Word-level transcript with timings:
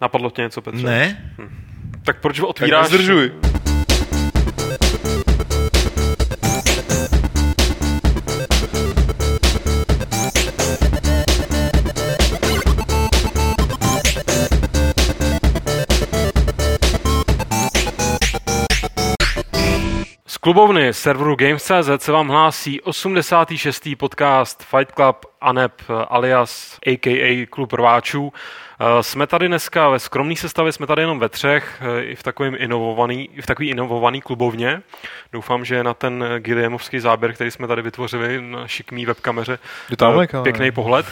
Napadlo 0.00 0.30
tě 0.30 0.42
něco, 0.42 0.62
Petře? 0.62 0.86
Ne? 0.86 1.32
Tak 2.04 2.20
proč 2.20 2.40
otvíráš? 2.40 2.82
Tak 2.82 2.92
nezdržuj. 2.92 3.32
Klubovny 20.48 20.94
serveru 20.94 21.36
Games.cz 21.36 22.04
se 22.04 22.12
vám 22.12 22.28
hlásí 22.28 22.80
86. 22.80 23.88
podcast 23.98 24.62
Fight 24.62 24.92
Club 24.94 25.26
ANEP 25.40 25.72
alias 26.08 26.78
AKA 26.86 27.46
Klub 27.50 27.72
rváčů. 27.72 28.32
Eh, 28.80 29.02
Jsme 29.02 29.26
tady 29.26 29.48
dneska 29.48 29.88
ve 29.88 29.98
skromné 29.98 30.36
sestavě, 30.36 30.72
jsme 30.72 30.86
tady 30.86 31.02
jenom 31.02 31.18
ve 31.18 31.28
třech, 31.28 31.82
eh, 31.98 32.02
i 32.02 32.14
v, 32.14 32.22
takovým 32.22 32.56
inovovaný, 32.58 33.28
i 33.34 33.42
v 33.42 33.46
takový 33.46 33.70
inovovaný 33.70 34.20
klubovně. 34.20 34.82
Doufám, 35.32 35.64
že 35.64 35.84
na 35.84 35.94
ten 35.94 36.24
Gilliamovský 36.38 37.00
záběr, 37.00 37.32
který 37.32 37.50
jsme 37.50 37.66
tady 37.66 37.82
vytvořili 37.82 38.42
na 38.42 38.68
šikmý 38.68 39.06
webkameře, 39.06 39.58
eh, 40.02 40.42
pěkný 40.42 40.70
pohled. 40.70 41.06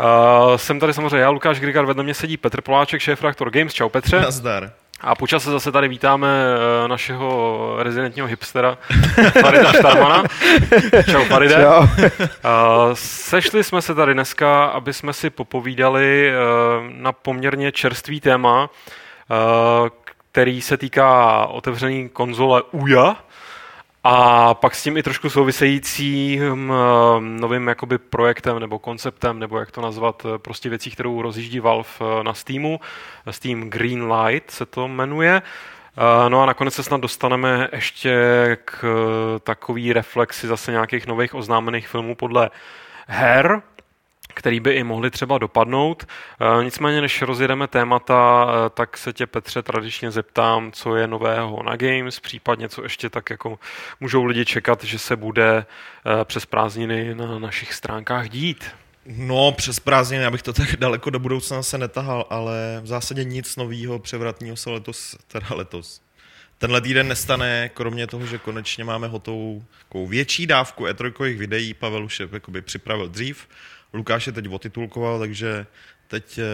Uh, 0.00 0.56
jsem 0.56 0.80
tady 0.80 0.94
samozřejmě 0.94 1.18
já, 1.18 1.30
Lukáš 1.30 1.60
Grigar, 1.60 1.86
vedle 1.86 2.04
mě 2.04 2.14
sedí 2.14 2.36
Petr 2.36 2.60
Poláček, 2.60 3.00
šéf-redaktor 3.00 3.50
Games. 3.50 3.74
Čau 3.74 3.88
Petře. 3.88 4.20
Nazdar. 4.20 4.72
A 5.02 5.14
po 5.14 5.26
čase 5.26 5.50
zase 5.50 5.72
tady 5.72 5.88
vítáme 5.88 6.28
eh, 6.28 6.88
našeho 6.88 7.76
rezidentního 7.78 8.26
hipstera 8.26 8.78
Farida 9.40 9.72
Štarmana. 9.72 10.24
Čau 11.10 11.24
Faride. 11.24 11.54
Čau. 11.54 11.86
Eh, 11.98 12.28
Sešli 12.94 13.64
jsme 13.64 13.82
se 13.82 13.94
tady 13.94 14.14
dneska, 14.14 14.64
aby 14.64 14.92
jsme 14.92 15.12
si 15.12 15.30
popovídali 15.30 16.30
eh, 16.30 16.34
na 16.88 17.12
poměrně 17.12 17.72
čerstvý 17.72 18.20
téma, 18.20 18.70
který 20.32 20.60
se 20.62 20.76
týká 20.76 21.46
otevřené 21.46 22.08
konzole 22.08 22.62
UJA 22.70 23.16
a 24.04 24.54
pak 24.54 24.74
s 24.74 24.82
tím 24.82 24.96
i 24.96 25.02
trošku 25.02 25.30
souvisejícím 25.30 26.72
eh, 26.72 27.20
novým 27.20 27.68
jakoby 27.68 27.98
projektem 27.98 28.58
nebo 28.58 28.78
konceptem, 28.78 29.38
nebo 29.38 29.58
jak 29.58 29.70
to 29.70 29.80
nazvat, 29.80 30.26
eh, 30.26 30.38
prostě 30.38 30.68
věcí, 30.68 30.90
kterou 30.90 31.22
rozjíždí 31.22 31.60
Valve 31.60 31.88
eh, 32.00 32.24
na 32.24 32.34
Steamu. 32.34 32.80
Steam 33.30 33.70
Greenlight 33.70 34.50
se 34.50 34.66
to 34.66 34.88
jmenuje. 34.88 35.42
No 36.28 36.42
a 36.42 36.46
nakonec 36.46 36.74
se 36.74 36.82
snad 36.82 37.00
dostaneme 37.00 37.68
ještě 37.72 38.12
k 38.64 38.84
takový 39.44 39.92
reflexi 39.92 40.46
zase 40.46 40.70
nějakých 40.72 41.06
nových 41.06 41.34
oznámených 41.34 41.88
filmů 41.88 42.14
podle 42.14 42.50
her, 43.06 43.62
který 44.34 44.60
by 44.60 44.72
i 44.72 44.84
mohli 44.84 45.10
třeba 45.10 45.38
dopadnout. 45.38 46.06
E, 46.60 46.64
Nicméně, 46.64 47.00
než 47.00 47.22
rozjedeme 47.22 47.68
témata, 47.68 48.46
e, 48.66 48.70
tak 48.70 48.98
se 48.98 49.12
tě, 49.12 49.26
Petře, 49.26 49.62
tradičně 49.62 50.10
zeptám, 50.10 50.72
co 50.72 50.96
je 50.96 51.06
nového 51.06 51.62
na 51.62 51.76
Games, 51.76 52.20
případně 52.20 52.68
co 52.68 52.82
ještě 52.82 53.10
tak 53.10 53.30
jako 53.30 53.58
můžou 54.00 54.24
lidi 54.24 54.44
čekat, 54.44 54.84
že 54.84 54.98
se 54.98 55.16
bude 55.16 55.56
e, 55.56 56.24
přes 56.24 56.46
prázdniny 56.46 57.14
na 57.14 57.38
našich 57.38 57.74
stránkách 57.74 58.28
dít. 58.28 58.64
No, 59.06 59.52
přes 59.52 59.80
prázdniny, 59.80 60.24
abych 60.24 60.42
to 60.42 60.52
tak 60.52 60.76
daleko 60.78 61.10
do 61.10 61.18
budoucna 61.18 61.62
se 61.62 61.78
netahal, 61.78 62.26
ale 62.30 62.80
v 62.82 62.86
zásadě 62.86 63.24
nic 63.24 63.56
nového 63.56 63.98
převratného 63.98 64.56
se 64.56 64.70
letos, 64.70 65.16
teda 65.28 65.46
letos, 65.50 66.00
tenhle 66.58 66.80
týden 66.80 67.08
nestane, 67.08 67.70
kromě 67.74 68.06
toho, 68.06 68.26
že 68.26 68.38
konečně 68.38 68.84
máme 68.84 69.08
hotovou 69.08 69.62
větší 70.06 70.46
dávku 70.46 70.84
E3 70.84 71.36
videí. 71.38 71.74
Pavel 71.74 72.04
už 72.04 72.20
je 72.20 72.28
jakoby 72.32 72.62
připravil 72.62 73.08
dřív, 73.08 73.48
Lukáš 73.92 74.26
je 74.26 74.32
teď 74.32 74.48
otitulkoval, 74.48 75.18
takže 75.18 75.66
teď 76.12 76.38
eh, 76.38 76.44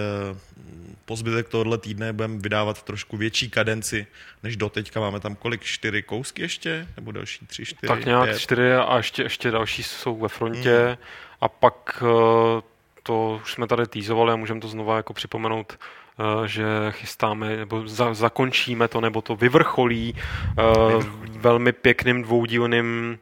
po 1.05 1.17
zbytek 1.17 1.49
tohohle 1.49 1.79
týdne 1.79 2.13
budeme 2.13 2.39
vydávat 2.39 2.83
trošku 2.83 3.17
větší 3.17 3.51
kadenci, 3.51 4.07
než 4.43 4.57
doteďka. 4.57 5.01
Máme 5.01 5.21
tam 5.21 5.35
kolik? 5.35 5.63
Čtyři 5.63 6.03
kousky 6.03 6.43
ještě? 6.43 6.89
Nebo 6.97 7.13
další 7.13 7.47
tři, 7.47 7.65
čtyři, 7.65 7.89
tak 7.89 8.05
nějak 8.05 8.25
pět? 8.25 8.39
čtyři 8.39 8.73
a 8.73 8.97
ještě, 8.97 9.23
ještě 9.23 9.51
další 9.51 9.83
jsou 9.83 10.17
ve 10.17 10.29
frontě 10.29 10.89
mm. 10.89 10.97
a 11.41 11.49
pak 11.49 12.03
e, 12.03 12.07
to 13.03 13.41
už 13.43 13.53
jsme 13.53 13.67
tady 13.67 13.87
týzovali 13.87 14.33
a 14.33 14.37
můžeme 14.37 14.61
to 14.61 14.69
znova 14.69 14.97
jako 14.97 15.13
připomenout, 15.13 15.79
e, 16.45 16.49
že 16.49 16.65
chystáme, 16.91 17.57
nebo 17.57 17.89
za, 17.89 18.15
zakončíme 18.15 18.89
to, 18.89 19.01
nebo 19.01 19.23
to 19.23 19.37
vyvrcholí, 19.37 20.15
e, 20.15 20.63
velmi 21.39 21.73
pěkným 21.73 22.23
dvoudílným 22.23 23.19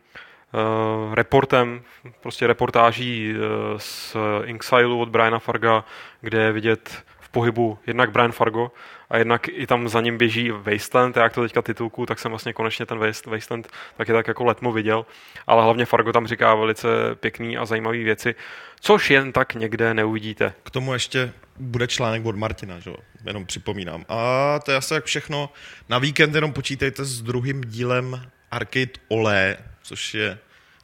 reportem, 1.15 1.83
prostě 2.21 2.47
reportáží 2.47 3.35
uh, 3.35 3.79
z 3.79 4.17
Inksilu 4.45 5.01
od 5.01 5.09
Briana 5.09 5.39
Farga, 5.39 5.85
kde 6.21 6.43
je 6.43 6.53
vidět 6.53 7.05
v 7.21 7.29
pohybu 7.29 7.79
jednak 7.87 8.11
Brian 8.11 8.33
Fargo 8.33 8.73
a 9.11 9.17
jednak 9.17 9.49
i 9.49 9.67
tam 9.67 9.89
za 9.89 10.01
ním 10.01 10.19
běží 10.19 10.51
Wasteland, 10.51 11.17
jak 11.17 11.33
to 11.33 11.43
teďka 11.43 11.63
titulku, 11.63 12.07
tak 12.07 12.19
jsem 12.19 12.31
vlastně 12.31 12.53
konečně 12.53 12.87
ten 12.87 12.99
Waste, 12.99 13.31
Wasteland 13.31 13.69
taky 13.97 14.13
tak 14.13 14.29
jako 14.29 14.45
letmo 14.45 14.73
viděl, 14.73 15.07
ale 15.47 15.63
hlavně 15.63 15.87
Fargo 15.87 16.13
tam 16.13 16.27
říká 16.27 16.55
velice 16.55 16.89
pěkný 17.15 17.59
a 17.59 17.65
zajímavé 17.65 17.99
věci, 17.99 18.35
což 18.81 19.11
jen 19.11 19.33
tak 19.33 19.55
někde 19.55 19.95
neuvidíte. 19.95 20.55
K 20.63 20.71
tomu 20.71 20.93
ještě 20.93 21.33
bude 21.59 21.87
článek 21.87 22.27
od 22.27 22.37
Martina, 22.37 22.79
že? 22.81 22.91
jenom 23.27 23.47
připomínám. 23.47 24.05
A 24.09 24.59
to 24.59 24.71
je 24.71 24.77
asi 24.77 24.95
jak 24.95 25.05
všechno. 25.05 25.51
Na 25.89 25.99
víkend 25.99 26.35
jenom 26.35 26.53
počítejte 26.53 27.05
s 27.05 27.23
druhým 27.23 27.61
dílem 27.61 28.23
Arcade 28.51 28.93
Ole, 29.09 29.57
což 29.87 30.15
je, 30.15 30.39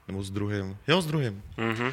nebo 0.08 0.22
s 0.22 0.30
druhým, 0.30 0.76
jo, 0.88 1.02
s 1.02 1.06
druhým. 1.06 1.42
Mhm. 1.56 1.86
Uh, 1.86 1.92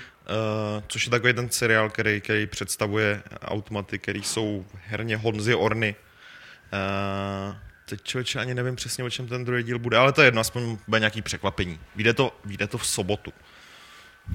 což 0.88 1.06
je 1.06 1.12
takový 1.12 1.34
ten 1.34 1.50
seriál, 1.50 1.90
který, 1.90 2.22
který 2.22 2.48
představuje 2.48 3.24
automaty, 3.42 4.00
který 4.00 4.24
jsou 4.24 4.66
herně 4.88 5.18
Honzy 5.18 5.56
Orny. 5.56 5.96
Uh, 7.50 7.56
teď 7.86 8.04
člověče 8.04 8.40
ani 8.40 8.54
nevím 8.54 8.76
přesně, 8.76 9.04
o 9.04 9.10
čem 9.10 9.28
ten 9.28 9.46
druhý 9.46 9.64
díl 9.64 9.80
bude, 9.80 9.98
ale 9.98 10.12
to 10.14 10.22
je 10.22 10.28
jedno, 10.28 10.42
aspoň 10.42 10.78
bude 10.88 11.00
nějaký 11.00 11.22
překvapení. 11.22 11.80
Vyjde 11.96 12.14
to, 12.14 12.32
vyjde 12.46 12.68
to 12.68 12.78
v 12.78 12.88
sobotu. 12.88 13.34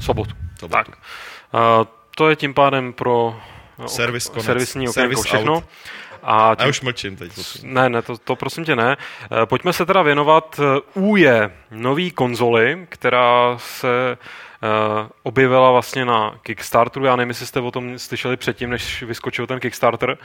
Sobotu. 0.01 0.35
sobotu. 0.61 0.73
Tak. 0.85 0.89
Uh, 0.89 1.87
to 2.17 2.31
je 2.31 2.37
tím 2.37 2.55
pádem 2.55 2.93
pro 2.93 3.41
Servis 3.87 4.29
konec. 4.29 4.47
servisní 4.47 4.89
okénko 4.89 5.01
Servis 5.01 5.23
všechno. 5.25 5.55
out. 5.55 5.65
A 6.25 6.49
Já 6.49 6.55
tím 6.55 6.69
už 6.69 6.81
mlčím 6.81 7.17
teď. 7.17 7.33
Ne, 7.63 7.89
ne, 7.89 8.03
to, 8.03 8.19
to 8.19 8.37
prosím 8.37 8.65
tě 8.65 8.77
ne. 8.77 8.97
Eh, 9.43 9.47
Pojďme 9.47 9.73
se 9.73 9.87
teda 9.87 10.03
věnovat 10.03 10.61
eh, 10.61 10.81
úje 10.95 11.51
nový 11.71 12.11
konzoli, 12.11 12.87
která 12.89 13.59
se 13.59 14.17
uh, 14.65 15.09
objevila 15.23 15.71
vlastně 15.71 16.05
na 16.05 16.35
Kickstarteru. 16.43 17.05
Já 17.05 17.17
nevím, 17.17 17.29
jestli 17.29 17.47
jste 17.47 17.61
o 17.61 17.71
tom 17.71 17.99
slyšeli 17.99 18.37
předtím, 18.37 18.71
než 18.71 19.03
vyskočil 19.03 19.47
ten 19.47 19.61
Kickstarter. 19.61 20.19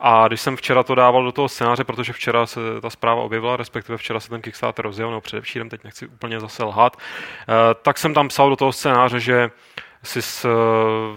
A 0.00 0.28
když 0.28 0.40
jsem 0.40 0.56
včera 0.56 0.82
to 0.82 0.94
dával 0.94 1.24
do 1.24 1.32
toho 1.32 1.48
scénáře, 1.48 1.84
protože 1.84 2.12
včera 2.12 2.46
se 2.46 2.60
ta 2.82 2.90
zpráva 2.90 3.22
objevila, 3.22 3.56
respektive 3.56 3.98
včera 3.98 4.20
se 4.20 4.28
ten 4.28 4.42
Kickstarter 4.42 4.84
rozjel, 4.84 5.10
nebo 5.10 5.20
předevčírem, 5.20 5.68
teď 5.68 5.84
nechci 5.84 6.06
úplně 6.06 6.40
zase 6.40 6.64
lhát, 6.64 6.96
uh, 6.96 7.54
tak 7.82 7.98
jsem 7.98 8.14
tam 8.14 8.28
psal 8.28 8.50
do 8.50 8.56
toho 8.56 8.72
scénáře, 8.72 9.20
že 9.20 9.50
si 10.06 10.20
eh, 10.44 10.48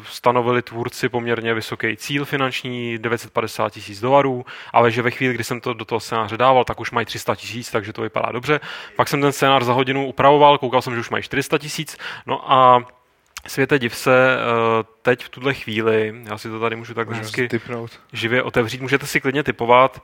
stanovili 0.10 0.62
tvůrci 0.62 1.10
poměrně 1.10 1.54
vysoký 1.54 1.98
cíl 1.98 2.26
finanční, 2.26 2.98
950 2.98 3.74
tisíc 3.74 4.00
dolarů, 4.02 4.46
ale 4.74 4.92
že 4.92 5.02
ve 5.02 5.12
chvíli, 5.12 5.34
kdy 5.34 5.44
jsem 5.44 5.62
to 5.62 5.74
do 5.74 5.86
toho 5.86 6.00
scénáře 6.00 6.38
dával, 6.38 6.64
tak 6.64 6.80
už 6.80 6.92
mají 6.92 7.06
300 7.06 7.36
tisíc, 7.36 7.72
takže 7.72 7.94
to 7.94 8.02
vypadá 8.02 8.32
dobře. 8.32 8.60
Pak 8.96 9.08
jsem 9.08 9.22
ten 9.22 9.32
scénář 9.32 9.64
za 9.64 9.74
hodinu 9.74 10.08
upravoval, 10.08 10.58
koukal 10.58 10.82
jsem, 10.82 10.94
že 10.94 11.00
už 11.00 11.10
mají 11.10 11.24
400 11.24 11.58
tisíc, 11.58 11.98
no 12.26 12.52
a 12.54 12.84
Světe 13.48 13.80
div 13.80 13.96
se, 13.96 14.38
eh, 14.38 14.84
teď 15.02 15.24
v 15.26 15.30
tuhle 15.30 15.54
chvíli, 15.54 16.16
já 16.30 16.38
si 16.38 16.50
to 16.50 16.60
tady 16.60 16.76
můžu 16.76 16.94
tak 16.94 17.12
hezky 17.12 17.50
živě 18.14 18.44
otevřít, 18.44 18.82
můžete 18.82 19.08
si 19.08 19.22
klidně 19.22 19.44
typovat, 19.44 20.02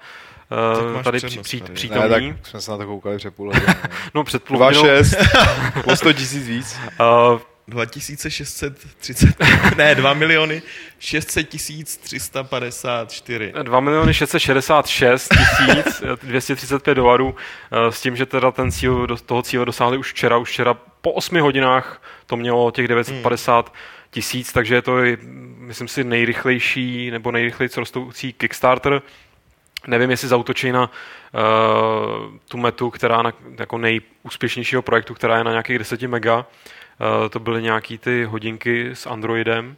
máš 0.93 1.03
tady 1.03 1.17
při, 1.17 1.27
přednost 1.27 1.47
při, 1.47 1.61
přítomný, 1.61 2.03
Ne, 2.03 2.09
tak 2.09 2.47
jsme 2.47 2.61
se 2.61 2.71
na 2.71 2.77
to 2.77 2.85
koukali 2.85 3.17
před 3.17 3.35
půl 3.35 3.47
hodinou. 3.47 3.73
no 4.13 4.23
před 4.23 4.43
půl 4.43 4.57
hodinou, 4.57 4.83
2,6, 4.83 5.83
o 5.85 5.95
100 5.95 6.13
tisíc 6.13 6.47
víc. 6.47 6.79
eh, 6.99 7.54
2630, 7.67 9.77
ne, 9.77 9.95
2 9.95 10.13
miliony 10.13 10.61
600 10.99 11.49
tisíc 11.49 11.97
354. 11.97 13.53
2 13.63 13.79
miliony 13.79 14.13
666 14.13 15.29
tisíc 15.29 16.03
235 16.23 16.95
dolarů 16.95 17.35
eh, 17.71 17.91
s 17.91 18.01
tím, 18.01 18.15
že 18.15 18.25
teda 18.25 18.51
ten 18.51 18.71
cíl, 18.71 19.07
toho 19.25 19.41
cíle 19.41 19.65
dosáhli 19.65 19.97
už 19.97 20.11
včera, 20.11 20.37
už 20.37 20.49
včera 20.49 20.73
po 21.01 21.11
8 21.11 21.41
hodinách 21.41 22.01
to 22.25 22.37
mělo 22.37 22.71
těch 22.71 22.87
950 22.87 23.73
tisíc, 24.11 24.53
takže 24.53 24.75
je 24.75 24.81
to, 24.81 24.97
myslím 25.57 25.87
si, 25.87 26.03
nejrychlejší 26.03 27.11
nebo 27.11 27.31
nejrychleji 27.31 27.69
rostoucí 27.77 28.33
Kickstarter. 28.33 29.01
Nevím, 29.87 30.11
jestli 30.11 30.27
zautočí 30.27 30.71
na 30.71 30.81
uh, 30.81 32.37
tu 32.47 32.57
metu, 32.57 32.89
která 32.89 33.21
na, 33.21 33.33
jako 33.59 33.77
nejúspěšnějšího 33.77 34.81
projektu, 34.81 35.13
která 35.13 35.37
je 35.37 35.43
na 35.43 35.51
nějakých 35.51 35.79
10 35.79 36.01
mega. 36.01 36.37
Uh, 36.37 37.29
to 37.29 37.39
byly 37.39 37.63
nějaký 37.63 37.97
ty 37.97 38.23
hodinky 38.23 38.89
s 38.93 39.05
Androidem. 39.05 39.77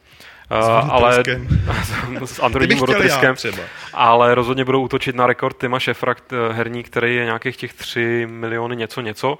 Uh, 0.51 0.94
ale 0.94 1.13
s 2.25 2.39
chtěl 2.39 2.62
já 2.62 2.77
vodotrskem 2.77 3.36
třeba. 3.36 3.63
ale 3.94 4.36
rozhodně 4.36 4.65
budou 4.65 4.81
útočit 4.81 5.15
na 5.15 5.27
rekord 5.27 5.57
Tima 5.57 5.80
Šefra, 5.80 6.15
herní, 6.51 6.83
který 6.83 7.15
je 7.15 7.25
nějakých 7.25 7.57
těch 7.57 7.74
3 7.74 8.27
miliony 8.30 8.75
něco 8.75 9.01
něco. 9.01 9.39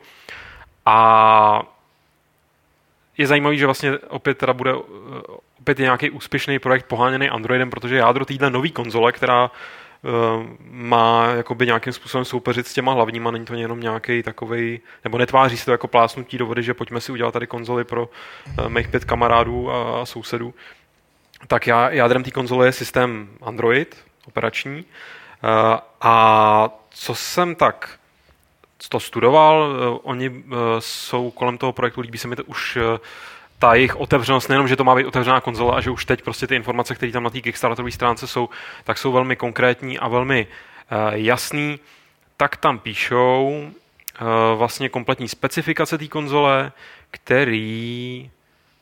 A 0.86 1.62
je 3.18 3.28
zajímavý, 3.28 3.58
že 3.58 3.66
vlastně 3.66 3.98
opět 3.98 4.38
teda 4.38 4.54
bude 4.54 4.74
opět 5.68 5.80
je 5.80 5.84
nějaký 5.84 6.10
úspěšný 6.10 6.60
projekt 6.60 6.86
poháněný 6.86 7.30
Androidem, 7.30 7.70
protože 7.70 7.96
jádro 7.96 8.26
téhle 8.26 8.50
nové 8.50 8.70
konzole, 8.70 9.12
která 9.12 9.52
má 10.72 11.26
jakoby 11.26 11.66
nějakým 11.66 11.94
způsobem 11.94 12.26
soupeřit 12.26 12.68
s 12.68 12.74
těma 12.74 12.94
hlavníma, 12.94 13.32
není 13.32 13.46
to 13.46 13.54
jenom 13.54 13.80
nějaký 13.80 14.24
takový, 14.24 14.80
nebo 15.04 15.18
netváří 15.18 15.58
se 15.58 15.66
to 15.66 15.72
jako 15.72 15.88
plásnutí 15.88 16.38
do 16.38 16.46
vody, 16.46 16.64
že 16.64 16.74
pojďme 16.74 17.02
si 17.02 17.12
udělat 17.12 17.32
tady 17.32 17.48
konzoli 17.48 17.84
pro 17.84 18.10
uh, 18.10 18.70
mých 18.70 18.88
pět 18.88 19.06
kamarádů 19.06 19.72
a, 19.72 20.06
sousedů. 20.06 20.54
Tak 21.48 21.68
já, 21.68 21.90
jádrem 21.90 22.24
té 22.24 22.32
konzole 22.32 22.66
je 22.66 22.72
systém 22.72 23.30
Android, 23.42 23.98
operační. 24.28 24.80
Uh, 24.80 25.80
a 26.02 26.70
co 26.90 27.16
jsem 27.16 27.56
tak 27.56 28.00
to 28.90 29.00
studoval, 29.00 29.76
oni 30.04 30.44
jsou 30.80 31.32
kolem 31.32 31.58
toho 31.58 31.74
projektu, 31.74 32.02
líbí 32.02 32.18
se 32.18 32.28
mi 32.28 32.36
to 32.36 32.44
už 32.44 32.78
ta 33.60 33.76
jejich 33.76 33.96
otevřenost, 33.96 34.50
nejenom, 34.50 34.68
že 34.68 34.76
to 34.76 34.84
má 34.84 34.96
být 34.96 35.06
otevřená 35.06 35.42
konzola 35.42 35.76
a 35.76 35.82
že 35.82 35.90
už 35.90 36.06
teď 36.06 36.22
prostě 36.22 36.48
ty 36.48 36.56
informace, 36.56 36.96
které 36.96 37.12
tam 37.12 37.24
na 37.24 37.30
té 37.30 37.42
Kickstarterové 37.42 37.92
stránce 37.92 38.28
jsou, 38.28 38.50
tak 38.84 38.98
jsou 38.98 39.12
velmi 39.12 39.36
konkrétní 39.36 40.00
a 40.00 40.08
velmi 40.08 40.48
uh, 40.48 41.14
jasný, 41.14 41.80
tak 42.38 42.58
tam 42.58 42.80
píšou 42.80 43.72
uh, 44.22 44.28
vlastně 44.58 44.90
kompletní 44.90 45.28
specifikace 45.28 45.98
té 45.98 46.08
konzole, 46.08 46.72
který... 47.12 48.32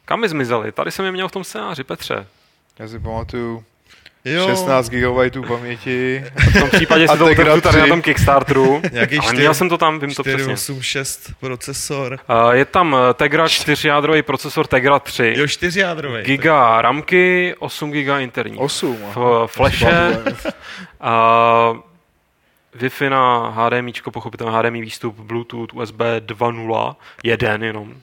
Kam 0.05 0.21
mi 0.21 0.29
zmizely? 0.29 0.71
Tady 0.71 0.91
jsem 0.91 1.05
je 1.05 1.11
měl 1.11 1.27
v 1.27 1.31
tom 1.31 1.43
scénáři, 1.43 1.83
Petře. 1.83 2.27
Já 2.79 2.87
si 2.87 2.99
pamatuju, 2.99 3.63
Jo. 4.25 4.47
16 4.47 4.89
GB 4.89 5.47
paměti. 5.47 6.23
V 6.35 6.59
tom 6.59 6.69
případě 6.69 7.07
si 7.07 7.17
to 7.17 7.25
otevřu 7.25 7.61
tady 7.61 7.77
3. 7.77 7.79
na 7.81 7.87
tom 7.87 8.01
Kickstarteru. 8.01 8.81
Nějaký 8.91 9.17
ale 9.17 9.27
čtyři- 9.27 9.39
měl 9.39 9.53
jsem 9.53 9.69
to 9.69 9.77
tam, 9.77 9.99
vím 9.99 10.13
to 10.13 10.23
přesně. 10.23 10.39
486 10.39 11.31
procesor. 11.39 12.19
Uh, 12.45 12.51
je 12.51 12.65
tam 12.65 12.95
eh, 13.09 13.13
Tegra 13.13 13.47
4 13.47 13.87
jádrový 13.87 14.21
procesor 14.21 14.67
Tegra 14.67 14.99
3, 14.99 15.33
Jo, 15.37 15.47
čtyři 15.47 15.79
jádrový. 15.79 16.23
giga 16.23 16.81
ramky, 16.81 17.55
8 17.59 17.91
giga 17.91 18.19
interní. 18.19 18.57
8. 18.57 18.97
V 19.15 19.43
flashe, 19.47 20.17
a 21.01 21.73
Wi-Fi 22.79 23.09
na 23.09 23.49
HDMI, 23.49 23.93
pochopitelně 24.13 24.57
HDMI 24.57 24.81
výstup, 24.81 25.15
Bluetooth, 25.19 25.73
USB 25.73 25.99
2.0, 26.19 26.95
jeden 27.23 27.63
jenom, 27.63 27.93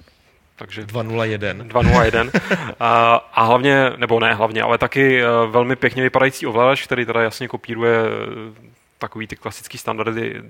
takže 0.62 0.86
201. 0.86 1.64
2.0.1 1.64 2.30
a, 2.80 3.14
a 3.34 3.42
hlavně, 3.42 3.92
nebo 3.96 4.20
ne 4.20 4.34
hlavně, 4.34 4.62
ale 4.62 4.78
taky 4.78 5.22
eh, 5.22 5.26
velmi 5.46 5.76
pěkně 5.76 6.02
vypadající 6.02 6.46
ovladač, 6.46 6.86
který 6.86 7.06
teda 7.06 7.22
jasně 7.22 7.48
kopíruje 7.48 7.96
eh, 7.98 8.70
takový 8.98 9.26
ty 9.26 9.36
klasický 9.36 9.78
standardy, 9.78 10.42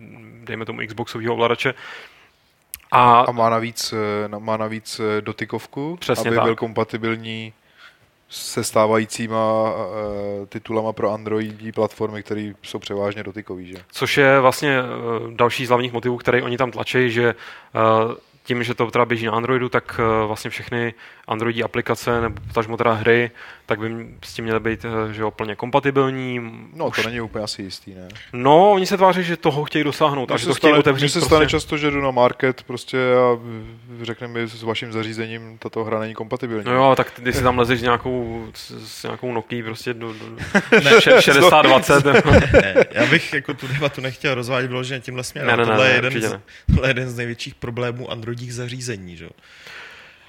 dejme 0.45 0.65
tomu 0.65 0.81
Xboxového 0.87 1.33
ovladače. 1.33 1.75
A, 2.91 3.21
A 3.21 3.33
má 3.33 3.51
navíc, 3.51 3.93
eh, 3.93 4.29
má 4.39 4.57
navíc 4.57 5.01
dotykovku, 5.21 5.97
Přesně 6.01 6.29
aby 6.29 6.37
tak. 6.37 6.45
byl 6.45 6.57
kompatibilní 6.57 7.53
se 8.29 8.65
stávajícíma 8.65 9.63
uh, 9.63 10.47
titulama 10.49 10.93
pro 10.93 11.11
Androidí 11.11 11.73
platformy, 11.73 12.23
které 12.23 12.53
jsou 12.63 12.79
převážně 12.79 13.23
dotykový, 13.23 13.67
že? 13.67 13.77
Což 13.93 14.17
je 14.17 14.41
vlastně 14.41 14.79
další 15.31 15.67
z 15.67 15.69
hlavních 15.69 15.93
motivů, 15.93 16.17
který 16.17 16.43
oni 16.43 16.57
tam 16.57 16.71
tlačí, 16.71 17.11
že 17.11 17.35
tím, 18.43 18.63
že 18.63 18.75
to 18.75 18.91
teda 18.91 19.05
běží 19.05 19.27
na 19.27 19.33
Androidu, 19.33 19.69
tak 19.69 20.01
eh, 20.01 20.27
vlastně 20.27 20.51
všechny 20.51 20.95
Androidí 21.29 21.63
aplikace 21.63 22.21
nebo 22.21 22.41
tažmo 22.55 22.77
teda 22.77 22.93
hry, 22.93 23.31
tak 23.67 23.79
by 23.79 24.07
s 24.25 24.35
tím 24.35 24.45
měly 24.45 24.61
být 24.61 24.85
eh, 24.85 25.13
že 25.15 25.23
jo, 25.23 25.31
plně 25.31 25.57
kompatibilní. 25.57 26.41
No, 26.75 26.87
Už- 26.89 26.97
to 26.97 27.09
není 27.09 27.21
úplně 27.21 27.45
asi 27.45 27.63
jistý, 27.63 27.95
ne? 27.95 28.09
No, 28.33 28.71
oni 28.71 28.87
se 28.87 28.97
tváří, 28.97 29.23
že 29.25 29.37
toho 29.37 29.65
chtějí 29.65 29.85
dosáhnout 29.85 30.31
a 30.31 30.35
Mně 30.35 30.39
že 30.39 30.45
se, 30.45 30.49
to 30.49 30.55
chtějí 30.55 30.71
stane, 30.71 30.79
otevřít. 30.79 31.03
mně 31.05 31.09
se 31.09 31.19
prostě. 31.19 31.35
stane 31.35 31.47
často, 31.47 31.77
že 31.77 31.91
jdu 31.91 32.01
na 32.03 32.11
market 32.11 32.63
prostě 32.63 32.99
a 33.15 33.39
řekne 34.03 34.29
mi, 34.29 34.49
s 34.49 34.63
vaším 34.63 34.93
zařízením 34.93 35.59
tato 35.59 35.85
hra 35.85 35.99
není 36.01 36.15
kompatibilní. 36.15 36.65
No 36.67 36.73
jo, 36.75 36.95
tak 36.97 37.11
ty 37.11 37.33
si 37.33 37.43
tam 37.43 37.59
lezeš 37.59 37.79
s 37.81 37.83
nějakou, 37.83 38.47
s, 38.55 39.03
nějakou 39.03 39.33
Nokia 39.33 39.65
prostě 39.65 39.95
do, 39.95 40.13
do 40.13 40.25
ne, 40.85 40.91
6020. 41.21 42.05
Ne, 42.53 42.75
já 42.91 43.07
bych 43.07 43.33
jako 43.33 43.55
tu 43.55 43.69
debatu 43.69 44.01
nechtěl 44.01 44.35
rozvádět 44.35 44.69
vyloženě 44.69 45.01
tímhle 45.01 45.25
směrem. 45.25 45.51
Ne, 45.51 45.57
ne, 45.57 45.63
ne, 45.65 45.69
tohle, 45.71 45.87
je 45.87 45.91
ne, 45.91 45.97
jeden 45.97 46.13
určitě 46.13 46.29
z, 46.29 46.41
tohle 46.75 46.89
je 46.89 46.91
jeden 46.91 47.11
z 47.11 47.17
největších 47.17 47.55
problémů 47.55 48.11
androidních 48.11 48.55
zařízení. 48.55 49.17
Že? 49.17 49.29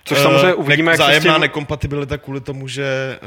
Což 0.05 0.17
samozřejmě 0.19 0.47
Eh, 0.49 0.53
uvidíme, 0.53 0.85
ne- 0.85 0.91
jak 0.91 0.99
Vzájemná 0.99 1.33
tím... 1.33 1.41
nekompatibilita 1.41 2.17
kvůli 2.17 2.41
tomu, 2.41 2.67
že 2.67 3.19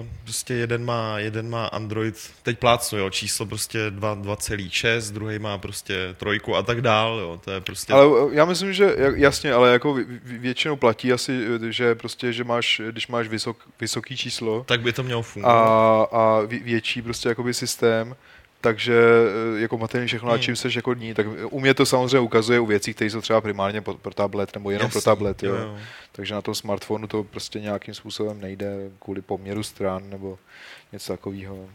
uh, 0.00 0.06
prostě 0.24 0.54
jeden 0.54 0.84
má, 0.84 1.18
jeden 1.18 1.50
má 1.50 1.66
Android, 1.66 2.30
teď 2.42 2.58
plácnu, 2.58 2.98
jo, 2.98 3.10
číslo 3.10 3.46
prostě 3.46 3.90
2 3.90 4.14
2,6, 4.16 5.12
druhý 5.12 5.38
má 5.38 5.58
prostě 5.58 6.14
trojku 6.16 6.56
a 6.56 6.62
tak 6.62 6.80
dál, 6.80 7.18
jo, 7.20 7.40
to 7.44 7.50
je 7.50 7.60
prostě... 7.60 7.92
Ale 7.92 8.04
eh, 8.06 8.28
já 8.34 8.44
myslím, 8.44 8.72
že 8.72 8.94
jasně, 9.14 9.52
ale 9.52 9.72
jako 9.72 9.94
vě- 9.94 10.06
vě- 10.06 10.38
většinou 10.40 10.76
platí 10.76 11.12
asi, 11.12 11.44
že 11.70 11.94
prostě, 11.94 12.32
že 12.32 12.44
máš, 12.44 12.80
když 12.90 13.08
máš 13.08 13.28
vysok, 13.28 13.56
vysoký 13.80 14.16
číslo 14.16 14.64
tak 14.68 14.80
by 14.80 14.92
to 14.92 15.02
mělo 15.02 15.20
a, 15.20 15.22
fungovat. 15.22 16.08
a 16.12 16.40
vě- 16.46 16.64
větší 16.64 17.02
prostě 17.02 17.28
jakoby 17.28 17.54
systém, 17.54 18.16
takže 18.60 18.94
eh, 19.56 19.60
jako 19.60 19.78
materiální 19.78 20.08
všechno, 20.08 20.28
na 20.28 20.34
Hmm. 20.34 20.42
čím 20.42 20.56
seš 20.56 20.74
jako 20.74 20.94
dní, 20.94 21.14
tak 21.14 21.26
u 21.50 21.60
mě 21.60 21.74
to 21.74 21.86
samozřejmě 21.86 22.18
ukazuje 22.18 22.60
u 22.60 22.66
věcí, 22.66 22.94
které 22.94 23.10
jsou 23.10 23.20
třeba 23.20 23.40
primárně 23.40 23.80
pro, 23.80 23.94
pro 23.94 24.14
tablet 24.14 24.54
nebo 24.54 24.70
jenom 24.70 24.90
pro 24.90 24.98
Jasný, 24.98 25.04
tablet, 25.04 25.42
jo. 25.42 25.54
jo. 25.54 25.76
Takže 26.12 26.34
na 26.34 26.42
tom 26.42 26.54
smartphonu 26.54 27.06
to 27.06 27.24
prostě 27.24 27.60
nějakým 27.60 27.94
způsobem 27.94 28.40
nejde 28.40 28.90
kvůli 28.98 29.22
poměru 29.22 29.62
stran 29.62 30.10
nebo 30.10 30.38
něco 30.92 31.12
takového. 31.12 31.68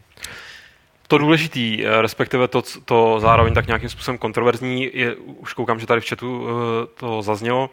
To 1.08 1.18
důležitý, 1.18 1.86
eh, 1.86 2.02
respektive 2.02 2.48
to, 2.48 2.62
to 2.84 3.20
zároveň 3.20 3.54
tak 3.54 3.66
nějakým 3.66 3.88
způsobem 3.88 4.18
kontroverzní, 4.18 4.90
je, 4.92 5.14
už 5.14 5.52
koukám, 5.52 5.80
že 5.80 5.86
tady 5.86 6.00
v 6.00 6.08
chatu 6.08 6.46
eh, 6.48 6.86
to 7.00 7.22
zaznělo, 7.22 7.70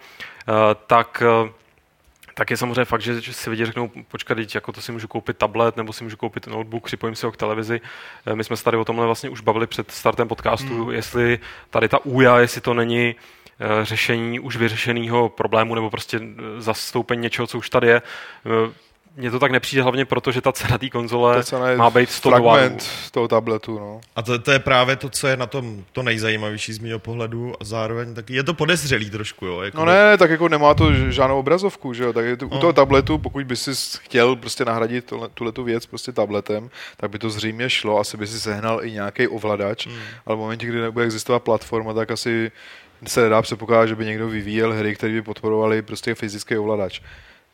tak 0.87 1.23
tak 2.33 2.51
je 2.51 2.57
samozřejmě 2.57 2.85
fakt, 2.85 3.01
že, 3.01 3.21
si 3.33 3.49
lidi 3.49 3.65
řeknou, 3.65 3.91
počkat, 4.07 4.35
teď 4.35 4.55
jako 4.55 4.71
to 4.71 4.81
si 4.81 4.91
můžu 4.91 5.07
koupit 5.07 5.37
tablet, 5.37 5.77
nebo 5.77 5.93
si 5.93 6.03
můžu 6.03 6.17
koupit 6.17 6.47
notebook, 6.47 6.83
připojím 6.85 7.15
si 7.15 7.25
ho 7.25 7.31
k 7.31 7.37
televizi. 7.37 7.81
Eh, 8.25 8.35
My 8.35 8.43
jsme 8.43 8.57
se 8.57 8.63
tady 8.63 8.77
o 8.77 8.85
tomhle 8.85 9.05
vlastně 9.05 9.29
už 9.29 9.41
bavili 9.41 9.67
před 9.67 9.91
startem 9.91 10.27
podcastu, 10.27 10.83
Hmm. 10.83 10.91
jestli 10.93 11.39
tady 11.69 11.87
ta 11.89 12.05
úja, 12.05 12.39
jestli 12.39 12.61
to 12.61 12.73
není 12.73 13.15
eh, 13.59 13.85
řešení 13.85 14.39
už 14.39 14.57
vyřešeného 14.57 15.29
problému, 15.29 15.75
nebo 15.75 15.89
prostě 15.89 16.17
eh, 16.17 16.61
zastoupení 16.61 17.21
něčeho, 17.21 17.47
co 17.47 17.57
už 17.57 17.69
tady 17.69 17.87
je. 17.87 18.01
Mně 19.17 19.31
to 19.31 19.39
tak 19.39 19.51
nepřijde 19.51 19.81
hlavně 19.83 20.05
proto, 20.05 20.31
že 20.31 20.41
ta 20.41 20.51
cena 20.51 20.77
té 20.77 20.89
konzole 20.89 21.35
Ta 21.35 21.43
cena 21.43 21.69
je 21.69 21.77
má 21.77 21.89
být 21.89 22.09
100 22.11 22.29
dolarů. 22.29 22.45
fragment 22.49 22.89
toho 23.11 23.27
tabletu, 23.27 23.79
no. 23.79 24.01
A 24.15 24.21
to, 24.21 24.39
to 24.39 24.51
je 24.51 24.59
právě 24.59 24.95
to, 24.95 25.09
co 25.09 25.27
je 25.27 25.37
na 25.37 25.45
tom 25.47 25.83
to 25.91 26.03
nejzajímavější 26.03 26.73
z 26.73 26.79
mého 26.79 26.99
pohledu 26.99 27.53
a 27.61 27.63
zároveň 27.63 28.13
taky 28.13 28.33
je 28.35 28.43
to 28.43 28.53
podezřelý 28.53 29.09
trošku, 29.09 29.45
jo. 29.45 29.61
Jako 29.61 29.77
No 29.77 29.85
ne, 29.85 30.17
tak 30.17 30.29
jako 30.29 30.49
nemá 30.49 30.73
to 30.73 30.93
žádnou 30.93 31.39
obrazovku, 31.39 31.93
že 31.93 32.03
jo, 32.03 32.13
tak 32.13 32.25
je 32.25 32.37
to, 32.37 32.47
u 32.47 32.53
No. 32.53 32.59
toho 32.59 32.73
tabletu, 32.73 33.17
pokud 33.17 33.43
by 33.45 33.55
si 33.55 33.71
chtěl 33.99 34.35
prostě 34.35 34.65
nahradit 34.65 35.05
tohle, 35.05 35.29
tuhletu 35.33 35.63
věc 35.63 35.85
prostě 35.85 36.11
tabletem, 36.11 36.69
tak 36.97 37.09
by 37.11 37.19
to 37.19 37.29
zřejmě 37.29 37.69
šlo, 37.69 37.99
asi 37.99 38.17
by 38.17 38.27
si 38.27 38.39
sehnal 38.39 38.85
i 38.85 38.91
nějaký 38.91 39.27
ovladač, 39.27 39.87
Hmm. 39.87 39.95
ale 40.25 40.35
v 40.35 40.39
momentě, 40.39 40.65
kdy 40.67 40.81
nebude 40.81 41.05
existovat 41.05 41.43
platforma, 41.43 41.93
tak 41.93 42.11
asi 42.11 42.51
se 43.07 43.21
nedá 43.21 43.41
předpokládat, 43.41 43.85
že 43.85 43.95
by 43.95 44.05
někdo 44.05 44.27
vyvíjel 44.29 44.73
hry, 44.73 44.95
které 44.95 45.13
by 45.13 45.21
podporovaly 45.21 45.81
prostě 45.81 46.15
fyzický 46.15 46.57
ovladač. 46.57 47.01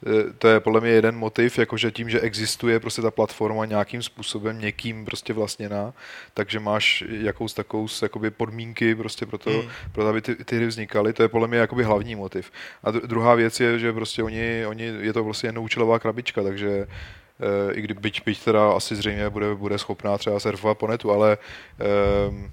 E, 0.05 0.33
To 0.33 0.47
je 0.47 0.59
podle 0.59 0.81
mě 0.81 0.89
jeden 0.89 1.15
motiv, 1.15 1.57
jakože 1.59 1.91
tím, 1.91 2.09
že 2.09 2.19
existuje 2.19 2.79
prostě 2.79 3.01
ta 3.01 3.11
platforma 3.11 3.65
nějakým 3.65 4.03
způsobem 4.03 4.59
někým 4.59 5.05
prostě 5.05 5.33
vlastněná, 5.33 5.93
takže 6.33 6.59
máš 6.59 7.03
jakous 7.09 7.53
takovou 7.53 7.87
jakoby 8.01 8.31
podmínky 8.31 8.95
prostě 8.95 9.25
pro 9.25 9.37
to, 9.37 9.49
Hmm. 9.51 9.69
pro 9.91 10.03
to, 10.03 10.09
aby 10.09 10.21
ty, 10.21 10.35
ty 10.35 10.55
hry 10.55 10.67
vznikaly, 10.67 11.13
to 11.13 11.23
je 11.23 11.29
podle 11.29 11.47
mě 11.47 11.57
jakoby 11.57 11.83
hlavní 11.83 12.15
motiv. 12.15 12.51
A 12.83 12.91
dru- 12.91 13.07
druhá 13.07 13.35
věc 13.35 13.59
je, 13.59 13.79
že 13.79 13.93
prostě 13.93 14.23
oni, 14.23 14.65
oni 14.65 14.83
je 14.83 15.13
to 15.13 15.23
vlastně 15.23 15.47
jednoučelová 15.47 15.99
krabička, 15.99 16.43
takže 16.43 16.69
e, 16.69 17.73
i 17.73 17.81
kdy 17.81 17.93
byť, 17.93 18.21
byť 18.25 18.43
teda 18.43 18.71
asi 18.71 18.95
zřejmě 18.95 19.29
bude, 19.29 19.55
bude 19.55 19.77
schopná 19.77 20.17
třeba 20.17 20.39
surfovat 20.39 20.77
po 20.77 20.87
netu, 20.87 21.11
ale 21.11 21.37
e, 21.79 22.49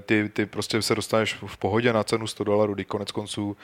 ty, 0.00 0.28
ty 0.28 0.46
prostě 0.46 0.82
se 0.82 0.94
dostaneš 0.94 1.34
v 1.46 1.56
pohodě 1.56 1.92
na 1.92 2.04
cenu 2.04 2.26
100 2.26 2.44
dolarů, 2.44 2.74
kdy 2.74 2.84
konec 2.84 3.12
konců 3.12 3.56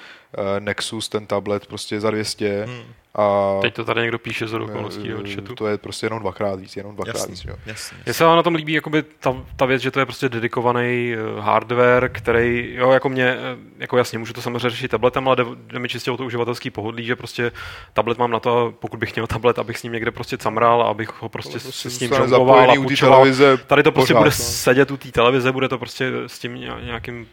e, 0.57 0.61
Nexus, 0.61 1.09
ten 1.09 1.27
tablet 1.27 1.67
prostě 1.67 2.01
za 2.01 2.11
200 2.11 2.65
Hmm. 2.65 2.83
A 3.15 3.59
Teď 3.63 3.75
to 3.75 3.85
tady 3.85 4.01
někdo 4.01 4.19
píše 4.19 4.47
z 4.49 4.55
okolností 4.55 5.09
do 5.09 5.27
e, 5.27 5.35
chatu. 5.35 5.55
to 5.55 5.67
je 5.67 5.79
prostě 5.79 6.07
jenom 6.07 6.19
dvakrát 6.19 6.61
víc, 6.61 6.77
jenom 6.77 6.95
dvakrát 6.95 7.15
Jasný, 7.15 7.31
víc. 7.35 7.45
Jo. 7.45 7.55
jasný. 7.67 7.99
Mně 8.05 8.15
se 8.15 8.25
ale 8.25 8.37
na 8.37 8.43
tom 8.43 8.55
líbí 8.55 8.73
jakoby 8.73 9.03
ta, 9.03 9.37
ta 9.57 9.67
věc, 9.67 9.83
že 9.83 9.91
to 9.91 10.01
je 10.01 10.07
prostě 10.07 10.29
dedikovaný 10.29 11.15
eh, 11.15 11.41
hardware, 11.41 12.09
který, 12.09 12.75
jo, 12.75 12.91
jako 12.91 13.09
mě, 13.09 13.25
eh, 13.31 13.39
jako 13.79 13.97
jasně, 13.99 14.19
můžu 14.19 14.33
to 14.33 14.43
samozřejmě 14.43 14.71
řešit 14.71 14.89
tabletem, 14.91 15.27
ale 15.29 15.37
jde, 15.37 15.45
jde 15.67 15.79
mi 15.79 15.89
čistě 15.89 16.11
o 16.11 16.17
to 16.17 16.25
uživatelský 16.25 16.71
pohodlí, 16.71 17.05
že 17.05 17.17
prostě 17.17 17.53
tablet 17.93 18.19
mám 18.19 18.31
na 18.31 18.41
to, 18.41 18.75
pokud 18.79 19.01
bych 19.01 19.15
měl 19.15 19.27
tablet, 19.27 19.59
abych 19.59 19.79
s 19.79 19.83
ním 19.83 19.93
někde 19.93 20.11
prostě 20.11 20.37
camral, 20.37 20.83
abych 20.83 21.23
ho 21.23 21.29
prostě 21.29 21.61
s, 21.61 21.69
s 21.69 21.83
tím 21.83 21.91
zůstane 21.91 22.17
žongloval 22.29 22.55
a 22.57 22.61
zapojený 22.61 22.79
u 22.79 22.83
té 22.83 22.87
půjčoval. 22.89 23.19
televize 23.19 23.57
Tady 23.67 23.83
to 23.83 23.93
prostě 23.93 24.15
pořád, 24.15 24.21
bude 24.21 24.31
no. 24.31 24.45
sedět 24.45 24.91
u 24.91 24.97
té 24.97 25.13
televize, 25.13 25.53
bude 25.53 25.69
to 25.69 25.79
prostě 25.79 26.13
s 26.27 26.39
tím 26.39 26.55
ně- 26.55 26.71
nějakým 26.85 27.27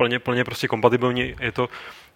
plně, 0.00 0.18
plně 0.18 0.44
prostě 0.44 0.68
kompatibilní. 0.68 1.34
Je 1.40 1.52
to, 1.52 1.68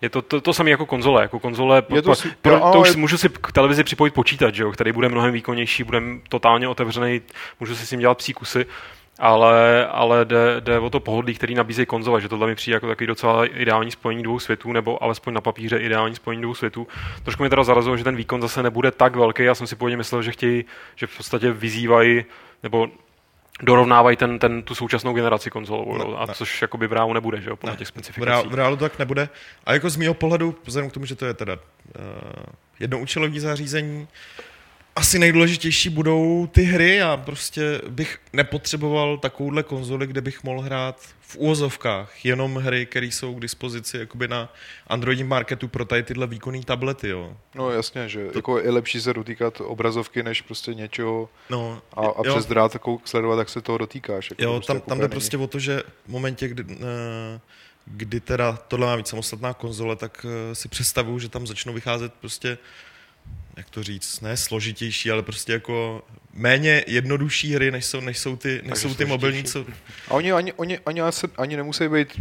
je 0.03 0.09
to, 0.11 0.23
to, 0.23 0.41
to 0.41 0.53
samé 0.55 0.71
jako 0.71 0.87
konzole. 0.87 1.23
Jako 1.23 1.39
konzole 1.39 1.83
Je 1.95 2.03
to 2.03 2.15
si- 2.15 2.33
pro, 2.43 2.59
to 2.59 2.65
ale- 2.65 2.79
už 2.79 2.91
si- 2.91 2.99
můžu 2.99 3.19
si 3.19 3.29
k 3.29 3.53
televizi 3.53 3.85
připojit 3.85 4.15
počítač, 4.15 4.59
jo, 4.59 4.73
který 4.73 4.93
bude 4.93 5.09
mnohem 5.09 5.33
výkonnější, 5.33 5.85
bude 5.85 6.01
totálně 6.29 6.69
otevřený, 6.69 7.21
můžu 7.61 7.77
si 7.77 7.87
s 7.87 7.91
ním 7.91 8.01
dělat 8.01 8.19
psí 8.19 8.33
kusy, 8.33 8.67
ale, 9.19 9.87
ale 9.87 10.25
jde, 10.25 10.57
jde, 10.61 10.79
o 10.79 10.91
to 10.91 11.01
pohodlí, 11.01 11.35
který 11.35 11.55
nabízejí 11.55 11.87
konzole, 11.87 12.21
že 12.21 12.29
tohle 12.29 12.47
mi 12.47 12.55
přijde 12.55 12.75
jako 12.77 12.87
takový 12.89 13.07
docela 13.07 13.47
ideální 13.47 13.91
spojení 13.91 14.23
dvou 14.23 14.39
světů, 14.39 14.73
nebo 14.73 15.03
alespoň 15.03 15.35
na 15.35 15.41
papíře 15.41 15.77
ideální 15.79 16.15
spojení 16.15 16.43
dvou 16.43 16.55
světů. 16.55 16.87
Trošku 17.23 17.43
mě 17.43 17.51
teda 17.51 17.65
zarazilo, 17.65 17.97
že 17.97 18.05
ten 18.05 18.17
výkon 18.17 18.41
zase 18.43 18.63
nebude 18.63 18.91
tak 18.91 19.17
velký. 19.17 19.43
Já 19.45 19.55
jsem 19.55 19.67
si 19.67 19.77
původně 19.77 19.97
myslel, 19.97 20.23
že 20.23 20.33
chtějí, 20.33 20.65
že 20.97 21.07
v 21.07 21.17
podstatě 21.17 21.53
vyzývají, 21.53 22.25
nebo 22.63 22.89
dorovnávají 23.63 24.17
ten, 24.17 24.39
ten, 24.39 24.63
tu 24.63 24.75
současnou 24.75 25.15
generaci 25.15 25.51
konzolovou, 25.51 25.99
Ne, 25.99 26.05
no, 26.05 26.21
a 26.21 26.27
ne. 26.27 26.35
což 26.35 26.63
jakoby 26.63 26.87
v 26.87 26.93
reálu 26.93 27.13
nebude, 27.13 27.41
že 27.41 27.51
jo, 27.51 27.57
podle 27.57 27.77
těch 27.77 27.89
v, 27.89 27.91
reál, 27.91 28.03
specifikací. 28.05 28.49
v 28.49 28.55
reálu 28.55 28.77
to 28.77 28.85
tak 28.89 28.99
nebude. 28.99 29.29
A 29.65 29.73
jako 29.73 29.91
z 29.91 29.97
mého 29.97 30.15
pohledu, 30.15 30.55
vzhledem 30.65 30.91
k 30.91 30.93
tomu, 30.95 31.07
že 31.07 31.15
to 31.15 31.27
je 31.27 31.35
teda 31.35 31.55
uh, 31.55 31.61
jednoučelový 32.81 33.41
zařízení, 33.41 34.09
asi 34.97 35.19
nejdůležitější 35.19 35.91
budou 35.91 36.47
ty 36.47 36.63
hry 36.63 37.03
a 37.03 37.17
prostě 37.17 37.81
bych 37.89 38.19
nepotřeboval 38.33 39.19
takovouhle 39.19 39.63
konzoli, 39.63 40.07
kde 40.07 40.21
bych 40.21 40.45
mohl 40.45 40.61
hrát 40.61 41.01
v 41.21 41.37
úvozovkách 41.37 42.25
jenom 42.25 42.57
hry, 42.57 42.87
které 42.87 43.07
jsou 43.07 43.35
k 43.35 43.41
dispozici 43.41 43.99
jakoby 43.99 44.29
na 44.29 44.53
Androidním 44.87 45.29
marketu 45.29 45.69
pro 45.69 45.85
tady 45.85 46.03
tyhle 46.03 46.27
výkonné 46.27 46.63
tablety, 46.65 47.09
jo. 47.09 47.37
No 47.55 47.71
jasně, 47.71 48.09
že 48.09 48.29
to... 48.29 48.39
jako 48.39 48.59
je 48.59 48.71
lepší 48.71 49.01
se 49.01 49.13
dotýkat 49.13 49.61
obrazovky, 49.61 50.23
než 50.23 50.43
prostě 50.43 50.75
něčeho 50.75 51.29
No, 51.51 51.83
a, 51.93 52.01
a 52.01 52.23
jo. 52.25 52.35
přes 52.35 52.47
drát 52.47 52.73
takovou 52.73 53.01
sledovat, 53.05 53.37
tak 53.37 53.49
se 53.49 53.61
toho 53.61 53.79
dotýkáš. 53.79 54.31
Jako 54.31 54.43
Jo, 54.43 54.53
prostě 54.53 54.67
tam, 54.67 54.77
jako 54.77 54.89
tam 54.89 55.01
jde 55.01 55.09
prostě 55.09 55.37
o 55.39 55.47
to, 55.47 55.59
že 55.59 55.83
v 56.07 56.09
momentě, 56.09 56.49
kdy, 56.49 56.65
eh, 56.71 57.41
kdy 57.87 58.21
teda 58.21 58.59
tohle 58.69 58.87
má 58.87 58.97
být 58.97 59.09
samostatná 59.09 59.55
konzole, 59.55 59.97
tak 59.97 60.27
eh, 60.29 60.55
si 60.55 60.69
představuju, 60.69 61.19
že 61.19 61.29
tam 61.29 61.47
začnou 61.47 61.73
vycházet 61.73 62.13
prostě, 62.21 62.59
jak 63.57 63.71
to 63.71 63.83
říct, 63.83 64.21
ne 64.21 64.37
složitější, 64.37 65.11
ale 65.11 65.23
prostě 65.23 65.53
jako 65.53 66.03
méně 66.33 66.85
jednodušší 66.87 67.55
hry, 67.55 67.71
než 67.71 67.85
jsou, 67.85 68.01
než 68.01 68.19
jsou 68.19 68.37
ty, 68.37 68.61
než 68.65 68.79
jsou 68.79 68.95
ty 68.95 69.05
mobilní, 69.05 69.45
co... 69.45 69.67
A 70.09 70.15
oni 70.15 70.33
ani, 70.33 70.53
oni, 70.53 70.79
ani, 70.87 71.01
asi, 71.01 71.27
ani 71.37 71.57
nemusí 71.57 71.89
být, 71.89 72.21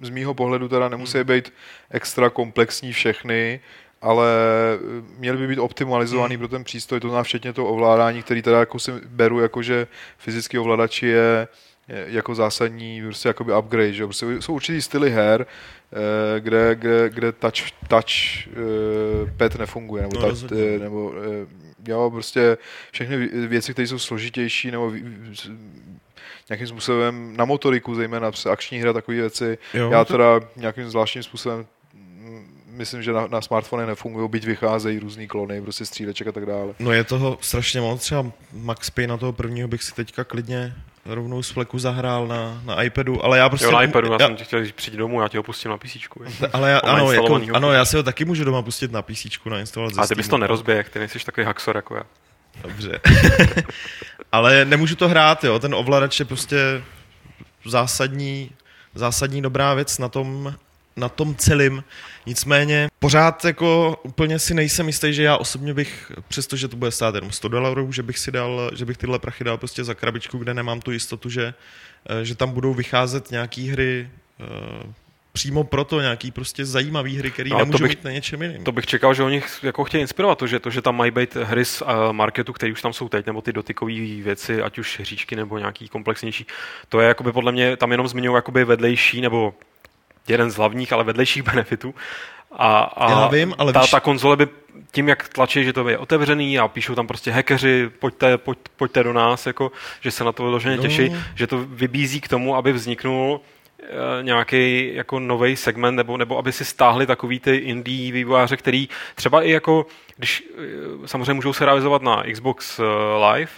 z 0.00 0.08
mýho 0.08 0.34
pohledu 0.34 0.68
teda 0.68 0.88
nemusí 0.88 1.18
Hmm. 1.18 1.26
být 1.26 1.52
extra 1.90 2.30
komplexní 2.30 2.92
všechny, 2.92 3.60
ale 4.02 4.28
eh, 4.28 5.18
měly 5.18 5.38
by 5.38 5.46
být 5.48 5.58
optimalizovaný 5.58 6.34
Hmm. 6.34 6.38
pro 6.38 6.48
ten 6.48 6.64
přístroj, 6.64 7.00
to 7.00 7.08
znamená 7.08 7.24
včetně 7.24 7.52
toho 7.52 7.68
ovládání, 7.68 8.22
který 8.22 8.42
teda 8.42 8.58
jako 8.58 8.78
si 8.78 8.92
beru, 8.92 9.40
jako 9.40 9.62
že 9.62 9.86
fyzický 10.18 10.58
ovladač 10.58 11.02
je 11.02 11.10
je 11.10 11.48
jako 11.88 12.34
zásadní 12.34 13.02
prostě 13.02 13.28
jakoby 13.28 13.56
upgrade, 13.56 13.92
že? 13.92 14.04
Prostě 14.04 14.26
jsou 14.40 14.54
určitý 14.54 14.82
styly 14.82 15.10
her, 15.10 15.46
eh, 16.36 16.40
kde, 16.40 16.74
kde, 16.74 17.10
kde 17.10 17.32
touch, 17.32 17.70
touch 17.88 18.46
uh, 18.48 19.30
pad 19.36 19.54
nefunguje, 19.54 20.02
nebo, 20.02 20.20
No, 20.20 20.28
touch, 20.28 20.52
eh, 20.52 20.78
nebo 20.78 21.12
eh, 21.16 21.46
jo, 21.88 22.10
prostě 22.10 22.58
všechny 22.92 23.16
vě- 23.18 23.48
věci, 23.48 23.72
které 23.72 23.88
jsou 23.88 23.98
složitější, 23.98 24.70
nebo 24.70 24.92
nějakým 26.48 26.66
způsobem 26.66 27.36
na 27.36 27.44
motoriku, 27.44 27.94
zejména 27.94 28.30
akční 28.50 28.78
hra, 28.78 28.92
takové 28.92 29.16
věci. 29.16 29.58
Jo, 29.74 29.90
Já 29.90 30.04
teda 30.04 30.40
nějakým 30.56 30.90
zvláštním 30.90 31.22
způsobem 31.22 31.66
mm, 31.94 32.60
myslím, 32.66 33.02
že 33.02 33.12
na, 33.12 33.26
na 33.26 33.40
smartfony 33.40 33.86
nefungují, 33.86 34.28
byť 34.28 34.44
vycházejí 34.46 34.98
různý 34.98 35.28
klony, 35.28 35.62
prostě 35.62 35.86
stříleček 35.86 36.26
a 36.26 36.32
tak 36.32 36.46
dále. 36.46 36.74
No 36.78 36.92
je 36.92 37.04
toho 37.04 37.38
strašně 37.40 37.80
moc, 37.80 38.00
třeba 38.00 38.26
Max 38.52 38.90
Payne 38.90 39.10
na 39.10 39.16
toho 39.16 39.32
prvního 39.32 39.68
bych 39.68 39.82
si 39.82 39.94
teďka 39.94 40.24
klidně 40.24 40.74
rovnou 41.06 41.42
z 41.42 41.50
fleku 41.50 41.78
zahrál 41.78 42.26
na, 42.26 42.62
na 42.64 42.82
iPadu, 42.82 43.24
ale 43.24 43.38
já 43.38 43.48
prostě... 43.48 43.66
Jo, 43.66 43.72
na 43.72 43.82
iPadu, 43.82 44.12
já 44.12 44.18
já, 44.20 44.26
jsem 44.26 44.36
ti 44.36 44.44
chtěl, 44.44 44.64
přijď 44.74 44.94
domů, 44.94 45.20
já 45.20 45.28
ti 45.28 45.36
ho 45.36 45.42
pustím 45.42 45.70
na 45.70 45.78
PC. 45.78 45.96
ale 46.52 46.70
já, 46.70 46.78
ano, 46.78 47.12
jako, 47.12 47.40
ano, 47.54 47.72
já 47.72 47.84
si 47.84 47.96
ho 47.96 48.02
taky 48.02 48.24
můžu 48.24 48.44
doma 48.44 48.62
pustit 48.62 48.92
na 48.92 49.02
PC, 49.02 49.26
nainstalovat 49.50 49.94
ze 49.94 50.00
A 50.00 50.06
ty 50.06 50.14
bys 50.14 50.28
to 50.28 50.38
nerozběh, 50.38 50.88
ty 50.88 50.98
nejsi 50.98 51.18
takový 51.24 51.46
haxor 51.46 51.76
jako 51.76 51.94
já. 51.94 52.02
Dobře. 52.62 53.00
Ale 54.32 54.64
nemůžu 54.64 54.96
to 54.96 55.08
hrát, 55.08 55.44
jo. 55.44 55.58
Ten 55.58 55.74
ovladač 55.74 56.20
je 56.20 56.24
prostě 56.24 56.82
zásadní, 57.64 58.50
zásadní 58.94 59.42
dobrá 59.42 59.74
věc 59.74 59.98
na 59.98 60.08
tom, 60.08 60.54
na 60.96 61.08
tom 61.08 61.34
celým. 61.34 61.84
Nicméně 62.26 62.88
pořád 62.98 63.44
jako 63.44 63.96
úplně 64.02 64.38
si 64.38 64.54
nejsem 64.54 64.86
jistý, 64.86 65.14
že 65.14 65.22
já 65.22 65.36
osobně 65.36 65.74
bych, 65.74 66.12
přestože 66.28 66.68
to 66.68 66.76
bude 66.76 66.90
stát 66.90 67.14
jenom 67.14 67.30
100 67.32 67.48
dolarů, 67.48 67.92
že 67.92 68.02
bych 68.02 68.18
si 68.18 68.30
dal, 68.32 68.70
že 68.74 68.84
bych 68.84 68.96
tyhle 68.96 69.18
prachy 69.18 69.44
dal 69.44 69.58
prostě 69.58 69.84
za 69.84 69.94
krabičku, 69.94 70.38
kde 70.38 70.54
nemám 70.54 70.80
tu 70.80 70.90
jistotu, 70.92 71.30
že, 71.30 71.54
eh, 72.20 72.24
že 72.24 72.34
tam 72.34 72.50
budou 72.50 72.74
vycházet 72.74 73.30
nějaký 73.30 73.68
hry 73.68 74.08
eh, 74.40 74.92
přímo 75.32 75.64
proto, 75.64 76.00
nějaký 76.00 76.30
prostě 76.30 76.64
zajímavý 76.64 77.16
hry, 77.16 77.30
které 77.30 77.50
No, 77.50 77.58
nemůžu 77.58 77.78
bych- 77.84 77.88
mít 77.90 78.04
na 78.04 78.10
něčem 78.10 78.42
jiným. 78.42 78.64
To 78.64 78.72
bych 78.72 78.86
čekal, 78.86 79.14
že 79.14 79.22
oni 79.22 79.42
jako 79.62 79.84
chtějí 79.84 80.00
inspirovat 80.02 80.38
to, 80.38 80.46
že 80.46 80.58
to, 80.60 80.70
že 80.70 80.82
tam 80.82 80.96
mají 80.96 81.10
být 81.10 81.34
hry 81.36 81.64
z 81.64 81.82
uh, 81.82 81.88
marketu, 82.12 82.52
které 82.52 82.72
už 82.72 82.82
tam 82.82 82.92
jsou 82.92 83.08
teď, 83.08 83.26
nebo 83.26 83.42
ty 83.42 83.52
dotykové 83.52 83.92
věci, 84.22 84.62
ať 84.62 84.78
už 84.78 84.98
hříčky 85.00 85.36
nebo 85.36 85.58
nějaký 85.58 85.88
komplexnější. 85.88 86.46
To 86.88 87.00
je 87.00 87.08
jakoby 87.08 87.32
podle 87.32 87.52
mě 87.52 87.76
tam 87.76 87.90
jenom 87.90 88.08
zmiňují 88.08 88.34
jakoby 88.36 88.64
vedlejší 88.64 89.20
nebo 89.20 89.54
jeden 90.28 90.50
z 90.50 90.56
hlavních, 90.56 90.92
ale 90.92 91.04
vedlejších 91.04 91.42
benefitů. 91.52 91.94
A, 92.52 92.78
a 92.80 93.10
Já 93.10 93.26
vím, 93.28 93.54
ale 93.58 93.72
ta, 93.72 93.80
víš- 93.80 93.90
ta 93.90 94.00
konzole 94.00 94.36
by 94.36 94.48
tím, 94.92 95.08
jak 95.08 95.28
tlačí, 95.28 95.64
že 95.64 95.72
to 95.72 95.88
je 95.88 95.98
otevřený 95.98 96.58
a 96.58 96.68
píšou 96.68 96.94
tam 96.94 97.06
prostě 97.06 97.30
hackeři, 97.30 97.90
pojďte, 97.98 98.38
pojď, 98.38 98.58
pojďte 98.76 99.02
do 99.02 99.12
nás, 99.12 99.46
jako, 99.46 99.72
že 100.00 100.10
se 100.10 100.24
na 100.24 100.32
to 100.32 100.42
vyloženě 100.42 100.76
No. 100.76 100.82
těší, 100.82 101.12
že 101.34 101.46
to 101.46 101.58
vybízí 101.68 102.20
k 102.20 102.28
tomu, 102.28 102.56
aby 102.56 102.72
vzniknul 102.72 103.40
eh, 103.82 103.86
nějaký 104.22 104.90
jako 104.94 105.18
nový 105.20 105.56
segment, 105.56 105.96
nebo, 105.96 106.16
nebo 106.16 106.38
aby 106.38 106.52
si 106.52 106.64
stáhli 106.64 107.06
takový 107.06 107.40
ty 107.40 107.56
indie 107.56 108.12
vývojáře, 108.12 108.56
který 108.56 108.88
třeba 109.14 109.42
i 109.42 109.50
jako, 109.50 109.86
když 110.16 110.44
eh, 110.58 111.08
samozřejmě 111.08 111.34
můžou 111.34 111.52
se 111.52 111.64
realizovat 111.64 112.02
na 112.02 112.22
Xbox 112.32 112.80
eh, 112.80 112.82
Live, 113.32 113.50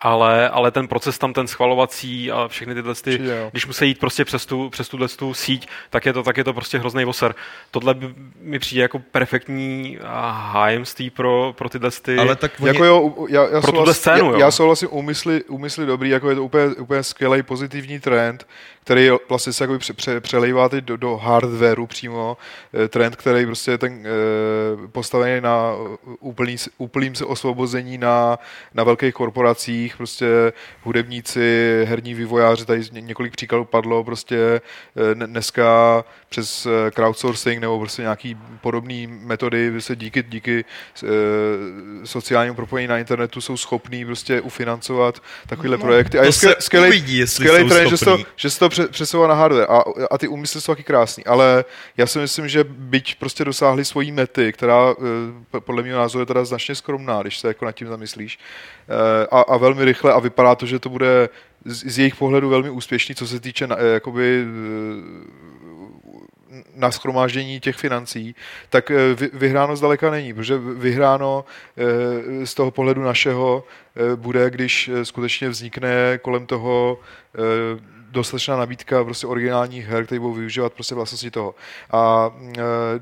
ale, 0.00 0.48
ale 0.48 0.70
ten 0.70 0.88
proces 0.88 1.18
tam, 1.18 1.32
ten 1.32 1.46
schvalovací 1.46 2.32
a 2.32 2.48
všechny 2.48 2.74
tyhle, 2.74 2.94
ty, 2.94 3.20
když 3.50 3.66
musí 3.66 3.86
jít 3.86 3.98
prostě 3.98 4.24
přes 4.24 4.46
tu, 4.46 4.70
přes 4.70 4.88
tuhle 4.88 5.08
tu 5.08 5.34
síť, 5.34 5.68
tak 5.90 6.06
je 6.06 6.12
to, 6.12 6.22
tak 6.22 6.36
je 6.36 6.44
to 6.44 6.54
prostě 6.54 6.78
hrozný 6.78 7.04
voser. 7.04 7.34
Tohle 7.70 7.94
by, 7.94 8.14
mi 8.40 8.58
přijde 8.58 8.82
jako 8.82 8.98
perfektní 8.98 9.98
hájemství 10.30 11.10
pro, 11.10 11.54
pro 11.58 11.68
tyhle 11.68 11.90
ty... 12.02 12.18
Ale 12.18 12.36
tak 12.36 12.52
oni, 12.60 12.68
Jako 12.68 12.84
jo, 12.84 13.14
já, 13.28 13.48
já, 13.48 13.60
Pro 13.60 13.72
tuhle 13.72 13.94
scénu, 13.94 14.26
já, 14.26 14.32
jo. 14.32 14.38
já 14.38 14.50
souhlasím, 14.50 14.88
úmysly, 14.90 15.44
úmysly 15.44 15.86
dobrý, 15.86 16.10
jako 16.10 16.30
je 16.30 16.36
to 16.36 16.44
úplně, 16.44 16.66
úplně 16.66 17.02
skvělý 17.02 17.42
pozitivní 17.42 18.00
trend, 18.00 18.46
který 18.88 19.10
vlastně 19.28 19.52
se 19.52 19.64
jakoby 19.64 19.78
pře, 19.78 19.92
pře, 19.92 20.20
přelejvá 20.20 20.68
teď 20.68 20.84
do, 20.84 20.96
do 20.96 21.16
hardwareu 21.16 21.86
přímo, 21.86 22.36
eh, 22.84 22.88
trend, 22.88 23.16
který 23.16 23.46
prostě 23.46 23.70
je 23.70 23.78
ten 23.78 24.06
eh, 24.06 24.88
postavený 24.92 25.40
na 25.40 25.72
úplný, 26.20 26.56
úplným 26.78 27.14
se 27.14 27.24
osvobození 27.24 27.98
na, 27.98 28.38
na 28.74 28.84
velkých 28.84 29.14
korporacích, 29.14 29.96
prostě 29.96 30.26
hudebníci, 30.82 31.84
herní 31.88 32.14
vývojáři, 32.14 32.64
tady 32.64 32.82
několik 32.90 33.32
příkladů 33.32 33.64
padlo, 33.64 34.04
prostě 34.04 34.36
eh, 34.96 35.14
dne- 35.14 35.26
dneska 35.26 36.04
přes 36.28 36.66
eh, 36.66 36.90
crowdsourcing 36.90 37.60
nebo 37.60 37.78
prostě 37.78 38.02
nějaký 38.02 38.36
podobné 38.60 39.06
metody 39.06 39.80
se 39.80 39.96
díky, 39.96 40.22
díky 40.22 40.64
eh, 41.02 41.06
sociálnímu 42.04 42.54
propojení 42.56 42.88
na 42.88 42.98
internetu 42.98 43.40
jsou 43.40 43.56
schopní 43.56 44.04
prostě 44.04 44.40
ufinancovat 44.40 45.22
takovéhle 45.46 45.76
No, 45.76 45.82
projekty. 45.84 46.18
A 46.18 46.20
to 46.20 46.26
je 46.26 46.32
skvělý, 46.58 47.68
trend, 47.68 47.90
že 47.90 47.96
se, 47.96 48.04
to, 48.04 48.18
že 48.36 48.50
se 48.50 48.58
to 48.58 48.68
přesouvá 48.86 49.26
na 49.26 49.34
hardware. 49.34 49.66
A, 49.70 49.84
a 50.10 50.18
ty 50.18 50.28
úmysly 50.28 50.60
jsou 50.60 50.72
taky 50.72 50.82
krásný, 50.82 51.24
ale 51.24 51.64
já 51.96 52.06
si 52.06 52.18
myslím, 52.18 52.48
že 52.48 52.64
byť 52.64 53.18
prostě 53.18 53.44
dosáhli 53.44 53.84
svojí 53.84 54.12
mety, 54.12 54.52
která 54.52 54.94
p- 55.50 55.60
podle 55.60 55.82
mého 55.82 55.98
názoru 55.98 56.22
je 56.22 56.26
teda 56.26 56.44
značně 56.44 56.74
skromná, 56.74 57.22
když 57.22 57.38
se 57.38 57.48
jako 57.48 57.64
nad 57.64 57.72
tím 57.72 57.88
zamyslíš 57.88 58.38
eh, 58.88 59.26
a, 59.30 59.40
a 59.40 59.56
velmi 59.56 59.84
rychle 59.84 60.12
a 60.12 60.18
vypadá 60.18 60.54
to, 60.54 60.66
že 60.66 60.78
to 60.78 60.88
bude 60.88 61.28
z, 61.64 61.92
z 61.92 61.98
jejich 61.98 62.16
pohledu 62.16 62.48
velmi 62.48 62.70
úspěšný, 62.70 63.14
co 63.14 63.26
se 63.26 63.40
týče 63.40 63.68
eh, 63.70 63.86
jakoby 63.86 64.44
na 66.74 66.90
schromáždění 66.90 67.60
těch 67.60 67.76
financí, 67.76 68.34
tak 68.70 68.90
vy- 69.14 69.30
vyhráno 69.32 69.76
zdaleka 69.76 70.10
není, 70.10 70.34
protože 70.34 70.58
vyhráno 70.58 71.44
z 72.44 72.54
toho 72.54 72.70
pohledu 72.70 73.02
našeho 73.02 73.64
eh, 73.96 74.16
bude, 74.16 74.50
když 74.50 74.90
skutečně 75.02 75.48
vznikne 75.48 76.18
kolem 76.22 76.46
toho 76.46 77.00
dostatečná 78.10 78.56
nabídka 78.56 79.04
prostě 79.04 79.26
originálních 79.26 79.86
her, 79.86 80.06
které 80.06 80.20
budou 80.20 80.34
využívat 80.34 80.72
prostě 80.72 80.94
vlastnosti 80.94 81.30
toho. 81.30 81.54
A 81.90 82.30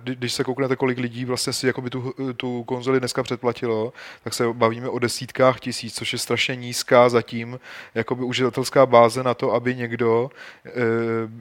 kdy- 0.02 0.16
když 0.16 0.32
se 0.32 0.44
kouknete, 0.44 0.76
kolik 0.76 0.98
lidí 0.98 1.24
vlastně 1.24 1.52
si 1.52 1.66
jakoby 1.66 1.90
tu, 1.90 2.14
tu 2.36 2.64
konzoli 2.64 2.98
dneska 2.98 3.22
předplatilo, 3.22 3.92
tak 4.24 4.34
se 4.34 4.52
bavíme 4.52 4.88
o 4.88 4.98
desítkách 4.98 5.60
tisíc, 5.60 5.94
což 5.94 6.12
je 6.12 6.18
strašně 6.18 6.56
nízká 6.56 7.08
zatím 7.08 7.60
jakoby 7.94 8.24
uživatelská 8.24 8.86
báze 8.86 9.22
na 9.22 9.34
to, 9.34 9.52
aby 9.52 9.74
někdo, 9.74 10.30
eh, 10.66 10.70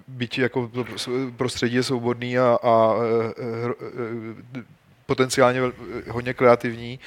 byť 0.07 0.37
jako 0.39 0.71
prostředí 1.37 1.75
je 1.75 1.83
svobodný 1.83 2.39
a, 2.39 2.59
a 2.63 2.95
eh, 4.57 4.63
potenciálně 5.05 5.61
hodně 6.09 6.33
kreativní, 6.33 6.99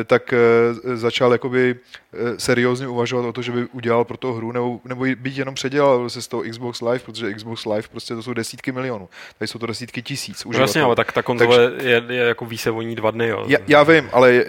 eh, 0.00 0.04
tak 0.04 0.32
eh, 0.32 0.96
začal 0.96 1.32
jakoby 1.32 1.76
eh, 2.12 2.16
seriózně 2.38 2.88
uvažovat 2.88 3.28
o 3.28 3.32
to, 3.32 3.42
že 3.42 3.52
by 3.52 3.66
udělal 3.72 4.04
pro 4.04 4.16
to 4.16 4.32
hru, 4.32 4.52
nebo, 4.52 4.80
nebo 4.84 5.04
být 5.16 5.38
jenom 5.38 5.54
předělal 5.54 6.10
se 6.10 6.22
z 6.22 6.28
toho 6.28 6.42
Xbox 6.42 6.80
Live, 6.80 6.98
protože 6.98 7.34
Xbox 7.34 7.64
Live 7.64 7.88
prostě 7.90 8.14
to 8.14 8.22
jsou 8.22 8.34
desítky 8.34 8.72
milionů. 8.72 9.08
Tady 9.38 9.48
jsou 9.48 9.58
to 9.58 9.66
desítky 9.66 10.02
tisíc. 10.02 10.44
No 10.44 10.58
jasně, 10.58 10.82
ale 10.82 10.96
tak 10.96 11.12
ta 11.12 11.22
konzole 11.22 11.72
je, 11.82 12.02
je, 12.08 12.24
jako 12.24 12.46
ví 12.46 12.58
se 12.58 12.70
o 12.70 12.82
ní 12.82 12.96
dva 12.96 13.10
dny, 13.10 13.28
jo. 13.28 13.44
Já, 13.46 13.58
já 13.66 13.82
vím, 13.82 14.08
ale 14.12 14.32
e, 14.32 14.44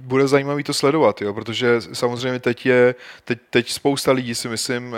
bude 0.00 0.28
zajímavý 0.28 0.64
to 0.64 0.74
sledovat, 0.74 1.22
jo, 1.22 1.34
protože 1.34 1.80
samozřejmě 1.92 2.38
teď 2.38 2.66
je, 2.66 2.94
teď, 3.24 3.38
teď 3.50 3.70
spousta 3.72 4.12
lidí 4.12 4.34
si 4.34 4.48
myslím, 4.48 4.96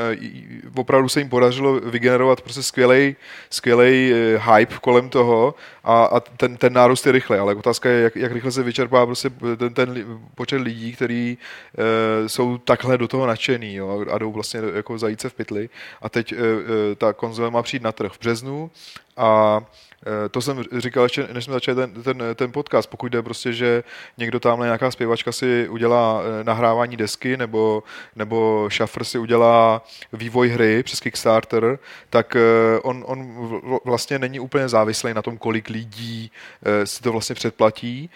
opravdu 0.76 1.08
se 1.08 1.20
jim 1.20 1.28
podařilo 1.28 1.80
vygenerovat 1.80 2.40
prostě 2.40 2.62
skvělej, 2.62 3.16
skvělej 3.50 4.14
hype 4.38 4.74
kolem 4.80 5.08
toho 5.08 5.54
a, 5.84 6.04
a 6.04 6.20
ten, 6.20 6.56
ten 6.56 6.71
ten 6.72 6.80
nárůst 6.82 7.06
je 7.06 7.12
rychle, 7.12 7.38
ale 7.38 7.54
otázka 7.54 7.88
je, 7.88 8.02
jak, 8.02 8.16
jak 8.16 8.32
rychle 8.32 8.52
se 8.52 8.62
vyčerpá 8.62 9.06
prostě 9.06 9.30
ten, 9.56 9.74
ten 9.74 10.20
počet 10.34 10.60
lidí, 10.60 10.92
kteří 10.92 11.38
uh, 11.38 12.26
jsou 12.26 12.58
takhle 12.58 12.98
do 12.98 13.08
toho 13.08 13.26
nadšený 13.26 13.74
jo, 13.74 14.06
a 14.10 14.18
jdou 14.18 14.32
vlastně 14.32 14.60
jako 14.74 14.98
zajíce 14.98 15.28
v 15.28 15.34
pytli. 15.34 15.68
A 16.02 16.08
teď 16.08 16.32
uh, 16.32 16.38
ta 16.96 17.12
konzole 17.12 17.50
má 17.50 17.62
přijít 17.62 17.82
na 17.82 17.92
trh 17.92 18.12
v 18.12 18.18
březnu 18.18 18.70
a 19.16 19.60
Eh, 19.60 19.91
to 20.30 20.40
jsem 20.40 20.64
říkal 20.76 21.02
ještě, 21.02 21.28
než 21.32 21.44
jsme 21.44 21.52
začali 21.52 21.76
ten, 21.76 22.02
ten, 22.02 22.22
ten 22.34 22.52
podcast, 22.52 22.90
pokud 22.90 23.12
jde 23.12 23.22
prostě, 23.22 23.52
že 23.52 23.84
někdo 24.18 24.40
tamhle 24.40 24.66
nějaká 24.66 24.90
zpěvačka 24.90 25.32
si 25.32 25.68
udělá 25.68 26.22
eh, 26.22 26.44
nahrávání 26.44 26.96
desky 26.96 27.36
nebo, 27.36 27.82
nebo 28.16 28.66
šafr 28.70 29.04
si 29.04 29.18
udělá 29.18 29.82
vývoj 30.12 30.48
hry 30.48 30.82
přes 30.82 31.00
Kickstarter, 31.00 31.78
tak 32.10 32.36
eh, 32.36 32.40
on, 32.82 33.04
on 33.06 33.48
vlastně 33.84 34.18
není 34.18 34.40
úplně 34.40 34.68
závislý 34.68 35.14
na 35.14 35.22
tom, 35.22 35.38
kolik 35.38 35.68
lidí 35.68 36.30
si 36.84 37.02
to 37.02 37.12
vlastně 37.12 37.34
předplatí. 37.34 38.10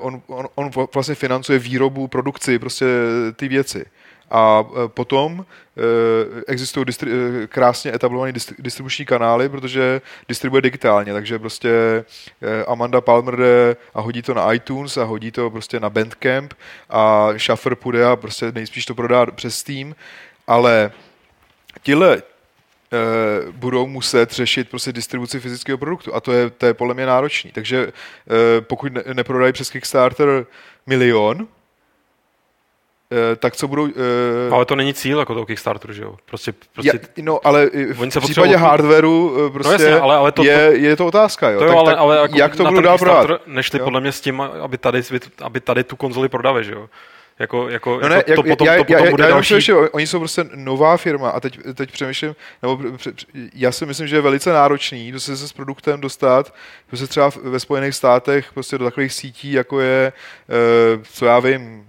On, 0.00 0.22
on, 0.26 0.48
on 0.54 0.70
vlastně 0.94 1.14
financuje 1.14 1.58
výrobu, 1.58 2.08
produkci, 2.08 2.58
prostě 2.58 2.86
ty 3.36 3.48
věci. 3.48 3.84
A 4.30 4.64
e, 4.64 4.88
potom 4.88 5.46
e, 5.76 5.82
existují 6.46 6.86
distri- 6.86 7.10
e, 7.44 7.46
krásně 7.46 7.94
etablované 7.94 8.32
distribuční 8.58 9.04
kanály, 9.04 9.48
protože 9.48 10.00
distribuje 10.28 10.62
digitálně, 10.62 11.12
takže 11.12 11.38
prostě 11.38 12.04
Amanda 12.66 13.00
Palmer 13.00 13.36
jde 13.36 13.76
a 13.94 14.00
hodí 14.00 14.22
to 14.22 14.34
na 14.34 14.52
iTunes 14.52 14.96
a 14.96 15.04
hodí 15.04 15.30
to 15.30 15.50
prostě 15.50 15.80
na 15.80 15.90
Bandcamp 15.90 16.54
a 16.90 17.28
Schaffer 17.36 17.74
půjde 17.74 18.04
a 18.06 18.16
prostě 18.16 18.52
nejspíš 18.52 18.86
to 18.86 18.94
prodá 18.94 19.26
přes 19.26 19.58
Steam, 19.58 19.94
ale 20.46 20.92
tihle 21.82 22.22
budou 23.50 23.86
muset 23.86 24.32
řešit 24.32 24.70
prostě 24.70 24.92
distribuci 24.92 25.40
fyzického 25.40 25.78
produktu 25.78 26.14
a 26.14 26.20
to 26.20 26.32
je, 26.32 26.50
to 26.50 26.66
je 26.66 26.74
podle 26.74 26.94
mě 26.94 27.06
náročný. 27.06 27.52
Takže 27.52 27.92
pokud 28.60 28.92
neprodají 29.12 29.52
přes 29.52 29.70
Kickstarter 29.70 30.46
milion, 30.86 31.48
tak 33.36 33.56
co 33.56 33.68
budou... 33.68 33.82
Uh, 33.82 33.90
ale 34.50 34.64
to 34.64 34.76
není 34.76 34.94
cíl 34.94 35.18
jako 35.18 35.34
toho 35.34 35.46
Kickstarteru, 35.46 35.92
že 35.92 36.02
jo? 36.02 36.16
Prostě, 36.24 36.52
prostě 36.72 37.00
ja, 37.16 37.24
no, 37.24 37.40
ale 37.44 37.70
v 37.92 38.00
Oni 38.00 38.10
se 38.10 38.20
případě 38.20 38.48
potřebují... 38.48 38.54
hardwareu 38.54 39.46
eh, 39.46 39.50
prostě 39.50 39.68
no 39.68 39.72
jasně, 39.72 40.00
ale, 40.00 40.16
ale 40.16 40.32
to, 40.32 40.44
je, 40.44 40.70
je 40.74 40.96
to 40.96 41.06
otázka, 41.06 41.50
jo? 41.50 41.58
To 41.58 41.64
jo, 41.64 41.70
tak, 41.70 41.78
ale, 41.78 41.92
tak 41.92 41.98
ale 42.00 42.16
jako 42.16 42.38
jak 42.38 42.56
to 42.56 42.64
budou 42.64 42.80
dál 42.80 42.98
prodat? 42.98 43.40
Ty 43.70 43.78
jo? 43.78 43.84
podle 43.84 44.00
mě 44.00 44.12
s 44.12 44.20
tím, 44.20 44.40
aby 44.40 44.78
tady, 44.78 45.02
aby 45.42 45.60
tady 45.60 45.84
tu 45.84 45.96
konzoli 45.96 46.28
prodali, 46.28 46.64
že 46.64 46.72
jo? 46.72 46.88
Jako, 47.38 47.68
jako, 47.68 48.00
no 48.02 48.08
ne, 48.08 48.16
jako 48.26 48.42
to, 48.42 48.48
jak, 48.48 48.58
potom, 48.58 48.66
já, 48.66 48.76
to 48.76 48.84
potom 48.84 49.04
já, 49.04 49.10
bude 49.10 49.24
já, 49.24 49.30
další... 49.30 49.54
Ještě, 49.54 49.74
oni 49.74 50.06
jsou 50.06 50.18
prostě 50.18 50.44
nová 50.54 50.96
firma 50.96 51.30
a 51.30 51.40
teď, 51.40 51.58
teď 51.74 51.92
přemýšlím, 51.92 52.36
nebo 52.62 52.78
já 53.54 53.72
si 53.72 53.86
myslím, 53.86 54.08
že 54.08 54.16
je 54.16 54.20
velice 54.20 54.52
náročný 54.52 55.12
do 55.12 55.20
se 55.20 55.36
s 55.36 55.52
produktem 55.52 56.00
dostat, 56.00 56.54
prostě 56.86 57.06
třeba 57.06 57.30
ve 57.42 57.60
Spojených 57.60 57.94
státech 57.94 58.52
prostě 58.52 58.78
do 58.78 58.84
takových 58.84 59.12
sítí, 59.12 59.52
jako 59.52 59.80
je, 59.80 60.12
co 61.12 61.26
já 61.26 61.38
vím, 61.38 61.86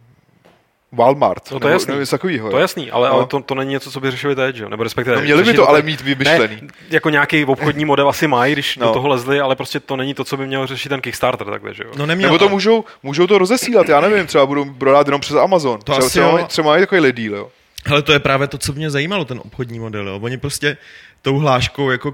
Walmart. 0.91 1.51
No 1.51 1.59
to 1.59 1.67
je 1.67 1.73
jasný. 1.73 1.93
Nebo 1.93 2.05
takovýho, 2.05 2.49
to 2.49 2.57
je 2.57 2.61
jasný, 2.61 2.91
ale, 2.91 3.09
no. 3.09 3.15
ale 3.15 3.25
to, 3.25 3.39
to, 3.39 3.55
není 3.55 3.71
něco, 3.71 3.91
co 3.91 3.99
by 3.99 4.11
řešili 4.11 4.35
teď, 4.35 4.55
že? 4.55 4.69
nebo 4.69 4.83
respektive... 4.83 5.15
No 5.15 5.21
měli 5.21 5.43
by 5.43 5.53
to, 5.53 5.69
ale 5.69 5.81
mít 5.81 6.01
vymyšlený. 6.01 6.57
Ne, 6.61 6.67
jako 6.89 7.09
nějaký 7.09 7.45
obchodní 7.45 7.85
model 7.85 8.09
asi 8.09 8.27
mají, 8.27 8.53
když 8.53 8.77
no. 8.77 8.87
do 8.87 8.93
toho 8.93 9.07
lezli, 9.07 9.39
ale 9.39 9.55
prostě 9.55 9.79
to 9.79 9.95
není 9.95 10.13
to, 10.13 10.23
co 10.23 10.37
by 10.37 10.47
měl 10.47 10.67
řešit 10.67 10.89
ten 10.89 11.01
Kickstarter, 11.01 11.47
takhle, 11.47 11.73
že 11.73 11.83
jo? 11.83 11.91
No 11.97 12.05
neměl, 12.05 12.29
nebo 12.29 12.39
to 12.39 12.49
můžou, 12.49 12.83
můžou 13.03 13.27
to 13.27 13.37
rozesílat, 13.37 13.89
já 13.89 14.01
nevím, 14.01 14.27
třeba 14.27 14.45
budou 14.45 14.65
prodávat 14.65 15.07
jenom 15.07 15.21
přes 15.21 15.35
Amazon. 15.35 15.79
To 15.79 15.83
třeba, 15.83 15.97
asi 15.97 16.09
třeba, 16.09 16.39
jo. 16.39 16.45
třeba 16.47 16.67
mají 16.67 16.81
takový 16.81 17.11
deal, 17.11 17.35
jo. 17.35 17.49
Ale 17.91 18.01
to 18.01 18.13
je 18.13 18.19
právě 18.19 18.47
to, 18.47 18.57
co 18.57 18.73
mě 18.73 18.89
zajímalo, 18.89 19.25
ten 19.25 19.41
obchodní 19.45 19.79
model. 19.79 20.07
Jo. 20.07 20.19
Oni 20.21 20.37
prostě 20.37 20.77
tou 21.21 21.37
hláškou 21.37 21.89
jako 21.89 22.13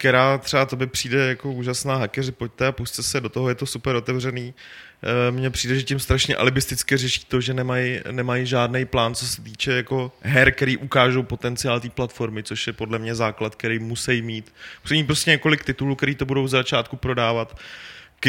která 0.00 0.38
třeba 0.38 0.66
to 0.66 0.76
by 0.76 0.86
přijde 0.86 1.28
jako 1.28 1.52
úžasná 1.52 1.96
hackeři, 1.96 2.32
pojďte 2.32 2.66
a 2.66 2.72
puste 2.72 3.02
se 3.02 3.20
do 3.20 3.28
toho, 3.28 3.48
je 3.48 3.54
to 3.54 3.66
super 3.66 3.96
otevřený. 3.96 4.54
Eh, 5.02 5.30
mně 5.30 5.50
přijde, 5.50 5.74
že 5.74 5.82
tím 5.82 6.00
strašně 6.00 6.36
alibisticky 6.36 6.96
řeší 6.96 7.24
to, 7.28 7.40
že 7.40 7.54
nemají, 7.54 8.00
nemají 8.10 8.46
žádný 8.46 8.84
plán, 8.84 9.14
co 9.14 9.26
se 9.26 9.42
týče 9.42 9.72
jako 9.72 10.12
her, 10.22 10.52
který 10.52 10.76
ukážou 10.76 11.22
potenciál 11.22 11.80
té 11.80 11.88
platformy, 11.90 12.42
což 12.42 12.66
je 12.66 12.72
podle 12.72 12.98
mě 12.98 13.14
základ, 13.14 13.54
který 13.54 13.78
musí 13.78 14.22
mít. 14.22 14.54
Musí 14.84 14.94
mít 14.94 15.06
prostě 15.06 15.30
několik 15.30 15.64
titulů, 15.64 15.94
který 15.94 16.14
to 16.14 16.26
budou 16.26 16.44
v 16.44 16.48
začátku 16.48 16.96
prodávat, 16.96 17.56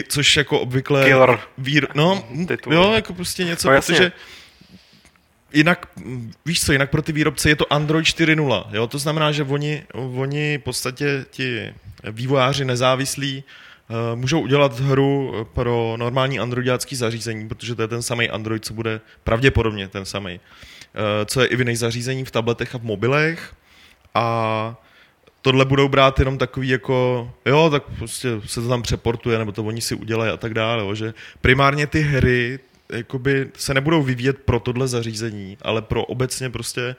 což 0.08 0.38
jako 0.38 0.60
obvykle... 0.60 1.06
Killer. 1.06 1.40
Vír, 1.58 1.88
no, 1.96 2.28
Titul. 2.48 2.74
jo, 2.74 2.92
jako 2.92 3.14
prostě 3.14 3.44
něco, 3.44 3.72
no, 3.72 3.82
protože 3.82 4.12
jinak, 5.54 5.88
víš 6.46 6.66
co, 6.66 6.72
jinak 6.72 6.90
pro 6.90 7.02
ty 7.02 7.12
výrobce 7.12 7.50
je 7.50 7.56
to 7.56 7.74
Android 7.74 8.06
4.0, 8.06 8.66
jo, 8.72 8.88
to 8.88 9.00
znamená, 9.00 9.32
že 9.32 9.44
oni, 9.44 9.84
oni 9.94 10.58
v 10.58 10.62
podstatě 10.62 11.26
ti 11.32 11.74
vývojáři 12.04 12.66
nezávislí 12.66 13.44
můžou 14.16 14.42
udělat 14.42 14.80
hru 14.80 15.34
pro 15.54 15.96
normální 15.98 16.40
androidiácký 16.40 16.96
zařízení, 16.96 17.48
protože 17.48 17.76
to 17.76 17.82
je 17.82 17.88
ten 17.88 18.02
samý 18.02 18.30
Android, 18.30 18.66
co 18.66 18.74
bude 18.74 19.02
pravděpodobně 19.24 19.88
ten 19.88 20.06
samý. 20.06 20.40
Eh, 20.96 21.26
co 21.26 21.42
je 21.42 21.48
i 21.48 21.56
v 21.56 21.60
jiných 21.60 21.80
zařízení, 21.80 22.26
v 22.26 22.32
tabletech 22.32 22.76
a 22.76 22.78
v 22.78 22.84
mobilech. 22.84 23.56
A 24.16 24.76
tohle 25.42 25.66
budou 25.66 25.88
brát 25.88 26.20
jenom 26.20 26.38
takový 26.38 26.70
jako, 26.70 27.32
jo, 27.46 27.70
tak 27.70 27.84
prostě 27.98 28.30
se 28.46 28.62
to 28.62 28.68
tam 28.68 28.82
přeportuje, 28.82 29.40
nebo 29.40 29.52
to 29.52 29.64
oni 29.64 29.82
si 29.82 29.96
udělají 29.96 30.32
a 30.32 30.38
tak 30.38 30.54
dále, 30.54 30.84
jo, 30.84 30.96
že 30.96 31.14
primárně 31.42 31.88
ty 31.88 32.02
hry 32.02 32.60
jakoby 32.92 33.50
se 33.58 33.74
nebudou 33.74 34.04
vyvíjet 34.04 34.38
pro 34.38 34.60
tohle 34.60 34.88
zařízení, 34.88 35.58
ale 35.62 35.82
pro 35.82 36.06
obecně 36.06 36.50
prostě 36.50 36.96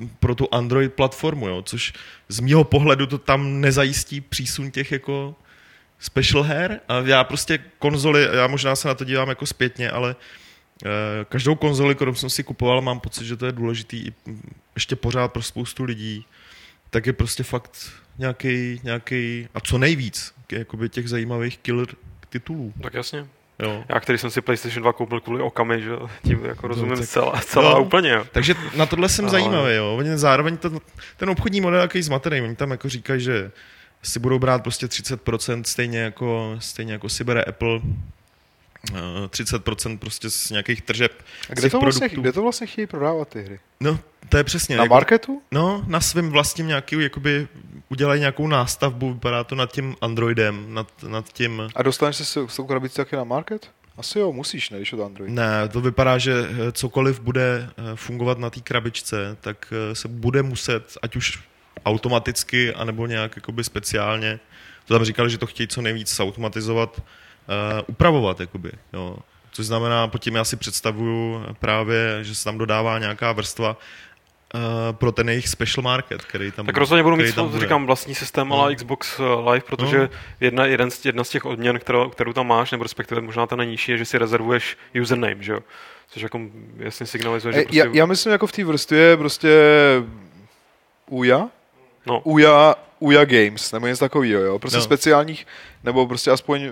uh, 0.00 0.08
pro 0.20 0.34
tu 0.34 0.48
Android 0.52 0.94
platformu, 0.94 1.48
jo, 1.48 1.62
což 1.62 1.92
z 2.28 2.40
mýho 2.40 2.64
pohledu 2.64 3.06
to 3.06 3.18
tam 3.18 3.60
nezajistí 3.60 4.20
přísun 4.20 4.70
těch 4.70 4.92
jako 4.92 5.34
special 6.00 6.42
hair 6.42 6.80
a 6.88 6.98
já 6.98 7.24
prostě 7.24 7.58
konzoli, 7.78 8.28
já 8.32 8.46
možná 8.46 8.76
se 8.76 8.88
na 8.88 8.94
to 8.94 9.04
dívám 9.04 9.28
jako 9.28 9.46
zpětně, 9.46 9.90
ale 9.90 10.16
uh, 10.84 10.90
každou 11.28 11.54
konzoli, 11.54 11.94
kterou 11.94 12.14
jsem 12.14 12.30
si 12.30 12.42
kupoval, 12.42 12.80
mám 12.80 13.00
pocit, 13.00 13.24
že 13.24 13.36
to 13.36 13.46
je 13.46 13.52
důležitý 13.52 14.06
i 14.06 14.12
ještě 14.74 14.96
pořád 14.96 15.32
pro 15.32 15.42
spoustu 15.42 15.84
lidí, 15.84 16.24
tak 16.90 17.06
je 17.06 17.12
prostě 17.12 17.42
fakt 17.42 17.92
nějaký, 18.18 18.80
nějaký 18.82 19.48
a 19.54 19.60
co 19.60 19.78
nejvíc 19.78 20.34
jakoby 20.52 20.88
těch 20.88 21.08
zajímavých 21.08 21.58
killer 21.58 21.86
titulů. 22.28 22.72
Tak 22.82 22.94
jasně. 22.94 23.26
Jo. 23.62 23.84
Já, 23.88 24.00
který 24.00 24.18
jsem 24.18 24.30
si 24.30 24.40
PlayStation 24.40 24.82
2 24.82 24.92
koupil 24.92 25.20
kvůli 25.20 25.42
okamy, 25.42 25.82
že 25.82 25.90
tím 26.22 26.44
jako 26.44 26.68
rozumím 26.68 26.90
no, 26.90 26.96
tak, 26.96 27.08
celá, 27.08 27.40
celá 27.40 27.74
no, 27.74 27.82
úplně. 27.82 28.10
Jo. 28.10 28.24
Takže 28.32 28.54
na 28.76 28.86
tohle 28.86 29.08
jsem 29.08 29.24
Ale... 29.24 29.30
zajímavý, 29.32 29.74
jo. 29.74 29.96
Oni 29.98 30.18
zároveň 30.18 30.56
ten, 30.56 30.78
ten 31.16 31.30
obchodní 31.30 31.60
model, 31.60 31.80
jaký 31.80 32.02
zmatený, 32.02 32.40
oni 32.40 32.56
tam 32.56 32.70
jako 32.70 32.88
říkají, 32.88 33.20
že 33.20 33.50
si 34.02 34.18
budou 34.18 34.38
brát 34.38 34.62
prostě 34.62 34.86
30% 34.86 35.62
stejně 35.62 35.98
jako, 35.98 36.56
stejně 36.58 36.92
jako 36.92 37.08
si 37.08 37.24
bere 37.24 37.42
Apple 37.42 37.80
30% 38.84 39.94
eh, 39.94 39.96
prostě 39.96 40.30
z 40.30 40.50
nějakých 40.50 40.82
tržeb. 40.82 41.12
A 41.50 41.54
kde 41.54 41.70
to, 41.70 41.80
vlastně, 41.80 42.08
kde 42.08 42.32
to 42.32 42.42
vlastně 42.42 42.66
chtějí 42.66 42.86
prodávat 42.86 43.28
ty 43.28 43.42
hry? 43.42 43.60
No, 43.80 43.98
to 44.28 44.36
je 44.36 44.44
přesně. 44.44 44.76
Na 44.76 44.82
jako, 44.82 44.94
marketu? 44.94 45.42
No, 45.50 45.84
na 45.86 46.00
svém 46.00 46.30
vlastním 46.30 46.66
nějaký, 46.66 47.02
jakoby 47.02 47.48
udělají 47.88 48.20
nějakou 48.20 48.46
nástavbu, 48.46 49.12
vypadá 49.12 49.44
to 49.44 49.54
nad 49.54 49.72
tím 49.72 49.96
Androidem, 50.00 50.74
nad, 50.74 51.02
nad 51.08 51.32
tím... 51.32 51.62
A 51.74 51.82
dostaneš 51.82 52.16
se 52.16 52.48
s 52.48 52.56
tou 52.56 52.66
krabicí 52.66 52.94
taky 52.94 53.16
na 53.16 53.24
market? 53.24 53.70
Asi 53.96 54.18
jo, 54.18 54.32
musíš, 54.32 54.70
ne, 54.70 54.76
když 54.76 54.92
od 54.92 55.04
Android. 55.04 55.30
Ne, 55.30 55.68
to 55.68 55.80
vypadá, 55.80 56.18
že 56.18 56.32
eh, 56.32 56.72
cokoliv 56.72 57.20
bude 57.20 57.70
eh, 57.70 57.82
fungovat 57.94 58.38
na 58.38 58.50
té 58.50 58.60
krabičce, 58.60 59.36
tak 59.40 59.72
se 59.92 60.08
bude 60.08 60.42
muset, 60.42 60.96
ať 61.02 61.16
už 61.16 61.38
automaticky, 61.84 62.74
anebo 62.74 63.06
nějak 63.06 63.36
jakoby 63.36 63.64
speciálně. 63.64 64.40
To 64.84 64.94
tam 64.94 65.04
říkali, 65.04 65.30
že 65.30 65.38
to 65.38 65.46
chtějí 65.46 65.68
co 65.68 65.82
nejvíc 65.82 66.20
automatizovat, 66.20 66.98
uh, 66.98 67.04
upravovat, 67.86 68.40
jakoby, 68.40 68.72
jo. 68.92 69.16
Což 69.52 69.66
znamená, 69.66 70.08
pod 70.08 70.18
tím 70.22 70.34
já 70.34 70.44
si 70.44 70.56
představuju 70.56 71.46
právě, 71.60 72.18
že 72.22 72.34
se 72.34 72.44
tam 72.44 72.58
dodává 72.58 72.98
nějaká 72.98 73.32
vrstva 73.32 73.76
uh, 74.54 74.60
pro 74.92 75.12
ten 75.12 75.28
jejich 75.28 75.48
special 75.48 75.82
market, 75.82 76.24
který 76.24 76.50
tam 76.50 76.66
Tak 76.66 76.76
rozhodně 76.76 77.02
budu 77.02 77.16
mít, 77.16 77.34
tam 77.34 77.60
říkám, 77.60 77.86
vlastní 77.86 78.14
systém 78.14 78.48
no. 78.48 78.60
ale 78.60 78.74
Xbox 78.74 79.20
eh, 79.20 79.50
Live, 79.50 79.66
protože 79.66 79.98
no. 79.98 80.08
jedna, 80.40 80.66
jeden 80.66 80.90
z, 80.90 81.04
jedna 81.04 81.24
z 81.24 81.28
těch 81.28 81.44
odměn, 81.44 81.78
kterou, 81.78 82.10
kterou 82.10 82.32
tam 82.32 82.46
máš, 82.46 82.70
nebo 82.70 82.82
respektive 82.82 83.20
možná 83.20 83.46
ta 83.46 83.56
nejnižší, 83.56 83.92
je, 83.92 83.98
že 83.98 84.04
si 84.04 84.18
rezervuješ 84.18 84.76
username, 85.02 85.42
že 85.42 85.52
jo? 85.52 85.60
Což 86.08 86.22
jako 86.22 86.40
jasně 86.76 87.06
signalizuje, 87.06 87.54
že 87.54 87.62
prostě... 87.62 87.78
já, 87.78 87.84
já 87.92 88.06
myslím, 88.06 88.32
jako 88.32 88.46
v 88.46 88.52
té 88.52 88.64
vrstvě 88.64 89.16
prostě 89.16 89.50
Uja, 91.10 91.48
No. 92.06 92.20
Uja, 92.24 92.74
Uja 92.98 93.24
Games, 93.24 93.72
nebo 93.72 93.86
něco 93.86 94.04
takového, 94.04 94.42
jo. 94.42 94.58
Prostě 94.58 94.76
no. 94.78 94.82
speciálních, 94.82 95.46
nebo 95.84 96.06
prostě 96.06 96.30
aspoň 96.30 96.62
e, 96.62 96.70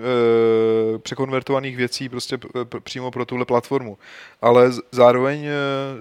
překonvertovaných 0.97 1.77
věcí 1.77 2.09
prostě 2.09 2.37
p- 2.37 2.65
p- 2.65 2.79
přímo 2.79 3.11
pro 3.11 3.25
tuhle 3.25 3.45
platformu. 3.45 3.97
Ale 4.41 4.71
z- 4.71 4.81
zároveň 4.91 5.45
e, 5.45 5.51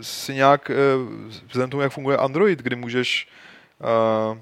si 0.01 0.35
nějak, 0.35 0.71
e, 0.71 0.75
vzhledem 1.47 1.71
tomu, 1.71 1.83
jak 1.83 1.93
funguje 1.93 2.17
Android, 2.17 2.59
kdy 2.59 2.77
můžeš 2.77 3.29
e, 3.81 4.39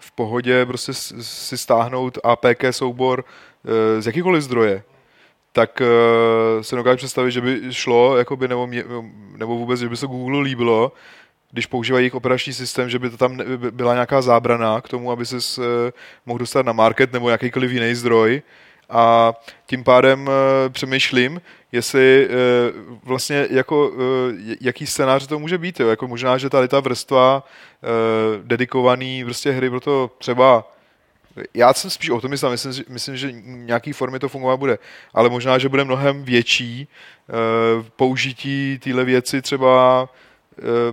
v 0.00 0.12
pohodě 0.12 0.66
prostě 0.66 0.92
si 1.20 1.58
stáhnout 1.58 2.18
APK 2.24 2.64
soubor 2.70 3.24
e, 3.98 4.02
z 4.02 4.06
jakýkoliv 4.06 4.42
zdroje, 4.42 4.82
tak 5.52 5.80
uh, 5.80 6.62
se 6.62 6.76
dokážu 6.76 6.96
představit, 6.96 7.30
že 7.30 7.40
by 7.40 7.60
šlo, 7.70 8.16
jakoby, 8.16 8.48
nebo, 8.48 8.66
mě, 8.66 8.84
nebo 9.36 9.56
vůbec, 9.56 9.80
že 9.80 9.88
by 9.88 9.96
se 9.96 10.06
Google 10.06 10.40
líbilo, 10.40 10.92
když 11.56 11.66
používají 11.66 12.02
jejich 12.02 12.14
operační 12.14 12.52
systém, 12.52 12.90
že 12.90 12.98
by 12.98 13.10
to 13.10 13.16
tam 13.16 13.38
byla 13.70 13.92
nějaká 13.92 14.22
zábrana 14.22 14.80
k 14.80 14.88
tomu, 14.88 15.10
aby 15.10 15.26
se 15.26 15.36
uh, 15.36 15.64
mohl 16.26 16.38
dostat 16.38 16.66
na 16.66 16.72
market 16.72 17.12
nebo 17.12 17.30
jakýkoliv 17.30 17.70
jiný 17.70 17.94
zdroj 17.94 18.42
A 18.90 19.34
tím 19.66 19.84
pádem 19.84 20.28
e, 20.28 20.68
přemýšlím, 20.68 21.40
jestli 21.72 22.24
e, 22.24 22.28
vlastně 23.04 23.46
jako, 23.50 23.92
jaký 24.60 24.86
scénář 24.86 25.26
to 25.26 25.38
může 25.38 25.58
být. 25.58 25.80
Jo? 25.80 25.88
Jako 25.88 26.08
možná, 26.08 26.38
že 26.38 26.50
tady 26.50 26.68
ta 26.68 26.80
vrstva 26.80 27.42
dedikovaný 28.42 29.24
vrstě 29.24 29.50
hry 29.50 29.70
proto 29.70 30.10
třeba 30.18 30.72
já 31.54 31.74
jsem 31.74 31.90
spíš 31.90 32.10
o 32.10 32.20
tom 32.20 32.30
myslím, 32.30 32.50
myslím, 32.50 32.84
myslím, 32.88 33.16
že 33.16 33.32
nějaký 33.44 33.92
formy 33.92 34.18
to 34.18 34.28
fungovat 34.28 34.56
bude, 34.56 34.78
ale 35.14 35.28
možná, 35.28 35.58
že 35.58 35.68
bude 35.68 35.84
mnohem 35.84 36.24
větší 36.24 36.88
použití 37.96 38.78
téhle 38.78 39.04
věci 39.04 39.42
třeba 39.42 40.08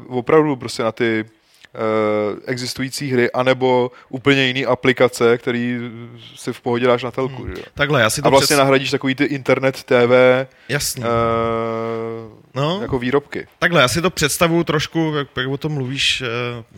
opravdu 0.08 0.56
prostě 0.56 0.84
na 0.84 0.92
ty 0.92 1.26
uh, 1.26 2.40
existující 2.46 3.12
hry, 3.12 3.32
anebo 3.32 3.92
úplně 4.10 4.46
jiný 4.46 4.66
aplikace, 4.66 5.38
který 5.38 5.80
si 6.36 6.54
v 6.54 6.62
pohodě 6.62 6.88
dáš 6.88 7.04
na 7.04 7.12
telku. 7.12 7.44
Hmm. 7.44 7.56
Že? 7.56 7.64
Takhle, 7.74 8.02
já 8.02 8.10
si 8.10 8.22
to 8.22 8.28
A 8.28 8.30
vlastně 8.30 8.54
přes... 8.54 8.58
nahradíš 8.58 8.92
takový 8.92 9.16
ty 9.16 9.24
internet 9.24 9.84
TV 9.84 10.12
Jasně. 10.70 11.04
uh, 11.06 11.10
no. 12.54 12.82
jako 12.82 13.00
výrobky. 13.00 13.48
Takhle, 13.60 13.82
já 13.82 13.88
si 13.88 14.02
to 14.02 14.10
představuju 14.10 14.64
trošku, 14.64 15.14
jak, 15.18 15.28
jak 15.38 15.48
o 15.48 15.58
tom 15.58 15.72
mluvíš, 15.72 16.24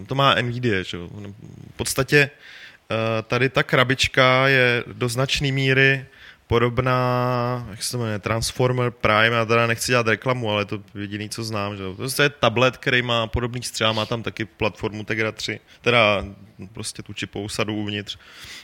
to 0.07 0.15
má 0.15 0.35
NVIDIA, 0.41 0.83
že? 0.83 0.97
V 0.97 1.77
podstatě 1.77 2.29
tady 3.27 3.49
ta 3.49 3.63
krabička 3.63 4.47
je 4.47 4.83
do 4.87 5.09
značné 5.09 5.51
míry 5.51 6.05
podobná, 6.47 7.67
jak 7.69 7.83
se 7.83 7.91
to 7.91 7.97
jmenuje, 7.97 8.19
Transformer 8.19 8.91
Prime, 8.91 9.35
já 9.35 9.45
teda 9.45 9.67
nechci 9.67 9.91
dělat 9.91 10.07
reklamu, 10.07 10.51
ale 10.51 10.65
to 10.65 10.79
jediný, 10.95 11.29
co 11.29 11.43
znám, 11.43 11.77
že 11.77 11.83
to 12.15 12.23
je 12.23 12.29
tablet, 12.29 12.77
který 12.77 13.01
má 13.01 13.27
podobný 13.27 13.63
střel, 13.63 13.93
má 13.93 14.05
tam 14.05 14.23
taky 14.23 14.45
platformu 14.45 15.03
Tegra 15.03 15.31
3, 15.31 15.59
teda 15.81 16.25
prostě 16.73 17.03
tu 17.03 17.13
čipovou 17.13 17.49
sadu 17.49 17.75
uvnitř. 17.75 18.17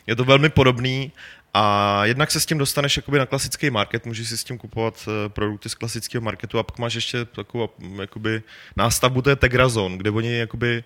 Je 0.07 0.15
to 0.15 0.23
velmi 0.23 0.49
podobný 0.49 1.11
a 1.53 2.05
jednak 2.05 2.31
se 2.31 2.39
s 2.39 2.45
tím 2.45 2.57
dostaneš 2.57 2.97
jakoby 2.97 3.19
na 3.19 3.25
klasický 3.25 3.69
market, 3.69 4.05
můžeš 4.05 4.29
si 4.29 4.37
s 4.37 4.43
tím 4.43 4.57
kupovat 4.57 5.07
eh, 5.07 5.29
produkty 5.29 5.69
z 5.69 5.75
klasického 5.75 6.21
marketu 6.21 6.59
a 6.59 6.63
pak 6.63 6.79
máš 6.79 6.93
ještě 6.93 7.25
takovou 7.25 7.69
jakoby 8.01 8.43
nástavbu, 8.75 9.21
to 9.21 9.29
je 9.29 9.35
Tegra 9.35 9.69
Zone, 9.69 9.97
kde 9.97 10.09
oni 10.11 10.37
jakoby 10.37 10.83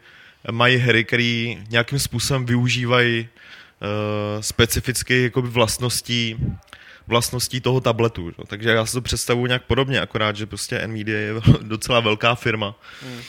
mají 0.51 0.77
hry, 0.77 1.03
které 1.03 1.55
nějakým 1.69 1.99
způsobem 1.99 2.45
využívají 2.45 3.27
uh, 3.81 4.41
specifických 4.41 5.23
jakoby 5.23 5.47
vlastností 5.47 6.38
vlastností 7.07 7.61
toho 7.61 7.81
tabletu. 7.81 8.31
No. 8.37 8.43
Takže 8.47 8.69
já 8.69 8.85
si 8.85 8.93
to 8.93 9.01
představuji 9.01 9.45
nějak 9.45 9.63
podobně, 9.63 10.01
akorát, 10.01 10.35
že 10.35 10.45
prostě 10.45 10.87
Nvidia 10.87 11.19
je 11.19 11.33
docela 11.61 11.99
velká 11.99 12.35
firma. 12.35 12.75
Hmm. 13.01 13.19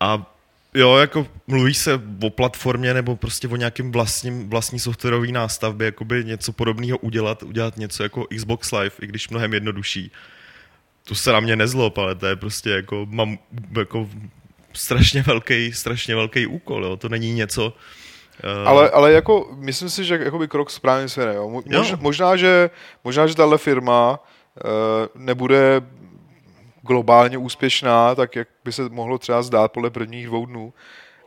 A 0.00 0.36
jo, 0.74 0.96
jako 0.96 1.26
mluví 1.46 1.74
se 1.74 2.00
o 2.22 2.30
platformě 2.30 2.94
nebo 2.94 3.16
prostě 3.16 3.48
o 3.48 3.56
nějakým 3.56 3.92
vlastním, 3.92 4.50
vlastní 4.50 4.78
softwarový 4.78 5.32
nástavbě, 5.32 5.84
jakoby 5.84 6.24
něco 6.24 6.52
podobného 6.52 6.98
udělat, 6.98 7.42
udělat 7.42 7.76
něco 7.76 8.02
jako 8.02 8.26
Xbox 8.36 8.72
Live, 8.72 8.96
i 9.00 9.06
když 9.06 9.28
mnohem 9.28 9.54
jednodušší. 9.54 10.10
To 11.04 11.14
se 11.14 11.32
na 11.32 11.40
mě 11.40 11.56
nezlob, 11.56 11.98
ale 11.98 12.14
to 12.14 12.26
je 12.26 12.36
prostě 12.36 12.70
jako, 12.70 13.06
mám 13.10 13.38
jako 13.78 14.08
strašně 14.72 15.22
velký, 15.22 15.72
strašně 15.72 16.14
velký 16.14 16.46
úkol, 16.46 16.84
jo. 16.84 16.96
to 16.96 17.08
není 17.08 17.34
něco, 17.34 17.76
Uh... 18.44 18.68
Ale, 18.68 18.90
ale 18.90 19.12
jako, 19.12 19.48
myslím 19.56 19.90
si, 19.90 20.04
že 20.04 20.18
jakoby 20.24 20.48
krok 20.48 20.70
správně 20.70 21.08
se 21.08 21.34
jo. 21.34 21.48
Mož, 21.48 21.90
jo. 21.90 21.96
Možná, 22.00 22.36
že, 22.36 22.70
možná, 23.04 23.26
že 23.26 23.34
tahle 23.34 23.58
firma 23.58 24.20
uh, 24.64 24.70
nebude 25.14 25.82
globálně 26.82 27.38
úspěšná, 27.38 28.14
tak 28.14 28.36
jak 28.36 28.48
by 28.64 28.72
se 28.72 28.88
mohlo 28.88 29.18
třeba 29.18 29.42
zdát 29.42 29.72
podle 29.72 29.90
prvních 29.90 30.26
dvou 30.26 30.46
dnů, 30.46 30.72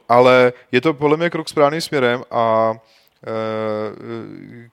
ale 0.10 0.54
je 0.72 0.82
to 0.82 0.93
podle 0.93 1.17
mě 1.17 1.30
krok 1.30 1.50
správným 1.50 1.82
směrem 1.82 2.24
a 2.32 2.74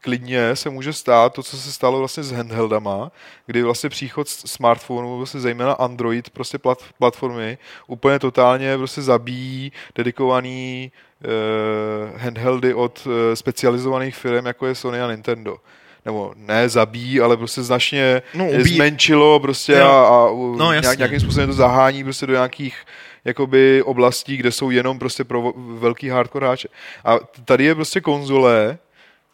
klidně 0.01 0.57
se 0.57 0.71
může 0.71 0.93
stát 0.93 1.33
to, 1.33 1.43
co 1.43 1.57
se 1.57 1.73
stalo 1.73 1.99
vlastně 1.99 2.23
s 2.23 2.33
handheldama, 2.33 3.13
kdy 3.47 3.63
vlastně 3.63 3.91
příchod 3.91 4.29
smartphonu, 4.29 5.17
vlastně 5.17 5.41
zejména 5.41 5.73
Android 5.73 6.31
prostě 6.31 6.59
plat, 6.59 6.79
platformy, 6.99 7.59
úplně 7.87 8.19
totálně 8.19 8.77
prostě 8.77 9.03
zabíjí 9.03 9.73
dedikovaný 9.95 10.93
handheldy 12.17 12.75
od 12.75 13.07
uh, 13.07 13.13
specializovaných 13.35 14.17
firm, 14.17 14.47
jako 14.47 14.67
je 14.67 14.75
Sony 14.75 15.01
a 15.01 15.11
Nintendo. 15.11 15.57
Nebo 16.05 16.33
ne 16.37 16.69
zabíjí, 16.69 17.21
ale 17.21 17.37
prostě 17.37 17.63
značně 17.63 18.23
no, 18.35 18.47
zmenšilo 18.59 19.41
prostě 19.41 19.81
a, 19.81 19.89
a 19.89 20.29
no, 20.57 20.73
nějak, 20.73 20.99
nějakým 20.99 21.21
způsobem 21.21 21.49
to 21.49 21.53
zahání 21.53 22.05
prostě 22.05 22.27
do 22.27 22.33
nějakých 22.33 22.77
jakoby 23.25 23.83
oblastí, 23.83 24.37
kde 24.37 24.53
jsou 24.53 24.71
jenom 24.71 24.99
prostě 24.99 25.25
pro 25.25 25.53
velký 25.57 26.09
hardcore 26.09 26.47
hráče. 26.47 26.69
A 27.05 27.19
tady 27.45 27.65
je 27.65 27.75
prostě 27.75 28.01
konzole, 28.01 28.79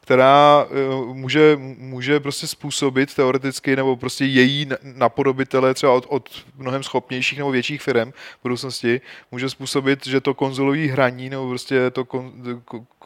která 0.02 0.64
uh, 0.64 1.16
může, 1.16 1.56
může 1.78 2.20
prostě 2.20 2.46
způsobit 2.46 3.14
teoreticky, 3.14 3.76
nebo 3.76 3.96
prostě 3.96 4.24
její 4.24 4.68
napodobitele 4.82 5.74
třeba 5.74 5.92
od, 5.92 6.06
od 6.08 6.44
mnohem 6.56 6.82
schopnějších 6.82 7.38
nebo 7.38 7.50
větších 7.50 7.82
firm 7.82 8.10
v 8.10 8.42
budoucnosti, 8.42 9.00
může 9.30 9.50
způsobit, 9.50 10.06
že 10.06 10.20
to 10.20 10.34
konzolový 10.34 10.88
hraní 10.88 11.30
nebo 11.30 11.48
prostě 11.48 11.90
to 11.90 12.04
kon, 12.04 12.32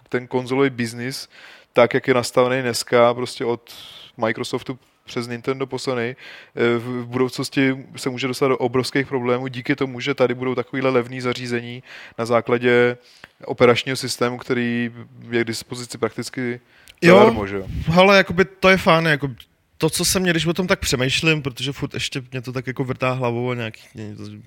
ten 0.08 0.26
konzolový 0.26 0.70
biznis, 0.70 1.28
tak 1.72 1.94
jak 1.94 2.08
je 2.08 2.14
nastavený 2.14 2.62
dneska 2.62 3.14
prostě 3.14 3.44
od 3.44 3.74
Microsoftu 4.16 4.78
přes 5.04 5.28
Nintendo 5.28 5.66
po 5.66 5.78
Sony 5.78 6.16
eh, 6.16 6.78
v 6.78 7.06
budoucnosti 7.06 7.86
se 7.96 8.10
může 8.10 8.26
dostat 8.28 8.48
do 8.48 8.58
obrovských 8.58 9.06
problémů 9.06 9.46
díky 9.46 9.76
tomu, 9.76 10.00
že 10.00 10.14
tady 10.14 10.34
budou 10.34 10.54
takovýhle 10.54 10.90
levný 10.90 11.20
zařízení 11.20 11.82
na 12.18 12.26
základě 12.26 12.96
operačního 13.44 13.96
systému, 13.96 14.38
který 14.38 14.90
je 15.30 15.44
k 15.44 15.46
dispozici 15.46 15.98
prakticky 15.98 16.60
jo, 17.02 17.46
že 17.46 17.56
jo? 17.56 17.66
ale 17.94 18.16
jakoby 18.16 18.44
to 18.44 18.68
je 18.68 18.76
fajn, 18.76 19.06
jako 19.06 19.30
to, 19.78 19.90
co 19.90 20.04
se 20.04 20.20
mě, 20.20 20.30
když 20.30 20.46
o 20.46 20.54
tom 20.54 20.66
tak 20.66 20.80
přemýšlím, 20.80 21.42
protože 21.42 21.72
furt 21.72 21.94
ještě 21.94 22.22
mě 22.32 22.42
to 22.42 22.52
tak 22.52 22.66
jako 22.66 22.84
vrtá 22.84 23.12
hlavou 23.12 23.50
a 23.50 23.54
nějaký, 23.54 23.82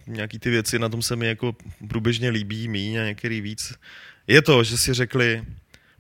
nějaký 0.08 0.40
ty 0.40 0.50
věci 0.50 0.80
na 0.80 0.90
tom 0.90 1.02
se 1.02 1.16
mi 1.16 1.28
jako 1.28 1.56
průběžně 1.88 2.30
líbí, 2.30 2.68
míň 2.68 2.98
a 2.98 3.06
některý 3.06 3.42
víc, 3.42 3.74
je 4.28 4.42
to, 4.42 4.64
že 4.64 4.78
si 4.78 4.94
řekli, 4.94 5.44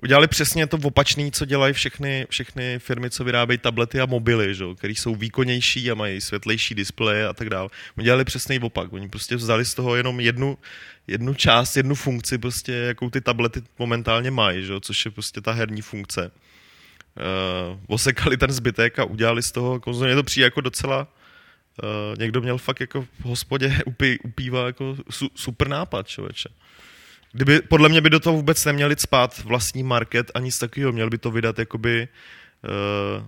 udělali 0.03 0.27
přesně 0.27 0.67
to 0.67 0.77
opačné, 0.83 1.31
co 1.31 1.45
dělají 1.45 1.73
všechny, 1.73 2.27
všechny 2.29 2.79
firmy, 2.79 3.09
co 3.09 3.23
vyrábějí 3.23 3.57
tablety 3.57 4.01
a 4.01 4.05
mobily, 4.05 4.55
které 4.77 4.93
jsou 4.93 5.15
výkonnější 5.15 5.91
a 5.91 5.95
mají 5.95 6.21
světlejší 6.21 6.75
displeje 6.75 7.27
a 7.27 7.33
tak 7.33 7.49
dále. 7.49 7.69
Udělali 7.97 8.25
přesný 8.25 8.59
opak. 8.59 8.93
Oni 8.93 9.09
prostě 9.09 9.35
vzali 9.35 9.65
z 9.65 9.73
toho 9.73 9.95
jenom 9.95 10.19
jednu, 10.19 10.57
jednu 11.07 11.33
část, 11.33 11.77
jednu 11.77 11.95
funkci, 11.95 12.37
prostě, 12.37 12.73
jakou 12.73 13.09
ty 13.09 13.21
tablety 13.21 13.61
momentálně 13.79 14.31
mají, 14.31 14.65
že? 14.65 14.73
což 14.81 15.05
je 15.05 15.11
prostě 15.11 15.41
ta 15.41 15.51
herní 15.51 15.81
funkce. 15.81 16.31
Uh, 17.19 17.79
osekali 17.87 18.37
ten 18.37 18.51
zbytek 18.51 18.99
a 18.99 19.03
udělali 19.03 19.43
z 19.43 19.51
toho 19.51 19.79
konzolně. 19.79 20.15
To 20.15 20.23
přijde 20.23 20.45
jako 20.45 20.61
docela 20.61 21.07
uh, 21.83 22.19
někdo 22.19 22.41
měl 22.41 22.57
fakt 22.57 22.79
jako 22.79 23.01
v 23.01 23.25
hospodě 23.25 23.79
upí, 23.85 24.19
upívá 24.19 24.65
jako 24.65 24.97
su, 25.09 25.29
super 25.35 25.67
nápad, 25.67 26.07
člověče. 26.07 26.49
Kdyby, 27.31 27.61
podle 27.61 27.89
mě 27.89 28.01
by 28.01 28.09
do 28.09 28.19
toho 28.19 28.35
vůbec 28.35 28.65
neměli 28.65 28.95
spát 28.99 29.43
vlastní 29.43 29.83
market 29.83 30.31
ani 30.33 30.45
nic 30.45 30.59
takového. 30.59 30.91
Měl 30.91 31.09
by 31.09 31.17
to 31.17 31.31
vydat 31.31 31.59
jakoby 31.59 32.07
uh, 32.63 33.25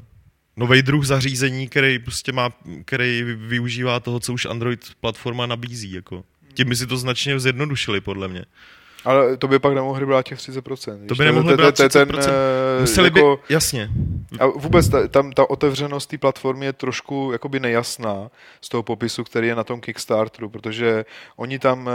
nový 0.57 0.81
druh 0.81 1.05
zařízení, 1.05 1.69
který 1.69 1.99
prostě 1.99 2.31
má, 2.31 2.49
který 2.85 3.23
využívá 3.23 3.99
toho, 3.99 4.19
co 4.19 4.33
už 4.33 4.45
Android 4.45 4.85
platforma 5.01 5.45
nabízí. 5.45 5.91
Jako. 5.91 6.23
Tím 6.53 6.69
by 6.69 6.75
si 6.75 6.87
to 6.87 6.97
značně 6.97 7.39
zjednodušili, 7.39 8.01
podle 8.01 8.27
mě. 8.27 8.45
Ale 9.05 9.37
to 9.37 9.47
by 9.47 9.59
pak 9.59 9.73
nemohli 9.73 10.05
brát 10.05 10.25
těch 10.25 10.39
30%. 10.39 11.07
To 11.07 11.15
by 11.15 11.25
nemohli 11.25 11.57
brát 11.57 11.75
30%. 11.75 11.89
Ten, 11.89 12.19
eh, 12.19 12.81
Museli 12.81 13.07
jako, 13.07 13.39
by, 13.47 13.53
jasně. 13.53 13.89
A 14.39 14.45
vůbec 14.45 14.89
ta, 14.89 15.07
tam 15.07 15.31
ta 15.31 15.49
otevřenost 15.49 16.09
té 16.09 16.17
platformy 16.17 16.65
je 16.65 16.73
trošku 16.73 17.29
jakoby 17.31 17.59
nejasná 17.59 18.31
z 18.61 18.69
toho 18.69 18.83
popisu, 18.83 19.23
který 19.23 19.47
je 19.47 19.55
na 19.55 19.63
tom 19.63 19.81
Kickstarteru, 19.81 20.49
protože 20.49 21.05
oni 21.35 21.59
tam 21.59 21.89
eh, 21.89 21.91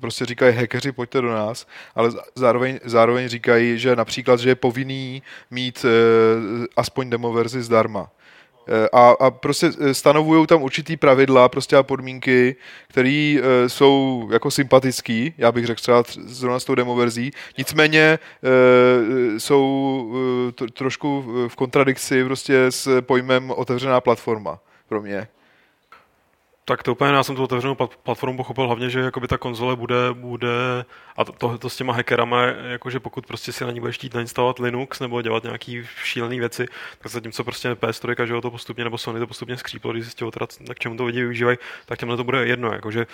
prostě 0.00 0.26
říkají, 0.26 0.56
hackeři, 0.56 0.92
pojďte 0.92 1.20
do 1.20 1.28
nás, 1.28 1.66
ale 1.94 2.10
zároveň, 2.34 2.78
zároveň 2.84 3.28
říkají, 3.28 3.78
že 3.78 3.96
například, 3.96 4.40
že 4.40 4.48
je 4.48 4.54
povinný 4.54 5.22
mít 5.50 5.84
eh, 5.84 6.66
aspoň 6.76 7.10
demo 7.10 7.32
verzi 7.32 7.62
zdarma. 7.62 8.10
Eh, 8.68 8.88
a, 8.92 9.10
a 9.20 9.30
prostě 9.30 9.70
eh, 9.80 9.94
stanovují 9.94 10.46
tam 10.46 10.62
určitý 10.62 10.96
pravidla 10.96 11.48
prostě 11.48 11.76
a 11.76 11.82
podmínky, 11.82 12.56
které 12.88 13.36
uh, 13.38 13.68
jsou 13.68 14.28
jako 14.32 14.50
sympatický, 14.50 15.34
já 15.38 15.52
bych 15.52 15.66
řekl 15.66 15.80
třeba 15.80 16.04
zrovna 16.24 16.60
s 16.60 16.64
tou 16.64 16.74
demo 16.74 16.96
verzí, 16.96 17.30
nicméně 17.58 18.18
jsou 19.38 20.12
trošku 20.72 21.24
v 21.48 21.56
kontradikci 21.56 22.24
prostě 22.24 22.66
s 22.70 23.02
pojmem 23.02 23.50
otevřená 23.50 24.00
platforma 24.00 24.58
pro 24.88 25.02
mě. 25.02 25.28
Tak 26.68 26.82
to 26.82 26.92
úplně, 26.92 27.12
já 27.12 27.22
jsem 27.22 27.36
tu 27.36 27.42
otevřenou 27.42 27.74
platformu 27.74 28.36
pochopil 28.36 28.66
hlavně, 28.66 28.90
že 28.90 29.00
jakoby 29.00 29.28
ta 29.28 29.38
konzole 29.38 29.76
bude, 29.76 29.94
bude 30.12 30.84
a 31.16 31.24
to, 31.24 31.32
to, 31.32 31.58
to 31.58 31.70
s 31.70 31.76
těma 31.76 31.92
hackerama, 31.92 32.42
jakože 32.42 33.00
pokud 33.00 33.26
prostě 33.26 33.52
si 33.52 33.64
na 33.64 33.70
ní 33.70 33.80
budeš 33.80 33.96
chtít 33.96 34.14
nainstalovat 34.14 34.58
Linux 34.58 35.00
nebo 35.00 35.22
dělat 35.22 35.42
nějaký 35.42 35.82
šílené 36.04 36.36
věci, 36.36 36.66
tak 36.98 37.12
zatímco 37.12 37.44
prostě 37.44 37.72
PS3, 37.72 38.26
že 38.26 38.40
to 38.40 38.50
postupně, 38.50 38.84
nebo 38.84 38.98
Sony 38.98 39.20
to 39.20 39.26
postupně 39.26 39.56
skříplo, 39.56 39.92
když 39.92 40.04
zjistilo 40.04 40.30
teda, 40.30 40.46
k 40.74 40.78
čemu 40.78 40.96
to 40.96 41.04
lidi 41.04 41.20
využívají, 41.20 41.58
tak 41.86 41.98
těmhle 41.98 42.16
to 42.16 42.24
bude 42.24 42.46
jedno, 42.46 42.72
jakože 42.72 43.06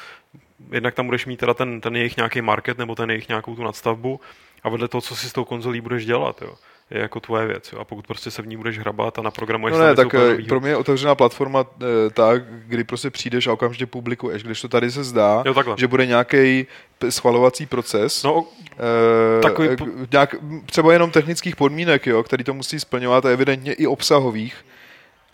jednak 0.70 0.94
tam 0.94 1.06
budeš 1.06 1.26
mít 1.26 1.36
teda 1.36 1.54
ten, 1.54 1.80
ten 1.80 1.96
jejich 1.96 2.16
nějaký 2.16 2.42
market 2.42 2.78
nebo 2.78 2.94
ten 2.94 3.10
jejich 3.10 3.28
nějakou 3.28 3.56
tu 3.56 3.62
nadstavbu 3.62 4.20
a 4.62 4.68
vedle 4.68 4.88
toho, 4.88 5.00
co 5.00 5.16
si 5.16 5.28
s 5.28 5.32
tou 5.32 5.44
konzolí 5.44 5.80
budeš 5.80 6.06
dělat, 6.06 6.42
jo 6.42 6.54
je 6.92 7.00
jako 7.00 7.20
tvoje 7.20 7.46
věc. 7.46 7.72
Jo. 7.72 7.78
A 7.78 7.84
pokud 7.84 8.06
prostě 8.06 8.30
se 8.30 8.42
v 8.42 8.46
ní 8.46 8.56
budeš 8.56 8.78
hrabat 8.78 9.18
a 9.18 9.22
naprogramuješ 9.22 9.76
No 9.76 9.82
ne, 9.84 9.94
tak 9.94 10.14
eh, 10.14 10.36
pro 10.48 10.60
mě 10.60 10.70
je 10.70 10.76
otevřená 10.76 11.14
platforma 11.14 11.64
eh, 11.82 11.84
tak, 12.10 12.42
kdy 12.66 12.84
prostě 12.84 13.10
přijdeš 13.10 13.46
a 13.46 13.52
okamžitě 13.52 13.86
publikuješ, 13.86 14.42
když 14.42 14.60
to 14.60 14.68
tady 14.68 14.90
se 14.90 15.04
zdá, 15.04 15.42
Jo, 15.46 15.54
takhle. 15.54 15.74
že 15.78 15.86
bude 15.86 16.06
nějaký 16.06 16.66
schvalovací 17.08 17.66
proces, 17.66 18.22
No, 18.22 18.44
eh, 18.72 19.40
takový 19.42 19.76
po- 19.76 19.86
nějak, 20.12 20.34
třeba 20.66 20.92
jenom 20.92 21.10
technických 21.10 21.56
podmínek, 21.56 22.06
jo, 22.06 22.22
který 22.22 22.44
to 22.44 22.54
musí 22.54 22.80
splňovat 22.80 23.26
a 23.26 23.30
evidentně 23.30 23.72
i 23.72 23.86
obsahových. 23.86 24.56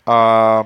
A 0.05 0.63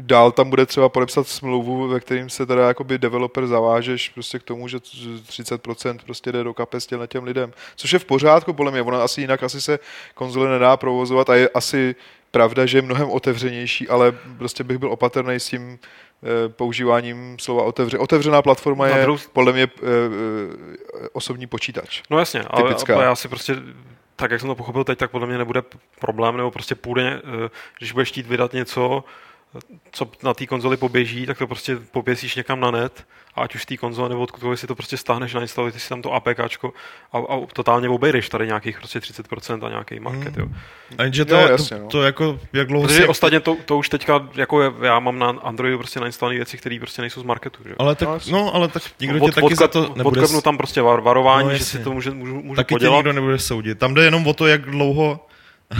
dál 0.00 0.32
tam 0.32 0.50
bude 0.50 0.66
třeba 0.66 0.88
podepsat 0.88 1.28
smlouvu, 1.28 1.88
ve 1.88 2.00
kterým 2.00 2.30
se 2.30 2.46
teda 2.46 2.68
jakoby 2.68 2.98
developer 2.98 3.46
zavážeš 3.46 4.08
prostě 4.08 4.38
k 4.38 4.42
tomu, 4.42 4.68
že 4.68 4.80
t- 4.80 4.86
30% 5.28 5.98
prostě 6.06 6.32
jde 6.32 6.44
do 6.44 6.54
kapes 6.54 6.86
těmhle 6.86 7.06
těm 7.06 7.24
lidem. 7.24 7.52
Což 7.76 7.92
je 7.92 7.98
v 7.98 8.04
pořádku, 8.04 8.52
podle 8.52 8.72
mě. 8.72 8.82
Ono 8.82 9.02
asi 9.02 9.20
jinak 9.20 9.42
asi 9.42 9.60
se 9.60 9.78
konzole 10.14 10.50
nedá 10.50 10.76
provozovat 10.76 11.30
a 11.30 11.34
je 11.34 11.48
asi 11.48 11.94
pravda, 12.30 12.66
že 12.66 12.78
je 12.78 12.82
mnohem 12.82 13.10
otevřenější, 13.10 13.88
ale 13.88 14.12
prostě 14.38 14.64
bych 14.64 14.78
byl 14.78 14.92
opatrný 14.92 15.34
s 15.34 15.46
tím 15.46 15.78
eh, 16.22 16.48
používáním 16.48 17.36
slova 17.40 17.62
otevře. 17.62 17.98
Otevřená 17.98 18.42
platforma 18.42 18.86
je 18.86 19.02
druhou- 19.02 19.28
podle 19.32 19.52
mě 19.52 19.62
eh, 19.62 19.68
eh, 21.02 21.08
osobní 21.12 21.46
počítač. 21.46 22.02
No 22.10 22.18
jasně, 22.18 22.42
ale, 22.46 22.68
Typická. 22.68 22.94
ale 22.94 23.04
já 23.04 23.14
si 23.14 23.28
prostě, 23.28 23.56
tak 24.16 24.30
jak 24.30 24.40
jsem 24.40 24.48
to 24.48 24.54
pochopil 24.54 24.84
teď, 24.84 24.98
tak 24.98 25.10
podle 25.10 25.26
mě 25.26 25.38
nebude 25.38 25.62
problém, 26.00 26.36
nebo 26.36 26.50
prostě 26.50 26.74
půjde, 26.74 27.22
když 27.78 27.92
budeš 27.92 28.08
chtít 28.08 28.26
vydat 28.26 28.52
něco, 28.52 29.04
co 29.92 30.10
na 30.22 30.34
té 30.34 30.46
konzoli 30.46 30.76
poběží, 30.76 31.26
tak 31.26 31.38
to 31.38 31.46
prostě 31.46 31.76
poběsíš 31.76 32.34
někam 32.36 32.60
na 32.60 32.70
net 32.70 33.04
a 33.34 33.40
ať 33.42 33.54
už 33.54 33.62
z 33.62 33.66
té 33.66 33.76
konzole 33.76 34.08
nebo 34.08 34.20
odkudkoliv 34.22 34.60
si 34.60 34.66
to 34.66 34.74
prostě 34.74 34.96
stáhneš, 34.96 35.34
nainstaluješ 35.34 35.82
si 35.82 35.88
tam 35.88 36.02
to 36.02 36.12
APKčko 36.12 36.72
a, 37.12 37.18
a 37.18 37.40
totálně 37.52 37.88
obejdeš 37.88 38.28
tady 38.28 38.46
nějakých 38.46 38.78
prostě 38.78 38.98
30% 38.98 39.66
a 39.66 39.68
nějaký 39.68 40.00
market, 40.00 40.36
jo. 40.36 40.46
A 40.98 41.02
jenže 41.02 41.24
to, 41.24 41.34
Jo, 41.34 41.40
jasně, 41.48 41.76
to, 41.76 41.82
no. 41.82 41.88
to, 41.88 42.02
jako, 42.02 42.40
jak 42.52 42.68
dlouho 42.68 42.86
Protože 42.86 43.02
si... 43.02 43.06
ostatně 43.08 43.40
to, 43.40 43.56
to 43.64 43.78
už 43.78 43.88
teďka, 43.88 44.28
jako 44.34 44.62
je, 44.62 44.72
já 44.82 44.98
mám 44.98 45.18
na 45.18 45.28
Androidu 45.28 45.78
prostě 45.78 46.00
nainstalované 46.00 46.36
věci, 46.36 46.58
které 46.58 46.76
prostě 46.80 47.02
nejsou 47.02 47.20
z 47.20 47.24
marketu, 47.24 47.62
že? 47.64 47.70
jo. 47.70 47.76
Ale 47.78 47.94
tak, 47.94 48.08
No, 48.08 48.38
no, 48.38 48.54
ale 48.54 48.68
tak 48.68 48.82
nikdo 49.00 49.20
tě 49.20 49.32
taky 49.40 49.54
za 49.54 49.68
to 49.68 49.80
nebude... 49.80 50.02
odklepnu 50.04 50.40
tam 50.40 50.56
prostě 50.56 50.82
var, 50.82 51.00
varování, 51.00 51.48
No, 51.48 51.54
že 51.54 51.64
si 51.64 51.78
to 51.78 51.92
může, 51.92 52.10
můžu, 52.10 52.34
můžu 52.42 52.56
Taky 52.56 52.68
tě 52.68 52.74
podělat. 52.74 52.96
nikdo 52.96 53.12
nebude 53.12 53.38
soudit. 53.38 53.78
Tam 53.78 53.94
jde 53.94 54.04
jenom 54.04 54.26
o 54.26 54.34
to, 54.34 54.46
jak 54.46 54.62
dlouho, 54.62 55.26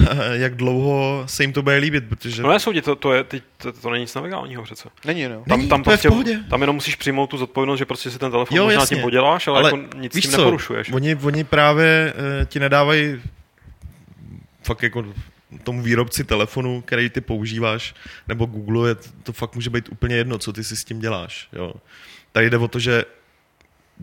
jak 0.32 0.54
dlouho 0.56 1.24
se 1.26 1.42
jim 1.42 1.52
to 1.52 1.62
bude 1.62 1.76
líbit, 1.76 2.04
protože... 2.08 2.42
No 2.42 2.48
ne, 2.48 2.60
soudit, 2.60 2.84
to, 2.84 2.96
to, 2.96 3.12
je, 3.12 3.24
ty, 3.24 3.42
to, 3.56 3.72
to 3.72 3.90
není 3.90 4.02
nic 4.02 4.14
nelegálního 4.14 4.62
přece. 4.62 4.88
Není, 5.04 5.28
no. 5.28 5.44
Tam, 5.48 5.58
Není, 5.58 5.68
tam, 5.68 5.82
to 5.82 5.90
je 5.90 5.96
v 5.96 6.00
prostě, 6.00 6.08
pohodě. 6.08 6.44
tam 6.50 6.60
jenom 6.60 6.76
musíš 6.76 6.96
přijmout 6.96 7.26
tu 7.26 7.38
zodpovědnost, 7.38 7.78
že 7.78 7.84
prostě 7.84 8.10
si 8.10 8.18
ten 8.18 8.30
telefon 8.30 8.56
Jo, 8.56 8.64
možná 8.64 8.80
jasně. 8.80 8.96
tím 8.96 9.02
poděláš, 9.02 9.46
ale, 9.46 9.58
Ale 9.58 9.68
jako 9.68 9.96
nic 9.96 10.14
víš 10.14 10.22
tím 10.24 10.30
co, 10.32 10.38
neporušuješ. 10.38 10.92
Oni, 10.92 11.16
oni 11.16 11.44
právě 11.44 12.14
uh, 12.16 12.44
ti 12.44 12.60
nedávají 12.60 13.20
fakt 14.62 14.82
jako 14.82 15.04
tomu 15.62 15.82
výrobci 15.82 16.24
telefonu, 16.24 16.80
který 16.80 17.10
ty 17.10 17.20
používáš, 17.20 17.94
nebo 18.28 18.46
Google, 18.46 18.90
je, 18.90 18.94
to 19.22 19.32
fakt 19.32 19.54
může 19.54 19.70
být 19.70 19.88
úplně 19.92 20.16
jedno, 20.16 20.38
co 20.38 20.52
ty 20.52 20.64
si 20.64 20.76
s 20.76 20.84
tím 20.84 21.00
děláš. 21.00 21.48
Jo. 21.52 21.72
Tady 22.32 22.50
jde 22.50 22.58
o 22.58 22.68
to, 22.68 22.78
že 22.78 23.04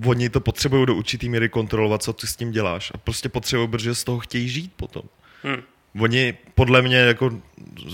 oni 0.05 0.29
to 0.29 0.39
potřebují 0.39 0.85
do 0.85 0.95
určitý 0.95 1.29
míry 1.29 1.49
kontrolovat, 1.49 2.03
co 2.03 2.13
ty 2.13 2.27
s 2.27 2.35
tím 2.35 2.51
děláš. 2.51 2.91
A 2.95 2.97
prostě 2.97 3.29
potřebují, 3.29 3.67
protože 3.67 3.95
z 3.95 4.03
toho 4.03 4.19
chtějí 4.19 4.49
žít 4.49 4.73
potom. 4.75 5.01
Hm. 5.43 5.61
Oni 6.01 6.37
podle 6.55 6.81
mě 6.81 6.97
jako 6.97 7.31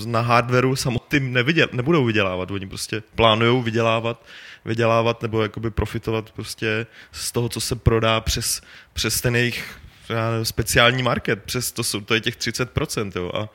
na 0.06 0.22
hardwareu 0.22 0.76
samotným 0.76 1.34
nevyděl, 1.34 1.68
nebudou 1.72 2.06
vydělávat, 2.06 2.52
oni 2.52 2.68
prostě 2.68 3.04
plánují 3.16 3.64
vydělávat, 3.64 4.26
vydělávat 4.66 5.22
nebo 5.22 5.42
jakoby 5.42 5.72
profitovat 5.72 6.32
prostě 6.32 6.86
z 7.12 7.32
toho, 7.32 7.50
co 7.50 7.62
se 7.62 7.76
prodá 7.76 8.22
přes, 8.22 8.62
přes 8.94 9.22
ten 9.22 9.36
jejich 9.36 9.80
speciální 10.44 11.04
market, 11.04 11.44
přes 11.44 11.72
to 11.72 11.84
jsou 11.84 12.02
to 12.02 12.14
je 12.14 12.22
těch 12.22 12.38
30%, 12.38 13.12
jo, 13.16 13.32
a, 13.34 13.50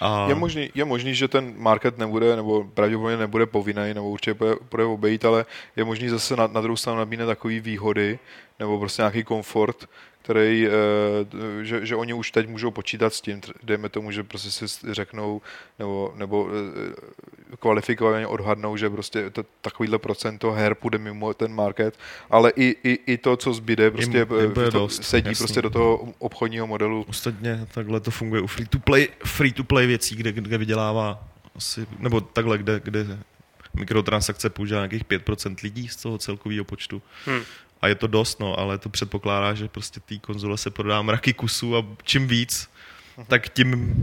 a 0.00 0.28
Je 0.28 0.34
možný, 0.34 0.70
je 0.74 0.84
možný, 0.84 1.14
že 1.14 1.28
ten 1.28 1.54
market 1.56 1.98
nebude, 1.98 2.36
nebo 2.36 2.64
pravděpodobně 2.64 3.16
nebude 3.16 3.46
povinný, 3.46 3.94
nebo 3.94 4.10
určitě 4.10 4.34
bude 4.70 4.84
obejít, 4.84 5.24
ale 5.24 5.46
je 5.76 5.84
možný 5.84 6.08
zase 6.08 6.36
na, 6.36 6.46
na 6.46 6.60
druhou 6.60 6.76
stranu 6.76 6.98
nabídne 6.98 7.26
takové 7.26 7.60
výhody, 7.60 8.18
nebo 8.58 8.78
prostě 8.78 9.02
nějaký 9.02 9.24
komfort, 9.24 9.88
který, 10.26 10.66
eh, 10.66 10.70
že, 11.62 11.86
že 11.86 11.96
oni 11.96 12.12
už 12.12 12.30
teď 12.30 12.48
můžou 12.48 12.70
počítat 12.70 13.14
s 13.14 13.20
tím, 13.20 13.40
dejme 13.62 13.88
tomu, 13.88 14.10
že 14.10 14.22
prostě 14.22 14.50
si 14.50 14.92
řeknou, 14.92 15.40
nebo, 15.78 16.12
nebo 16.16 16.48
eh, 16.50 17.56
kvalifikovaně 17.56 18.26
odhadnou, 18.26 18.76
že 18.76 18.90
prostě 18.90 19.30
to, 19.30 19.44
takovýhle 19.60 19.98
procento 19.98 20.52
her 20.52 20.74
půjde 20.74 20.98
mimo 20.98 21.34
ten 21.34 21.54
market, 21.54 21.98
ale 22.30 22.52
i, 22.56 22.76
i, 22.84 22.98
i 23.06 23.16
to, 23.18 23.36
co 23.36 23.54
zbyde, 23.54 23.90
prostě 23.90 24.18
jim 24.18 24.26
eh, 24.40 24.46
bude 24.48 24.70
to 24.70 24.78
dost, 24.78 25.04
sedí 25.04 25.28
jasný. 25.28 25.44
prostě 25.44 25.62
do 25.62 25.70
toho 25.70 26.14
obchodního 26.18 26.66
modelu. 26.66 27.04
Ostatně 27.08 27.66
takhle 27.74 28.00
to 28.00 28.10
funguje 28.10 28.42
u 28.42 28.46
free-to-play, 28.46 29.08
free-to-play 29.24 29.86
věcí, 29.86 30.16
kde, 30.16 30.32
kde 30.32 30.58
vydělává 30.58 31.28
asi, 31.56 31.86
nebo 31.98 32.20
takhle, 32.20 32.58
kde, 32.58 32.80
kde 32.84 33.18
mikrotransakce 33.76 34.50
používá 34.50 34.80
nějakých 34.80 35.04
5% 35.04 35.56
lidí 35.62 35.88
z 35.88 35.96
toho 35.96 36.18
celkového 36.18 36.64
počtu. 36.64 37.02
Hm. 37.26 37.42
A 37.80 37.88
je 37.88 37.94
to 37.94 38.06
dost, 38.06 38.40
no, 38.40 38.58
ale 38.58 38.78
to 38.78 38.88
předpokládá, 38.88 39.54
že 39.54 39.68
prostě 39.68 40.00
té 40.00 40.18
konzole 40.18 40.58
se 40.58 40.70
prodá 40.70 41.02
mraky 41.02 41.32
kusů 41.32 41.76
a 41.76 41.84
čím 42.02 42.28
víc, 42.28 42.68
tak 43.28 43.48
tím 43.48 43.96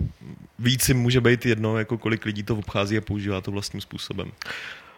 víc 0.59 0.89
jim 0.89 0.97
může 0.97 1.21
být 1.21 1.45
jedno, 1.45 1.77
jako 1.77 1.97
kolik 1.97 2.25
lidí 2.25 2.43
to 2.43 2.55
obchází 2.55 2.97
a 2.97 3.01
používá 3.01 3.41
to 3.41 3.51
vlastním 3.51 3.81
způsobem. 3.81 4.31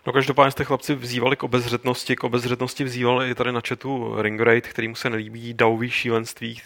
No 0.08 0.13
každopádně 0.13 0.52
jste 0.52 0.63
chlapci 0.63 0.96
vzývali 0.96 1.36
k 1.36 1.44
obezřetnosti, 1.44 2.15
k 2.15 2.24
obezřetnosti 2.24 2.84
vzývali 2.84 3.30
i 3.30 3.36
tady 3.36 3.52
na 3.52 3.62
chatu 3.68 4.15
Ringrate, 4.22 4.62
kterýmu 4.62 4.96
se 4.96 5.10
nelíbí 5.10 5.54
davový 5.54 5.89
šílenství. 5.89 6.62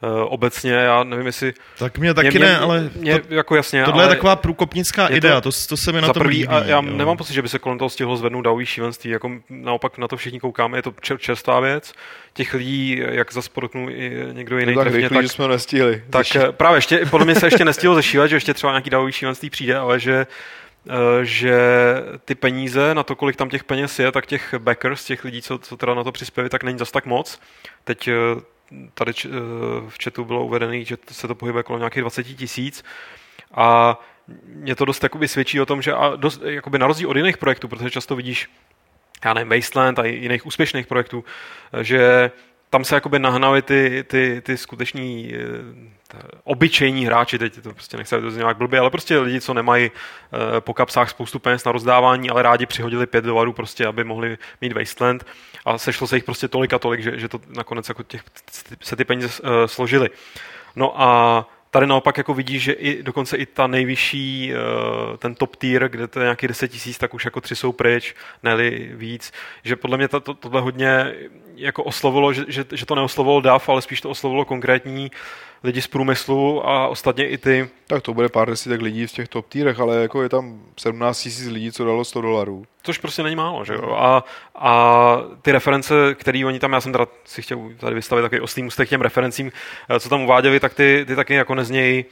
Uh, 0.00 0.10
obecně, 0.32 0.72
já 0.72 1.04
nevím, 1.04 1.26
jestli... 1.26 1.54
Tak 1.78 1.98
mě 1.98 2.14
taky 2.14 2.30
mě, 2.30 2.38
ne, 2.38 2.46
mě, 2.46 2.58
ale 2.58 2.90
mě, 2.94 3.20
to, 3.20 3.34
jako 3.34 3.56
jasně, 3.56 3.84
tohle 3.84 4.04
ale 4.04 4.12
je 4.12 4.16
taková 4.16 4.36
průkopnická 4.36 5.02
je 5.02 5.08
to 5.08 5.14
idea, 5.16 5.40
to, 5.40 5.50
to 5.68 5.76
se 5.76 5.92
mi 5.92 6.00
na 6.00 6.12
tom 6.12 6.22
prvý, 6.22 6.36
líbí. 6.36 6.48
a 6.48 6.64
já 6.64 6.76
jo. 6.76 6.82
nemám 6.82 7.16
pocit, 7.16 7.34
že 7.34 7.42
by 7.42 7.48
se 7.48 7.58
kolem 7.58 7.78
toho 7.78 7.90
stihlo 7.90 8.16
zvednout 8.16 8.42
davový 8.42 8.66
šílenství, 8.66 9.10
jako 9.10 9.30
naopak 9.50 9.98
na 9.98 10.08
to 10.08 10.16
všichni 10.16 10.40
koukáme, 10.40 10.78
je 10.78 10.82
to 10.82 10.94
čer, 11.00 11.18
čerstvá 11.18 11.60
věc. 11.60 11.92
Těch 12.32 12.54
lidí, 12.54 13.02
jak 13.10 13.32
zase 13.32 13.50
i 13.88 14.26
někdo 14.32 14.58
jiný, 14.58 14.72
No 14.72 14.78
tak 14.80 14.84
trefně, 14.84 15.00
rychlý, 15.00 15.16
tak 15.16 15.24
že 15.24 15.28
jsme 15.28 15.48
nestihli. 15.48 16.02
Tak 16.10 16.36
eh, 16.36 16.52
právě 16.52 16.78
ještě, 16.78 17.06
podle 17.10 17.26
mě 17.26 17.34
se 17.34 17.46
ještě 17.46 17.64
nestihlo 17.64 17.94
zešívat, 17.94 18.30
že 18.30 18.36
ještě 18.36 18.54
třeba 18.54 18.72
nějaký 18.72 18.90
davový 18.90 19.12
šílenství 19.12 19.50
přijde, 19.50 19.76
ale 19.76 20.00
že 20.00 20.26
že 21.22 21.56
ty 22.24 22.34
peníze, 22.34 22.94
na 22.94 23.02
to, 23.02 23.16
kolik 23.16 23.36
tam 23.36 23.48
těch 23.48 23.64
peněz 23.64 23.98
je, 23.98 24.12
tak 24.12 24.26
těch 24.26 24.54
backers, 24.58 25.04
těch 25.04 25.24
lidí, 25.24 25.42
co, 25.42 25.58
co 25.58 25.76
teda 25.76 25.94
na 25.94 26.04
to 26.04 26.12
přispěli, 26.12 26.48
tak 26.48 26.62
není 26.62 26.78
zas 26.78 26.90
tak 26.90 27.06
moc. 27.06 27.40
Teď 27.84 28.08
eh, 28.08 28.12
tady 28.94 29.12
eh, 29.24 29.28
v 29.88 30.04
chatu 30.04 30.24
bylo 30.24 30.44
uvedený, 30.44 30.84
že 30.84 30.96
se 31.10 31.28
to 31.28 31.34
pohybuje 31.34 31.62
kolem 31.62 31.80
nějakých 31.80 32.02
20 32.02 32.24
tisíc 32.24 32.84
a 33.54 33.98
mě 34.44 34.74
to 34.74 34.84
dost 34.84 35.02
jakoby 35.02 35.28
svědčí 35.28 35.60
o 35.60 35.66
tom, 35.66 35.82
že 35.82 35.92
a 35.92 36.16
dost, 36.16 36.42
jakoby 36.44 36.78
na 36.78 36.86
rozdíl 36.86 37.10
od 37.10 37.16
jiných 37.16 37.36
projektů, 37.36 37.68
protože 37.68 37.90
často 37.90 38.16
vidíš 38.16 38.48
já 39.24 39.34
nevím, 39.34 39.48
Wasteland 39.48 39.98
a 39.98 40.04
jiných 40.04 40.46
úspěšných 40.46 40.86
projektů, 40.86 41.24
že 41.82 42.30
tam 42.70 42.84
se 42.84 42.94
jakoby 42.94 43.18
nahnaly 43.18 43.62
ty, 43.62 44.04
ty, 44.06 44.42
ty 44.44 44.56
skuteční 44.56 45.34
eh, 45.34 45.38
obyčejní 46.44 47.06
hráči, 47.06 47.38
teď 47.38 47.62
to 47.62 47.72
prostě 47.72 47.96
nechci 47.96 48.20
to 48.20 48.30
nějak 48.30 48.56
blbě, 48.56 48.80
ale 48.80 48.90
prostě 48.90 49.18
lidi, 49.18 49.40
co 49.40 49.54
nemají 49.54 49.90
eh, 49.90 50.60
po 50.60 50.74
kapsách 50.74 51.10
spoustu 51.10 51.38
peněz 51.38 51.64
na 51.64 51.72
rozdávání, 51.72 52.30
ale 52.30 52.42
rádi 52.42 52.66
přihodili 52.66 53.06
pět 53.06 53.24
dolarů 53.24 53.52
prostě, 53.52 53.86
aby 53.86 54.04
mohli 54.04 54.38
mít 54.60 54.72
Wasteland 54.72 55.26
a 55.64 55.78
sešlo 55.78 56.06
se 56.06 56.16
jich 56.16 56.24
prostě 56.24 56.48
tolik 56.48 56.72
a 56.72 56.78
tolik, 56.78 57.02
že, 57.02 57.18
že 57.18 57.28
to 57.28 57.40
nakonec 57.48 57.88
jako 57.88 58.02
těch, 58.02 58.22
se 58.80 58.96
ty 58.96 59.04
peníze 59.04 59.28
uh, 59.42 59.50
složily. 59.66 60.10
No 60.76 61.00
a 61.00 61.46
tady 61.70 61.86
naopak 61.86 62.18
jako 62.18 62.34
vidíš, 62.34 62.62
že 62.62 62.72
i, 62.72 63.02
dokonce 63.02 63.36
i 63.36 63.46
ta 63.46 63.66
nejvyšší, 63.66 64.52
uh, 64.52 65.16
ten 65.16 65.34
top 65.34 65.56
tier, 65.56 65.88
kde 65.88 66.08
to 66.08 66.20
je 66.20 66.24
nějaký 66.24 66.48
10 66.48 66.68
tisíc, 66.68 66.98
tak 66.98 67.14
už 67.14 67.24
jako 67.24 67.40
tři 67.40 67.56
jsou 67.56 67.72
pryč, 67.72 68.14
neli 68.42 68.90
víc. 68.94 69.32
Že 69.64 69.76
podle 69.76 69.96
mě 69.96 70.08
to, 70.08 70.20
to, 70.20 70.34
tohle 70.34 70.60
hodně 70.60 71.14
jako 71.54 71.84
oslovilo, 71.84 72.32
že, 72.32 72.44
že, 72.48 72.64
že 72.72 72.86
to 72.86 72.94
neoslovilo 72.94 73.40
DAF, 73.40 73.68
ale 73.68 73.82
spíš 73.82 74.00
to 74.00 74.10
oslovilo 74.10 74.44
konkrétní 74.44 75.10
lidi 75.64 75.82
z 75.82 75.86
průmyslu 75.86 76.68
a 76.68 76.88
ostatně 76.88 77.28
i 77.28 77.38
ty, 77.38 77.68
Tak 77.86 78.02
to 78.02 78.14
bude 78.14 78.28
pár 78.28 78.50
desítek 78.50 78.82
lidí 78.82 79.06
v 79.06 79.12
těch 79.12 79.28
top 79.28 79.48
týrech, 79.48 79.80
ale 79.80 79.96
jako 79.96 80.22
je 80.22 80.28
tam 80.28 80.62
17 80.76 81.22
tisíc 81.22 81.48
lidí, 81.48 81.72
co 81.72 81.84
dalo 81.84 82.04
100 82.04 82.20
dolarů. 82.20 82.64
což 82.82 82.98
prostě 82.98 83.22
není 83.22 83.36
málo, 83.36 83.64
že 83.64 83.74
jo? 83.74 83.96
A, 83.98 84.24
a 84.54 85.16
ty 85.42 85.52
reference, 85.52 86.14
které 86.14 86.46
oni 86.46 86.58
tam, 86.58 86.72
já 86.72 86.80
jsem 86.80 86.92
teda 86.92 87.06
si 87.24 87.42
chtěl 87.42 87.70
tady 87.78 87.94
vystavit 87.94 88.22
takový 88.22 88.40
oslý 88.40 88.62
můstek 88.62 88.88
k 88.88 88.90
těm 88.90 89.00
referencím, 89.00 89.52
eh, 89.88 90.00
co 90.00 90.08
tam 90.08 90.22
uváděli, 90.22 90.60
tak 90.60 90.74
ty, 90.74 91.04
ty 91.06 91.16
taky 91.16 91.34
jako 91.34 91.54
neznějí, 91.54 92.04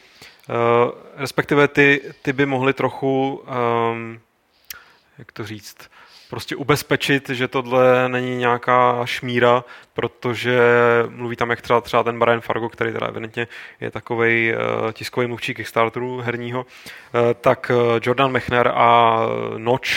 uh, 0.49 0.91
respektive 1.17 1.69
ty, 1.69 2.01
ty 2.23 2.33
by 2.33 2.47
mohly 2.47 2.73
trochu, 2.73 3.45
um, 3.93 4.21
jak 5.19 5.33
to 5.33 5.47
říct, 5.47 5.77
prostě 6.31 6.57
ubezpečit, 6.57 7.29
že 7.29 7.49
tohle 7.49 8.09
není 8.09 8.37
nějaká 8.37 9.01
šmíra, 9.05 9.65
protože 9.95 10.61
mluví 11.09 11.37
tam 11.37 11.51
jak 11.51 11.61
třeba, 11.61 11.81
třeba 11.81 12.03
ten 12.03 12.19
Brian 12.19 12.41
Fargo, 12.41 12.69
který 12.69 12.93
teda 12.93 13.07
evidentně 13.07 13.49
je 13.81 13.91
takový 13.91 14.53
uh, 14.53 14.93
tiskový 14.93 15.27
mluvčí 15.27 15.55
Kickstarteru 15.55 16.21
herního, 16.21 16.61
uh, 16.61 17.21
tak 17.41 17.71
uh, 17.75 17.99
Jordan 18.03 18.33
Mechner 18.33 18.73
a 18.75 19.21
Notch, 19.57 19.89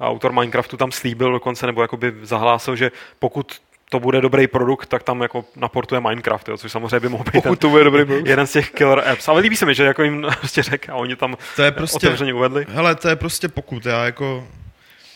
autor 0.00 0.32
Minecraftu 0.32 0.76
tam 0.76 0.92
slíbil 0.92 1.32
dokonce, 1.32 1.66
nebo 1.66 1.82
jakoby 1.82 2.12
zahlásil, 2.22 2.76
že 2.76 2.90
pokud 3.18 3.60
to 3.90 4.00
bude 4.00 4.20
dobrý 4.20 4.46
produkt, 4.46 4.86
tak 4.86 5.02
tam 5.02 5.22
jako 5.22 5.44
naportuje 5.56 6.00
Minecraft, 6.00 6.48
jo, 6.48 6.56
což 6.58 6.72
samozřejmě 6.72 7.00
by 7.00 7.08
mohl 7.08 7.24
být 7.24 7.32
Pokud 7.32 7.60
to 7.60 7.68
bude 7.68 7.84
dobrý 7.84 8.04
produkt. 8.04 8.26
jeden 8.26 8.46
z 8.46 8.52
těch 8.52 8.70
killer 8.70 9.08
apps. 9.08 9.28
Ale 9.28 9.40
líbí 9.40 9.56
se 9.56 9.66
mi, 9.66 9.74
že 9.74 9.84
jako 9.84 10.02
jim 10.02 10.26
prostě 10.38 10.62
řekl 10.62 10.92
a 10.92 10.94
oni 10.94 11.16
tam 11.16 11.36
To 11.56 11.62
je 11.62 11.70
prostě, 11.72 12.06
otevřeně 12.06 12.34
uvedli. 12.34 12.66
hele, 12.68 12.94
to 12.94 13.08
je 13.08 13.16
prostě 13.16 13.48
pokud. 13.48 13.86
Já 13.86 14.04
jako 14.04 14.46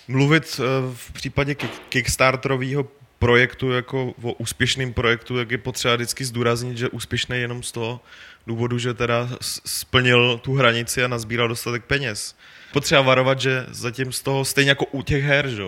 mluvit 0.09 0.61
eh, 0.61 0.95
v 0.95 1.13
případě 1.13 1.53
kick- 1.53 1.81
Kickstarterového 1.89 2.89
projektu 3.19 3.71
jako 3.71 4.15
o 4.23 4.33
úspěšném 4.33 4.93
projektu, 4.93 5.39
jak 5.39 5.51
je 5.51 5.59
potřeba 5.59 5.95
vždycky 5.95 6.25
zdůraznit, 6.25 6.79
že 6.79 6.89
úspěšný 6.89 7.41
jenom 7.41 7.63
z 7.63 7.73
toho 7.73 8.01
důvodu, 8.47 8.79
že 8.79 8.95
teda 8.95 9.29
splnil 9.65 10.39
tu 10.43 10.55
hranici 10.55 11.05
a 11.05 11.09
nazbíral 11.09 11.49
dostatek 11.49 11.85
peněz. 11.85 12.37
Potřeba 12.73 13.01
varovat, 13.03 13.41
že 13.41 13.67
zatím 13.69 14.13
z 14.13 14.23
toho, 14.23 14.45
stejně 14.45 14.71
jako 14.71 14.85
u 14.85 15.03
těch 15.03 15.25
her, 15.25 15.49
že? 15.49 15.63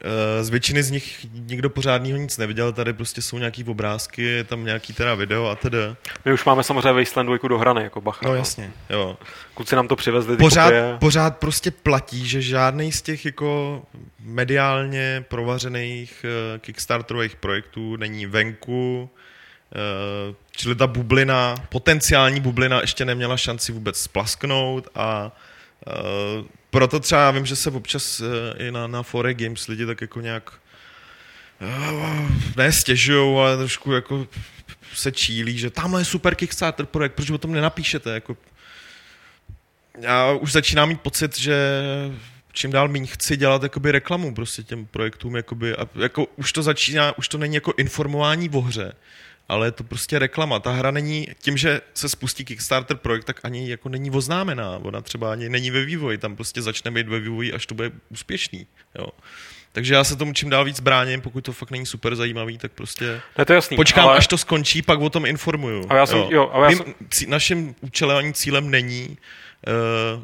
Eh, 0.00 0.44
z 0.44 0.48
většiny 0.48 0.82
z 0.82 0.90
nich 0.90 1.26
nikdo 1.32 1.70
pořádného 1.70 2.18
nic 2.18 2.38
neviděl, 2.38 2.72
tady 2.72 2.92
prostě 2.92 3.22
jsou 3.22 3.38
nějaký 3.38 3.64
obrázky, 3.64 4.22
je 4.22 4.44
tam 4.44 4.64
nějaký 4.64 4.92
teda 4.92 5.14
video 5.14 5.46
a 5.46 5.56
tedy. 5.56 5.78
My 6.24 6.32
už 6.32 6.44
máme 6.44 6.62
samozřejmě 6.62 6.92
Wasteland 6.92 7.28
2 7.28 7.48
do 7.48 7.58
hrany, 7.58 7.82
jako 7.82 8.00
bacha. 8.00 8.26
No 8.28 8.34
jasně, 8.34 8.72
jo. 8.90 9.16
Kluci 9.54 9.76
nám 9.76 9.88
to 9.88 9.96
přivezli, 9.96 10.36
ty 10.36 10.42
pořád, 10.42 10.64
kopie. 10.64 10.96
pořád 10.98 11.38
prostě 11.38 11.70
platí, 11.70 12.28
že 12.28 12.42
žádný 12.42 12.92
z 12.92 13.02
těch 13.02 13.24
jako 13.24 13.82
mediálně 14.20 15.24
provařených 15.28 16.24
uh, 16.24 16.58
kickstarterových 16.58 17.36
projektů 17.36 17.96
není 17.96 18.26
venku, 18.26 19.10
uh, 19.10 20.34
čili 20.50 20.74
ta 20.74 20.86
bublina, 20.86 21.54
potenciální 21.68 22.40
bublina 22.40 22.80
ještě 22.80 23.04
neměla 23.04 23.36
šanci 23.36 23.72
vůbec 23.72 24.00
splasknout 24.00 24.88
a 24.94 25.32
uh, 25.86 26.46
proto 26.70 27.00
třeba 27.00 27.20
já 27.20 27.30
vím, 27.30 27.46
že 27.46 27.56
se 27.56 27.70
občas 27.70 28.20
uh, 28.20 28.26
i 28.58 28.70
na, 28.70 28.86
na 28.86 29.02
Fore 29.02 29.34
Games 29.34 29.66
lidi 29.66 29.86
tak 29.86 30.00
jako 30.00 30.20
nějak 30.20 30.52
uh, 31.60 32.30
ne 32.56 32.72
stěžujou, 32.72 33.38
ale 33.38 33.56
trošku 33.56 33.92
jako 33.92 34.26
se 34.94 35.12
čílí, 35.12 35.58
že 35.58 35.70
tamhle 35.70 36.00
je 36.00 36.04
super 36.04 36.34
Kickstarter 36.34 36.86
projekt, 36.86 37.12
proč 37.12 37.30
o 37.30 37.38
tom 37.38 37.52
nenapíšete, 37.52 38.10
jako 38.10 38.36
já 40.00 40.32
už 40.32 40.52
začínám 40.52 40.88
mít 40.88 41.00
pocit, 41.00 41.38
že 41.38 41.56
čím 42.52 42.70
dál 42.70 42.88
méně 42.88 43.06
chci 43.06 43.36
dělat 43.36 43.62
jakoby 43.62 43.92
reklamu 43.92 44.34
prostě 44.34 44.62
těm 44.62 44.86
projektům, 44.86 45.36
jakoby, 45.36 45.76
a 45.76 45.88
jako 45.94 46.26
už 46.36 46.52
to 46.52 46.62
začíná, 46.62 47.18
už 47.18 47.28
to 47.28 47.38
není 47.38 47.54
jako 47.54 47.72
informování 47.76 48.50
o 48.50 48.60
hře, 48.60 48.92
ale 49.50 49.66
je 49.66 49.70
to 49.72 49.84
prostě 49.84 50.18
reklama. 50.18 50.58
Ta 50.60 50.70
hra 50.72 50.90
není, 50.90 51.28
tím, 51.42 51.56
že 51.56 51.80
se 51.94 52.08
spustí 52.08 52.44
Kickstarter 52.44 52.96
projekt, 52.96 53.24
tak 53.24 53.40
ani 53.42 53.70
jako 53.70 53.88
není 53.88 54.10
oznámená. 54.10 54.78
Ona 54.82 55.00
třeba 55.00 55.32
ani 55.32 55.48
není 55.48 55.70
ve 55.70 55.84
vývoji, 55.84 56.18
tam 56.18 56.36
prostě 56.36 56.62
začne 56.62 56.90
být 56.90 57.08
ve 57.08 57.20
vývoji, 57.20 57.52
až 57.52 57.66
to 57.66 57.74
bude 57.74 57.90
úspěšný. 58.08 58.66
Jo. 58.98 59.06
Takže 59.72 59.94
já 59.94 60.04
se 60.04 60.16
tomu 60.16 60.32
čím 60.32 60.50
dál 60.50 60.64
víc 60.64 60.80
bráním, 60.80 61.20
pokud 61.20 61.44
to 61.44 61.52
fakt 61.52 61.70
není 61.70 61.86
super 61.86 62.16
zajímavý, 62.16 62.58
tak 62.58 62.72
prostě 62.72 63.20
Ne, 63.38 63.44
to 63.44 63.52
je 63.52 63.54
jasný. 63.54 63.76
počkám, 63.76 64.08
ale... 64.08 64.16
až 64.18 64.26
to 64.26 64.38
skončí, 64.38 64.82
pak 64.82 65.00
o 65.00 65.10
tom 65.10 65.26
informuju. 65.26 65.86
A 65.88 65.96
já 65.96 66.06
jsem- 66.06 66.18
jo, 66.30 66.50
ale 66.52 66.64
já 66.66 66.68
Mým 66.68 66.78
jsem- 66.78 66.94
cí- 67.10 67.26
naším 67.26 67.74
účelem 67.80 68.16
ani 68.16 68.32
cílem 68.32 68.70
není 68.70 69.18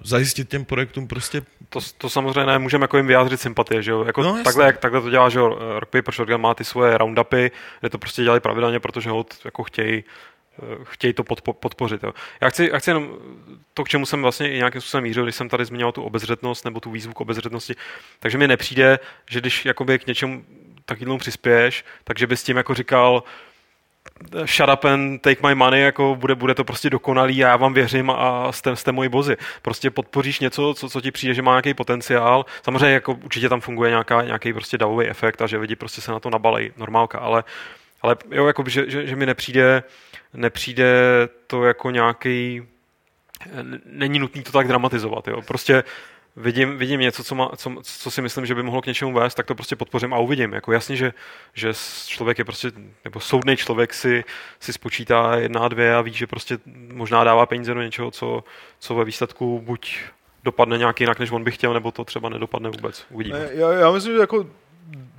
zajistit 0.05 0.49
těm 0.49 0.64
projektům 0.64 1.09
prostě 1.09 1.42
to, 1.68 1.81
to 1.99 2.11
samozřejmě 2.11 2.44
ne, 2.46 2.59
můžeme 2.59 2.85
jako 2.85 2.96
jim 2.96 3.07
vyjádřit 3.07 3.40
sympatie, 3.40 3.83
že 3.83 3.90
jo? 3.90 4.05
Jako 4.05 4.22
No, 4.22 4.42
takhle, 4.44 4.66
jak, 4.66 4.79
takhle 4.79 5.01
to 5.01 5.11
dělá, 5.11 5.29
že 5.29 5.38
jo? 5.38 5.59
Rock 5.79 5.90
Paper 5.90 6.14
Shotgun 6.14 6.40
má 6.40 6.55
ty 6.55 6.64
svoje 6.64 6.99
roundupy, 6.99 7.51
kde 7.81 7.90
to 7.90 7.99
prostě 7.99 8.22
dělají 8.22 8.40
pravidelně, 8.40 8.81
protože 8.81 9.11
ho 9.11 9.27
jako 9.44 9.62
chtějí 9.62 10.05
eh, 10.62 10.85
chtějí 10.85 11.12
to 11.12 11.25
podpo, 11.25 11.53
podpořit. 11.53 12.03
Jo. 12.03 12.12
Já, 12.40 12.51
chci, 12.51 12.70
já 12.72 12.79
chci 12.79 12.90
jenom 12.90 13.16
to, 13.75 13.85
k 13.85 13.88
čemu 13.88 14.07
jsem 14.07 14.22
vlastně 14.22 14.53
i 14.53 14.57
nějakým 14.57 14.81
způsobem 14.81 15.05
mířil, 15.05 15.22
když 15.22 15.35
jsem 15.37 15.49
tady 15.49 15.64
zmiňoval 15.64 15.92
tu 15.92 16.03
obezřetnost 16.03 16.64
nebo 16.64 16.81
tu 16.81 16.90
výzvu 16.90 17.12
k 17.12 17.20
obezřetnosti, 17.20 17.75
takže 18.20 18.38
mi 18.38 18.49
nepřijde, 18.49 18.99
že 19.31 19.40
když 19.40 19.64
jakoby 19.64 19.99
k 19.99 20.07
něčemu 20.07 20.44
takovému 20.85 21.18
přispěješ, 21.18 21.85
takže 22.05 22.27
bys 22.27 22.42
tím 22.42 22.57
jako 22.57 22.75
říkal, 22.75 23.22
shut 24.45 24.69
up 24.73 24.85
and 24.85 25.23
take 25.23 25.49
my 25.49 25.55
money, 25.55 25.83
jako 25.83 26.16
bude, 26.16 26.35
bude 26.35 26.55
to 26.55 26.64
prostě 26.64 26.90
dokonalý 26.90 27.45
a 27.45 27.49
já 27.49 27.57
vám 27.57 27.75
věřím 27.75 28.11
a 28.11 28.53
jste, 28.53 28.77
jste 28.77 28.92
moji 28.92 29.09
bozy. 29.09 29.37
Prostě 29.62 29.90
podpoříš 29.90 30.40
něco, 30.40 30.75
co, 30.75 30.90
co 30.90 31.01
ti 31.01 31.11
přijde, 31.11 31.35
že 31.35 31.42
má 31.42 31.53
nějaký 31.53 31.75
potenciál. 31.75 32.47
Samozřejmě 32.62 32.95
jako 32.95 33.12
určitě 33.25 33.49
tam 33.49 33.61
funguje 33.61 33.90
nějaká, 33.90 34.23
nějaký 34.23 34.53
prostě 34.53 34.79
davový 34.79 35.07
efekt 35.07 35.42
a 35.42 35.47
že 35.47 35.59
lidi 35.59 35.77
prostě 35.77 36.01
se 36.01 36.12
na 36.12 36.21
to 36.21 36.31
nabalej, 36.31 36.73
normálka, 36.77 37.19
ale, 37.19 37.45
ale 38.03 38.16
jo, 38.31 38.47
jako, 38.47 38.64
že, 38.69 38.90
že, 38.90 39.07
že 39.07 39.16
mi 39.16 39.27
nepřijde, 39.27 39.83
nepřijde 40.35 40.87
to 41.47 41.64
jako 41.64 41.90
nějaký 41.90 42.62
není 43.85 44.19
nutný 44.19 44.42
to 44.42 44.53
tak 44.53 44.69
dramatizovat. 44.69 45.29
Jo. 45.29 45.42
Prostě 45.42 45.85
vidím, 46.37 46.79
vidím 46.79 47.01
něco, 47.01 47.25
co, 47.25 47.35
má, 47.35 47.51
co, 47.57 47.77
co, 47.83 48.11
si 48.11 48.22
myslím, 48.22 48.46
že 48.46 48.55
by 48.55 48.62
mohlo 48.62 48.83
k 48.83 48.87
něčemu 48.87 49.12
vést, 49.12 49.35
tak 49.35 49.46
to 49.46 49.55
prostě 49.55 49.77
podpořím 49.77 50.14
a 50.14 50.18
uvidím. 50.18 50.53
Jako 50.53 50.72
jasně, 50.72 50.96
že, 50.96 51.12
že 51.55 51.72
člověk 52.07 52.38
je 52.38 52.44
prostě, 52.44 52.72
nebo 53.05 53.20
soudný 53.20 53.57
člověk 53.57 53.94
si, 53.94 54.25
si 54.61 54.72
spočítá 54.72 55.37
jedna 55.37 55.61
a 55.61 55.68
dvě 55.68 55.94
a 55.94 56.01
ví, 56.01 56.12
že 56.12 56.27
prostě 56.27 56.59
možná 56.92 57.25
dává 57.25 57.46
peníze 57.46 57.75
do 57.75 57.83
něčeho, 57.83 58.11
co, 58.11 58.44
co 58.79 58.94
ve 58.94 59.05
výsledku 59.05 59.62
buď 59.64 59.99
dopadne 60.44 60.79
nějak 60.79 61.01
jinak, 61.01 61.18
než 61.18 61.31
on 61.31 61.44
by 61.44 61.51
chtěl, 61.51 61.75
nebo 61.75 61.92
to 61.92 62.05
třeba 62.05 62.29
nedopadne 62.29 62.70
vůbec. 62.70 63.07
Uvidíme. 63.11 63.49
Já, 63.53 63.72
já 63.72 63.90
myslím, 63.90 64.12
že 64.12 64.20
jako 64.20 64.46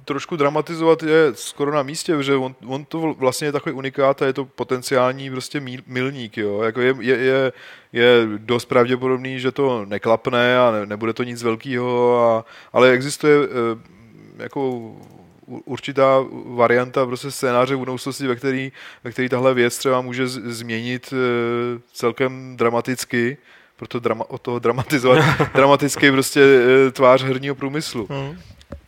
trošku 0.06 0.36
dramatizovat 0.36 1.04
je 1.04 1.32
skoro 1.34 1.72
na 1.72 1.84
místě, 1.84 2.24
že 2.24 2.36
on, 2.36 2.56
on 2.66 2.86
to 2.86 3.14
vlastně 3.18 3.48
je 3.48 3.52
takový 3.52 3.76
unikát 3.76 4.22
a 4.22 4.26
je 4.26 4.34
to 4.34 4.46
potenciální 4.46 5.30
prostě 5.30 5.60
míl, 5.60 5.82
milník, 5.88 6.38
jo. 6.38 6.62
Jako 6.62 6.82
je, 6.82 6.96
je, 7.00 7.18
je, 7.18 7.54
je 7.94 8.28
dost 8.38 8.66
pravděpodobný, 8.66 9.40
že 9.40 9.52
to 9.52 9.86
neklapne 9.86 10.60
a 10.60 10.72
ne, 10.72 10.86
nebude 10.86 11.14
to 11.14 11.24
nic 11.24 11.44
velkého, 11.44 12.46
ale 12.74 12.92
existuje 12.92 13.36
eh, 13.44 14.44
jako 14.44 14.92
určitá 15.48 16.26
varianta 16.46 17.06
prostě 17.06 17.32
scénáře 17.32 17.76
v 17.76 17.80
budoucnosti, 17.80 18.28
ve 18.28 18.36
který, 18.36 18.72
ve 19.04 19.12
který 19.12 19.30
tahle 19.30 19.54
věc 19.54 19.78
třeba 19.78 20.02
může 20.02 20.28
změnit 20.28 21.14
eh, 21.14 21.82
celkem 21.94 22.58
dramaticky, 22.58 23.38
proto 23.76 24.00
drama, 24.00 24.30
od 24.30 24.42
toho 24.42 24.60
dramatizovat, 24.60 25.26
dramaticky 25.56 26.12
prostě 26.12 26.42
eh, 26.42 26.92
tvář 26.92 27.24
herního 27.24 27.56
průmyslu. 27.56 28.08
no. 28.10 28.36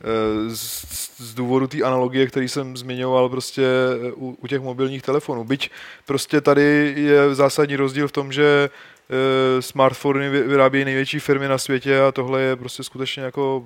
Eh, 0.01 0.55
z, 0.55 0.85
z 1.17 1.33
důvodu 1.33 1.67
té 1.67 1.83
analogie, 1.83 2.27
který 2.27 2.47
jsem 2.47 2.77
zmiňoval 2.77 3.29
prostě 3.29 3.63
eh, 3.63 4.12
u, 4.12 4.38
u 4.41 4.47
těch 4.47 4.62
mobilních 4.62 5.01
telefonů. 5.01 5.43
Byť 5.43 5.71
prostě 6.05 6.41
tady 6.41 6.93
je 6.97 7.35
zásadní 7.35 7.75
rozdíl 7.75 8.07
v 8.07 8.12
tom, 8.12 8.31
že 8.31 8.69
eh, 8.69 9.62
smartfony 9.62 10.29
vy- 10.29 10.43
vyrábějí 10.43 10.85
největší 10.85 11.19
firmy 11.19 11.47
na 11.47 11.57
světě 11.57 11.99
a 11.99 12.12
tohle 12.12 12.41
je 12.41 12.55
prostě 12.55 12.83
skutečně 12.83 13.23
jako 13.23 13.65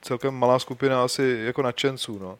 celkem 0.00 0.34
malá 0.34 0.58
skupina 0.58 1.04
asi 1.04 1.38
jako 1.44 1.62
nadšenců. 1.62 2.18
No. 2.18 2.38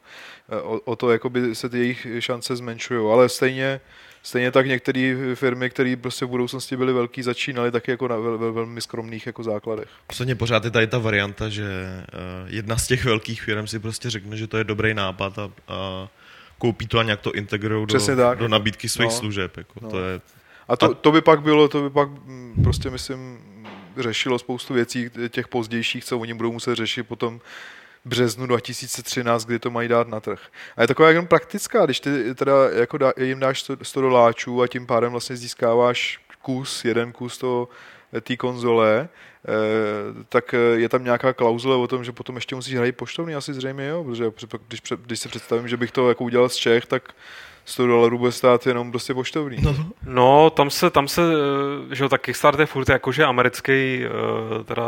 O, 0.63 0.81
o 0.85 0.97
to 0.97 1.11
jakoby 1.11 1.55
se 1.55 1.69
ty 1.69 1.79
jejich 1.79 2.07
šance 2.19 2.57
zmenšují, 2.57 3.13
ale 3.13 3.29
stejně 3.29 3.81
Stejně 4.23 4.51
tak 4.51 4.67
některé 4.67 5.17
firmy, 5.35 5.71
které 5.71 5.97
prostě 5.97 6.25
v 6.25 6.29
budoucnosti 6.29 6.77
byly 6.77 6.93
velký, 6.93 7.23
začínaly 7.23 7.71
taky 7.71 7.91
jako 7.91 8.09
na 8.09 8.17
vel, 8.17 8.39
vel, 8.39 8.53
velmi 8.53 8.81
skromných 8.81 9.27
jako 9.27 9.43
základech. 9.43 9.89
Posledně 10.07 10.35
pořád 10.35 10.65
je 10.65 10.71
tady 10.71 10.87
ta 10.87 10.99
varianta, 10.99 11.49
že 11.49 11.65
uh, 11.65 12.55
jedna 12.55 12.77
z 12.77 12.87
těch 12.87 13.05
velkých 13.05 13.43
firm 13.43 13.67
si 13.67 13.79
prostě 13.79 14.11
řekne, 14.11 14.37
že 14.37 14.47
to 14.47 14.59
je 14.59 14.65
dobrý 14.65 14.95
nápad 14.95 15.39
a, 15.39 15.51
a 15.69 16.09
koupí 16.59 16.87
to 16.87 16.99
a 16.99 17.03
nějak 17.03 17.21
to 17.21 17.33
integrují 17.33 17.87
do, 17.87 18.17
tak. 18.17 18.39
do 18.39 18.49
nabídky 18.49 18.89
svých 18.89 19.09
No. 19.09 19.15
služeb. 19.15 19.57
Jako. 19.57 19.73
No. 19.83 19.91
To 19.91 19.99
je, 20.05 20.21
A 20.69 20.77
to, 20.77 20.95
to 20.95 21.13
by 21.13 21.21
pak 21.21 21.43
bylo, 21.43 21.69
to 21.69 21.83
by 21.83 21.91
pak 21.91 22.09
mm, 22.09 22.55
prostě 22.63 22.91
myslím 22.91 23.39
řešilo 23.97 24.39
spoustu 24.39 24.75
věcí 24.75 25.11
těch 25.29 25.49
pozdějších, 25.49 26.05
co 26.05 26.19
oni 26.19 26.35
budou 26.35 26.53
muset 26.53 26.75
řešit 26.75 27.03
potom 27.03 27.41
březnu 28.09 28.47
2013, 28.47 29.45
kdy 29.45 29.59
to 29.59 29.71
mají 29.71 29.89
dát 29.89 30.09
na 30.09 30.21
trh. 30.21 30.41
A 30.77 30.83
je 30.83 30.89
taková 30.89 31.09
jenom 31.09 31.27
praktická, 31.27 31.85
když 31.85 32.01
ty 32.01 32.35
teda 32.35 32.71
jako 32.71 32.99
dá, 32.99 33.13
jim 33.17 33.41
dáš 33.41 33.61
100, 33.61 33.77
100 33.83 34.01
doláčů 34.01 34.63
a 34.63 34.67
tím 34.67 34.87
pádem 34.87 35.13
vlastně 35.13 35.37
získáváš 35.37 36.21
kus, 36.43 36.85
jeden 36.85 37.13
kus 37.13 37.39
toho 37.39 37.69
té 38.21 38.37
konzole, 38.37 39.09
eh, 39.09 40.25
tak 40.29 40.55
eh, 40.55 40.59
je 40.59 40.89
tam 40.89 41.05
nějaká 41.05 41.33
klauzule 41.33 41.77
o 41.77 41.87
tom, 41.87 42.05
že 42.05 42.13
potom 42.13 42.35
ještě 42.37 42.55
musíš 42.55 42.75
hrát 42.75 42.95
poštovný, 42.95 43.35
asi 43.35 43.55
zřejmě 43.55 43.87
jo, 43.87 44.05
protože 44.05 44.31
když, 44.69 44.81
když 45.07 45.27
představím, 45.27 45.69
že 45.69 45.77
bych 45.77 45.93
to 45.93 46.09
jako 46.09 46.25
udělal 46.25 46.49
z 46.49 46.57
Čech, 46.57 46.87
tak 46.87 47.13
100 47.69 47.87
dolarů 47.87 48.19
bude 48.19 48.33
stát 48.33 48.67
jenom 48.67 48.91
prostě 48.91 49.15
poštovný. 49.15 49.57
no, 49.63 49.75
No, 50.07 50.51
tam 50.51 50.71
se, 50.71 50.91
tam 50.91 51.09
se, 51.09 51.23
eh, 51.91 51.95
že 51.95 52.05
jo, 52.05 52.09
tak 52.09 52.21
Kickstarter 52.21 52.61
je 52.61 52.67
furt 52.67 52.89
jakože 52.89 53.25
americký 53.25 54.05
eh, 54.05 54.65
teda 54.65 54.83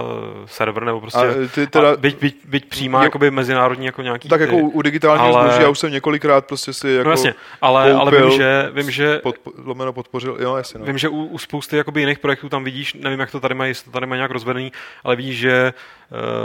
server, 0.46 0.84
nebo 0.84 1.00
prostě, 1.00 1.18
A 1.18 1.48
ty 1.54 1.66
teda- 1.66 1.92
a 1.92 1.96
byť, 1.96 2.20
byť, 2.20 2.36
byť 2.44 2.64
přijímá 2.68 2.98
Jo. 2.98 3.04
jakoby 3.04 3.30
mezinárodní 3.30 3.86
jako 3.86 4.02
nějaký 4.02 4.28
Tak 4.28 4.38
ty, 4.40 4.44
jako 4.44 4.56
u, 4.56 4.68
u 4.68 4.82
digitálního 4.82 5.36
ale- 5.36 5.48
zboží, 5.48 5.62
já 5.62 5.68
už 5.68 5.78
jsem 5.78 5.92
několikrát 5.92 6.46
prostě 6.46 6.72
si 6.72 6.88
jako 6.90 7.04
no 7.04 7.10
jasně, 7.10 7.34
ale, 7.60 7.92
ale 7.92 8.10
koupil, 8.10 8.28
vím, 8.30 8.36
že, 8.38 8.70
vím, 8.74 8.90
že 8.90 9.18
podpo, 9.18 9.52
lomeno 9.64 9.92
podpořil, 9.92 10.36
jo, 10.40 10.56
jasně, 10.56 10.80
no. 10.80 10.86
Vím, 10.86 10.98
že 10.98 11.08
u, 11.08 11.24
u 11.24 11.38
spousty 11.38 11.76
jakoby 11.76 12.00
jiných 12.00 12.18
projektů 12.18 12.48
tam 12.48 12.64
vidíš, 12.64 12.94
nevím, 12.94 13.20
jak 13.20 13.30
to 13.30 13.40
tady 13.40 13.54
mají, 13.54 13.70
jestli 13.70 13.84
to 13.84 13.90
tady 13.90 14.06
mají 14.06 14.18
nějak 14.18 14.30
rozvedený, 14.30 14.72
ale 15.04 15.16
vidíš, 15.16 15.38
že 15.38 15.72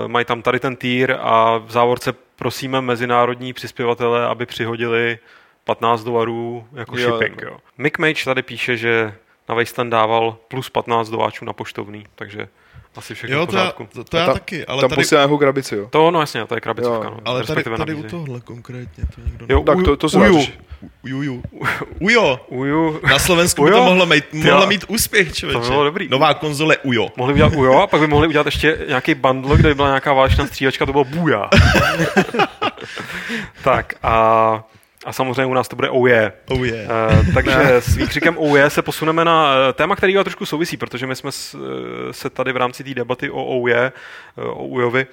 uh, 0.01 0.07
mají 0.07 0.25
tam 0.25 0.41
tady 0.41 0.59
ten 0.59 0.75
týr 0.75 1.15
a 1.19 1.57
v 1.57 1.71
závorce 1.71 2.13
prosíme 2.35 2.81
mezinárodní 2.81 3.53
přispěvatele, 3.53 4.25
aby 4.25 4.45
přihodili 4.45 5.17
15 5.65 6.03
dolarů 6.03 6.65
jako 6.73 6.97
Jo, 6.97 7.09
shipping. 7.17 7.41
jo. 7.41 7.49
Jo. 7.51 7.57
Mick 7.77 7.99
Mage 7.99 8.25
tady 8.25 8.41
píše, 8.43 8.77
že 8.77 9.13
na 9.49 9.55
Wasteland 9.55 9.91
dával 9.91 10.37
plus 10.47 10.69
15 10.69 11.09
dováčů 11.09 11.45
na 11.45 11.53
poštovný, 11.53 12.05
takže 12.15 12.47
asi 12.95 13.15
všechno 13.15 13.37
Jo, 13.37 13.45
v 13.45 13.49
to 13.49 13.55
já, 13.57 13.61
pořádku. 13.63 13.87
to, 13.93 14.03
to 14.03 14.17
já 14.17 14.25
ta- 14.25 14.33
taky, 14.33 14.65
ale 14.65 14.81
Tam 14.81 14.89
tady, 14.89 15.01
posílá 15.01 15.21
nějakou 15.21 15.37
krabici, 15.37 15.75
jo. 15.75 15.87
To, 15.91 16.11
no 16.11 16.19
jasně, 16.19 16.45
to 16.45 16.55
je 16.55 16.61
krabicovka, 16.61 17.07
Jo, 17.07 17.13
no. 17.15 17.21
ale 17.25 17.39
tady, 17.43 17.47
respektive 17.47 17.77
tady 17.77 17.93
u 17.93 18.03
tohle 18.03 18.41
konkrétně 18.41 19.03
to 19.15 19.21
někdo 19.25 19.45
Jo, 19.49 19.63
Tak 19.63 19.75
uju, 19.77 19.85
to, 19.85 19.97
to 19.97 20.09
se 20.09 20.17
uju, 20.17 20.39
řešit. 20.39 20.59
Uju. 21.03 21.43
Ujo. 21.99 22.39
uju. 22.47 22.99
Na 23.09 23.19
Slovensku 23.19 23.63
by 23.63 23.69
Ujo. 23.69 23.77
to 23.79 23.85
mohlo 23.85 24.05
mít, 24.05 24.33
mohlo 24.33 24.67
mít 24.67 24.85
úspěch, 24.87 25.33
člověče. 25.33 25.61
To 25.61 25.69
bylo 25.69 25.83
dobrý. 25.83 26.09
Nová 26.09 26.33
konzole 26.33 26.77
Ujo. 26.77 27.07
Mohli 27.15 27.33
udělat 27.33 27.53
ujo 27.55 27.79
a 27.79 27.87
pak 27.87 27.99
by 28.01 28.07
mohli 28.07 28.27
udělat 28.27 28.45
ještě 28.45 28.77
nějaký 28.87 29.15
bundle, 29.15 29.57
kde 29.57 29.69
by 29.69 29.75
byla 29.75 29.87
nějaká 29.87 30.13
válečná 30.13 30.47
střílečka, 30.47 30.85
to 30.85 30.91
bylo 30.91 31.03
buja. 31.03 31.49
tak 33.63 33.93
a, 34.03 34.63
a 35.05 35.13
samozřejmě 35.13 35.45
u 35.45 35.53
nás 35.53 35.67
to 35.67 35.75
bude 35.75 35.89
oh 35.89 36.09
yeah. 36.09 36.33
Oh 36.49 36.65
yeah. 36.65 36.89
Uh, 36.89 37.33
takže 37.33 37.53
s 37.79 37.95
výkřikem 37.95 38.37
OUE 38.37 38.69
se 38.69 38.81
posuneme 38.81 39.25
na 39.25 39.43
uh, 39.43 39.73
téma, 39.73 39.95
který 39.95 40.13
trošku 40.13 40.45
souvisí, 40.45 40.77
protože 40.77 41.07
my 41.07 41.15
jsme 41.15 41.29
uh, 41.53 41.61
se 42.11 42.29
tady 42.29 42.53
v 42.53 42.57
rámci 42.57 42.83
té 42.83 42.93
debaty 42.93 43.29
o 43.29 43.45
OUE, 43.45 43.91
uh, 44.35 44.45
o 44.45 44.65
UJovi, 44.65 45.07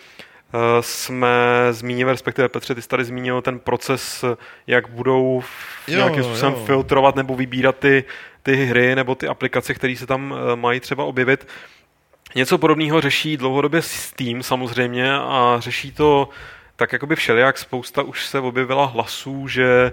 jsme 0.80 1.28
zmínili, 1.70 2.11
respektive 2.11 2.49
Petře, 2.49 2.74
ty 2.74 2.82
jsi 2.82 2.88
tady 2.88 3.05
zmínil 3.05 3.43
ten 3.43 3.59
proces, 3.59 4.24
jak 4.66 4.88
budou 4.88 5.43
Jo, 5.88 5.97
nějakým 5.97 6.24
způsobem 6.24 6.55
jo. 6.59 6.64
filtrovat 6.64 7.16
nebo 7.16 7.34
vybírat 7.34 7.78
ty, 7.78 8.05
ty 8.43 8.64
hry 8.64 8.95
nebo 8.95 9.14
ty 9.14 9.28
aplikace, 9.28 9.74
které 9.74 9.97
se 9.97 10.07
tam 10.07 10.34
mají 10.55 10.80
třeba 10.80 11.05
objevit. 11.05 11.49
Něco 12.34 12.59
podobného 12.59 13.01
řeší 13.01 13.36
dlouhodobě 13.36 13.82
Steam 13.82 14.43
samozřejmě 14.43 15.12
a 15.14 15.57
řeší 15.59 15.93
to 15.93 16.28
tak 16.82 16.92
jakoby 16.92 17.16
všelijak. 17.16 17.58
Spousta 17.58 18.02
už 18.02 18.26
se 18.26 18.40
objevila 18.40 18.86
hlasů, 18.86 19.48
že 19.48 19.92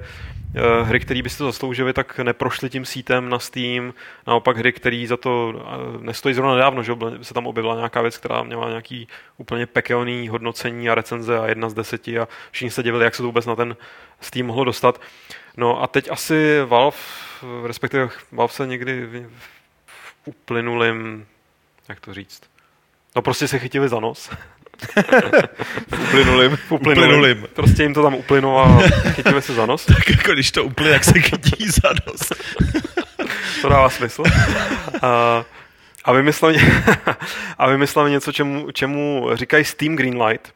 eh, 0.55 0.83
hry, 0.83 0.99
které 0.99 1.21
by 1.21 1.29
si 1.29 1.37
to 1.37 1.45
zasloužily, 1.45 1.93
tak 1.93 2.19
neprošly 2.19 2.69
tím 2.69 2.85
sítem 2.85 3.29
na 3.29 3.39
Steam. 3.39 3.93
Naopak 4.27 4.57
hry, 4.57 4.73
které 4.73 5.05
za 5.07 5.17
to 5.17 5.53
eh, 5.55 6.05
nestojí 6.05 6.35
zrovna 6.35 6.53
nedávno, 6.53 6.83
že 6.83 6.93
se 7.21 7.33
tam 7.33 7.47
objevila 7.47 7.75
nějaká 7.75 8.01
věc, 8.01 8.17
která 8.17 8.43
měla 8.43 8.69
nějaký 8.69 9.07
úplně 9.37 9.65
pekelný 9.65 10.29
hodnocení 10.29 10.89
a 10.89 10.95
recenze 10.95 11.39
a 11.39 11.47
jedna 11.47 11.69
z 11.69 11.73
deseti 11.73 12.19
a 12.19 12.27
všichni 12.51 12.71
se 12.71 12.83
divili, 12.83 13.05
jak 13.05 13.15
se 13.15 13.21
to 13.21 13.27
vůbec 13.27 13.45
na 13.45 13.55
ten 13.55 13.75
Steam 14.21 14.47
mohlo 14.47 14.63
dostat. 14.63 15.01
No 15.57 15.83
a 15.83 15.87
teď 15.87 16.11
asi 16.11 16.61
Valve, 16.65 16.97
respektive 17.67 18.09
Valve 18.31 18.53
se 18.53 18.67
někdy 18.67 19.07
v 19.85 20.27
uplynulým, 20.27 21.27
jak 21.89 21.99
to 21.99 22.13
říct, 22.13 22.41
no 23.15 23.21
prostě 23.21 23.47
se 23.47 23.59
chytili 23.59 23.89
za 23.89 23.99
nos. 23.99 24.29
Uplynulým. 26.07 26.55
V 26.55 26.71
uplynulým. 26.71 27.09
Uplynulým. 27.09 27.47
Prostě 27.53 27.84
jim 27.84 27.93
to 27.93 28.03
tam 28.03 28.15
uplynulo 28.15 28.59
a 28.59 28.80
chytili 29.09 29.41
se 29.41 29.53
za 29.53 29.65
nos. 29.65 29.86
Tak 29.95 30.09
jako 30.09 30.32
když 30.32 30.51
to 30.51 30.63
úplně, 30.63 30.89
jak 30.89 31.03
se 31.03 31.19
chytí 31.19 31.65
za 31.67 31.89
nos. 32.07 32.21
To 33.61 33.69
dává 33.69 33.89
smysl. 33.89 34.23
A, 35.01 35.45
a 36.05 36.13
vymysleli, 36.13 36.57
a 37.57 37.67
vymysleli 37.67 38.11
něco, 38.11 38.32
čemu, 38.32 38.71
čemu 38.71 39.30
říkají 39.34 39.65
Steam 39.65 39.95
Greenlight. 39.95 40.53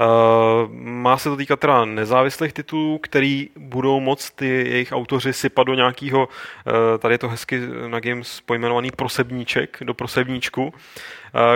Uh, 0.00 0.72
má 0.72 1.18
se 1.18 1.28
to 1.28 1.36
týkat 1.36 1.60
teda 1.60 1.84
nezávislých 1.84 2.52
titulů, 2.52 2.98
který 2.98 3.50
budou 3.56 4.00
moct 4.00 4.30
ty 4.30 4.46
jejich 4.46 4.92
autoři 4.92 5.32
sypat 5.32 5.66
do 5.66 5.74
nějakého, 5.74 6.28
uh, 6.28 6.72
tady 6.98 7.14
je 7.14 7.18
to 7.18 7.28
hezky 7.28 7.60
na 7.88 8.00
Games 8.00 8.40
pojmenovaný 8.40 8.90
prosebníček, 8.90 9.78
do 9.82 9.94
prosebníčku, 9.94 10.64
uh, 10.64 10.72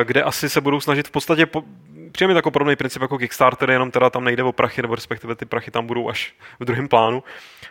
kde 0.05 0.23
asi 0.23 0.49
se 0.49 0.61
budou 0.61 0.81
snažit 0.81 1.09
v 1.09 1.11
podstatě 1.11 1.47
po, 1.47 1.63
přijde 2.15 2.29
mi 2.29 2.35
takový 2.35 2.53
podobný 2.53 2.77
princip 2.77 3.03
jako 3.03 3.19
Kickstarter, 3.19 3.71
jenom 3.71 3.91
teda 3.91 4.11
tam 4.11 4.25
nejde 4.25 4.43
o 4.43 4.53
prachy, 4.53 4.83
nebo 4.83 4.95
respektive 4.95 5.35
ty 5.35 5.45
prachy 5.45 5.71
tam 5.71 5.87
budou 5.87 6.09
až 6.09 6.35
v 6.61 6.65
druhém 6.65 6.89
plánu, 6.89 7.23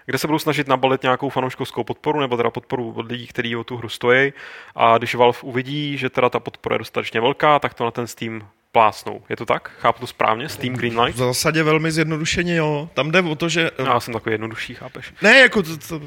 kde 0.06 0.18
se 0.18 0.28
budou 0.28 0.40
snažit 0.40 0.68
nabalit 0.68 1.04
nějakou 1.04 1.30
fanouškovskou 1.30 1.84
podporu, 1.84 2.20
nebo 2.20 2.38
teda 2.38 2.50
podporu 2.50 2.94
od 2.96 3.12
lidí, 3.12 3.28
kteří 3.28 3.56
o 3.56 3.64
tu 3.64 3.78
hru 3.78 3.90
stojí. 3.90 4.34
A 4.76 4.98
když 4.98 5.16
Valve 5.16 5.40
uvidí, 5.42 5.98
že 5.98 6.10
teda 6.10 6.30
ta 6.30 6.40
podpora 6.40 6.76
je 6.76 6.80
dostatečně 6.80 7.22
velká, 7.22 7.60
tak 7.60 7.74
to 7.74 7.86
na 7.86 7.92
ten 7.92 8.08
Steam 8.08 8.48
plásnou. 8.72 9.22
Je 9.30 9.36
to 9.36 9.46
tak? 9.46 9.72
Chápu 9.80 10.00
to 10.00 10.08
správně? 10.08 10.50
Steam 10.50 10.74
V 10.74 10.78
Greenlight? 10.78 11.18
zásadě 11.18 11.64
velmi 11.64 11.92
zjednodušeně, 11.92 12.56
jo. 12.56 12.90
Tam 12.94 13.12
jde 13.12 13.22
o 13.22 13.36
to, 13.36 13.50
že... 13.50 13.72
Já 13.86 14.00
jsem 14.00 14.14
takový 14.14 14.34
jednodušší, 14.34 14.76
chápeš? 14.76 15.14
Ne, 15.22 15.40
jako 15.40 15.64
to... 15.64 15.78
to 15.78 16.02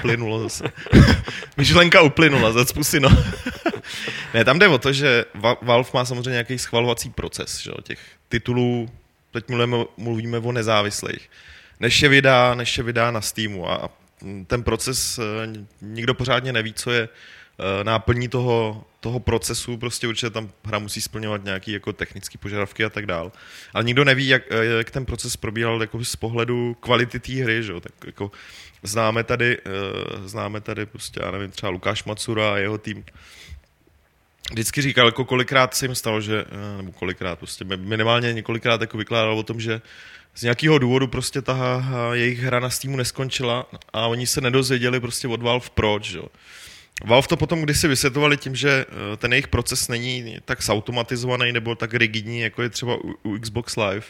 Plynulo 0.00 0.42
zase. 0.42 0.64
Myšlenka 1.56 2.02
uplynula, 2.02 2.52
zacpu 2.52 2.84
si, 2.84 3.00
no. 3.00 3.08
Ne, 4.34 4.44
tam 4.44 4.58
jde 4.58 4.68
o 4.68 4.78
to, 4.78 4.92
že 4.92 5.24
Va- 5.34 5.58
Valve 5.62 5.90
má 5.94 6.04
samozřejmě 6.04 6.30
nějaký 6.30 6.58
schvalovací 6.58 7.10
proces, 7.10 7.58
že 7.58 7.70
těch 7.82 7.98
titulů, 8.28 8.88
teď 9.30 9.48
mluvíme, 9.48 9.76
mluvíme 9.96 10.38
o 10.38 10.52
nezávislých, 10.52 11.30
než 11.80 12.02
je 12.02 12.08
vydá, 12.08 12.54
než 12.54 12.78
je 12.78 12.84
vydá 12.84 13.10
na 13.10 13.20
Steamu 13.20 13.70
a 13.70 13.90
ten 14.46 14.62
proces, 14.62 15.18
eh, 15.18 15.22
nikdo 15.80 16.14
pořádně 16.14 16.52
neví, 16.52 16.72
co 16.72 16.90
je 16.90 17.08
eh, 17.62 17.84
náplní 17.84 18.28
toho, 18.28 18.84
toho 19.00 19.20
procesu, 19.20 19.76
prostě 19.76 20.08
určitě 20.08 20.30
tam 20.30 20.50
hra 20.64 20.78
musí 20.78 21.00
splňovat 21.00 21.44
nějaké 21.44 21.72
jako 21.72 21.92
technické 21.92 22.38
požadavky 22.38 22.84
a 22.84 22.88
tak 22.88 23.06
dál. 23.06 23.32
Ale 23.74 23.84
nikdo 23.84 24.04
neví, 24.04 24.28
jak, 24.28 24.42
eh, 24.50 24.64
jak 24.64 24.90
ten 24.90 25.06
proces 25.06 25.36
probíhal 25.36 25.80
jako 25.80 26.04
z 26.04 26.16
pohledu 26.16 26.76
kvality 26.80 27.20
té 27.20 27.32
hry, 27.32 27.62
že? 27.62 27.72
tak 27.80 27.92
jako 28.06 28.30
známe 28.82 29.24
tady, 29.24 29.58
známe 30.24 30.60
tady 30.60 30.86
prostě, 30.86 31.20
já 31.22 31.30
nevím, 31.30 31.50
třeba 31.50 31.70
Lukáš 31.70 32.04
Macura 32.04 32.52
a 32.54 32.56
jeho 32.56 32.78
tým, 32.78 33.04
vždycky 34.50 34.82
říkal, 34.82 35.06
jako 35.06 35.24
kolikrát 35.24 35.74
se 35.74 35.84
jim 35.84 35.94
stalo, 35.94 36.20
že, 36.20 36.44
eh, 36.48 36.76
nebo 36.76 36.92
kolikrát, 36.92 37.38
prostě 37.38 37.64
minimálně 37.64 38.32
několikrát 38.32 38.80
jako 38.80 38.98
vykládal 38.98 39.38
o 39.38 39.42
tom, 39.42 39.60
že 39.60 39.80
z 40.34 40.42
nějakého 40.42 40.78
důvodu 40.78 41.06
prostě 41.06 41.42
ta 41.42 41.84
jejich 42.12 42.38
hra 42.38 42.60
na 42.60 42.70
Steamu 42.70 42.96
neskončila 42.96 43.66
a 43.92 44.06
oni 44.06 44.26
se 44.26 44.40
nedozvěděli 44.40 45.00
prostě 45.00 45.28
od 45.28 45.42
Valve 45.42 45.68
proč, 45.74 46.10
jo. 46.10 46.24
Valve 47.04 47.28
to 47.28 47.36
potom 47.36 47.62
kdysi 47.62 47.88
vysvětlovali 47.88 48.36
tím, 48.36 48.56
že 48.56 48.86
eh, 48.88 49.16
ten 49.16 49.32
jejich 49.32 49.48
proces 49.48 49.88
není 49.88 50.38
tak 50.44 50.62
zautomatizovaný 50.62 51.52
nebo 51.52 51.74
tak 51.74 51.94
rigidní, 51.94 52.40
jako 52.40 52.62
je 52.62 52.68
třeba 52.68 52.96
u, 52.96 53.14
u 53.22 53.38
Xbox 53.38 53.76
Live. 53.76 54.06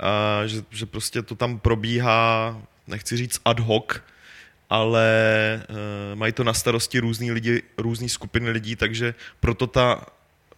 A 0.00 0.42
že, 0.46 0.62
že 0.70 0.86
prostě 0.86 1.22
to 1.22 1.34
tam 1.34 1.58
probíhá, 1.58 2.56
nechci 2.86 3.16
říct 3.16 3.40
ad 3.44 3.60
hoc, 3.60 3.84
ale 4.72 5.62
uh, 5.68 6.18
mají 6.18 6.32
to 6.32 6.44
na 6.44 6.52
starosti 6.52 6.98
různý 6.98 7.32
lidi, 7.32 7.62
různý 7.78 8.08
skupiny 8.08 8.50
lidí, 8.50 8.76
takže 8.76 9.14
proto 9.40 9.66
ta, 9.66 10.06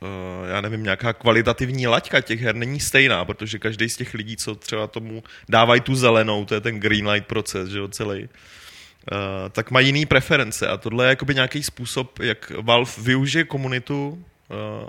uh, 0.01 0.09
já 0.49 0.61
nevím, 0.61 0.83
nějaká 0.83 1.13
kvalitativní 1.13 1.87
laťka 1.87 2.21
těch 2.21 2.41
her 2.41 2.55
není 2.55 2.81
stejná, 2.81 3.25
protože 3.25 3.59
každý 3.59 3.89
z 3.89 3.97
těch 3.97 4.15
lidí, 4.15 4.37
co 4.37 4.55
třeba 4.55 4.87
tomu 4.87 5.23
dávají 5.49 5.81
tu 5.81 5.95
zelenou, 5.95 6.45
to 6.45 6.55
je 6.55 6.61
ten 6.61 6.81
green 6.81 7.09
light 7.09 7.27
proces, 7.27 7.69
že 7.69 7.79
jo, 7.79 7.89
celý, 7.89 8.23
uh, 8.23 8.29
tak 9.51 9.71
mají 9.71 9.87
jiný 9.87 10.07
preference 10.07 10.69
a 10.69 10.77
tohle 10.77 11.05
je 11.05 11.09
jakoby 11.09 11.35
nějaký 11.35 11.63
způsob, 11.63 12.19
jak 12.19 12.53
Valve 12.61 12.93
využije 12.99 13.45
komunitu 13.45 14.25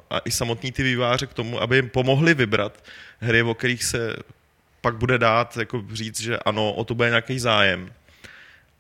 a 0.10 0.20
i 0.20 0.32
samotný 0.32 0.72
ty 0.72 0.84
výváře 0.84 1.28
k 1.28 1.34
tomu, 1.34 1.62
aby 1.62 1.76
jim 1.76 1.90
pomohli 1.90 2.34
vybrat 2.34 2.84
hry, 3.20 3.42
o 3.42 3.54
kterých 3.54 3.84
se 3.84 4.16
pak 4.82 4.98
bude 4.98 5.18
dát 5.18 5.58
jako 5.58 5.84
říct, 5.94 6.22
že 6.22 6.38
ano, 6.38 6.74
o 6.74 6.84
to 6.84 6.96
bude 6.96 7.10
nějaký 7.10 7.40
zájem. 7.40 7.90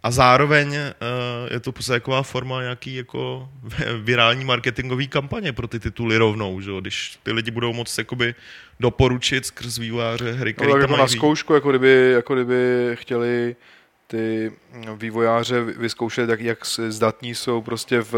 A 0.06 0.12
zároveň 0.12 0.68
uh, 0.70 0.76
je 1.52 1.60
to 1.60 1.72
prostě 1.72 1.92
taková 1.92 2.24
forma 2.24 2.62
nějaký 2.62 2.96
jako 2.96 3.50
virální 4.02 4.46
marketingový 4.46 5.08
kampaně 5.08 5.54
pro 5.54 5.68
ty 5.68 5.80
tituly 5.80 6.18
rovnou, 6.18 6.62
že 6.62 6.72
když 6.82 7.20
ty 7.24 7.32
lidi 7.32 7.52
budou 7.52 7.74
moct 7.74 7.98
jakoby 7.98 8.36
doporučit 8.80 9.46
skrz 9.46 9.78
vývojáře 9.78 10.32
hry, 10.32 10.52
No, 10.52 10.56
který 10.56 10.72
tak 10.72 10.82
tam 10.82 10.90
jako 10.90 11.02
na 11.02 11.08
zkoušku, 11.08 11.54
jako 11.54 11.70
kdyby, 11.70 12.12
jako 12.12 12.36
kdyby 12.36 12.92
chtěli 12.94 13.56
ty 14.08 14.52
vývojáře 14.96 15.62
vyzkoušet, 15.62 16.30
jak, 16.30 16.42
jak 16.42 16.66
zdatní 16.88 17.36
jsou 17.36 17.62
prostě 17.62 18.02
v 18.02 18.16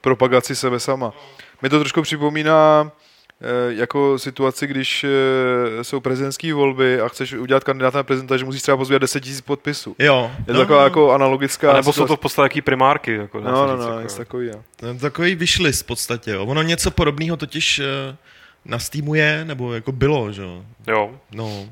propagaci 0.00 0.56
sebe 0.56 0.80
sama. 0.80 1.12
Mě 1.60 1.70
to 1.70 1.78
trošku 1.78 2.02
připomíná 2.02 2.92
eh, 2.92 3.05
jako 3.68 4.18
situaci, 4.18 4.66
když 4.66 5.04
eh, 5.04 5.84
jsou 5.84 6.00
prezidentské 6.00 6.54
volby 6.54 7.00
a 7.00 7.08
chceš 7.08 7.32
udělat 7.32 7.64
kandidáta 7.64 7.98
na 7.98 8.02
prezidenta, 8.02 8.36
že 8.36 8.44
musíš 8.44 8.62
třeba 8.62 8.76
pozbírat 8.76 8.98
10 9.02 9.26
000 9.26 9.38
podpisů. 9.44 9.96
Jo, 9.98 10.30
Je 10.48 10.54
to 10.54 10.60
taková 10.60 10.84
jako 10.84 11.12
analogická 11.12 11.70
A 11.72 11.76
nebo 11.76 11.92
jsou 11.92 12.00
to 12.00 12.04
situace. 12.06 12.16
v 12.18 12.20
podstatě 12.20 12.44
jaký 12.44 12.62
primárky. 12.62 13.12
Jako, 13.14 13.40
No, 13.40 13.50
no, 13.66 13.76
říct, 13.76 13.84
no, 13.86 13.90
jako, 13.90 14.02
něco 14.02 14.16
takový, 14.16 14.46
jo. 14.46 14.94
Takový 15.00 15.34
vyšlist 15.34 15.82
v 15.82 15.86
podstatě. 15.86 16.30
Jo. 16.30 16.44
Ono 16.46 16.62
něco 16.62 16.90
podobného 16.90 17.36
totiž 17.36 17.78
eh, 17.78 18.16
na 18.64 18.78
Steamu 18.78 19.14
je, 19.14 19.44
nebo 19.44 19.74
jako 19.74 19.92
bylo, 19.92 20.32
že 20.32 20.42
jo. 20.42 20.64
Jo, 20.88 21.10
No, 21.32 21.68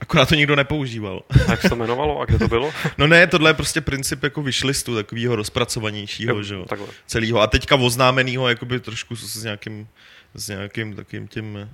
akorát 0.00 0.28
to 0.28 0.34
nikdo 0.34 0.56
nepoužíval. 0.56 1.22
a 1.46 1.50
jak 1.50 1.62
se 1.62 1.68
to 1.68 1.74
jmenovalo 1.74 2.20
a 2.20 2.24
kde 2.24 2.38
to 2.38 2.48
bylo? 2.48 2.70
No 2.98 3.06
ne, 3.06 3.26
tohle 3.26 3.50
je 3.50 3.54
prostě 3.54 3.80
princip 3.80 4.22
jako 4.22 4.42
vyšlistu, 4.42 4.94
takového 4.94 5.36
rozpracovanějšího, 5.36 6.42
že 6.42 6.54
jo. 6.54 6.64
Takhle. 6.68 6.88
Celého. 7.06 7.40
A 7.40 7.46
teďka 7.46 7.74
oznámenýho 7.76 8.48
jakoby 8.48 8.80
trošku 8.80 9.16
s 9.16 9.36
s 9.36 9.42
nějakým, 9.44 9.88
s 10.34 10.48
nějakým 10.48 10.96
takým 10.96 11.28
tím 11.28 11.56
eh, 11.56 11.68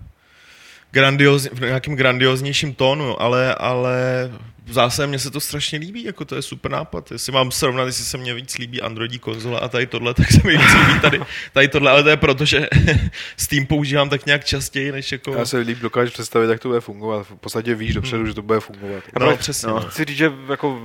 grandiozní, 0.91 1.51
v 1.53 1.61
nějakým 1.61 1.97
grandioznějším 1.97 2.75
tónu, 2.75 3.23
ale, 3.23 3.55
ale 3.55 4.31
v 4.67 4.73
zásadě 4.73 5.07
mně 5.07 5.19
se 5.19 5.31
to 5.31 5.41
strašně 5.41 5.79
líbí, 5.79 6.05
jako 6.05 6.25
to 6.25 6.35
je 6.35 6.43
super 6.43 6.71
nápad. 6.71 7.13
Jestli 7.13 7.33
mám 7.33 7.51
srovnat, 7.51 7.87
jestli 7.87 8.05
se 8.05 8.19
mně 8.19 8.35
víc 8.35 8.59
líbí 8.59 8.83
Androidí 8.83 9.19
konzole 9.19 9.61
a 9.61 9.69
tady 9.69 9.87
tohle, 9.87 10.15
tak 10.21 10.31
se 10.31 10.41
mi 10.45 10.57
víc 10.57 10.75
líbí 10.75 11.01
tady, 11.01 11.21
tady 11.53 11.69
tohle, 11.69 11.91
ale 11.91 12.03
to 12.03 12.09
je 12.09 12.17
proto, 12.17 12.45
že 12.45 12.69
Steam 13.37 13.67
používám 13.67 14.09
tak 14.09 14.27
nějak 14.27 14.45
častěji, 14.45 14.93
než 14.93 15.13
jako... 15.13 15.35
Já 15.35 15.45
se 15.45 15.59
líp 15.59 15.79
dokážu 15.79 16.11
představit, 16.11 16.51
jak 16.51 16.61
to 16.61 16.69
bude 16.69 16.81
fungovat. 16.81 17.27
V 17.27 17.35
podstatě 17.35 17.75
víš 17.75 17.95
dopředu, 17.95 18.27
že 18.27 18.35
to 18.35 18.43
bude 18.43 18.61
fungovat. 18.61 19.05
No, 19.21 19.37
přesně. 19.37 19.69
no. 19.69 19.75
No. 19.75 19.81
Chci 19.81 20.05
říct, 20.05 20.17
že 20.17 20.33
jako 20.51 20.81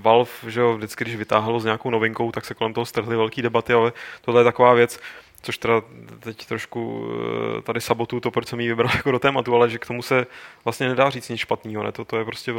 Valve, 0.00 0.30
že 0.48 0.60
jo, 0.60 0.76
vždycky, 0.76 1.04
když 1.04 1.16
vytáhlo 1.16 1.60
s 1.60 1.64
nějakou 1.64 1.90
novinkou, 1.90 2.32
tak 2.32 2.44
se 2.44 2.54
kolem 2.54 2.74
toho 2.74 2.86
strhly 2.86 3.16
velké 3.16 3.42
debaty, 3.42 3.72
ale 3.72 3.92
tohle 4.20 4.40
je 4.40 4.44
taková 4.44 4.74
věc, 4.74 4.98
což 5.42 5.58
teda 5.58 5.82
teď 6.20 6.46
trošku 6.46 7.08
eh, 7.58 7.62
tady 7.62 7.80
sabotu 7.80 8.20
to, 8.20 8.30
proč 8.30 8.46
jsem 8.48 8.60
jí 8.60 8.68
vybral 8.68 8.90
jako 8.96 9.10
do 9.12 9.18
tématu, 9.18 9.54
ale 9.54 9.70
že 9.70 9.78
k 9.78 9.86
tomu 9.86 10.02
se 10.02 10.26
vlastně 10.64 10.88
nedá 10.88 11.10
říct 11.10 11.28
nic 11.28 11.40
špatného, 11.40 11.82
ne? 11.84 11.92
To, 11.92 12.04
to 12.04 12.16
je 12.18 12.24
prostě 12.24 12.54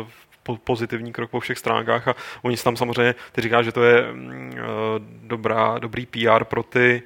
pozitivní 0.64 1.14
krok 1.14 1.30
po 1.32 1.40
všech 1.40 1.58
stránkách 1.58 2.08
a 2.08 2.16
oni 2.42 2.58
tam 2.58 2.78
samozřejmě, 2.78 3.16
ty 3.32 3.42
říká, 3.42 3.62
že 3.62 3.72
to 3.72 3.84
je 3.84 4.12
mm, 4.14 4.54
eh, 4.58 4.64
dobrá, 5.24 5.80
dobrý 5.80 6.06
PR 6.06 6.44
pro 6.44 6.64
ty, 6.64 7.04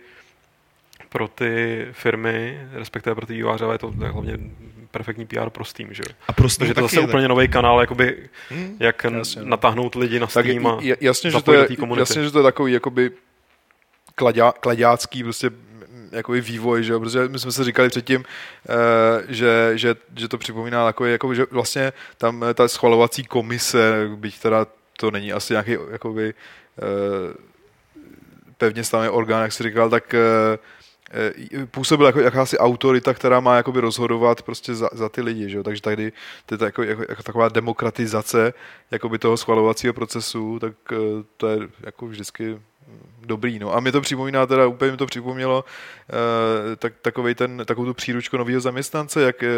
pro 1.10 1.28
ty 1.28 1.86
firmy, 1.92 2.60
respektive 2.72 3.16
pro 3.16 3.26
ty 3.26 3.34
výváře, 3.34 3.66
ale 3.66 3.74
je 3.74 3.80
to 3.80 3.92
hlavně 3.92 4.38
perfektní 4.92 5.26
PR 5.26 5.50
pro 5.50 5.66
Steam, 5.66 5.94
že 5.94 6.04
jo? 6.10 6.16
A 6.28 6.34
pro 6.34 6.50
Steam 6.50 6.60
Takže 6.68 6.74
to 6.74 6.82
taky 6.82 6.96
zase 6.96 7.02
je 7.06 7.08
úplně 7.08 7.28
nový 7.28 7.48
kanál, 7.48 7.82
jakoby, 7.82 8.30
Hmm. 8.50 8.78
jak 8.80 9.04
Jasně, 9.04 9.42
no. 9.42 9.48
natáhnout 9.48 9.96
lidi 9.96 10.20
na 10.20 10.28
Tak 10.28 10.46
Steam 10.46 10.68
a 10.68 10.78
j- 10.82 10.96
jasně, 11.02 11.32
že 11.32 11.44
to 11.44 11.54
je, 11.54 11.68
jasně, 11.98 12.24
že 12.24 12.32
to 12.32 12.40
je 12.40 12.44
takový 12.44 12.74
jakoby 12.74 13.12
kladá, 14.16 14.52
kladácký 14.52 15.24
prostě 15.24 15.50
jakoby 16.12 16.42
vývoj, 16.42 16.84
že 16.84 16.94
jo, 16.94 17.00
protože 17.00 17.28
my 17.28 17.40
jsme 17.40 17.52
se 17.52 17.64
říkali 17.64 17.90
předtím, 17.90 18.24
eh, 18.70 18.74
že, 19.28 19.72
že, 19.76 19.96
že 20.16 20.28
to 20.28 20.38
připomíná 20.38 20.86
takový, 20.86 21.12
jako, 21.12 21.34
že 21.34 21.46
vlastně 21.52 21.94
tam 22.18 22.44
eh, 22.44 22.54
ta 22.54 22.68
schvalovací 22.68 23.24
komise, 23.24 24.10
byť 24.16 24.40
teda 24.40 24.68
to 25.00 25.12
není 25.12 25.34
asi 25.34 25.54
nějaký 25.54 25.78
jakoby 25.92 26.34
eh, 26.34 26.84
pevně 28.58 28.84
stavený 28.84 29.10
orgán, 29.10 29.42
jak 29.42 29.52
jsi 29.52 29.64
říkal, 29.64 29.90
tak 29.90 30.16
působil 31.72 32.06
jako 32.06 32.20
jakási 32.20 32.58
autorita, 32.58 33.14
která 33.14 33.40
má 33.40 33.56
jakoby 33.56 33.80
rozhodovat 33.80 34.42
prostě 34.42 34.76
za, 34.76 34.90
za 34.92 35.10
ty 35.10 35.22
lidi, 35.22 35.50
že 35.50 35.58
jo? 35.58 35.64
takže 35.64 35.82
tady 35.82 36.12
to 36.46 36.56
je 36.56 36.60
jako, 36.66 36.84
jako, 36.84 37.06
jako 37.10 37.24
taková 37.24 37.50
demokratizace 37.50 38.54
jakoby 38.92 39.20
toho 39.20 39.38
schvalovacího 39.38 39.94
procesu, 39.94 40.60
tak 40.60 40.74
to 41.38 41.48
je 41.48 41.60
jako 41.84 42.08
vždycky 42.08 42.58
dobrý. 43.26 43.60
No. 43.60 43.76
A 43.76 43.80
mě 43.80 43.92
to 43.92 44.02
připomíná, 44.02 44.46
teda 44.46 44.68
úplně 44.68 44.92
mi 44.92 44.98
to 44.98 45.06
připomnělo 45.06 45.66
eh, 46.10 46.76
tak, 46.76 46.94
takovej 47.02 47.36
ten, 47.36 47.62
takovou 47.66 47.86
tu 47.88 47.94
příručku 47.94 48.38
nového 48.38 48.62
zaměstnance, 48.62 49.22
jak 49.22 49.44
eh, 49.44 49.50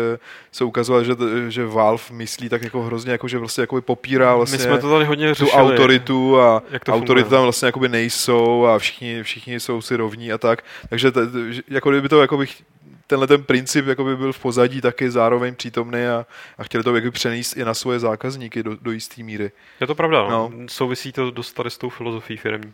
se 0.51 0.63
ukazovalo, 0.63 1.03
že, 1.03 1.13
že 1.49 1.65
Valve 1.65 2.03
myslí 2.11 2.49
tak 2.49 2.63
jako 2.63 2.81
hrozně, 2.83 3.11
jako, 3.11 3.27
že 3.27 3.37
vlastně 3.37 3.61
jako 3.61 3.81
popírá 3.81 4.35
vlastně 4.35 4.57
My 4.57 4.63
jsme 4.63 4.77
to 4.77 4.89
tady 4.89 5.05
hodně 5.05 5.27
tu 5.27 5.33
řešili. 5.33 5.51
autoritu 5.61 6.41
a 6.41 6.63
jak 6.69 6.85
to 6.85 6.93
autority 6.93 7.23
funguje. 7.23 7.37
tam 7.37 7.43
vlastně 7.43 7.65
jakoby 7.65 7.89
nejsou 7.89 8.65
a 8.65 8.79
všichni, 8.79 9.23
všichni 9.23 9.59
jsou 9.59 9.81
si 9.81 9.95
rovní 9.95 10.31
a 10.31 10.37
tak. 10.37 10.63
Takže 10.89 11.11
t, 11.11 11.21
jako 11.67 11.89
kdyby 11.91 12.09
to 12.09 12.21
jakoby, 12.21 12.47
ch- 12.47 12.61
tenhle 13.09 13.27
ten 13.27 13.43
princip 13.43 13.87
jakoby 13.87 14.15
byl 14.17 14.33
v 14.33 14.39
pozadí 14.39 14.81
taky 14.81 15.11
zároveň 15.11 15.55
přítomný 15.55 16.05
a, 16.05 16.25
a 16.57 16.63
chtěli 16.63 16.83
to 16.83 16.95
jakoby 16.95 17.11
přenést 17.11 17.57
i 17.57 17.65
na 17.65 17.73
svoje 17.73 17.99
zákazníky 17.99 18.63
do, 18.63 18.75
do 18.81 18.91
jisté 18.91 19.23
míry. 19.23 19.51
Je 19.81 19.87
to 19.87 19.95
pravda, 19.95 20.21
no. 20.21 20.29
No. 20.29 20.51
Souvisí 20.69 21.11
to 21.11 21.31
dost 21.31 21.53
tady 21.53 21.69
s 21.69 21.77
tou 21.77 21.89
filozofií 21.89 22.37
firmní. 22.37 22.73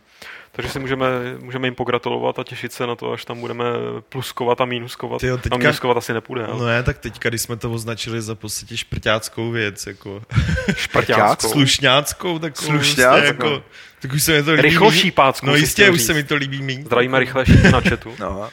Takže 0.52 0.70
si 0.72 0.78
můžeme, 0.78 1.06
můžeme 1.40 1.66
jim 1.66 1.74
pogratulovat 1.74 2.38
a 2.38 2.44
těšit 2.44 2.72
se 2.72 2.86
na 2.86 2.94
to, 2.96 3.12
až 3.12 3.24
tam 3.24 3.40
budeme 3.40 3.64
pluskovat 4.08 4.60
a 4.60 4.64
mínuskovat. 4.64 5.20
Tyjo, 5.20 5.34
A 5.34 5.38
teďka- 5.38 5.56
mínuskovat 5.58 5.96
asi 5.96 6.12
nepůjde, 6.12 6.46
ale 6.46 6.58
No 6.60 6.66
ne, 6.66 6.82
tak 6.82 6.98
teďka, 6.98 7.28
když 7.28 7.42
jsme 7.42 7.56
to 7.56 7.72
označili 7.72 8.22
za 8.22 8.34
v 8.34 8.38
podstatě 8.38 8.76
šprťáckou 8.76 9.50
věc, 9.50 9.86
jako 9.86 10.22
šprťáckou. 10.76 11.48
slušňáckou, 11.48 12.38
tak 12.38 12.56
Slušňáckou. 12.56 13.26
jako, 13.26 13.62
tak 14.02 14.12
už 14.12 14.22
se 14.22 14.32
mi 14.32 14.42
to 14.42 14.50
líbí. 14.50 14.62
Rychlošípáckou. 14.62 15.46
No 15.46 15.52
si 15.54 15.58
jistě, 15.58 15.90
už 15.90 16.02
se 16.02 16.14
mi 16.14 16.24
to 16.24 16.34
líbí 16.36 16.62
méně. 16.62 16.82
Zdravíme 16.84 17.18
rychle 17.18 17.44
na 17.72 17.80
chatu. 17.80 18.14
No 18.20 18.42
a 18.42 18.50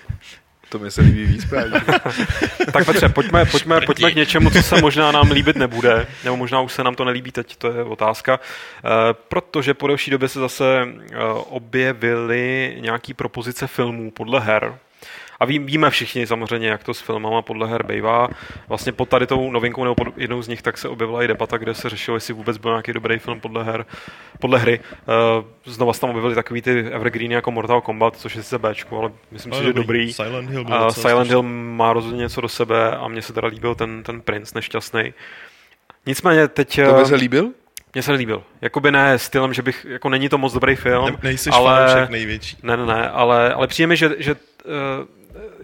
to 0.74 0.80
mi 0.80 0.92
se 0.92 1.02
líbí 1.02 1.26
víc 1.26 1.46
právě. 1.46 1.82
Tak 2.74 2.86
Petře, 2.86 3.10
pojďme, 3.10 3.46
pojďme, 3.46 3.82
pojďme 3.82 4.12
k 4.12 4.16
něčemu, 4.16 4.50
co 4.50 4.64
se 4.64 4.82
možná 4.82 5.12
nám 5.12 5.32
líbit 5.32 5.56
nebude, 5.56 6.08
nebo 6.24 6.38
možná 6.38 6.62
už 6.62 6.74
se 6.74 6.84
nám 6.84 6.96
to 6.96 7.06
nelíbí 7.06 7.32
teď, 7.32 7.56
to 7.56 7.72
je 7.72 7.84
otázka. 7.84 8.40
Eh, 8.40 8.90
Protože 9.28 9.74
po 9.74 9.88
delší 9.88 10.12
době 10.12 10.28
se 10.28 10.40
zase 10.40 10.88
eh, 10.88 11.18
objevily 11.50 12.76
nějaký 12.80 13.14
propozice 13.14 13.68
filmů 13.68 14.12
podle 14.12 14.40
her. 14.40 14.78
A 15.40 15.46
ví, 15.46 15.60
víme 15.60 15.90
všichni 15.90 16.28
samozřejmě, 16.28 16.68
jak 16.68 16.84
to 16.84 16.94
s 16.94 17.02
filmama 17.02 17.42
podle 17.42 17.68
her 17.68 17.86
bývá. 17.86 18.28
Vlastně 18.68 18.92
pod 18.92 19.10
tady 19.10 19.28
tou 19.28 19.52
novinkou 19.52 19.84
nebo 19.84 19.96
pod 19.96 20.08
jednou 20.18 20.42
z 20.42 20.48
nich 20.48 20.62
tak 20.62 20.78
se 20.78 20.90
objevila 20.90 21.24
i 21.24 21.28
debata, 21.28 21.58
kde 21.58 21.74
se 21.74 21.90
řešilo, 21.90 22.18
jestli 22.18 22.34
vůbec 22.34 22.58
byl 22.58 22.72
nějaký 22.72 22.94
dobrý 22.94 23.20
film 23.20 23.40
podle 23.40 23.64
her, 23.64 23.86
podle 24.40 24.60
hry. 24.60 24.80
Eh, 25.00 25.44
Znova 25.66 25.94
se 25.94 26.02
tam 26.02 26.10
objevily 26.10 26.36
takový 26.36 26.62
ty 26.62 26.80
evergreeny 26.92 27.34
jako 27.36 27.52
Mortal 27.52 27.82
Kombat, 27.82 28.18
což 28.18 28.36
je 28.36 28.44
sice 28.44 28.60
Bčko, 28.60 29.00
ale 29.00 29.12
myslím 29.32 29.54
si, 29.54 29.64
že 29.64 29.74
dobrý. 29.74 30.14
Silent 30.14 30.50
Hill 30.50 30.64
byl 30.64 30.76
A 30.76 30.92
Silent. 30.92 31.30
Hill 31.30 31.44
má 31.44 31.94
rozhodně 31.94 32.20
něco 32.20 32.42
do 32.42 32.50
sebe 32.50 32.92
a 32.92 33.08
mně 33.08 33.22
se 33.22 33.34
teda 33.34 33.48
líbil 33.48 33.76
ten, 33.76 34.04
ten 34.04 34.22
princ 34.22 34.54
nešťastný. 34.54 35.14
Nicméně 36.06 36.48
teď... 36.48 36.76
To 36.76 36.94
by 36.94 37.02
eh, 37.02 37.06
se 37.06 37.16
líbil? 37.16 37.50
Mně 37.94 38.04
se 38.04 38.12
nelíbil. 38.12 38.44
Jakoby 38.62 38.92
ne 38.92 39.20
stylem, 39.20 39.54
že 39.54 39.62
bych, 39.62 39.86
jako 39.90 40.10
není 40.10 40.30
to 40.30 40.38
moc 40.38 40.54
dobrý 40.54 40.76
film, 40.76 41.06
Ne, 41.06 41.18
nejsi 41.24 41.50
ale... 41.50 42.08
největší. 42.12 42.58
Ne, 42.64 42.78
ne, 42.78 42.86
ne, 42.86 43.10
ale, 43.10 43.54
ale 43.54 43.68
přijde 43.68 43.88
mi, 43.88 43.98
že, 43.98 44.10
že 44.18 44.36
uh, 44.36 44.70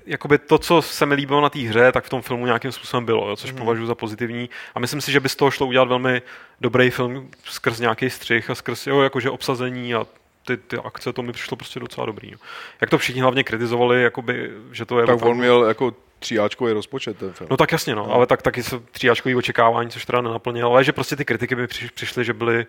jakoby 0.06 0.38
to, 0.38 0.58
co 0.58 0.82
se 0.82 1.06
mi 1.06 1.16
líbilo 1.16 1.42
na 1.42 1.50
té 1.50 1.60
hře, 1.60 1.92
tak 1.92 2.04
v 2.06 2.10
tom 2.10 2.22
filmu 2.22 2.46
nějakým 2.46 2.72
způsobem 2.72 3.06
bylo, 3.06 3.30
jo, 3.30 3.36
což 3.36 3.50
Mhm. 3.52 3.60
mm. 3.60 3.66
považuji 3.66 3.86
za 3.86 3.96
pozitivní. 3.96 4.50
A 4.76 4.80
myslím 4.80 5.02
si, 5.02 5.12
že 5.12 5.20
by 5.20 5.30
z 5.30 5.36
toho 5.36 5.52
šlo 5.52 5.68
udělat 5.68 5.88
velmi 5.88 6.22
dobrý 6.62 6.90
film 6.90 7.30
skrz 7.44 7.80
nějaký 7.80 8.10
střih 8.10 8.50
a 8.50 8.56
skrz 8.56 8.88
jo, 8.88 9.02
jakože 9.02 9.30
obsazení 9.30 9.96
a 9.96 10.06
ty, 10.46 10.58
ty 10.58 10.78
akce, 10.78 11.14
to 11.14 11.22
mi 11.24 11.32
přišlo 11.32 11.58
prostě 11.58 11.80
docela 11.80 12.06
dobrý. 12.06 12.32
No. 12.32 12.38
Jak 12.82 12.90
to 12.90 12.98
všichni 12.98 13.22
hlavně 13.22 13.44
kritizovali, 13.44 14.04
jakoby, 14.04 14.52
že 14.72 14.86
to 14.86 15.00
je 15.00 15.06
Tak 15.08 15.22
on 15.26 15.38
měl 15.38 15.64
jako 15.64 15.94
tříáčkový 16.20 16.74
rozpočet 16.74 17.18
ten 17.18 17.34
film. 17.34 17.48
No 17.52 17.58
tak 17.58 17.72
jasně, 17.72 17.96
no, 17.96 18.06
No. 18.08 18.14
ale 18.14 18.28
tak 18.28 18.42
taky 18.42 18.64
se 18.64 18.80
tříáčkový 18.92 19.36
očekávání, 19.36 19.90
což 19.90 20.06
teda 20.06 20.22
nenaplnil, 20.22 20.68
ale 20.68 20.84
že 20.84 20.92
prostě 20.92 21.16
ty 21.16 21.26
kritiky 21.26 21.56
by 21.56 21.66
přiš- 21.68 21.92
přišly, 21.94 22.26
že 22.26 22.34
byly 22.34 22.66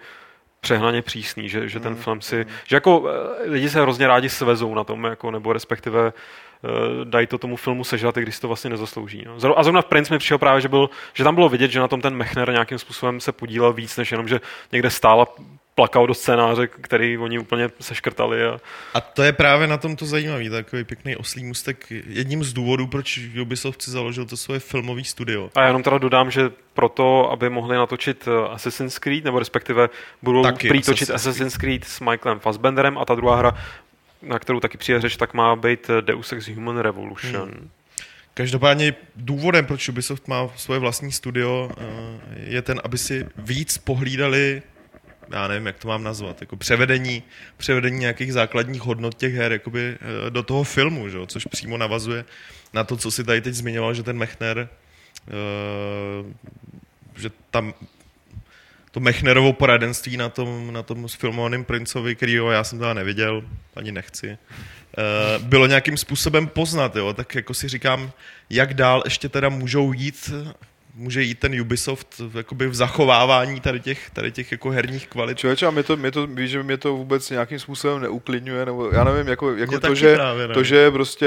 přehnaně 0.60 1.02
přísný, 1.02 1.48
že, 1.48 1.68
že 1.68 1.80
ten 1.80 1.94
film 1.96 2.20
si, 2.20 2.46
že 2.68 2.76
jako 2.76 3.04
eh, 3.44 3.50
lidi 3.50 3.70
se 3.70 3.80
hrozně 3.82 4.06
rádi 4.06 4.28
svezou 4.28 4.74
na 4.74 4.84
tom, 4.84 5.04
jako, 5.04 5.30
nebo 5.30 5.52
respektive 5.52 6.12
dají 7.04 7.26
to 7.26 7.38
tomu 7.38 7.56
filmu 7.56 7.84
sežrat, 7.84 8.16
i 8.16 8.22
když 8.22 8.38
to 8.38 8.48
vlastně 8.48 8.70
nezaslouží. 8.70 9.24
No. 9.26 9.58
A 9.58 9.62
zrovna 9.62 9.82
v 9.82 9.84
Prince 9.84 10.14
mi 10.14 10.18
přišel 10.18 10.38
právě, 10.38 10.60
že, 10.60 10.68
byl, 10.68 10.90
že 11.14 11.24
tam 11.24 11.34
bylo 11.34 11.48
vidět, 11.48 11.70
že 11.70 11.80
na 11.80 11.88
tom 11.88 12.00
ten 12.00 12.14
Mechner 12.14 12.52
nějakým 12.52 12.78
způsobem 12.78 13.20
se 13.20 13.32
podílel 13.32 13.72
víc, 13.72 13.96
než 13.96 14.10
jenom, 14.10 14.28
že 14.28 14.40
někde 14.72 14.90
stál 14.90 15.20
a 15.20 15.26
plakal 15.74 16.06
do 16.06 16.14
scénáře, 16.14 16.66
který 16.66 17.18
oni 17.18 17.38
úplně 17.38 17.68
seškrtali. 17.80 18.46
A, 18.46 18.60
A 18.94 19.00
to 19.00 19.22
je 19.22 19.32
právě 19.32 19.66
na 19.66 19.76
tom 19.76 19.96
to 19.96 20.06
zajímavý, 20.06 20.50
takový 20.50 20.84
pěkný 20.84 21.16
oslý 21.16 21.44
mustek. 21.44 21.86
Jedním 22.06 22.44
z 22.44 22.52
důvodů, 22.52 22.86
proč 22.86 23.20
Ubisoft 23.42 23.82
si 23.82 23.90
založil 23.90 24.26
to 24.26 24.36
svoje 24.36 24.60
filmové 24.60 25.04
studio. 25.04 25.50
a 25.54 25.60
já 25.60 25.66
jenom 25.66 25.82
teda 25.82 25.98
dodám, 25.98 26.30
že 26.30 26.50
proto, 26.74 27.30
aby 27.32 27.50
mohli 27.50 27.76
natočit 27.76 28.28
eh, 28.28 28.48
Assassin's 28.48 28.98
Creed, 28.98 29.24
nebo 29.24 29.38
respektive 29.38 29.88
budou 30.22 30.42
Taky 30.42 30.68
prý 30.68 30.82
točit 30.82 31.10
Assassin's 31.10 31.26
Assassin's 31.26 31.56
Creed 31.56 31.84
s 31.84 32.00
Michaelem 32.00 32.40
Fassbenderem 32.40 32.98
a 32.98 33.04
ta 33.04 33.14
druhá 33.14 33.36
hra, 33.36 33.52
na 34.22 34.38
kterou 34.38 34.60
taky 34.60 34.78
přijde 34.78 35.00
řeč, 35.00 35.16
tak 35.16 35.34
má 35.34 35.56
být 35.56 35.90
eh, 35.90 36.02
Deus 36.02 36.32
Ex 36.32 36.48
Human 36.48 36.78
Revolution. 36.78 37.48
Hmm. 37.48 37.70
Každopádně 38.34 38.94
důvodem, 39.16 39.66
proč 39.66 39.88
Ubisoft 39.88 40.28
má 40.28 40.48
svoje 40.56 40.80
vlastní 40.80 41.12
studio, 41.12 41.70
eh, 41.78 41.84
je 42.36 42.62
ten, 42.62 42.80
aby 42.84 42.98
si 42.98 43.26
víc 43.36 43.78
pohlídali 43.78 44.62
já 45.32 45.48
nevím, 45.48 45.66
jak 45.66 45.78
to 45.78 45.88
mám 45.88 46.02
nazvat, 46.02 46.40
jako 46.40 46.56
převedení, 46.56 47.22
převedení 47.56 47.98
nějakých 47.98 48.32
základních 48.32 48.82
hodnot 48.82 49.14
těch 49.14 49.34
her 49.34 49.52
jakoby, 49.52 49.98
eh, 50.26 50.30
do 50.30 50.42
toho 50.42 50.64
filmu, 50.64 51.08
že? 51.08 51.18
což 51.26 51.44
přímo 51.44 51.76
navazuje 51.76 52.24
na 52.72 52.84
to, 52.84 52.96
co 52.96 53.10
si 53.10 53.24
tady 53.24 53.40
teď 53.40 53.54
zmiňoval, 53.54 53.94
že 53.94 54.02
ten 54.02 54.18
Mechner, 54.18 54.68
že 57.16 57.30
tam 57.50 57.74
to 58.90 59.00
Mechnerovo 59.00 59.52
poradenství 59.52 60.16
na 60.16 60.28
tom, 60.28 60.72
na 60.72 60.82
tom 60.82 61.08
filmovaném 61.08 61.64
princovi, 61.64 62.16
kterýho 62.16 62.50
já 62.50 62.64
jsem 62.64 62.78
teda 62.78 62.94
neviděl, 62.94 63.42
ani 63.76 63.92
nechci, 63.92 64.28
eh, 64.30 64.38
bylo 65.38 65.66
nějakým 65.66 65.96
způsobem 65.96 66.46
poznat, 66.46 66.96
jo? 66.96 67.12
tak 67.12 67.34
jako 67.34 67.54
si 67.54 67.68
říkám, 67.68 68.12
jak 68.50 68.74
dál 68.74 69.02
ještě 69.04 69.28
teda 69.28 69.48
můžou 69.48 69.92
jít 69.92 70.32
může 70.94 71.22
jít 71.22 71.38
ten 71.38 71.60
Ubisoft 71.60 72.18
v, 72.18 72.36
jakoby 72.36 72.68
v 72.68 72.74
zachovávání 72.74 73.60
tady 73.60 73.80
těch, 73.80 74.10
tady 74.10 74.32
těch 74.32 74.52
jako 74.52 74.70
herních 74.70 75.08
kvalit. 75.08 75.38
Člověče, 75.38 75.66
a 75.66 75.70
mě 75.70 75.82
to, 75.82 75.96
mě 75.96 76.10
to, 76.10 76.26
víš, 76.26 76.50
že 76.50 76.62
mě 76.62 76.76
to 76.76 76.96
vůbec 76.96 77.30
nějakým 77.30 77.58
způsobem 77.58 78.02
neuklidňuje, 78.02 78.66
nebo 78.66 78.90
já 78.92 79.04
nevím, 79.04 79.28
jako, 79.28 79.56
jako 79.56 79.72
Mě 79.72 79.80
to, 79.80 79.94
že, 79.94 80.14
právě 80.14 80.48
to, 80.48 80.64
že 80.64 80.90
prostě 80.90 81.26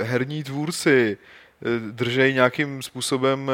eh, 0.00 0.04
herní 0.04 0.44
tvůrci 0.44 1.18
eh, 1.62 1.92
držejí 1.92 2.34
nějakým 2.34 2.82
způsobem 2.82 3.50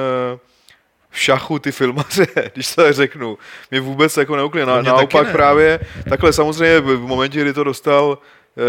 v 1.13 1.19
šachu 1.21 1.59
ty 1.59 1.73
filmaře, 1.73 2.27
když 2.55 2.75
to 2.75 2.93
řeknu. 2.93 3.39
Mě 3.71 3.81
vůbec 3.81 4.17
jako 4.17 4.37
neuklidňuje. 4.37 4.77
To 4.77 4.83
Na, 4.83 4.93
naopak 4.93 5.27
ne. 5.27 5.33
právě 5.33 5.81
takhle 6.09 6.33
samozřejmě 6.33 6.81
v 6.81 7.01
momentě, 7.01 7.41
kdy 7.41 7.53
to 7.53 7.65
dostal 7.65 8.19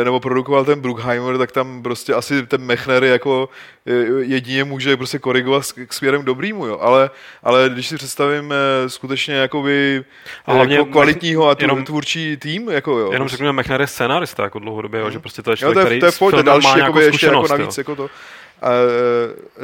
eh, 0.02 0.06
nebo 0.06 0.20
produkoval 0.20 0.66
ten 0.66 0.80
Bruckheimer, 0.82 1.38
tak 1.38 1.52
tam 1.52 1.84
prostě 1.84 2.14
asi 2.14 2.46
ten 2.48 2.62
Mechner 2.62 3.04
jako 3.04 3.50
eh, 3.88 3.91
jedině 4.22 4.64
může 4.64 4.98
prostě 4.98 5.20
korigovat 5.20 5.64
k 5.88 5.94
směrem 5.94 6.26
dobrýmu, 6.26 6.66
jo. 6.68 6.78
Ale, 6.82 7.10
ale 7.44 7.70
když 7.74 7.88
si 7.88 7.96
představím 7.96 8.54
eh, 8.54 8.89
skutečně 8.89 9.36
jakoby 9.36 10.04
A 10.46 10.52
a 10.52 10.54
hlavně 10.54 10.76
jako 10.76 10.86
kvalitního 10.91 11.50
a 11.50 11.56
tu, 11.56 11.64
jenom- 11.64 11.84
tvůrčí 11.86 12.38
tým, 12.38 12.70
jako 12.70 13.00
jo. 13.00 13.12
Jenom 13.12 13.28
řeknu, 13.28 13.46
že 13.46 13.52
Mechner 13.52 13.82
je 13.82 13.88
scénarista 13.88 14.44
jako 14.44 14.60
dlouhodobě, 14.60 15.00
jo, 15.00 15.10
že 15.10 15.20
prostě 15.20 15.41
to 15.41 15.52
je 15.52 15.54
Jo, 15.54 15.58
člověk, 15.58 15.76
to 15.76 15.80
je, 15.80 15.86
který 15.86 16.00
to 16.00 16.06
je 16.06 16.12
pojď, 16.12 16.32
to 16.32 16.38
je 16.39 16.44
další 16.44 16.68
má 16.68 16.78
jakoby, 16.78 17.04
ještě 17.04 17.26
jako 17.26 17.48
navíc, 17.48 17.78
jo. 17.78 17.82
jako 17.82 17.96
to. 17.96 18.10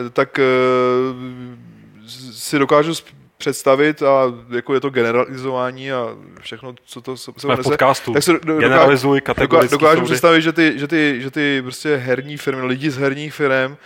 E, 0.05 0.09
tak 0.09 0.39
si 2.31 2.59
dokážu 2.59 2.93
představit 3.37 4.03
a 4.03 4.21
jako 4.55 4.73
je 4.73 4.79
to 4.79 4.89
generalizování 4.89 5.91
a 5.91 6.07
všechno, 6.41 6.75
co 6.85 7.01
to 7.01 7.17
se 7.17 7.31
Jsme 7.37 7.55
v 7.55 7.63
podcastu. 7.63 8.13
tak 8.13 8.23
se 8.23 8.31
do- 8.33 8.39
doká- 8.39 8.59
Generalizuj, 8.59 9.21
kategoricky 9.21 9.71
dokážu 9.71 9.95
soudy. 9.99 10.05
představit, 10.05 10.41
že 10.41 10.51
ty, 10.53 10.73
že, 10.75 10.87
ty, 10.87 11.15
že 11.21 11.31
ty 11.31 11.61
prostě 11.61 11.95
herní 11.95 12.37
firmy, 12.37 12.61
lidi 12.65 12.89
z 12.91 12.97
herních 12.97 13.33
firm 13.33 13.77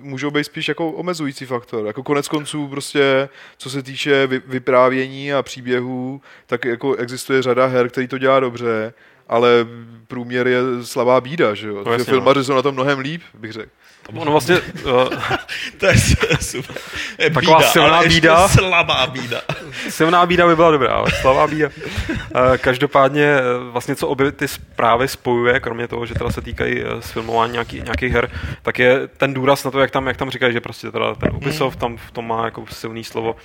můžou 0.00 0.30
být 0.30 0.44
spíš 0.44 0.68
jako 0.68 0.88
omezující 0.90 1.46
faktor. 1.46 1.86
Jako 1.86 2.02
konec 2.02 2.28
konců 2.28 2.68
prostě, 2.68 3.28
co 3.58 3.70
se 3.70 3.82
týče 3.82 4.26
vy, 4.26 4.42
vyprávění 4.46 5.32
a 5.32 5.42
příběhů, 5.42 6.20
tak 6.46 6.64
jako 6.64 6.94
existuje 6.94 7.42
řada 7.42 7.66
her, 7.66 7.88
který 7.88 8.08
to 8.08 8.18
dělá 8.18 8.40
dobře, 8.40 8.92
ale 9.28 9.48
průměr 10.08 10.48
je 10.48 10.58
slabá 10.82 11.20
bída, 11.20 11.54
že 11.54 11.68
jo? 11.68 11.74
No 11.74 11.82
No 11.84 11.92
jasně, 11.92 12.04
filmaři 12.04 12.44
jsou 12.44 12.54
na 12.54 12.62
tom 12.62 12.74
mnohem 12.74 12.98
líp, 12.98 13.22
bych 13.34 13.52
řekl. 13.52 13.70
Ono 14.16 14.30
vlastně, 14.32 14.60
uh, 14.60 15.08
To 15.78 15.86
je 15.86 15.94
super. 16.40 16.76
Je 17.18 17.30
Taková 17.34 17.58
bída, 17.58 17.70
silná 17.70 18.02
bída. 18.02 18.48
slabá 18.48 19.06
bída. 19.06 19.40
silná 19.88 20.26
bída 20.26 20.46
by 20.46 20.56
byla 20.56 20.70
dobrá, 20.70 20.92
ale 20.92 21.10
slabá 21.10 21.46
bída. 21.46 21.68
Eh, 22.10 22.58
Každopádně 22.58 23.24
eh, 23.24 23.42
vlastně 23.70 23.96
co 23.96 24.08
obě 24.08 24.32
ty 24.32 24.48
zprávy 24.48 25.08
spojuje, 25.08 25.60
kromě 25.60 25.88
toho, 25.88 26.06
že 26.06 26.14
teda 26.14 26.30
se 26.30 26.40
týkají 26.42 26.82
eh, 26.82 27.02
sfilmování 27.02 27.52
nějaký, 27.52 27.80
nějakých 27.80 28.12
her, 28.12 28.30
tak 28.62 28.78
je 28.78 29.08
ten 29.08 29.34
důraz 29.34 29.64
na 29.64 29.70
to, 29.70 29.80
jak 29.80 29.90
tam, 29.90 30.06
jak 30.06 30.16
tam 30.16 30.30
říkají, 30.30 30.52
že 30.52 30.60
prostě 30.60 30.90
teda 30.90 31.14
ten 31.14 31.30
Ubisoft 31.36 31.78
tam 31.78 31.96
v 31.96 32.10
tom 32.10 32.28
má 32.28 32.44
jako 32.44 32.64
silný 32.70 33.04
slovo 33.04 33.36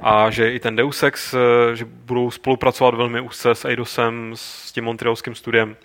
a 0.00 0.30
že 0.30 0.52
i 0.52 0.60
ten 0.60 0.76
Deus 0.76 1.02
Ex, 1.02 1.34
že 1.74 1.84
budou 1.84 2.30
spolupracovat 2.30 2.94
velmi 2.94 3.20
úzce 3.20 3.50
s 3.54 3.64
Eidosem, 3.64 4.32
s 4.34 4.72
tím 4.72 4.84
montrealským 4.84 5.34
studiem. 5.34 5.76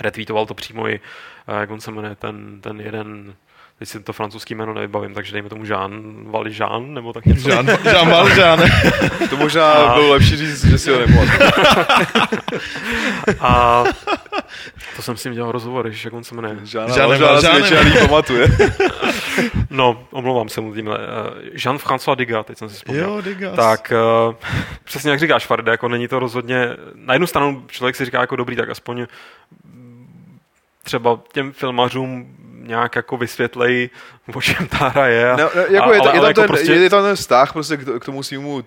Retweetoval 0.00 0.46
to 0.46 0.54
přímo 0.54 0.88
i, 0.88 1.00
jak 1.60 1.70
on 1.70 1.80
se 1.80 1.90
jmenuje, 1.90 2.14
ten, 2.14 2.60
ten 2.60 2.80
jeden 2.80 3.34
teď 3.80 3.88
si 3.88 4.00
to 4.00 4.12
francouzský 4.12 4.54
jméno 4.54 4.74
nevybavím, 4.74 5.14
takže 5.14 5.32
dejme 5.32 5.48
tomu 5.48 5.64
Jean 5.64 6.24
Valjean, 6.30 6.94
nebo 6.94 7.12
tak 7.12 7.26
něco. 7.26 7.48
Jean, 7.48 7.66
Jean 7.84 8.10
Valjean. 8.10 8.60
To 9.30 9.36
možná 9.36 9.72
A- 9.72 9.94
bylo 9.94 10.10
lepší 10.10 10.36
říct, 10.36 10.64
že 10.64 10.78
si 10.78 10.90
ho 10.90 10.98
nepamatuju. 10.98 11.50
A 13.40 13.84
to 14.96 15.02
jsem 15.02 15.16
s 15.16 15.24
ním 15.24 15.34
dělal 15.34 15.52
rozhovor, 15.52 15.86
ježiš, 15.86 16.04
jak 16.04 16.14
on 16.14 16.24
se 16.24 16.34
jmenuje. 16.34 16.56
Žádná 16.64 16.94
Žádné 16.94 17.18
Valjeana 17.18 17.40
si 17.66 17.74
většina 17.74 18.06
pamatuje. 18.06 18.48
No, 19.70 20.04
omlouvám 20.10 20.48
se 20.48 20.60
mu 20.60 20.74
tímhle. 20.74 20.98
Eh, 20.98 21.50
Jean-François 21.56 22.16
Diga, 22.16 22.42
teď 22.42 22.58
jsem 22.58 22.68
si 22.68 22.74
vzpomněl. 22.74 23.04
Jo, 23.04 23.20
Degas. 23.20 23.56
Tak 23.56 23.92
uh, 24.28 24.34
přesně 24.84 25.10
jak 25.10 25.20
říkáš, 25.20 25.46
Faride, 25.46 25.70
jako 25.70 25.88
není 25.88 26.08
to 26.08 26.18
rozhodně, 26.18 26.68
na 26.94 27.14
jednu 27.14 27.26
stranu 27.26 27.64
člověk 27.68 27.96
si 27.96 28.04
říká 28.04 28.20
jako 28.20 28.36
dobrý, 28.36 28.56
tak 28.56 28.70
aspoň 28.70 29.06
třeba 30.82 31.20
těm 31.32 31.52
filmařům 31.52 32.36
nějak 32.66 32.96
jako 32.96 33.16
vysvětlej, 33.16 33.90
o 34.34 34.42
čem 34.42 34.68
ta 34.68 34.88
hra 34.88 35.06
je. 35.08 35.30
No, 35.38 35.50
no, 35.54 35.60
jako 35.62 35.90
a- 35.90 35.94
je, 35.94 36.00
ta- 36.00 36.10
ale- 36.10 36.16
je, 36.16 36.20
tam 36.20 36.24
jako 36.28 36.40
ten, 36.40 36.46
prostě- 36.48 36.72
je 36.72 36.90
tam 36.90 37.02
ten 37.02 37.16
vztah 37.16 37.52
prostě 37.52 37.76
k, 37.76 37.98
k 38.00 38.04
tomu 38.04 38.22
svýmu 38.22 38.64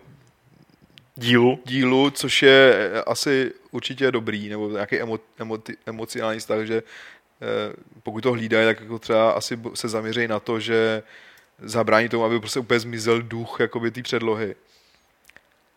dílu. 1.16 1.60
dílu, 1.66 2.10
což 2.10 2.44
je 2.44 2.74
eh, 2.94 3.02
asi 3.02 3.52
určitě 3.72 4.12
dobrý, 4.12 4.50
nebo 4.50 4.70
nějaký 4.70 5.00
emo, 5.00 5.20
emoti, 5.40 5.74
emocionální 5.86 6.40
vztah, 6.40 6.60
že 6.66 6.78
eh, 7.42 7.74
pokud 8.04 8.22
to 8.22 8.32
hlídají, 8.32 8.66
tak 8.66 8.80
jako 8.82 9.00
třeba 9.00 9.32
asi 9.32 9.60
se 9.74 9.88
zaměří 9.90 10.28
na 10.28 10.40
to, 10.40 10.60
že 10.60 11.04
zabrání 11.60 12.10
tomu, 12.10 12.24
aby 12.26 12.40
prostě 12.40 12.60
úplně 12.60 12.80
zmizel 12.80 13.22
duch 13.22 13.58
jakoby 13.60 13.92
té 13.92 14.02
předlohy. 14.02 14.56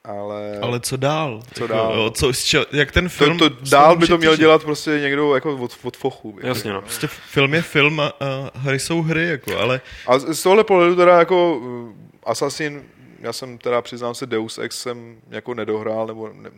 Ale, 0.07 0.59
Ale 0.63 0.81
co 0.81 0.97
dál? 0.97 1.43
Co 1.55 1.65
Jako, 1.65 1.75
dál? 1.75 1.95
Jo, 1.97 2.11
co, 2.11 2.33
čeho, 2.33 2.67
jak 2.73 2.93
ten 2.93 3.05
to, 3.05 3.09
film... 3.11 3.39
to, 3.39 3.51
z 3.63 3.71
dál 3.71 3.97
by 3.97 4.07
to 4.07 4.19
měl 4.19 4.37
dělat 4.37 4.63
prostě 4.65 4.91
někdo 4.91 5.35
jako 5.35 5.57
od, 5.57 5.79
od 5.83 5.97
fochu. 5.97 6.39
Jasně, 6.43 6.63
řekl. 6.63 6.75
no. 6.75 6.83
Prostě 6.83 7.07
film 7.07 7.55
je 7.55 7.63
film 7.63 8.01
a, 8.01 8.07
a 8.07 8.51
hry 8.59 8.79
jsou 8.79 9.03
hry, 9.03 9.29
jako, 9.29 9.59
ale 9.59 9.81
A 10.07 10.19
z 10.19 10.35
z 10.39 10.43
tohle 10.43 10.65
pohledu 10.65 10.97
teda 10.97 11.19
jako 11.19 11.57
uh, 11.57 11.93
Assassin, 12.25 12.83
já 13.21 13.33
jsem 13.33 13.59
teda 13.59 13.83
přiznám 13.83 14.15
se 14.15 14.27
Deus 14.27 14.59
Ex 14.59 14.81
jsem 14.83 15.17
jako 15.31 15.55
nedohrál, 15.55 16.07
nebo 16.07 16.31
ne, 16.35 16.51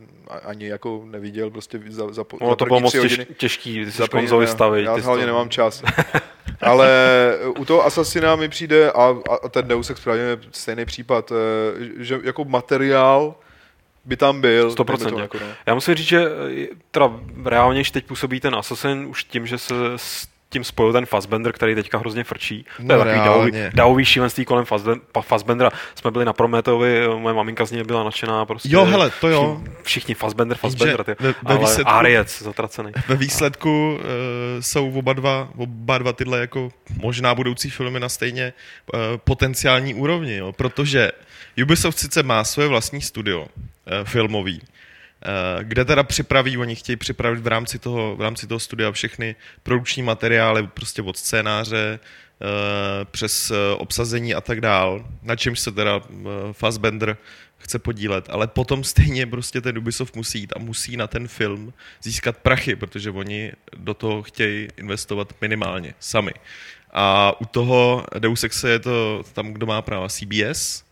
ani 0.45 0.67
jako 0.67 1.03
neviděl 1.05 1.51
prostě 1.51 1.81
za, 1.89 2.13
za, 2.13 2.25
Ono 2.41 2.51
za 2.51 2.57
to 2.57 2.65
první 2.65 2.69
bylo 2.69 2.81
moc 2.81 2.93
těž, 2.93 3.21
těžký, 3.37 3.85
ty 3.85 3.93
jsi 3.93 4.03
konzoli 4.11 4.47
stavit. 4.47 4.85
Já 4.85 4.95
jsi 4.97 5.01
hlavně 5.03 5.23
to- 5.23 5.27
nemám 5.27 5.49
čas. 5.51 5.83
Ale 6.61 6.89
u 7.59 7.65
toho 7.65 7.85
Assassina 7.87 8.37
mi 8.37 8.49
přijde, 8.49 8.93
a, 8.93 9.15
a 9.45 9.49
ten 9.49 9.69
Deus 9.69 9.91
Ex 9.91 10.01
právě 10.01 10.39
stejný 10.53 10.85
případ, 10.85 11.33
eh, 11.33 12.05
že 12.05 12.21
jako 12.23 12.45
materiál 12.45 13.35
by 14.05 14.17
tam 14.17 14.41
byl. 14.41 14.71
100%. 14.71 14.85
dejme 14.85 15.11
tomu 15.11 15.19
Jako, 15.19 15.39
no. 15.39 15.47
Já 15.67 15.75
musím 15.75 15.95
říct, 15.95 16.09
že 16.09 16.27
eh, 16.63 16.67
teda 16.91 17.21
reálně, 17.45 17.79
když 17.79 17.91
teď 17.91 18.07
působí 18.07 18.41
ten 18.41 18.55
Assassin, 18.55 19.07
už 19.07 19.25
tím, 19.25 19.47
že 19.47 19.59
se 19.59 19.75
tím 20.51 20.65
spojil 20.65 20.93
ten 20.93 21.07
Fassbender, 21.07 21.53
který 21.53 21.75
teďka 21.75 21.99
hrozně 21.99 22.25
frčí. 22.25 22.65
To 22.77 22.83
No, 22.83 22.95
je 22.95 22.99
takový 23.05 23.25
davový, 23.25 23.53
davový 23.75 24.05
šílenství 24.05 24.45
kolem 24.45 24.65
Fassbendera. 25.23 25.71
Jsme 25.95 26.11
byli 26.11 26.25
na 26.25 26.33
Prometeovi, 26.33 26.99
eh, 27.05 27.09
moje 27.19 27.35
maminka 27.35 27.65
z 27.65 27.71
něj 27.71 27.85
byla 27.85 28.05
nadšená. 28.05 28.45
Prostě 28.47 28.69
Jo, 28.73 28.85
hele, 28.85 29.11
to 29.21 29.29
jo. 29.29 29.57
Všichni, 29.63 29.75
všichni 29.83 30.15
Fassbender, 30.15 30.57
Fassbender, 30.59 31.05
ty. 31.05 31.15
ve- 31.21 31.29
ve 31.29 31.35
ale 31.45 31.59
výsledku- 31.59 31.91
Ariec 31.93 32.43
zatracený. 32.43 32.93
ve 33.09 33.17
výsledku 33.17 33.95
uh, 33.95 34.01
jsou 34.61 34.93
oba 34.99 35.13
dva, 35.13 35.49
oba 35.57 35.99
dva 35.99 36.13
tyhle 36.13 36.41
jako 36.41 36.69
možná 37.03 37.35
budoucí 37.35 37.71
filmy 37.71 38.01
na 38.01 38.09
stejně 38.09 38.53
uh, 38.95 39.01
potenciální 39.25 39.95
úrovni, 39.95 40.37
jo, 40.37 40.53
protože 40.53 41.13
Ubisoft 41.63 41.99
sice 41.99 42.23
má 42.23 42.45
svoje 42.45 42.69
vlastní 42.69 43.03
studio 43.03 43.41
uh, 43.41 43.47
filmový, 44.05 44.63
kde 45.63 45.85
teda 45.85 46.03
připraví, 46.03 46.59
oni 46.59 46.75
chtějí 46.77 46.97
připravit 46.97 47.41
v 47.41 47.47
rámci 47.47 47.79
toho, 47.79 48.17
v 48.17 48.21
rámci 48.21 48.47
toho 48.47 48.59
studia 48.59 48.93
všechny 48.93 49.37
produkční 49.63 50.03
materiály, 50.03 50.67
prostě 50.67 51.03
od 51.03 51.17
scénáře, 51.17 51.99
uh, 52.03 52.49
přes 53.05 53.51
uh, 53.51 53.57
obsazení 53.79 54.35
a 54.35 54.41
tak 54.41 54.61
dál, 54.61 55.07
na 55.23 55.37
čemž 55.37 55.61
se 55.61 55.73
teda 55.73 56.01
Fassbender 56.53 57.17
chce 57.59 57.79
podílet, 57.79 58.31
ale 58.31 58.47
potom 58.47 58.85
stejně 58.85 59.27
prostě 59.27 59.61
ten 59.61 59.79
Ubisoft 59.79 60.17
musí 60.17 60.39
jít 60.41 60.53
a 60.57 60.59
musí 60.59 60.97
na 60.97 61.07
ten 61.07 61.29
film 61.29 61.73
získat 62.03 62.37
prachy, 62.37 62.77
protože 62.77 63.11
oni 63.11 63.53
do 63.77 63.95
toho 63.95 64.23
chtějí 64.23 64.69
investovat 64.77 65.35
minimálně 65.41 65.95
sami. 66.01 66.33
A 66.93 67.33
u 67.41 67.45
toho 67.45 68.05
Deus 68.19 68.45
Exe 68.45 68.71
je 68.71 68.79
to 68.79 69.23
tam, 69.33 69.53
kdo 69.53 69.67
má 69.67 69.83
práva 69.83 70.09
CBS, 70.09 70.85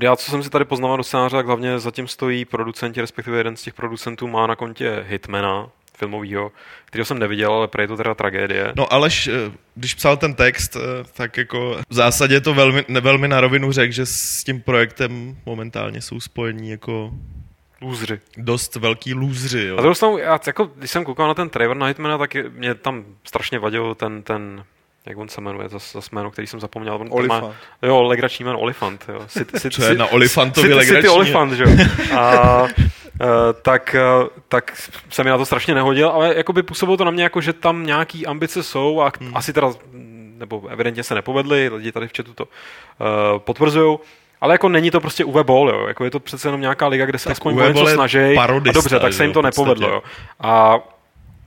já, 0.00 0.16
co 0.16 0.30
jsem 0.30 0.42
si 0.42 0.50
tady 0.50 0.64
poznal 0.64 0.96
do 0.96 1.02
scénáře, 1.02 1.36
tak 1.36 1.46
hlavně 1.46 1.78
zatím 1.78 2.08
stojí 2.08 2.44
producenti, 2.44 3.00
respektive 3.00 3.36
jeden 3.38 3.56
z 3.56 3.62
těch 3.62 3.74
producentů 3.74 4.28
má 4.28 4.46
na 4.46 4.56
kontě 4.56 5.04
Hitmana, 5.08 5.66
filmovýho, 5.98 6.52
kterého 6.84 7.04
jsem 7.04 7.18
neviděl, 7.18 7.52
ale 7.52 7.68
prej 7.68 7.86
to 7.86 7.96
teda 7.96 8.14
tragédie. 8.14 8.72
No 8.76 8.92
Aleš, 8.92 9.26
eh, 9.28 9.32
když 9.74 9.94
psal 9.94 10.16
ten 10.16 10.34
text, 10.34 10.76
eh, 10.76 10.80
tak 11.12 11.36
jako 11.36 11.76
v 11.88 11.94
zásadě 11.94 12.40
to 12.40 12.54
velmi, 12.54 12.84
velmi 13.00 13.28
na 13.28 13.40
rovinu 13.40 13.72
řekl, 13.72 13.92
že 13.92 14.06
s 14.06 14.44
tím 14.44 14.60
projektem 14.62 15.36
momentálně 15.46 16.02
jsou 16.02 16.20
spojení 16.20 16.70
jako 16.70 17.10
Lůzři. 17.82 18.20
dost 18.36 18.76
velký 18.76 19.14
lůzři, 19.14 19.64
A 19.64 19.68
jo. 19.68 19.76
druhou 19.76 19.94
stranu, 19.94 20.18
já, 20.18 20.40
jako, 20.46 20.64
když 20.76 20.90
jsem 20.90 21.04
koukal 21.04 21.28
na 21.28 21.34
ten 21.34 21.50
trailer 21.50 21.76
na 21.76 21.86
Hitmana, 21.86 22.18
tak 22.18 22.34
mě 22.50 22.74
tam 22.74 23.04
strašně 23.24 23.58
vadil 23.58 23.94
ten, 23.94 24.22
ten 24.22 24.64
jak 25.06 25.18
on 25.18 25.28
se 25.28 25.40
jmenuje, 25.40 25.68
zase 25.68 25.98
zas 25.98 26.10
jméno, 26.10 26.30
který 26.30 26.46
jsem 26.46 26.60
zapomněl. 26.60 26.94
On 26.94 27.08
Olifant. 27.10 27.42
Má, 27.42 27.54
jo, 27.82 28.02
legrační 28.02 28.44
jméno, 28.44 28.58
Olifant. 28.58 29.04
Jo. 29.08 29.20
City, 29.26 29.52
city, 29.60 29.76
Co 29.76 29.84
je 29.84 29.94
na 29.94 30.06
Olifantovi 30.06 30.68
City, 30.68 30.80
City 30.80 30.92
legrační? 30.92 31.16
Olifant, 31.16 31.52
že 31.52 31.64
jo. 31.64 31.70
A, 32.16 32.62
uh, 32.62 32.68
tak, 33.62 33.96
uh, 34.22 34.28
tak 34.48 34.72
se 35.10 35.24
mi 35.24 35.30
na 35.30 35.38
to 35.38 35.46
strašně 35.46 35.74
nehodil, 35.74 36.08
ale 36.08 36.34
jakoby 36.36 36.62
působilo 36.62 36.96
to 36.96 37.04
na 37.04 37.10
mě 37.10 37.22
jako, 37.22 37.40
že 37.40 37.52
tam 37.52 37.86
nějaký 37.86 38.26
ambice 38.26 38.62
jsou 38.62 39.00
a 39.00 39.12
hmm. 39.20 39.36
asi 39.36 39.52
teda, 39.52 39.70
nebo 40.38 40.66
evidentně 40.68 41.02
se 41.02 41.14
nepovedly, 41.14 41.68
lidi 41.68 41.92
tady 41.92 42.08
v 42.08 42.12
chatu 42.16 42.34
to 42.34 42.44
uh, 42.44 43.38
potvrzují. 43.38 43.98
Ale 44.40 44.54
jako 44.54 44.68
není 44.68 44.90
to 44.90 45.00
prostě 45.00 45.24
Uwe 45.24 45.44
Boll, 45.44 45.70
jo. 45.70 45.86
Jako 45.86 46.04
je 46.04 46.10
to 46.10 46.20
přece 46.20 46.48
jenom 46.48 46.60
nějaká 46.60 46.86
liga, 46.86 47.06
kde 47.06 47.18
se 47.18 47.24
Tak 47.24 47.32
aspoň 47.32 47.56
něco 47.56 47.86
snaží. 47.86 48.18
A 48.18 48.46
dobře, 48.46 49.00
tak 49.00 49.12
se 49.12 49.24
jim 49.24 49.32
to 49.32 49.42
nepovedlo, 49.42 49.88
jo. 49.88 50.02
A 50.40 50.78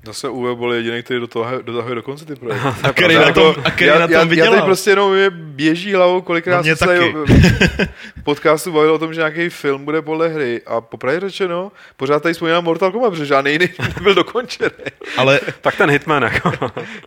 Zase 0.08 0.30
Uwe 0.30 0.56
byl 0.56 0.72
jediný, 0.74 1.04
který 1.04 1.20
do 1.20 1.28
toho 1.28 1.62
dotahuje 1.62 1.96
do 1.96 2.02
konce 2.04 2.26
ty 2.26 2.36
projekty. 2.36 2.68
A 2.84 2.94
který 2.94 3.14
Já 3.14 3.26
na 3.26 3.32
tom, 3.34 3.56
a 3.64 3.72
který 3.72 3.88
já, 3.88 4.00
na 4.00 4.08
tom 4.08 4.14
já, 4.14 4.20
já 4.20 4.26
vydělal. 4.26 4.54
teď 4.56 4.64
prostě 4.64 4.90
jenom 4.90 5.14
mě 5.14 5.30
běží 5.30 5.94
hlavou, 5.94 6.22
kolikrát 6.22 6.58
No 6.66 6.76
se 6.76 6.86
taky. 6.86 7.00
tady 7.00 7.14
v 8.18 8.24
podcastu 8.24 8.72
bavil 8.72 8.94
o 8.94 9.00
tom, 9.00 9.14
že 9.14 9.20
nějaký 9.20 9.50
film 9.50 9.86
bude 9.86 10.02
podle 10.02 10.28
hry 10.30 10.62
a 10.66 10.82
popravdě 10.82 11.20
řečeno, 11.20 11.72
pořád 11.98 12.24
tady 12.24 12.34
vzpomínám 12.34 12.64
Mortal 12.64 12.92
Kombat, 12.92 13.10
protože 13.12 13.26
žádný 13.26 13.52
jiný 13.52 13.70
nebyl 13.96 14.14
dokončený. 14.16 14.70
Ale 15.18 15.40
tak 15.62 15.76
ten 15.76 15.90
Hitman, 15.90 16.24
jako. 16.24 16.52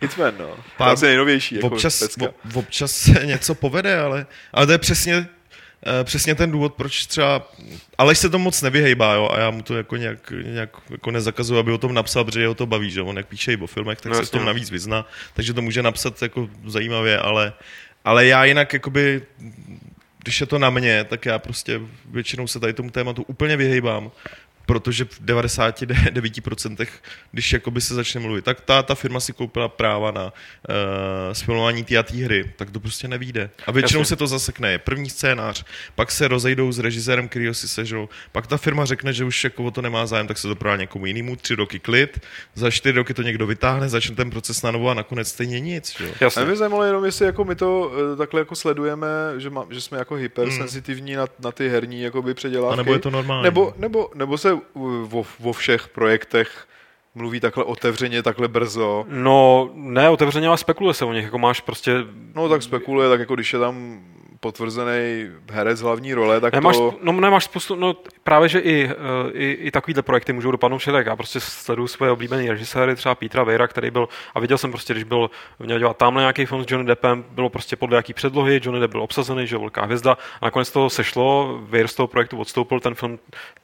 Nicméně, 0.01 0.37
no. 0.39 0.49
Pár- 0.79 1.01
nejnovější. 1.01 1.55
Jako 1.55 1.67
občas, 1.67 2.01
ob, 2.21 2.35
občas 2.53 2.91
se 2.91 3.25
něco 3.25 3.55
povede, 3.55 3.99
ale, 3.99 4.25
ale 4.53 4.65
to 4.65 4.71
je 4.71 4.77
přesně, 4.77 5.27
přesně 6.03 6.35
ten 6.35 6.51
důvod, 6.51 6.73
proč 6.73 7.05
třeba 7.05 7.51
Aleš 7.97 8.17
se 8.17 8.29
to 8.29 8.39
moc 8.39 8.61
nevyhejbá, 8.61 9.13
jo, 9.13 9.29
a 9.33 9.39
já 9.39 9.49
mu 9.49 9.61
to 9.61 9.77
jako 9.77 9.95
nějak, 9.97 10.33
nějak 10.43 10.69
jako 10.89 11.11
nezakazuju, 11.11 11.59
aby 11.59 11.71
o 11.71 11.77
tom 11.77 11.93
napsal, 11.93 12.25
protože 12.25 12.41
jeho 12.41 12.55
to 12.55 12.65
baví, 12.65 12.91
že 12.91 13.01
on 13.01 13.17
jak 13.17 13.27
píše 13.27 13.53
i 13.53 13.57
o 13.57 13.67
filmech, 13.67 14.01
tak 14.01 14.09
No 14.09 14.15
se 14.15 14.21
jasně, 14.21 14.31
tom 14.31 14.39
no. 14.39 14.45
navíc 14.45 14.69
vyzná, 14.69 15.05
takže 15.33 15.53
to 15.53 15.61
může 15.61 15.83
napsat 15.83 16.21
jako 16.21 16.49
zajímavě, 16.65 17.19
ale, 17.19 17.53
ale 18.05 18.25
já 18.25 18.45
jinak 18.45 18.73
jakoby, 18.73 19.21
když 20.23 20.41
je 20.41 20.47
to 20.47 20.59
na 20.59 20.69
mě, 20.69 21.03
tak 21.03 21.25
já 21.25 21.39
prostě 21.39 21.81
většinou 22.05 22.47
se 22.47 22.59
tady 22.59 22.73
tomu 22.73 22.89
tématu 22.89 23.23
úplně 23.27 23.57
vyhejbám, 23.57 24.11
protože 24.65 25.05
v 25.05 25.21
99% 25.21 26.87
když 27.31 27.53
jakoby 27.53 27.81
se 27.81 27.95
začne 27.95 28.21
mluvit, 28.21 28.45
tak 28.45 28.61
ta, 28.61 28.83
ta 28.83 28.95
firma 28.95 29.19
si 29.19 29.33
koupila 29.33 29.67
práva 29.67 30.11
na 30.11 30.23
uh, 30.23 30.33
sfilmování 31.33 31.83
té 31.83 31.97
a 31.97 32.03
té 32.03 32.17
hry, 32.17 32.53
tak 32.55 32.71
to 32.71 32.79
prostě 32.79 33.07
nevíde. 33.07 33.49
A 33.67 33.71
většinou 33.71 34.01
Jasně. 34.01 34.09
se 34.09 34.15
to 34.15 34.27
zasekne. 34.27 34.77
První 34.77 35.09
scénář, 35.09 35.65
pak 35.95 36.11
se 36.11 36.27
rozejdou 36.27 36.71
s 36.71 36.79
režisérem, 36.79 37.27
který 37.27 37.53
si 37.53 37.67
sežou, 37.67 38.09
pak 38.31 38.47
ta 38.47 38.57
firma 38.57 38.85
řekne, 38.85 39.13
že 39.13 39.23
už 39.23 39.43
jako 39.43 39.63
o 39.63 39.71
to 39.71 39.81
nemá 39.81 40.05
zájem, 40.05 40.27
tak 40.27 40.37
se 40.37 40.47
to 40.47 40.55
prodá 40.55 40.75
někomu 40.75 41.05
jinému, 41.05 41.35
tři 41.35 41.55
roky 41.55 41.79
klid, 41.79 42.19
za 42.55 42.71
čtyři 42.71 42.97
roky 42.97 43.13
to 43.13 43.21
někdo 43.21 43.47
vytáhne, 43.47 43.89
začne 43.89 44.15
ten 44.15 44.29
proces 44.29 44.61
na 44.61 44.71
novo 44.71 44.89
a 44.89 44.93
nakonec 44.93 45.27
stejně 45.27 45.59
nic. 45.59 45.97
Že? 45.97 46.05
jo. 46.05 46.11
A 46.21 46.23
Jasně. 46.23 46.45
mě 46.45 46.55
zajímalo 46.55 46.83
jenom, 46.83 47.05
jestli 47.05 47.25
jako 47.25 47.45
my 47.45 47.55
to 47.55 47.91
eh, 48.13 48.15
takhle 48.15 48.41
jako 48.41 48.55
sledujeme, 48.55 49.07
že, 49.37 49.49
má, 49.49 49.65
že 49.69 49.81
jsme 49.81 49.97
jako 49.97 50.15
hypersenzitivní 50.15 51.13
na, 51.13 51.25
na 51.39 51.51
ty 51.51 51.69
herní 51.69 52.01
jakoby 52.01 52.33
předělávky. 52.33 52.73
A 52.73 52.75
nebo 52.75 52.93
je 52.93 52.99
to 52.99 53.09
normální? 53.09 53.43
Nebo, 53.43 53.73
nebo, 53.77 54.09
nebo 54.15 54.37
se 54.37 54.50
uh, 54.53 54.61
vo, 55.07 55.25
vo 55.39 55.53
všech 55.53 55.87
projektech 55.87 56.67
mluví 57.15 57.39
takhle 57.39 57.63
otevřeně, 57.63 58.23
takhle 58.23 58.47
brzo. 58.47 59.05
No, 59.09 59.69
ne, 59.73 60.09
otevřeně, 60.09 60.47
ale 60.47 60.57
spekuluje 60.57 60.93
se 60.93 61.05
o 61.05 61.13
nich, 61.13 61.23
jako 61.23 61.37
máš 61.37 61.61
prostě... 61.61 61.95
No 62.35 62.49
tak 62.49 62.63
spekuluje, 62.63 63.09
tak 63.09 63.19
jako 63.19 63.35
když 63.35 63.53
je 63.53 63.59
tam 63.59 64.03
potvrzený 64.41 65.27
herec 65.51 65.81
hlavní 65.81 66.13
role, 66.13 66.41
tak 66.41 66.53
Nemáš, 66.53 66.77
to... 66.77 66.93
no, 67.01 67.11
nemáš 67.11 67.43
spoustu, 67.43 67.75
no 67.75 67.95
právě, 68.23 68.49
že 68.49 68.59
i, 68.59 68.89
eh, 68.89 69.31
i, 69.31 69.51
i 69.51 69.71
takovýhle 69.71 70.03
projekty 70.03 70.33
můžou 70.33 70.51
dopadnout 70.51 70.77
všelijak. 70.77 71.05
Já 71.07 71.15
prostě 71.15 71.39
sleduju 71.39 71.87
svoje 71.87 72.11
oblíbené 72.11 72.47
režiséry, 72.49 72.95
třeba 72.95 73.15
Petra 73.15 73.43
Vejra, 73.43 73.67
který 73.67 73.91
byl, 73.91 74.07
a 74.35 74.39
viděl 74.39 74.57
jsem 74.57 74.71
prostě, 74.71 74.93
když 74.93 75.03
byl, 75.03 75.29
měl 75.59 75.79
dělat 75.79 75.97
tamhle 75.97 76.21
nějaký 76.23 76.45
film 76.45 76.63
s 76.63 76.65
Johnny 76.71 76.87
Deppem, 76.87 77.25
bylo 77.29 77.49
prostě 77.49 77.75
podle 77.75 77.95
jaký 77.97 78.13
předlohy, 78.13 78.59
Johnny 78.63 78.81
Depp 78.81 78.91
byl 78.91 79.01
obsazený, 79.01 79.47
že 79.47 79.57
velká 79.57 79.85
hvězda, 79.85 80.17
a 80.41 80.45
nakonec 80.45 80.71
toho 80.71 80.89
sešlo, 80.89 81.59
Weir 81.63 81.87
z 81.87 81.95
toho 81.95 82.07
projektu 82.07 82.37
odstoupil, 82.37 82.79
ten 82.79 82.95
film 82.95 83.19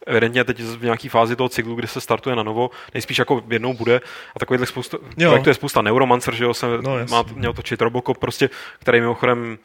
evidentně 0.08 0.44
teď 0.44 0.62
v 0.62 0.84
nějaký 0.84 1.10
fázi 1.10 1.36
toho 1.36 1.50
cyklu, 1.50 1.76
kdy 1.76 1.88
se 1.88 2.02
startuje 2.02 2.36
na 2.36 2.44
novo, 2.44 2.70
nejspíš 2.94 3.20
jako 3.20 3.44
jednou 3.50 3.74
bude, 3.74 4.02
a 4.36 4.40
takovýhle 4.40 4.66
spousta, 4.68 4.98
Jo. 5.18 5.30
projektu 5.30 5.50
je 5.50 5.54
spousta 5.54 5.82
Neuromancer, 5.82 6.36
že 6.36 6.44
jo, 6.44 6.54
se 6.54 6.68
No, 6.82 6.98
má, 7.10 7.24
měl 7.36 7.54
točit 7.54 7.82
Robocop, 7.82 8.18
prostě, 8.18 8.50
který 8.80 9.02
mimochodem 9.02 9.58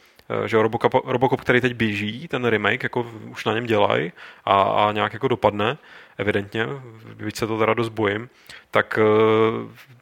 že 0.47 0.57
jo, 0.57 0.62
Robocop, 0.62 0.95
Robocop, 1.05 1.41
který 1.41 1.61
teď 1.61 1.75
běží, 1.75 2.29
ten 2.29 2.45
remake, 2.45 2.83
jako 2.83 3.07
už 3.29 3.45
na 3.45 3.55
něm 3.55 3.66
dělají 3.66 4.12
a, 4.45 4.62
a 4.62 4.93
nějak 4.93 5.12
jako 5.12 5.29
dopadne, 5.29 5.79
evidentně, 6.18 6.66
byť 7.14 7.37
se 7.37 7.47
to 7.47 7.59
teda 7.59 7.75
dost 7.75 7.89
bojím, 7.89 8.31
tak 8.70 8.99
eh, 8.99 9.05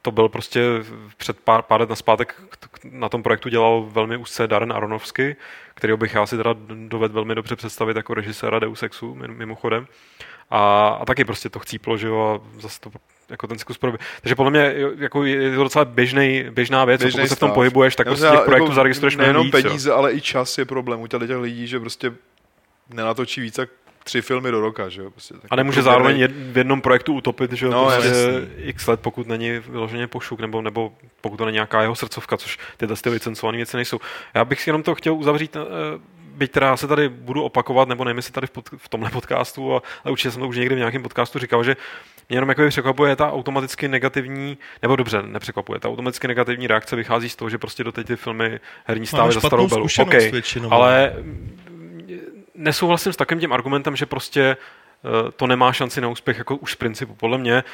to 0.02 0.10
byl 0.10 0.28
prostě 0.28 0.60
před 1.16 1.40
pár, 1.40 1.62
pár 1.62 1.80
let 1.80 1.88
naspátek 1.88 2.42
na 2.84 3.08
tom 3.08 3.22
projektu 3.22 3.48
dělal 3.48 3.82
velmi 3.82 4.16
úzce 4.16 4.46
Darren 4.46 4.72
Aronofsky, 4.72 5.36
kterého 5.74 5.96
bych 5.96 6.14
já 6.14 6.26
si 6.26 6.36
teda 6.36 6.54
dovedl 6.88 7.14
velmi 7.14 7.34
dobře 7.34 7.56
představit 7.56 7.96
jako 7.96 8.14
režiséra 8.14 8.58
Deus 8.58 8.82
Exu, 8.82 9.14
mim- 9.14 9.36
mimochodem. 9.36 9.86
A, 10.50 10.88
a 10.88 11.04
taky 11.04 11.24
prostě 11.24 11.48
to 11.48 11.58
chcíplo, 11.58 11.96
že 11.96 12.06
jo, 12.06 12.20
a 12.20 12.60
zase 12.60 12.80
to 12.80 12.90
jako 13.30 13.46
ten 13.46 13.58
cyklus 13.58 13.78
pro... 13.78 13.92
Takže 14.22 14.34
podle 14.34 14.50
mě 14.50 14.72
jo, 14.76 14.90
jako 14.98 15.24
je 15.24 15.54
to 15.56 15.62
docela 15.62 15.84
běžný, 15.84 16.44
běžná 16.50 16.84
věc, 16.84 17.00
Běžnej 17.02 17.22
pokud 17.22 17.28
se 17.28 17.34
v 17.36 17.38
tom 17.38 17.48
stav. 17.48 17.54
pohybuješ, 17.54 17.96
tak 17.96 18.06
Já 18.06 18.10
prostě 18.10 18.26
těch 18.26 18.36
ale 18.36 18.44
projektů 18.44 18.64
jako 18.64 18.74
zaregistruješ 18.74 19.16
mnohem 19.16 19.28
Nejenom 19.34 19.46
víc. 19.46 19.54
jo. 19.54 19.62
peníze, 19.62 19.92
ale 19.92 20.12
i 20.12 20.20
čas 20.20 20.58
je 20.58 20.64
problém 20.64 21.00
u 21.00 21.06
těch 21.06 21.20
těch 21.26 21.36
lidí, 21.36 21.66
že 21.66 21.80
prostě 21.80 22.12
nenatočí 22.88 23.40
víc 23.40 23.58
jak 23.58 23.68
tři 24.04 24.22
filmy 24.22 24.50
do 24.50 24.60
roka, 24.60 24.88
že 24.88 25.02
jo. 25.02 25.10
Prostě 25.10 25.34
A 25.50 25.56
nemůže 25.56 25.80
průměrný- 25.80 25.84
zároveň 25.84 26.20
jed, 26.20 26.30
v 26.34 26.58
jednom 26.58 26.80
projektu 26.80 27.14
utopit, 27.14 27.52
že 27.52 27.66
jo, 27.66 27.72
No, 27.72 27.84
prostě 27.84 28.48
x 28.56 28.86
let, 28.86 29.00
pokud 29.00 29.26
není 29.26 29.50
vyloženě 29.58 30.06
pošuk, 30.06 30.40
nebo, 30.40 30.62
nebo 30.62 30.92
pokud 31.20 31.36
to 31.36 31.44
není 31.44 31.54
nějaká 31.54 31.82
jeho 31.82 31.94
srdcovka, 31.94 32.36
což 32.36 32.58
tyhle 32.76 32.96
ty 32.96 33.10
licencované 33.10 33.56
věci 33.56 33.76
nejsou. 33.76 33.98
Já 34.34 34.44
bych 34.44 34.60
si 34.62 34.68
jenom 34.70 34.82
to 34.82 34.94
chtěl 34.94 35.14
uzavřít, 35.14 35.56
eh, 35.56 35.60
byť 36.34 36.50
teda 36.50 36.66
já 36.66 36.76
se 36.76 36.86
tady 36.86 37.08
budu 37.08 37.42
opakovat, 37.42 37.88
nebo 37.88 38.04
nevím, 38.04 38.16
jestli 38.18 38.32
tady 38.32 38.46
v, 38.46 38.50
pod, 38.50 38.68
v 38.76 38.88
tomhle 38.88 39.10
podcastu, 39.10 39.74
a, 39.76 39.82
a 40.04 40.10
určitě 40.10 40.30
jsem 40.30 40.40
to 40.42 40.48
už 40.48 40.56
někdy 40.56 40.74
v 40.74 40.78
nějakém 40.78 41.02
podcastu 41.02 41.38
říkal, 41.38 41.64
že 41.64 41.76
mě 42.30 42.36
jenom 42.36 42.48
jako 42.48 42.68
překvapuje 42.68 43.16
ta 43.16 43.32
automaticky 43.32 43.88
negativní, 43.88 44.58
nebo 44.82 44.96
dobře, 44.96 45.22
nepřekvapuje, 45.22 45.80
ta 45.80 45.88
automaticky 45.88 46.28
negativní 46.28 46.66
reakce 46.66 46.96
vychází 46.96 47.28
z 47.28 47.36
toho, 47.36 47.50
že 47.50 47.58
prostě 47.58 47.84
do 47.84 47.92
teď 47.92 48.06
ty 48.06 48.16
filmy 48.16 48.60
herní 48.84 49.06
stály 49.06 49.32
za 49.32 49.40
starou 49.40 49.68
belu. 49.68 49.86
Okay, 50.00 50.30
většinou. 50.30 50.72
ale 50.72 51.12
mm, 51.18 51.58
nesouhlasím 52.54 53.12
s 53.12 53.16
takovým 53.16 53.40
tím 53.40 53.52
argumentem, 53.52 53.96
že 53.96 54.06
prostě 54.06 54.42
eh, 54.46 55.32
to 55.36 55.46
nemá 55.46 55.72
šanci 55.72 56.00
na 56.00 56.08
úspěch 56.08 56.38
jako 56.38 56.56
už 56.56 56.72
z 56.72 56.76
principu. 56.76 57.14
Podle 57.14 57.38
mě, 57.38 57.64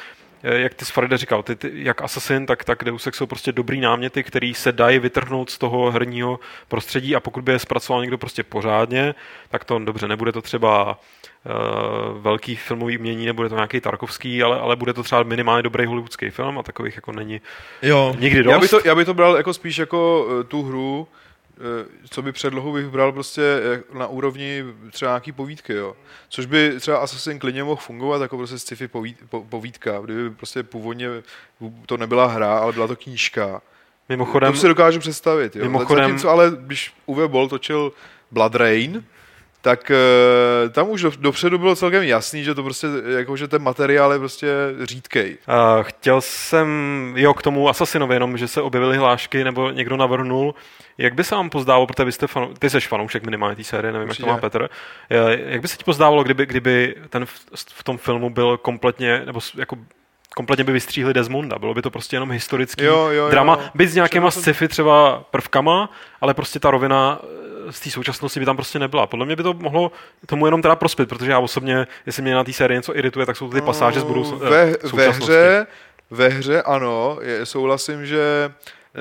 jak 0.43 0.73
ty 0.73 0.85
s 0.85 0.89
Faride 0.89 1.17
říkal, 1.17 1.43
ty, 1.43 1.55
ty, 1.55 1.71
jak 1.73 2.01
Assassin, 2.01 2.45
tak, 2.45 2.63
tak 2.63 2.83
Deus 2.83 3.07
Ex 3.07 3.17
jsou 3.17 3.25
prostě 3.25 3.51
dobrý 3.51 3.81
náměty, 3.81 4.23
který 4.23 4.53
se 4.53 4.71
dají 4.71 4.99
vytrhnout 4.99 5.49
z 5.49 5.57
toho 5.57 5.91
herního 5.91 6.39
prostředí 6.67 7.15
a 7.15 7.19
pokud 7.19 7.43
by 7.43 7.51
je 7.51 7.59
zpracoval 7.59 8.01
někdo 8.01 8.17
prostě 8.17 8.43
pořádně, 8.43 9.15
tak 9.49 9.65
to 9.65 9.79
dobře, 9.79 10.07
nebude 10.07 10.31
to 10.31 10.41
třeba 10.41 10.99
uh, 11.45 12.21
velký 12.21 12.55
filmový 12.55 12.97
umění, 12.97 13.25
nebude 13.25 13.49
to 13.49 13.55
nějaký 13.55 13.81
Tarkovský, 13.81 14.43
ale, 14.43 14.59
ale 14.59 14.75
bude 14.75 14.93
to 14.93 15.03
třeba 15.03 15.23
minimálně 15.23 15.63
dobrý 15.63 15.85
hollywoodský 15.85 16.29
film 16.29 16.59
a 16.59 16.63
takových 16.63 16.95
jako 16.95 17.11
není 17.11 17.41
Jo, 17.81 18.15
nikdy 18.19 18.43
dost. 18.43 18.51
Já 18.51 18.59
bych, 18.59 18.69
to, 18.69 18.79
já 18.85 18.95
bych 18.95 19.05
to 19.05 19.13
bral 19.13 19.37
jako 19.37 19.53
spíš 19.53 19.77
jako 19.77 20.27
eh, 20.29 20.43
tu 20.43 20.63
hru, 20.63 21.07
eh, 21.11 21.26
co 22.09 22.21
by 22.21 22.31
předlohu 22.31 22.73
bych 22.73 22.87
bral 22.87 23.11
prostě 23.11 23.41
eh, 23.91 23.97
na 23.97 24.07
úrovni 24.07 24.63
třeba 24.91 25.11
nějaký 25.11 25.31
povídky, 25.31 25.73
jo. 25.73 25.95
Což 26.29 26.45
by 26.45 26.73
třeba 26.79 26.97
Assassin 26.97 27.39
klidně 27.39 27.63
mohl 27.63 27.81
fungovat 27.81 28.21
jako 28.21 28.37
prostě 28.37 28.59
sci-fi 28.59 28.87
povíd, 28.87 29.17
po, 29.29 29.43
povídka, 29.43 29.99
kdyby 30.03 30.29
prostě 30.29 30.63
původně 30.63 31.07
to 31.85 31.97
nebyla 31.97 32.25
hra, 32.27 32.57
ale 32.57 32.73
byla 32.73 32.87
to 32.87 32.95
knížka. 32.95 33.61
Mimochodem, 34.09 34.53
To 34.53 34.59
si 34.59 34.67
dokážu 34.67 34.99
představit, 34.99 35.55
jo. 35.55 35.63
Mimochodem- 35.63 36.03
Zatímco 36.05 36.29
ale, 36.29 36.51
když 36.59 36.93
Uwe 37.05 37.27
Boll 37.27 37.49
točil 37.49 37.91
Blood 38.31 38.55
Rain, 38.55 39.03
tak 39.61 39.91
eh, 39.91 40.69
tam 40.69 40.89
už 40.89 41.01
do, 41.01 41.11
dopředu 41.19 41.57
bylo 41.57 41.75
celkem 41.75 42.03
jasný, 42.03 42.43
že 42.43 42.55
to 42.55 42.63
prostě, 42.63 42.87
jako, 43.17 43.37
že 43.37 43.47
ten 43.47 43.61
materiál 43.61 44.13
je 44.13 44.19
prostě 44.19 44.47
řídkej. 44.83 45.37
Uh, 45.47 45.83
chtěl 45.83 46.21
jsem, 46.21 46.67
jo, 47.15 47.33
k 47.33 47.41
tomu 47.41 47.69
Assassinovi, 47.69 48.15
jenom, 48.15 48.37
že 48.37 48.47
se 48.47 48.61
objevily 48.61 48.97
hlášky, 48.97 49.43
nebo 49.43 49.71
někdo 49.71 49.97
navrhnul, 49.97 50.55
jak 50.97 51.13
by 51.13 51.23
se 51.23 51.35
vám 51.35 51.49
pozdávalo, 51.49 51.87
protože 51.87 52.05
vy 52.05 52.11
jste 52.11 52.27
fanou, 52.27 52.53
ty 52.59 52.69
jsi 52.69 52.79
fanoušek 52.79 53.23
minimálně 53.23 53.55
té 53.55 53.63
série, 53.63 53.93
nevím, 53.93 54.09
Určitě. 54.09 54.29
jak 54.29 54.29
to 54.29 54.33
má 54.33 54.49
Petr, 54.49 54.69
Eh, 55.09 55.37
jak 55.45 55.61
by 55.61 55.67
se 55.67 55.77
ti 55.77 55.83
pozdávalo, 55.83 56.23
kdyby, 56.23 56.45
kdyby 56.45 56.95
ten 57.09 57.25
v, 57.25 57.31
v 57.55 57.83
tom 57.83 57.97
filmu 57.97 58.29
byl 58.29 58.57
kompletně, 58.57 59.21
nebo 59.25 59.39
jako 59.57 59.77
kompletně 60.35 60.63
by 60.63 60.71
vystříhli 60.71 61.13
Desmonda, 61.13 61.59
bylo 61.59 61.73
by 61.73 61.81
to 61.81 61.89
prostě 61.91 62.15
jenom 62.15 62.31
historický 62.31 62.83
Jo, 62.83 62.95
jo, 62.95 63.09
jo. 63.11 63.29
drama, 63.29 63.59
byť 63.75 63.89
s 63.89 63.95
nějakýma 63.95 64.31
sci-fi 64.31 64.67
třeba 64.67 65.23
prvkama, 65.31 65.89
ale 66.21 66.33
prostě 66.33 66.59
ta 66.59 66.71
rovina 66.71 67.19
z 67.69 67.79
té 67.79 67.89
současnosti 67.89 68.39
by 68.39 68.45
tam 68.45 68.55
prostě 68.55 68.79
nebyla. 68.79 69.07
Podle 69.07 69.25
mě 69.25 69.35
by 69.35 69.43
to 69.43 69.53
mohlo 69.53 69.91
tomu 70.25 70.45
jenom 70.45 70.61
teda 70.61 70.75
prospět, 70.75 71.09
protože 71.09 71.31
já 71.31 71.39
osobně, 71.39 71.87
jestli 72.05 72.21
mě 72.21 72.35
na 72.35 72.43
té 72.43 72.53
sérii 72.53 72.77
něco 72.77 72.97
irituje, 72.97 73.25
tak 73.25 73.37
jsou 73.37 73.47
to 73.49 73.55
ty 73.55 73.61
pasáže 73.61 73.99
z 73.99 74.03
budoucnosti. 74.03 74.45
No, 74.45 74.51
ve, 74.51 74.75
ve 74.93 75.09
hře, 75.09 75.67
ve 76.11 76.27
hře 76.27 76.61
ano, 76.61 77.17
je, 77.21 77.45
souhlasím, 77.45 78.05
že 78.05 78.53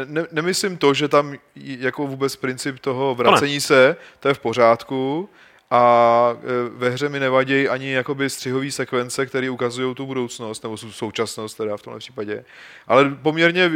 ne, 0.05 0.27
nemyslím 0.33 0.77
to, 0.77 0.95
že 0.95 1.09
tam 1.09 1.35
jako 1.57 2.07
vůbec 2.07 2.37
princip 2.37 2.79
toho 2.79 3.15
vracení 3.15 3.61
se, 3.61 3.97
to 4.21 4.29
je 4.29 4.35
v 4.35 4.39
pořádku 4.39 5.29
a 5.71 6.31
e, 6.35 6.69
ve 6.69 6.91
hře 6.91 7.09
mi 7.09 7.21
nevadí 7.21 7.69
ani 7.69 7.93
jakoby 7.93 8.31
střihové 8.31 8.71
sekvence, 8.71 9.27
které 9.27 9.51
ukazují 9.51 9.95
tu 9.95 10.07
budoucnost, 10.07 10.63
nebo 10.63 10.77
sou- 10.77 10.93
současnost 10.93 11.57
teda 11.57 11.77
v 11.77 11.83
tomhle 11.83 11.99
případě. 11.99 12.45
Ale 12.87 13.11
poměrně 13.23 13.65
e, 13.65 13.71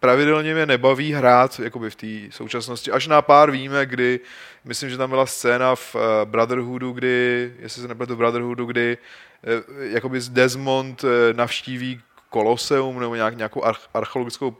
pravidelně 0.00 0.54
mě 0.54 0.66
nebaví 0.66 1.12
hrát 1.12 1.60
jakoby 1.60 1.90
v 1.90 1.96
té 1.96 2.06
současnosti. 2.30 2.90
Až 2.90 3.06
na 3.06 3.22
pár 3.22 3.50
víme, 3.50 3.86
kdy, 3.86 4.20
myslím, 4.64 4.90
že 4.90 4.96
tam 4.96 5.10
byla 5.10 5.26
scéna 5.26 5.74
v 5.74 5.96
e, 5.96 5.98
Brotherhoodu, 6.24 6.92
kdy, 6.92 7.52
jestli 7.58 7.82
se 7.82 7.88
nepletu 7.88 8.16
Brotherhoodu, 8.16 8.64
kdy 8.64 8.98
jakoby 9.80 10.20
Desmond 10.28 11.04
navštíví 11.32 12.00
Koloseum 12.30 13.00
nebo 13.00 13.14
nějak, 13.14 13.36
nějakou 13.36 13.64
arch, 13.64 13.80
archeologickou 13.94 14.56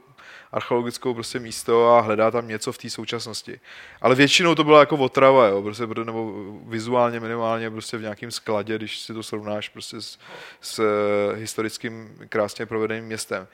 archeologickou 0.53 1.13
prostě 1.13 1.39
místo 1.39 1.95
a 1.95 2.01
hledá 2.01 2.31
tam 2.31 2.47
něco 2.47 2.71
v 2.71 2.77
té 2.77 2.89
současnosti. 2.89 3.59
Ale 4.01 4.15
většinou 4.15 4.55
to 4.55 4.63
byla 4.63 4.79
jako 4.79 4.97
otrava, 4.97 5.47
jo, 5.47 5.61
prostě, 5.61 5.83
nebo 6.03 6.33
vizuálně 6.65 7.19
minimálně 7.19 7.71
prostě 7.71 7.97
v 7.97 8.01
nějakém 8.01 8.31
skladě, 8.31 8.75
když 8.75 8.99
si 8.99 9.13
to 9.13 9.23
srovnáš 9.23 9.69
prostě 9.69 10.01
s, 10.01 10.17
s 10.61 10.79
eh, 10.79 11.35
historickým 11.35 12.17
krásně 12.29 12.65
provedeným 12.65 13.05
městem. 13.05 13.47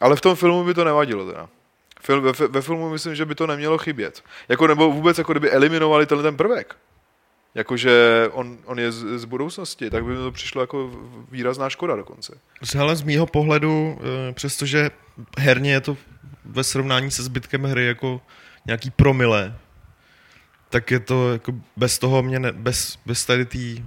Ale 0.00 0.16
v 0.16 0.20
tom 0.20 0.36
filmu 0.36 0.64
by 0.64 0.74
to 0.74 0.84
nevadilo 0.84 1.26
teda. 1.26 1.48
Film, 2.00 2.22
ve, 2.22 2.32
ve 2.32 2.62
filmu 2.62 2.90
myslím, 2.90 3.14
že 3.14 3.24
by 3.24 3.34
to 3.34 3.46
nemělo 3.46 3.78
chybět. 3.78 4.22
Jako, 4.48 4.66
nebo 4.66 4.92
vůbec, 4.92 5.18
jako 5.18 5.32
kdyby 5.32 5.50
eliminovali 5.50 6.06
tenhle 6.06 6.22
ten 6.22 6.36
prvek. 6.36 6.76
Jakože 7.56 8.28
on, 8.32 8.58
on 8.64 8.78
je 8.78 8.92
z, 8.92 9.18
z 9.18 9.24
budoucnosti, 9.24 9.90
tak 9.90 10.04
by 10.04 10.10
mi 10.10 10.16
to 10.16 10.32
přišlo 10.32 10.60
jako 10.60 10.90
výrazná 11.30 11.70
škoda 11.70 11.96
dokonce. 11.96 12.38
Hele, 12.74 12.96
z 12.96 13.02
mýho 13.02 13.26
pohledu, 13.26 13.98
eh, 14.00 14.32
přestože 14.32 14.90
herně 15.38 15.72
je 15.72 15.80
to 15.80 15.96
ve 16.44 16.64
srovnání 16.64 17.10
se 17.10 17.22
zbytkem 17.22 17.64
hry 17.64 17.86
jako 17.86 18.20
nějaký 18.66 18.90
promile, 18.90 19.56
tak 20.68 20.90
je 20.90 21.00
to 21.00 21.32
jako 21.32 21.52
bez 21.76 21.98
toho 21.98 22.22
mě, 22.22 22.38
ne, 22.38 22.52
bez, 22.52 22.98
bez 23.06 23.24
tady 23.24 23.44
té 23.44 23.82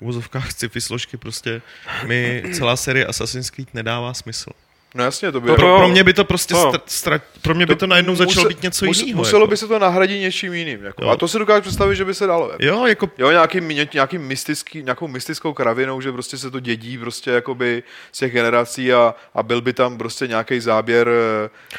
uvozovkách 0.00 0.50
sci-fi 0.52 0.80
složky 0.80 1.16
prostě 1.16 1.62
mi 2.06 2.42
celá 2.54 2.76
série 2.76 3.06
Assassin's 3.06 3.50
Creed 3.50 3.74
nedává 3.74 4.14
smysl. 4.14 4.50
No 4.94 5.04
jasně, 5.04 5.32
to 5.32 5.40
by... 5.40 5.46
To- 5.46 5.54
Pro, 5.54 5.66
to- 5.66 5.76
pro 5.76 5.88
mě 5.88 6.04
by 6.04 6.12
to 6.12 6.24
prostě 6.24 6.54
to- 6.54 6.70
str- 6.70 6.80
stra, 6.86 7.20
pro 7.42 7.54
mě 7.54 7.66
by 7.66 7.76
to 7.76 7.86
najednou 7.86 8.14
začalo 8.14 8.44
Muse- 8.44 8.48
být 8.48 8.62
něco 8.62 8.84
muse- 8.86 9.00
jiného. 9.04 9.18
Muselo 9.18 9.42
jako. 9.42 9.50
by 9.50 9.56
se 9.56 9.68
to 9.68 9.78
nahradit 9.78 10.20
něčím 10.20 10.52
jiným. 10.52 10.84
Jako. 10.84 11.04
Jo. 11.04 11.10
A 11.10 11.16
to 11.16 11.28
si 11.28 11.38
dokážu 11.38 11.60
představit, 11.62 11.96
že 11.96 12.04
by 12.04 12.14
se 12.14 12.26
dalo. 12.26 12.50
Jako. 12.52 12.64
Jo, 12.64 12.86
jako 12.86 13.10
Jo, 13.18 13.30
nějaký, 13.30 13.60
ně- 13.60 13.88
nějaký 13.94 14.18
mystický, 14.18 14.82
nějakou 14.82 15.08
mystickou 15.08 15.52
kravinou, 15.52 16.00
že 16.00 16.12
prostě 16.12 16.38
se 16.38 16.50
to 16.50 16.60
dědí 16.60 16.98
prostě 16.98 17.30
jakoby 17.30 17.82
z 18.12 18.18
těch 18.18 18.32
generací 18.32 18.92
a, 18.92 19.14
a 19.34 19.42
byl 19.42 19.60
by 19.60 19.72
tam 19.72 19.98
prostě 19.98 20.26
nějaký 20.26 20.60
záběr 20.60 21.08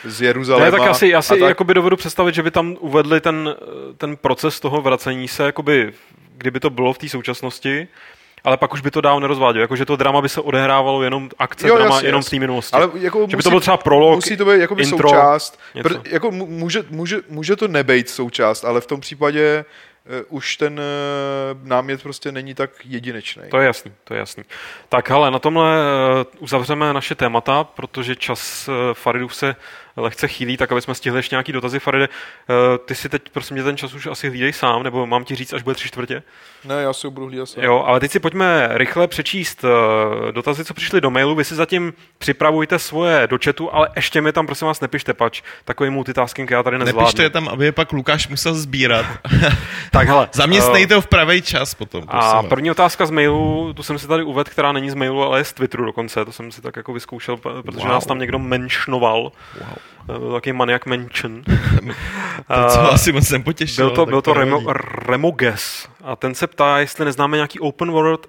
eh, 0.06 0.10
z 0.10 0.22
Jeruzaléma. 0.22 0.66
Ne, 0.66 0.72
tak 0.72 0.82
asi, 0.82 1.08
já 1.08 1.22
si 1.22 1.30
tak, 1.30 1.40
jakoby 1.40 1.74
dovedu 1.74 1.96
představit, 1.98 2.36
že 2.36 2.44
by 2.44 2.52
tam 2.52 2.78
uvedli 2.80 3.22
ten, 3.22 3.56
ten 3.98 4.18
proces 4.18 4.60
toho 4.60 4.82
vracení 4.82 5.28
se, 5.28 5.44
jakoby, 5.44 5.94
kdyby 6.38 6.60
to 6.60 6.70
bylo 6.70 6.94
v 6.94 6.98
té 6.98 7.10
současnosti, 7.10 7.88
ale 8.44 8.58
pak 8.58 8.74
už 8.74 8.82
by 8.82 8.92
to 8.92 9.02
dál 9.02 9.20
nerozvádělo, 9.20 9.62
jakože 9.62 9.86
to 9.86 9.96
drama 9.96 10.22
by 10.22 10.30
se 10.30 10.42
odehrávalo 10.42 11.04
jenom 11.04 11.30
akce, 11.40 11.68
Jo, 11.68 11.76
drama 11.78 11.96
jasně, 11.96 12.08
jenom 12.08 12.20
jasně. 12.20 12.28
v 12.28 12.32
té 12.32 12.40
minulosti. 12.40 12.76
ale 12.76 12.90
jako 12.94 13.28
že 13.30 13.38
by 13.38 13.44
to 13.44 13.50
byl 13.50 13.60
třeba 13.60 13.78
prolog, 13.78 14.16
musí 14.16 14.38
to 14.38 14.46
být 14.46 14.60
jakoby 14.60 14.84
intro, 14.84 15.10
součást. 15.10 15.60
něco. 15.76 15.90
Pr, 15.90 15.96
jako 16.10 16.32
může, 16.32 16.84
může, 16.90 17.18
může, 17.30 17.56
to 17.56 17.68
nebejt 17.68 18.10
součást, 18.10 18.66
ale 18.66 18.82
v 18.82 18.88
tom 18.88 19.02
případě 19.02 19.66
uh, 20.30 20.38
už 20.38 20.58
ten 20.58 20.80
uh, 20.80 21.68
námět 21.68 22.04
prostě 22.04 22.32
není 22.32 22.54
tak 22.54 22.70
jedinečný. 22.86 23.44
To 23.52 23.60
je 23.60 23.66
jasný, 23.68 23.92
to 24.04 24.14
je 24.14 24.20
jasný. 24.20 24.44
Tak 24.90 25.10
hele, 25.10 25.32
na 25.32 25.40
tomhle 25.40 25.78
eh, 25.78 26.26
uzavřeme 26.40 26.94
naše 26.94 27.16
témata, 27.16 27.64
protože 27.64 28.16
čas 28.16 28.70
eh, 28.70 28.94
Faridův 28.94 29.36
se 29.36 29.56
lehce 29.96 30.28
chýlí, 30.28 30.58
tak 30.58 30.72
aby 30.72 30.82
jsme 30.82 30.96
stihli 30.96 31.20
ještě 31.20 31.36
nějaký 31.36 31.52
dotazy. 31.52 31.80
Faride, 31.80 32.06
eh, 32.06 32.78
ty 32.78 32.96
si 32.96 33.10
teď, 33.10 33.22
prosím 33.32 33.54
mě, 33.56 33.64
ten 33.64 33.78
čas 33.78 33.94
už 33.94 34.06
asi 34.08 34.30
hlídej 34.30 34.54
sám, 34.54 34.84
nebo 34.84 35.06
mám 35.08 35.24
ti 35.24 35.36
říct, 35.36 35.54
až 35.54 35.62
bude 35.62 35.76
tři 35.76 35.88
čtvrtě? 35.88 36.24
Ne, 36.66 36.82
já 36.82 36.94
si 36.94 37.08
ho 37.08 37.12
budu 37.12 37.26
hlídat 37.28 37.50
sám. 37.50 37.64
Jo, 37.64 37.84
ale 37.88 38.00
teď 38.00 38.12
si 38.12 38.20
pojďme 38.20 38.70
rychle 38.72 39.08
přečíst 39.08 39.66
eh, 39.66 40.32
dotazy, 40.32 40.66
co 40.66 40.74
přišly 40.74 41.02
do 41.02 41.12
mailu. 41.12 41.36
Vy 41.36 41.44
si 41.44 41.56
zatím 41.56 41.94
připravujte 42.18 42.80
svoje 42.80 43.28
do 43.28 43.38
chatu, 43.46 43.76
ale 43.76 43.90
ještě 43.96 44.22
mi 44.22 44.32
tam, 44.34 44.46
prosím 44.46 44.68
vás, 44.68 44.82
nepište, 44.82 45.14
pač 45.14 45.42
takový 45.66 45.90
multitasking 45.90 46.52
já 46.52 46.64
tady 46.64 46.78
nezvládnu. 46.78 47.02
nepište 47.02 47.24
je 47.24 47.30
tam, 47.30 47.48
aby 47.48 47.66
je 47.66 47.72
pak 47.72 47.92
Lukáš 47.94 48.28
musel 48.28 48.54
sbírat. 48.54 49.06
Tak 49.92 50.08
hele. 50.08 50.30
Zaměstnejte 50.34 50.96
ho 50.96 51.02
v 51.02 51.08
pravý 51.08 51.42
čas 51.42 51.74
potom. 51.74 52.04
A 52.08 52.12
prosím 52.18 52.30
vás. 52.36 52.46
první 52.46 52.72
otázka 52.72 53.06
z 53.06 53.12
mailu, 53.12 53.74
tu 53.74 53.84
jsem 53.84 54.00
si 54.00 54.08
tady 54.08 54.24
uvedl, 54.24 54.50
která 54.52 54.72
není 54.72 54.90
z 54.90 54.94
mailu, 54.94 55.24
ale 55.24 55.40
je 55.40 55.44
z 55.44 55.54
Twitteru 55.54 55.86
dokonce, 55.86 56.26
to 56.26 56.32
jsem 56.32 56.52
si 56.52 56.62
tak 56.62 56.76
jako 56.76 56.94
vyzkoušel, 56.94 57.38
protože 57.38 57.78
Wow. 57.78 57.88
nás 57.88 58.06
tam 58.06 58.20
někdo 58.20 58.40
menšnoval. 58.40 59.22
Wow. 59.60 59.78
Wow. 60.08 60.34
Taky 60.34 60.54
maniak 60.54 60.86
mention. 60.86 61.44
To, 62.48 62.70
co 62.70 62.80
A 62.80 62.88
asi 62.88 63.12
moc 63.12 63.30
nepotěšilo. 63.32 63.88
byl 63.88 63.96
to, 63.96 64.06
byl 64.06 64.22
to. 64.22 64.34
Remo, 64.34 64.62
Remoges 65.08 65.88
a 66.04 66.16
ten 66.16 66.36
se 66.36 66.48
ptá, 66.48 66.80
jestli 66.80 67.06
neznáme 67.06 67.38
nějaký 67.38 67.60
open 67.60 67.92
world 67.92 68.28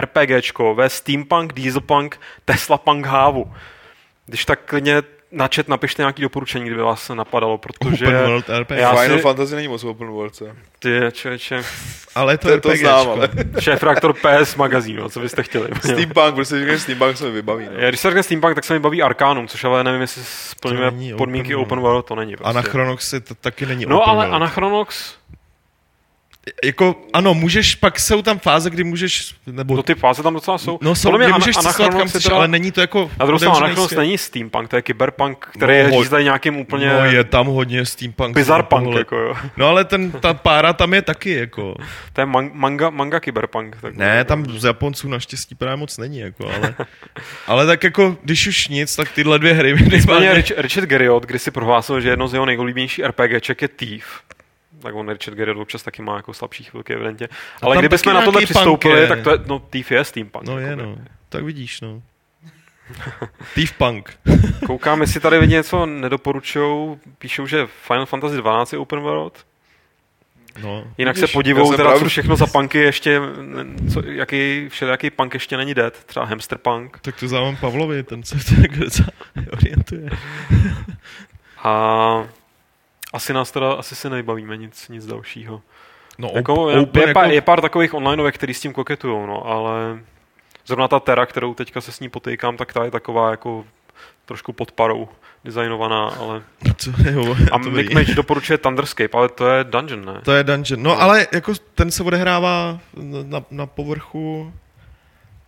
RPGčko 0.00 0.74
ve 0.74 0.88
Steampunk, 0.90 1.52
Dieselpunk, 1.52 2.20
Tesla 2.44 2.78
Punk 2.78 3.06
hávu. 3.06 3.52
Když 4.26 4.44
tak 4.44 4.60
klidně 4.64 5.02
na 5.32 5.48
chat 5.54 5.68
napište 5.68 6.02
nějaký 6.02 6.22
doporučení, 6.22 6.64
kdyby 6.66 6.82
vás 6.82 7.08
napadalo, 7.14 7.58
protože 7.58 8.06
Open 8.06 8.26
World 8.26 8.48
RPG. 8.48 8.70
Já 8.78 8.94
Final 8.94 9.16
si- 9.16 9.22
Fantasy 9.22 9.54
není 9.54 9.68
moc 9.68 9.84
open 9.84 10.08
world, 10.08 10.34
co? 10.34 10.46
ty 10.78 11.00
člověče, 11.12 11.62
Ale 12.14 12.38
to, 12.38 12.46
To, 12.48 12.54
je 12.54 12.60
to 12.60 12.76
znám, 12.76 13.08
ale 13.08 13.28
šéf 13.60 13.82
reaktor 13.82 14.12
PS 14.14 14.56
magazínu, 14.56 15.08
co 15.08 15.20
byste 15.20 15.42
chtěli. 15.42 15.68
Steampunk, 15.78 16.34
prostě 16.34 16.60
říkáš 16.60 16.80
Steampunk 16.82 17.16
se 17.16 17.24
mi 17.24 17.30
vybaví. 17.30 17.64
No. 17.74 17.80
Já, 17.80 17.88
když 17.88 18.00
se 18.00 18.08
řekne 18.08 18.22
Steampunk, 18.22 18.54
tak 18.54 18.64
se 18.64 18.74
mi 18.74 18.80
baví 18.80 19.02
Arcanum, 19.02 19.48
což 19.48 19.64
ale 19.64 19.84
nevím, 19.84 20.00
jestli 20.00 20.22
splňuje 20.24 20.90
podmínky 21.16 21.54
open 21.54 21.66
open 21.66 21.78
world. 21.80 21.92
world, 21.92 22.06
to 22.06 22.14
není. 22.14 22.36
Prostě. 22.36 22.50
Anachronox 22.50 23.12
je 23.12 23.20
to 23.20 23.34
taky 23.34 23.66
není 23.66 23.86
No 23.86 24.00
open 24.00 24.10
ale 24.10 24.24
world. 24.24 24.34
Anachronox, 24.36 25.14
Jako, 26.64 26.94
ano, 27.12 27.34
můžeš, 27.34 27.74
pak 27.74 28.00
jsou 28.00 28.22
tam 28.22 28.38
fáze, 28.38 28.70
kdy 28.70 28.84
můžeš, 28.84 29.34
nebo... 29.46 29.76
to 29.76 29.82
ty 29.82 29.94
fáze 29.94 30.22
tam 30.22 30.34
docela 30.34 30.58
jsou. 30.58 30.78
no, 30.82 30.94
jsou, 30.94 31.16
mě 31.18 31.24
kdy 31.26 31.32
můžeš 31.32 31.56
cestovat 31.56 31.94
kam 31.94 32.08
chceš, 32.08 32.22
teda- 32.22 32.36
ale 32.36 32.48
není 32.48 32.72
to 32.72 32.80
jako... 32.80 33.10
Na 33.18 33.26
druhou 33.26 33.38
stranu 33.38 33.86
svět. 33.86 33.98
není 33.98 34.18
steampunk, 34.18 34.68
to 34.68 34.76
je 34.76 34.82
kyberpunk, 34.82 35.46
který 35.52 35.72
No, 35.72 35.78
je 35.78 36.02
řízený 36.02 36.24
nějakým 36.24 36.56
úplně 36.56 36.86
No, 36.86 37.04
je 37.04 37.24
tam 37.24 37.46
hodně 37.46 37.86
steampunk. 37.86 38.34
bizarpunk, 38.34 38.84
tohle. 38.84 39.00
jako 39.00 39.16
jo. 39.16 39.34
No, 39.56 39.66
ale 39.68 39.84
ten, 39.84 40.10
ta 40.10 40.34
pára 40.34 40.72
tam 40.72 40.94
je 40.94 41.02
taky, 41.02 41.30
jako... 41.32 41.74
To 42.12 42.20
je 42.20 42.26
man- 42.26 42.50
manga, 42.52 42.90
manga 42.90 43.20
kyberpunk. 43.20 43.76
Tak 43.80 43.94
Ne, 43.96 44.24
tam 44.24 44.46
z 44.58 44.64
Japonců 44.64 45.08
naštěstí 45.08 45.54
právě 45.54 45.76
moc 45.76 45.98
není, 45.98 46.18
jako, 46.18 46.46
ale... 46.54 46.74
ale 47.46 47.66
tak 47.66 47.84
jako, 47.84 48.16
když 48.22 48.46
už 48.46 48.68
nic, 48.68 48.96
tak 48.96 49.12
tyhle 49.12 49.38
dvě 49.38 49.52
hry 49.52 49.76
Nicméně 49.92 50.34
Richard 50.56 50.86
Garriott, 50.86 51.26
když 51.26 51.42
si 51.42 51.50
prohlásil, 51.50 52.00
že 52.00 52.08
jedno 52.08 52.28
z 52.28 52.32
jeho 52.34 52.46
nejlíbenějších 52.46 53.04
RPGček 53.04 53.62
je 53.62 53.68
Thief, 53.68 54.04
tak 54.82 54.94
on 54.94 55.08
Richard 55.08 55.34
Garriott 55.34 55.60
občas 55.60 55.82
taky 55.82 56.02
má 56.02 56.16
jako 56.16 56.34
slabší 56.34 56.64
chvilky, 56.64 56.94
evidentně. 56.94 57.28
Ale 57.62 57.76
kdybychom 57.76 58.14
na 58.14 58.22
tohle 58.22 58.44
přistoupili, 58.44 59.00
je. 59.00 59.06
tak 59.08 59.22
to 59.22 59.30
je, 59.30 59.38
no 59.46 59.58
Thief 59.58 59.90
je 59.90 60.04
steampunk. 60.04 60.46
No 60.46 60.58
je, 60.58 60.66
jakoby. 60.66 60.82
no. 60.82 60.96
Tak 61.28 61.44
vidíš, 61.44 61.80
no. 61.80 62.02
Thief 63.54 63.72
Punk. 63.72 64.18
Koukám, 64.66 65.00
jestli 65.00 65.20
tady 65.20 65.38
lidi 65.38 65.52
něco 65.52 65.86
nedoporučují. 65.86 66.98
Píšou, 67.18 67.46
že 67.46 67.66
Final 67.66 68.06
Fantasy 68.06 68.36
12 68.36 68.72
je 68.72 68.78
open 68.78 69.00
world. 69.00 69.46
No. 70.62 70.84
Jinak 70.98 71.16
Vidíš, 71.16 71.30
se 71.30 71.34
podívou, 71.34 71.76
teda, 71.76 71.98
co 71.98 72.08
všechno 72.08 72.36
za 72.36 72.46
punky 72.46 72.78
ještě, 72.78 73.20
co, 73.92 74.02
jaký, 74.06 74.68
všelijaký 74.68 75.10
punk 75.10 75.34
ještě 75.34 75.56
není 75.56 75.74
dead. 75.74 76.04
Třeba 76.04 76.26
Hamster 76.26 76.58
Punk. 76.58 76.98
Tak 76.98 77.20
to 77.20 77.28
závám 77.28 77.56
Pavlovi, 77.56 78.02
ten 78.02 78.22
se 78.22 78.36
v 78.36 78.78
docela 78.78 79.08
orientuje. 79.52 80.10
A 81.62 82.24
asi 83.16 83.32
nás 83.32 83.50
teda, 83.50 83.72
asi 83.72 83.94
se 83.94 84.10
nevybavíme 84.10 84.56
nic, 84.56 84.88
nic 84.88 85.06
dalšího. 85.06 85.62
No, 86.18 86.30
Jako, 86.34 86.54
op- 86.54 86.70
je, 86.74 86.80
open 86.80 87.08
je, 87.08 87.14
pár, 87.14 87.24
jako- 87.24 87.34
je 87.34 87.40
pár 87.40 87.60
takových 87.60 87.94
onlineovek, 87.94 88.34
který 88.34 88.54
s 88.54 88.60
tím 88.60 88.72
koketujou, 88.72 89.26
no, 89.26 89.46
ale 89.46 89.98
zrovna 90.66 90.88
ta 90.88 91.00
Terra, 91.00 91.26
kterou 91.26 91.54
teďka 91.54 91.80
se 91.80 91.92
s 91.92 92.00
ní 92.00 92.08
potýkám, 92.08 92.56
tak 92.56 92.72
ta 92.72 92.84
je 92.84 92.90
taková 92.90 93.30
jako 93.30 93.64
trošku 94.24 94.52
pod 94.52 94.72
parou 94.72 95.08
designovaná, 95.44 96.08
ale... 96.08 96.42
Co, 96.76 96.90
jo, 97.10 97.36
A 97.52 97.58
Mick. 97.58 97.92
Mage 97.94 98.14
doporučuje 98.14 98.58
Thunderscape, 98.58 99.18
ale 99.18 99.28
to 99.28 99.48
je 99.48 99.64
dungeon, 99.64 100.04
ne? 100.04 100.20
To 100.24 100.32
je 100.32 100.44
dungeon. 100.44 100.82
No, 100.82 101.00
ale 101.00 101.26
jako 101.32 101.52
ten 101.74 101.90
se 101.90 102.02
odehrává 102.02 102.78
na, 103.02 103.44
na 103.50 103.66
povrchu 103.66 104.52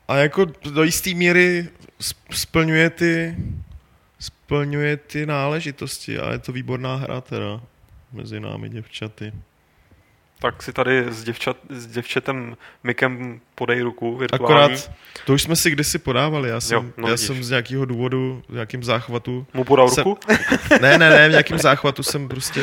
a 0.09 0.16
jako 0.16 0.47
do 0.71 0.83
jisté 0.83 1.11
míry 1.14 1.69
sp- 2.01 2.33
splňuje 2.33 2.91
ty 2.91 3.37
splňuje 4.53 4.96
ty 4.96 5.26
náležitosti 5.26 6.18
a 6.18 6.32
je 6.32 6.38
to 6.38 6.53
výborná 6.53 6.96
hra 6.96 7.20
teda 7.20 7.61
mezi 8.12 8.40
námi 8.40 8.68
děvčaty. 8.68 9.32
Tak 10.40 10.62
si 10.62 10.72
tady 10.72 11.05
s, 11.12 11.24
děvčat, 11.24 11.57
s 11.68 11.86
děvčetem 11.86 12.57
Mikem 12.84 13.40
podej 13.55 13.80
ruku 13.82 14.16
virtuální. 14.16 14.44
Akorát, 14.64 14.90
to 15.26 15.32
už 15.34 15.42
jsme 15.42 15.57
si 15.57 15.70
kdysi 15.70 15.99
podávali, 15.99 16.49
já 16.49 16.61
jsem, 16.61 16.74
Jo, 16.76 16.84
no 16.96 17.09
já 17.09 17.14
vidíš. 17.14 17.26
jsem 17.26 17.44
z 17.44 17.51
nějakého 17.51 17.84
důvodu, 17.84 18.42
v 18.49 18.53
nějakým 18.53 18.84
záchvatu, 18.84 19.46
Mu 19.55 19.64
podal 19.64 19.88
se- 19.88 20.03
ruku? 20.03 20.20
ne, 20.82 20.99
ne, 20.99 21.11
ne, 21.11 21.28
v 21.28 21.30
nějakém 21.30 21.59
záchvatu 21.59 22.03
jsem 22.03 22.28
prostě 22.28 22.62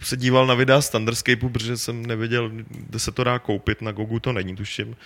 se 0.00 0.16
díval 0.16 0.46
na 0.46 0.54
videa 0.54 0.80
z 0.80 0.90
Thunderscapeu, 0.90 1.48
protože 1.48 1.76
jsem 1.76 2.06
nevěděl, 2.06 2.50
kde 2.68 2.98
se 2.98 3.12
to 3.12 3.24
dá 3.24 3.38
koupit, 3.38 3.82
na 3.82 3.92
Gogu 3.92 4.20
to 4.20 4.32
není, 4.32 4.56
tuším. 4.56 4.96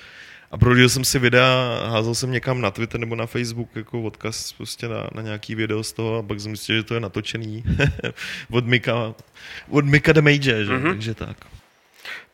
A 0.50 0.58
prohodil 0.58 0.88
jsem 0.88 1.04
si 1.04 1.18
videa, 1.18 1.80
házel 1.86 2.14
jsem 2.14 2.30
někam 2.30 2.60
na 2.60 2.70
Twitter 2.70 3.00
nebo 3.00 3.14
na 3.16 3.26
Facebook 3.26 3.68
jako 3.74 4.02
odkaz 4.02 4.52
prostě 4.52 4.88
na, 4.88 5.08
na 5.14 5.22
nějaký 5.22 5.54
video 5.54 5.82
z 5.82 5.92
toho 5.92 6.18
a 6.18 6.22
pak 6.22 6.40
jsem 6.40 6.56
zjistil, 6.56 6.76
že 6.76 6.82
to 6.82 6.94
je 6.94 7.00
natočený 7.00 7.64
od 8.50 8.66
Mika, 8.66 9.14
od 9.70 9.84
Mika 9.84 10.12
the 10.12 10.20
Mage, 10.22 10.64
že? 10.64 10.72
Mhm. 10.72 10.84
Mm-hmm. 10.84 10.90
takže 10.92 11.14
tak. 11.14 11.36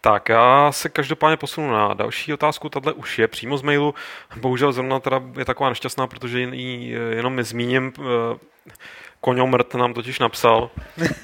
Tak, 0.01 0.29
já 0.29 0.73
se 0.73 0.89
každopádně 0.89 1.37
posunu 1.37 1.73
na 1.73 1.95
další 1.95 2.33
otázku. 2.35 2.69
Tahle 2.69 2.93
už 2.93 3.19
je 3.19 3.29
přímo 3.29 3.57
z 3.57 3.63
mailu. 3.63 3.95
Bohužel 4.37 4.73
zrovna 4.73 5.01
teda 5.01 5.23
je 5.39 5.45
taková 5.45 5.69
nešťastná, 5.69 6.07
protože 6.07 6.41
ji 6.41 6.91
jenom 7.11 7.35
mi 7.35 7.45
zmíním. 7.45 7.93
eh, 7.99 8.39
Koňomrt 9.21 9.75
nám 9.75 9.95
totiž 9.95 10.19
napsal, 10.19 10.71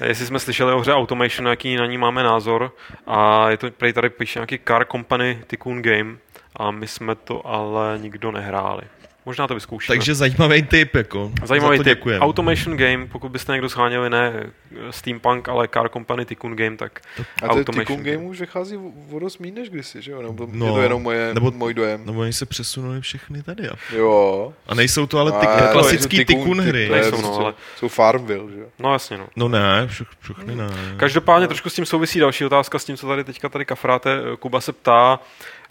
jestli 0.05 0.25
jsme 0.25 0.39
slyšeli 0.39 0.73
o 0.73 0.79
hře 0.79 0.93
Automation, 0.93 1.47
jaký 1.47 1.75
na 1.75 1.85
ní 1.85 1.97
máme 1.97 2.23
názor. 2.23 2.71
A 3.07 3.49
je 3.49 3.57
to, 3.57 3.69
tady 3.93 4.09
píše 4.09 4.39
nějaký 4.39 4.59
Car 4.67 4.85
Company 4.85 5.41
Tycoon 5.47 5.81
Game. 5.81 6.17
A 6.57 6.71
my 6.71 6.87
jsme 6.87 7.15
to 7.15 7.47
ale 7.47 7.99
nikdo 8.01 8.31
nehráli. 8.31 8.81
Možná 9.25 9.47
to 9.47 9.53
vyzkoušíme. 9.53 9.95
Takže 9.95 10.15
zajímavý 10.15 10.63
tip, 10.63 10.95
jako. 10.95 11.31
Zajímavý 11.43 11.77
Za 11.77 11.83
to 11.83 11.89
tip. 11.89 11.97
děkujem. 11.97 12.21
Automation 12.21 12.77
Game, 12.77 13.05
pokud 13.07 13.29
byste 13.31 13.51
někdo 13.51 13.69
scháněli 13.69 14.09
ne 14.09 14.33
eh, 14.35 14.47
Steampunk, 14.91 15.49
ale 15.49 15.67
Car 15.67 15.89
Company 15.89 16.25
Tycoon 16.25 16.55
Game, 16.55 16.77
tak 16.77 16.99
A 17.41 17.45
Automation 17.45 17.75
Tycoon 17.85 17.99
Game. 18.03 18.15
Game 18.15 18.27
už 18.29 18.39
vychází 18.39 18.77
o 19.11 19.19
dost 19.19 19.37
míň 19.37 19.53
než 19.53 19.69
kdysi, 19.69 20.01
že 20.01 20.11
jo? 20.11 20.21
Nebo 20.21 20.47
No, 20.51 20.65
je 20.65 20.71
to 20.71 20.81
jenom 20.81 21.01
moje, 21.03 21.33
nebo- 21.33 21.51
můj 21.51 21.73
dojem. 21.73 22.01
No 22.05 22.13
oni 22.13 22.33
se 22.33 22.45
přesunuli 22.45 23.01
všechny 23.01 23.43
tady. 23.43 23.69
A, 23.69 23.73
Jo. 23.95 24.53
a 24.67 24.75
nejsou 24.75 25.05
to 25.07 25.19
ale 25.19 25.31
ty 25.31 25.47
A, 25.47 25.71
klasický 25.71 26.17
Tycoon- 26.25 26.25
Tycoon 26.25 26.61
hry. 26.61 26.87
to 26.87 26.95
je 26.95 27.01
Nejsou, 27.01 27.21
no, 27.21 27.35
ale- 27.39 27.53
Jsou 27.75 27.87
Farmville, 27.87 28.51
že 28.51 28.59
jo? 28.59 28.65
no 28.79 28.93
jasně 28.93 29.17
no. 29.17 29.27
No 29.35 29.47
ne, 29.49 29.87
všech, 29.87 30.07
všechny 30.19 30.55
ne. 30.55 30.67
Každopádně 30.97 31.47
trošku 31.47 31.69
s 31.69 31.73
tím 31.73 31.85
souvisí 31.85 32.19
další 32.19 32.45
otázka, 32.45 32.79
s 32.79 32.85
tím, 32.85 32.97
co 32.97 33.07
tady 33.07 33.23
teďka 33.23 33.49
tady 33.49 33.65
kafráte. 33.65 34.17
Kuba 34.39 34.61
se 34.61 34.73
ptá, 34.73 35.19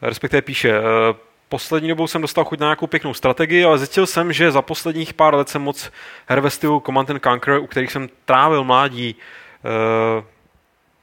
respektive 0.02 0.42
píše, 0.42 0.70
eh, 0.70 0.82
poslední 1.48 1.88
dobou 1.88 2.06
jsem 2.06 2.22
dostal 2.22 2.44
chuť 2.44 2.60
na 2.60 2.66
nějakou 2.66 2.86
pěknou 2.86 3.14
strategii, 3.14 3.64
ale 3.64 3.78
zjistil 3.78 4.06
jsem, 4.06 4.32
že 4.32 4.50
za 4.50 4.62
posledních 4.62 5.14
pár 5.14 5.34
let 5.34 5.48
jsem 5.48 5.62
moc 5.62 5.90
her 6.26 6.40
ve 6.40 6.50
stylu 6.50 6.80
Command 6.86 7.10
and 7.10 7.22
Conquer, 7.22 7.58
u 7.58 7.66
kterých 7.66 7.92
jsem 7.92 8.08
trávil 8.24 8.64
mládí, 8.64 9.16
eh, 9.64 10.24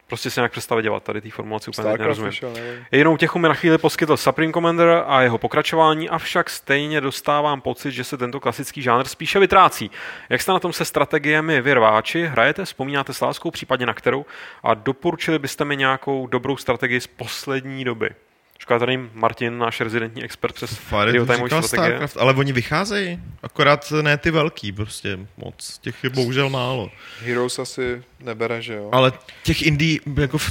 prostě 0.08 0.30
si 0.30 0.40
nějak 0.40 0.52
představit 0.52 0.84
dělat. 0.84 1.04
Tady 1.04 1.22
té 1.22 1.30
formulaci 1.30 1.70
úplně 1.70 1.84
Starcraft 1.84 2.00
nerozumím. 2.00 2.30
vyšel. 2.30 2.54
Jinou 2.92 3.18
těchu 3.18 3.40
mi 3.40 3.48
na 3.48 3.54
chvíli 3.54 3.78
poskytl 3.78 4.18
Supreme 4.18 4.54
Commander 4.54 5.04
a 5.08 5.22
jeho 5.22 5.38
pokračování, 5.38 6.10
avšak 6.10 6.50
stejně 6.50 7.02
dostávám 7.02 7.62
pocit, 7.62 7.92
že 7.92 8.04
se 8.04 8.18
tento 8.18 8.40
klasický 8.40 8.82
žánr 8.82 9.06
spíše 9.08 9.40
vytrácí. 9.40 9.92
Jak 10.30 10.42
jste 10.42 10.52
na 10.52 10.60
tom 10.60 10.74
se 10.74 10.86
strategiemi 10.86 11.62
vy 11.62 11.74
rváči? 11.74 12.26
Hrajete, 12.26 12.66
vzpomínáte 12.66 13.14
s 13.14 13.22
láskou, 13.22 13.52
případně 13.52 13.86
na 13.86 13.94
kterou? 13.94 14.26
A 14.64 14.74
doporučili 14.74 15.40
byste 15.40 15.66
mi 15.66 15.78
nějakou 15.78 16.28
dobrou 16.28 16.58
strategii 16.58 17.02
z 17.02 17.08
poslední 17.08 17.84
doby? 17.84 18.10
Říká 18.64 18.80
tady 18.80 19.00
Martin, 19.14 19.58
náš 19.58 19.82
rezidentní 19.82 20.24
expert 20.24 20.56
přes. 20.56 20.80
Starcraft, 21.68 22.18
ale 22.18 22.34
oni 22.34 22.54
vycházejí, 22.54 23.20
akorát 23.44 23.94
ne 24.02 24.18
ty 24.18 24.32
velký, 24.32 24.72
prostě 24.72 25.20
moc, 25.38 25.80
těch 25.82 26.04
je 26.04 26.10
bohužel 26.10 26.50
málo. 26.50 26.92
Heroes 27.22 27.60
asi 27.60 28.04
nebere, 28.20 28.62
že 28.62 28.74
jo? 28.74 28.90
Ale 28.92 29.12
těch 29.44 29.62
indie, 29.62 30.00
jako 30.20 30.38
v, 30.38 30.44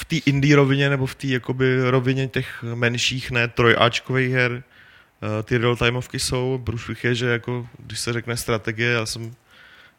v 0.00 0.04
té 0.04 0.16
indie 0.16 0.56
rovině, 0.56 0.90
nebo 0.90 1.06
v 1.06 1.14
té 1.14 1.26
jakoby 1.26 1.90
rovině 1.90 2.28
těch 2.28 2.62
menších, 2.74 3.30
ne 3.30 3.48
trojáčkových 3.48 4.32
her, 4.32 4.62
eh, 5.22 5.42
ty 5.42 5.58
real 5.58 5.76
timeovky 5.76 6.18
jsou, 6.18 6.62
průšvih 6.64 7.04
je, 7.04 7.14
že 7.14 7.26
jako, 7.26 7.66
když 7.78 7.98
se 7.98 8.12
řekne 8.12 8.36
strategie, 8.36 8.90
já 8.90 9.06
jsem 9.06 9.34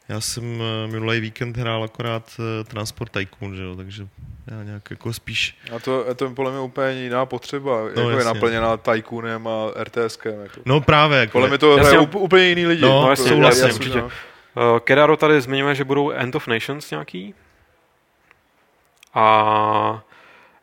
já 0.10 0.22
jsem 0.22 0.62
eh, 0.62 0.88
minulý 0.92 1.20
víkend 1.20 1.58
hrál 1.58 1.84
akorát 1.84 2.32
eh, 2.40 2.64
Transport 2.64 3.12
Tycoon, 3.12 3.56
že 3.56 3.64
jo, 3.64 3.76
takže 3.76 4.08
já 4.48 4.64
nějak 4.64 4.90
jako 4.90 5.14
spíš, 5.14 5.58
A 5.76 5.80
to, 5.80 6.16
to 6.16 6.26
je 6.26 6.32
podle 6.32 6.52
mě 6.52 6.60
úplně 6.60 6.92
jiná 7.04 7.26
potřeba, 7.26 7.82
no, 7.82 7.88
jako 7.88 8.10
je 8.10 8.16
jasně. 8.16 8.26
naplněná 8.34 8.78
Tycoonem 8.78 9.48
a 9.48 9.72
RTSkem. 9.84 10.40
Jako. 10.44 10.62
no 10.66 10.82
právě, 10.82 11.20
jako, 11.20 11.32
Podle 11.32 11.48
mě 11.50 11.58
to 11.58 11.78
Jasně. 11.78 11.92
hraje 11.98 12.08
úplně 12.14 12.44
jiný 12.44 12.66
lidi. 12.66 12.82
No, 12.82 12.98
Jako, 12.98 13.10
jasně, 13.10 13.30
souhlasím, 13.30 13.64
jasně, 13.64 13.80
určitě. 13.80 13.98
no. 14.02 14.06
Uh, 14.74 14.80
Kedaro 14.80 15.18
tady 15.18 15.42
zmiňuje, 15.42 15.76
že 15.76 15.84
budou 15.84 16.10
End 16.12 16.36
of 16.36 16.48
Nations 16.48 16.92
nějaký. 16.92 17.34
A 19.14 20.04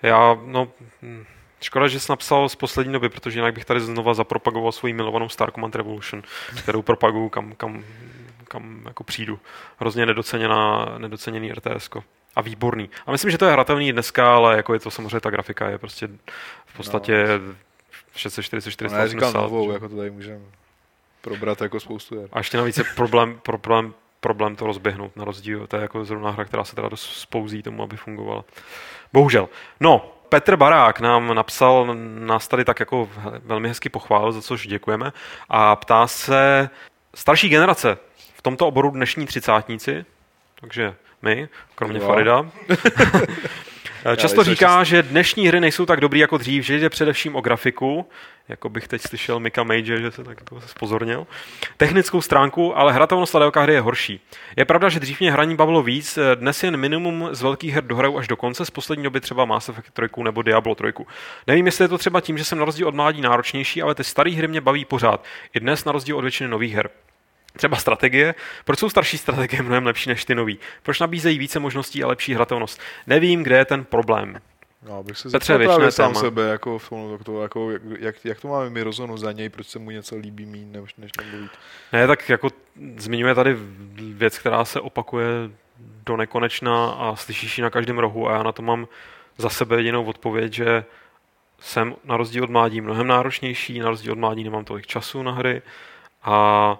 já, 0.02 0.36
no, 0.44 0.68
hm, 1.02 1.24
škoda, 1.60 1.88
že 1.88 2.00
jsi 2.00 2.12
napsal 2.12 2.48
z 2.48 2.54
poslední 2.54 2.92
doby, 2.92 3.08
protože 3.08 3.38
jinak 3.38 3.54
bych 3.54 3.64
tady 3.64 3.80
znova 3.80 4.14
zapropagoval 4.14 4.72
svoji 4.72 4.94
milovanou 4.94 5.28
Star 5.28 5.50
Command 5.50 5.76
Revolution, 5.76 6.22
kterou 6.62 6.82
propaguju 6.82 7.28
kam, 7.28 7.52
kam, 7.56 7.84
kam 8.50 8.82
jako 8.86 9.04
přijdu. 9.04 9.38
Hrozně 9.78 10.06
nedoceněná, 10.06 10.94
nedoceněný 10.98 11.52
RTS. 11.52 11.88
-ko. 11.90 12.02
A 12.36 12.40
výborný. 12.40 12.90
A 13.06 13.12
myslím, 13.12 13.30
že 13.30 13.38
to 13.38 13.44
je 13.44 13.52
hratelný 13.52 13.92
dneska, 13.92 14.34
ale 14.34 14.56
jako 14.56 14.74
je 14.74 14.80
to 14.80 14.90
samozřejmě 14.90 15.20
ta 15.20 15.30
grafika 15.30 15.68
je 15.68 15.78
prostě 15.78 16.08
v 16.66 16.76
podstatě 16.76 17.26
640, 18.14 18.70
480. 18.70 18.96
No, 18.96 19.02
já 19.02 19.08
říkám 19.08 19.42
novou, 19.42 19.66
že? 19.66 19.72
jako 19.72 19.88
to 19.88 19.96
tady 19.96 20.10
můžeme 20.10 20.40
probrat 21.20 21.60
jako 21.60 21.80
spoustu 21.80 22.20
her. 22.20 22.28
A 22.32 22.38
ještě 22.38 22.56
navíc 22.56 22.78
je 22.78 22.84
problém, 22.96 23.40
problém, 23.42 23.94
problém 24.20 24.56
to 24.56 24.66
rozběhnout 24.66 25.16
na 25.16 25.24
rozdíl. 25.24 25.66
To 25.66 25.76
je 25.76 25.82
jako 25.82 26.04
zrovna 26.04 26.30
hra, 26.30 26.44
která 26.44 26.64
se 26.64 26.76
teda 26.76 26.88
dost 26.88 27.02
spouzí 27.02 27.62
tomu, 27.62 27.82
aby 27.82 27.96
fungovala. 27.96 28.44
Bohužel. 29.12 29.48
No, 29.80 30.12
Petr 30.28 30.56
Barák 30.56 31.00
nám 31.00 31.34
napsal, 31.34 31.94
nás 32.18 32.48
tady 32.48 32.64
tak 32.64 32.80
jako 32.80 33.08
velmi 33.44 33.68
hezky 33.68 33.88
pochválil, 33.88 34.32
za 34.32 34.42
což 34.42 34.66
děkujeme, 34.66 35.12
a 35.48 35.76
ptá 35.76 36.06
se 36.06 36.70
starší 37.14 37.48
generace 37.48 37.98
v 38.40 38.42
tomto 38.42 38.66
oboru 38.66 38.90
dnešní 38.90 39.26
třicátníci, 39.26 40.04
takže 40.60 40.94
my, 41.22 41.48
kromě 41.74 41.98
Jo. 41.98 42.06
Farida, 42.06 42.46
Často 44.16 44.36
nejsem 44.36 44.54
říká, 44.54 44.84
že 44.84 45.02
dnešní 45.02 45.48
hry 45.48 45.60
nejsou 45.60 45.86
tak 45.86 46.00
dobrý 46.00 46.20
jako 46.20 46.38
dřív, 46.38 46.64
že 46.64 46.78
jde 46.78 46.88
především 46.88 47.36
o 47.36 47.40
grafiku, 47.40 48.08
jako 48.48 48.68
bych 48.68 48.88
teď 48.88 49.02
slyšel 49.02 49.40
Mika 49.40 49.62
Mage, 49.62 50.00
že 50.00 50.10
se 50.10 50.24
tak 50.24 50.40
jako 50.40 50.60
spozornil, 50.60 51.26
technickou 51.76 52.20
stránku, 52.20 52.78
ale 52.78 52.92
hratelnost 52.92 53.34
Ladeoka 53.34 53.62
hry 53.62 53.74
je 53.74 53.80
horší. 53.80 54.20
Je 54.56 54.64
pravda, 54.64 54.88
že 54.88 55.00
dřív 55.00 55.20
mě 55.20 55.32
hraní 55.32 55.56
bavilo 55.56 55.82
víc, 55.82 56.18
dnes 56.34 56.62
jen 56.62 56.76
minimum 56.76 57.28
z 57.32 57.42
velkých 57.42 57.74
her 57.74 57.84
dohraju 57.84 58.18
až 58.18 58.28
do 58.28 58.36
konce, 58.36 58.64
z 58.64 58.70
poslední 58.70 59.04
doby 59.04 59.20
třeba 59.20 59.44
Mass 59.44 59.68
Effect 59.68 59.90
3 59.92 60.22
nebo 60.22 60.42
Diablo 60.42 60.74
3. 60.74 60.86
Nevím, 61.46 61.66
jestli 61.66 61.84
je 61.84 61.88
to 61.88 61.98
třeba 61.98 62.20
tím, 62.20 62.38
že 62.38 62.44
jsem 62.44 62.58
na 62.58 62.64
rozdíl 62.64 62.88
od 62.88 62.94
mládí 62.94 63.20
náročnější, 63.20 63.82
ale 63.82 63.94
ty 63.94 64.04
staré 64.04 64.30
hry 64.30 64.48
mě 64.48 64.60
baví 64.60 64.84
pořád. 64.84 65.24
I 65.54 65.60
dnes 65.60 65.84
na 65.84 65.92
rozdíl 65.92 66.16
od 66.16 66.22
většiny 66.22 66.50
nových 66.50 66.74
her. 66.74 66.90
Třeba 67.56 67.76
strategie. 67.76 68.34
Proč 68.64 68.78
jsou 68.78 68.90
starší 68.90 69.18
strategie 69.18 69.62
mnohem 69.62 69.86
lepší 69.86 70.08
než 70.08 70.24
ty 70.24 70.34
nový? 70.34 70.58
Proč 70.82 71.00
nabízejí 71.00 71.38
více 71.38 71.60
možností 71.60 72.04
a 72.04 72.06
lepší 72.06 72.34
hratelnost? 72.34 72.80
Nevím, 73.06 73.42
kde 73.42 73.56
je 73.56 73.64
ten 73.64 73.84
problém. 73.84 74.40
No, 74.82 74.98
abych 74.98 75.18
se 75.18 75.30
Petře, 75.30 75.58
právě 75.58 75.90
sám 75.90 76.12
téma. 76.12 76.20
sebe, 76.20 76.48
jako, 76.48 76.78
jak, 77.12 77.24
to, 77.24 77.42
jako, 77.42 77.70
jak, 77.98 78.24
jak, 78.24 78.40
to 78.40 78.48
máme 78.48 78.70
my 78.70 78.82
rozhodnout 78.82 79.16
za 79.16 79.32
něj, 79.32 79.48
proč 79.48 79.66
se 79.66 79.78
mu 79.78 79.90
něco 79.90 80.16
líbí 80.16 80.46
míň, 80.46 80.72
než, 80.72 80.94
než 80.94 81.10
nemluvit. 81.20 81.50
Ne, 81.92 82.06
tak 82.06 82.28
jako 82.28 82.50
zmiňuje 82.96 83.34
tady 83.34 83.56
věc, 83.98 84.38
která 84.38 84.64
se 84.64 84.80
opakuje 84.80 85.26
do 86.06 86.16
nekonečna 86.16 86.90
a 86.90 87.16
slyšíš 87.16 87.58
ji 87.58 87.62
na 87.62 87.70
každém 87.70 87.98
rohu 87.98 88.28
a 88.28 88.32
já 88.32 88.42
na 88.42 88.52
to 88.52 88.62
mám 88.62 88.88
za 89.38 89.48
sebe 89.48 89.76
jedinou 89.76 90.04
odpověď, 90.04 90.52
že 90.52 90.84
jsem 91.60 91.94
na 92.04 92.16
rozdíl 92.16 92.44
od 92.44 92.50
mládí 92.50 92.80
mnohem 92.80 93.06
náročnější, 93.06 93.78
na 93.78 93.88
rozdíl 93.88 94.12
od 94.12 94.18
mládí 94.18 94.44
nemám 94.44 94.64
tolik 94.64 94.86
času 94.86 95.22
na 95.22 95.32
hry 95.32 95.62
a, 96.22 96.78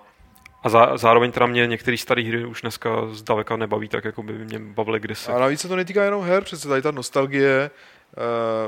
a 0.63 0.69
zá, 0.69 0.97
zároveň 0.97 1.33
teda 1.33 1.47
mě 1.47 1.67
některé 1.67 1.97
staré 1.97 2.23
hry 2.23 2.45
už 2.45 2.61
dneska 2.61 2.91
zdaleka 3.13 3.57
nebaví 3.57 3.89
tak, 3.89 4.05
jako 4.05 4.23
by 4.23 4.33
mě 4.33 4.59
bavily 4.59 5.01
kdysi. 5.01 5.33
A 5.33 5.39
navíc 5.39 5.61
se 5.61 5.69
to 5.69 5.77
netýká 5.77 6.05
jenom 6.05 6.25
her, 6.25 6.45
přece 6.45 6.69
tady 6.69 6.83
ta 6.83 6.91
nostalgie, 6.91 7.71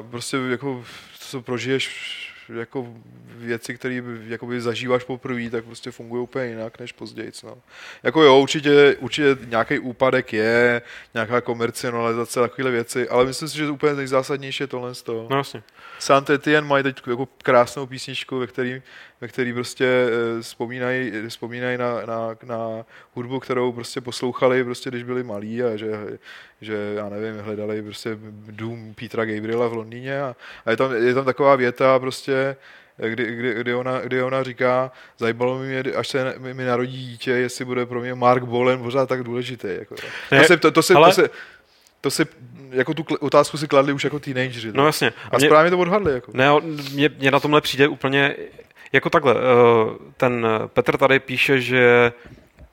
uh, 0.02 0.10
prostě 0.10 0.36
jako, 0.50 0.84
co 1.18 1.42
prožiješ 1.42 2.28
jako 2.58 2.86
věci, 3.36 3.74
které 3.74 4.02
jakoby 4.26 4.60
zažíváš 4.60 5.04
poprvé, 5.04 5.50
tak 5.50 5.64
prostě 5.64 5.90
fungují 5.90 6.22
úplně 6.22 6.46
jinak 6.46 6.78
než 6.78 6.92
později. 6.92 7.32
No. 7.44 7.58
Jako 8.02 8.22
jo, 8.22 8.40
určitě, 8.40 8.96
určitě 9.00 9.36
nějaký 9.46 9.78
úpadek 9.78 10.32
je, 10.32 10.82
nějaká 11.14 11.40
komercionalizace, 11.40 12.40
takovéhle 12.40 12.70
věci, 12.70 13.08
ale 13.08 13.24
myslím 13.24 13.48
si, 13.48 13.56
že 13.56 13.70
úplně 13.70 13.94
nejzásadnější 13.94 14.62
je 14.62 14.66
tohle 14.66 14.94
z 14.94 15.02
toho. 15.02 15.26
No 15.30 15.36
jasně. 15.36 15.62
Saint 16.02 16.30
Etienne 16.30 16.68
mají 16.68 16.82
teď 16.84 17.02
jako 17.06 17.28
krásnou 17.42 17.86
písničku, 17.86 18.38
ve 18.38 18.46
který, 18.46 18.82
ve 19.20 19.28
který 19.28 19.52
prostě 19.52 19.86
eh, 19.86 20.42
vzpomínají, 20.42 21.12
vzpomínají 21.28 21.78
na, 21.78 22.06
na, 22.06 22.36
na, 22.42 22.84
hudbu, 23.12 23.40
kterou 23.40 23.72
prostě 23.72 24.00
poslouchali, 24.00 24.64
prostě, 24.64 24.90
když 24.90 25.02
byli 25.02 25.22
malí 25.22 25.62
a 25.62 25.76
že, 25.76 26.18
že, 26.60 26.92
já 26.96 27.08
nevím, 27.08 27.40
hledali 27.40 27.82
prostě 27.82 28.18
dům 28.50 28.94
Petra 29.00 29.24
Gabriela 29.24 29.68
v 29.68 29.72
Londýně 29.72 30.22
a, 30.22 30.36
a 30.66 30.70
je, 30.70 30.76
tam, 30.76 30.92
je 30.94 31.14
tam 31.14 31.24
taková 31.24 31.56
věta 31.56 31.98
prostě, 31.98 32.56
kdy, 33.08 33.36
kdy, 33.36 33.54
kdy, 33.54 33.74
ona, 33.74 34.00
kdy 34.00 34.22
ona 34.22 34.42
říká, 34.42 34.92
zajímalo 35.18 35.58
mě, 35.58 35.80
až 35.80 36.08
se 36.08 36.34
mi, 36.38 36.54
mi 36.54 36.64
narodí 36.64 37.06
dítě, 37.06 37.30
jestli 37.30 37.64
bude 37.64 37.86
pro 37.86 38.00
mě 38.00 38.14
Mark 38.14 38.42
Bolen 38.44 38.82
pořád 38.82 39.08
tak 39.08 39.22
důležitý. 39.22 39.68
Jako, 39.78 39.94
Ne, 40.32 40.40
to, 40.40 40.46
se, 40.46 40.56
to, 40.56 40.70
to, 40.70 40.82
se, 40.82 40.94
ale- 40.94 41.08
to, 41.08 41.14
se, 41.14 41.30
to 42.02 42.10
si, 42.10 42.26
jako 42.70 42.94
tu 42.94 43.04
otázku 43.20 43.58
si 43.58 43.68
kladli 43.68 43.92
už 43.92 44.04
jako 44.04 44.18
teenageři. 44.18 44.70
No 44.74 44.86
jasně. 44.86 45.12
a 45.30 45.38
mě- 45.38 45.46
správně 45.46 45.70
to 45.70 45.78
odhadli. 45.78 46.12
Jako. 46.12 46.30
Ne, 46.34 46.46
mně, 46.92 47.10
mně 47.18 47.30
na 47.30 47.40
tomhle 47.40 47.60
přijde 47.60 47.88
úplně 47.88 48.36
jako 48.92 49.10
takhle. 49.10 49.34
eh, 49.34 49.38
Ten 50.16 50.46
Petr 50.66 50.96
tady 50.96 51.18
píše, 51.20 51.60
že 51.60 52.12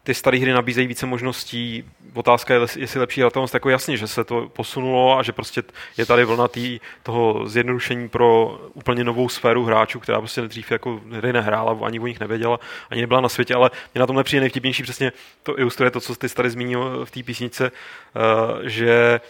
ty 0.09 0.13
staré 0.13 0.37
hry 0.37 0.51
nabízejí 0.53 0.87
více 0.87 1.05
možností. 1.05 1.83
Otázka 2.13 2.53
je, 2.53 2.59
jestli 2.77 2.99
lepší 2.99 3.21
hratelnost. 3.21 3.53
Jako 3.53 3.69
jasně, 3.69 3.97
že 3.97 4.07
se 4.07 4.23
to 4.23 4.49
posunulo 4.49 5.17
a 5.19 5.23
že 5.23 5.31
prostě 5.31 5.63
je 5.97 6.05
tady 6.05 6.25
vlna 6.25 6.47
tý, 6.47 6.79
toho 7.03 7.47
zjednodušení 7.47 8.09
pro 8.09 8.59
úplně 8.73 9.03
novou 9.03 9.29
sféru 9.29 9.63
hráčů, 9.65 9.99
která 9.99 10.19
prostě 10.19 10.41
dřív 10.41 10.71
jako 10.71 11.01
hry 11.11 11.33
nehrála, 11.33 11.77
ani 11.85 11.99
o 11.99 12.07
nich 12.07 12.19
nevěděla, 12.19 12.59
ani 12.89 13.01
nebyla 13.01 13.21
na 13.21 13.29
světě, 13.29 13.55
ale 13.55 13.71
mě 13.93 13.99
na 13.99 14.07
tomhle 14.07 14.23
přijde 14.23 14.41
nejvtipnější, 14.41 14.83
přesně 14.83 15.11
to 15.43 15.59
ilustruje 15.59 15.91
to, 15.91 16.01
co 16.01 16.15
ty 16.15 16.29
jsi 16.29 16.35
tady 16.35 16.49
zmínil 16.49 17.05
v 17.05 17.11
té 17.11 17.23
písničce, 17.23 17.71
eh, 17.71 18.69
že 18.69 19.21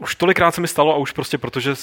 už 0.00 0.14
tolikrát 0.14 0.54
se 0.54 0.60
mi 0.60 0.68
stalo 0.68 0.94
a 0.94 0.96
už 0.96 1.12
prostě 1.12 1.38
protože 1.38 1.74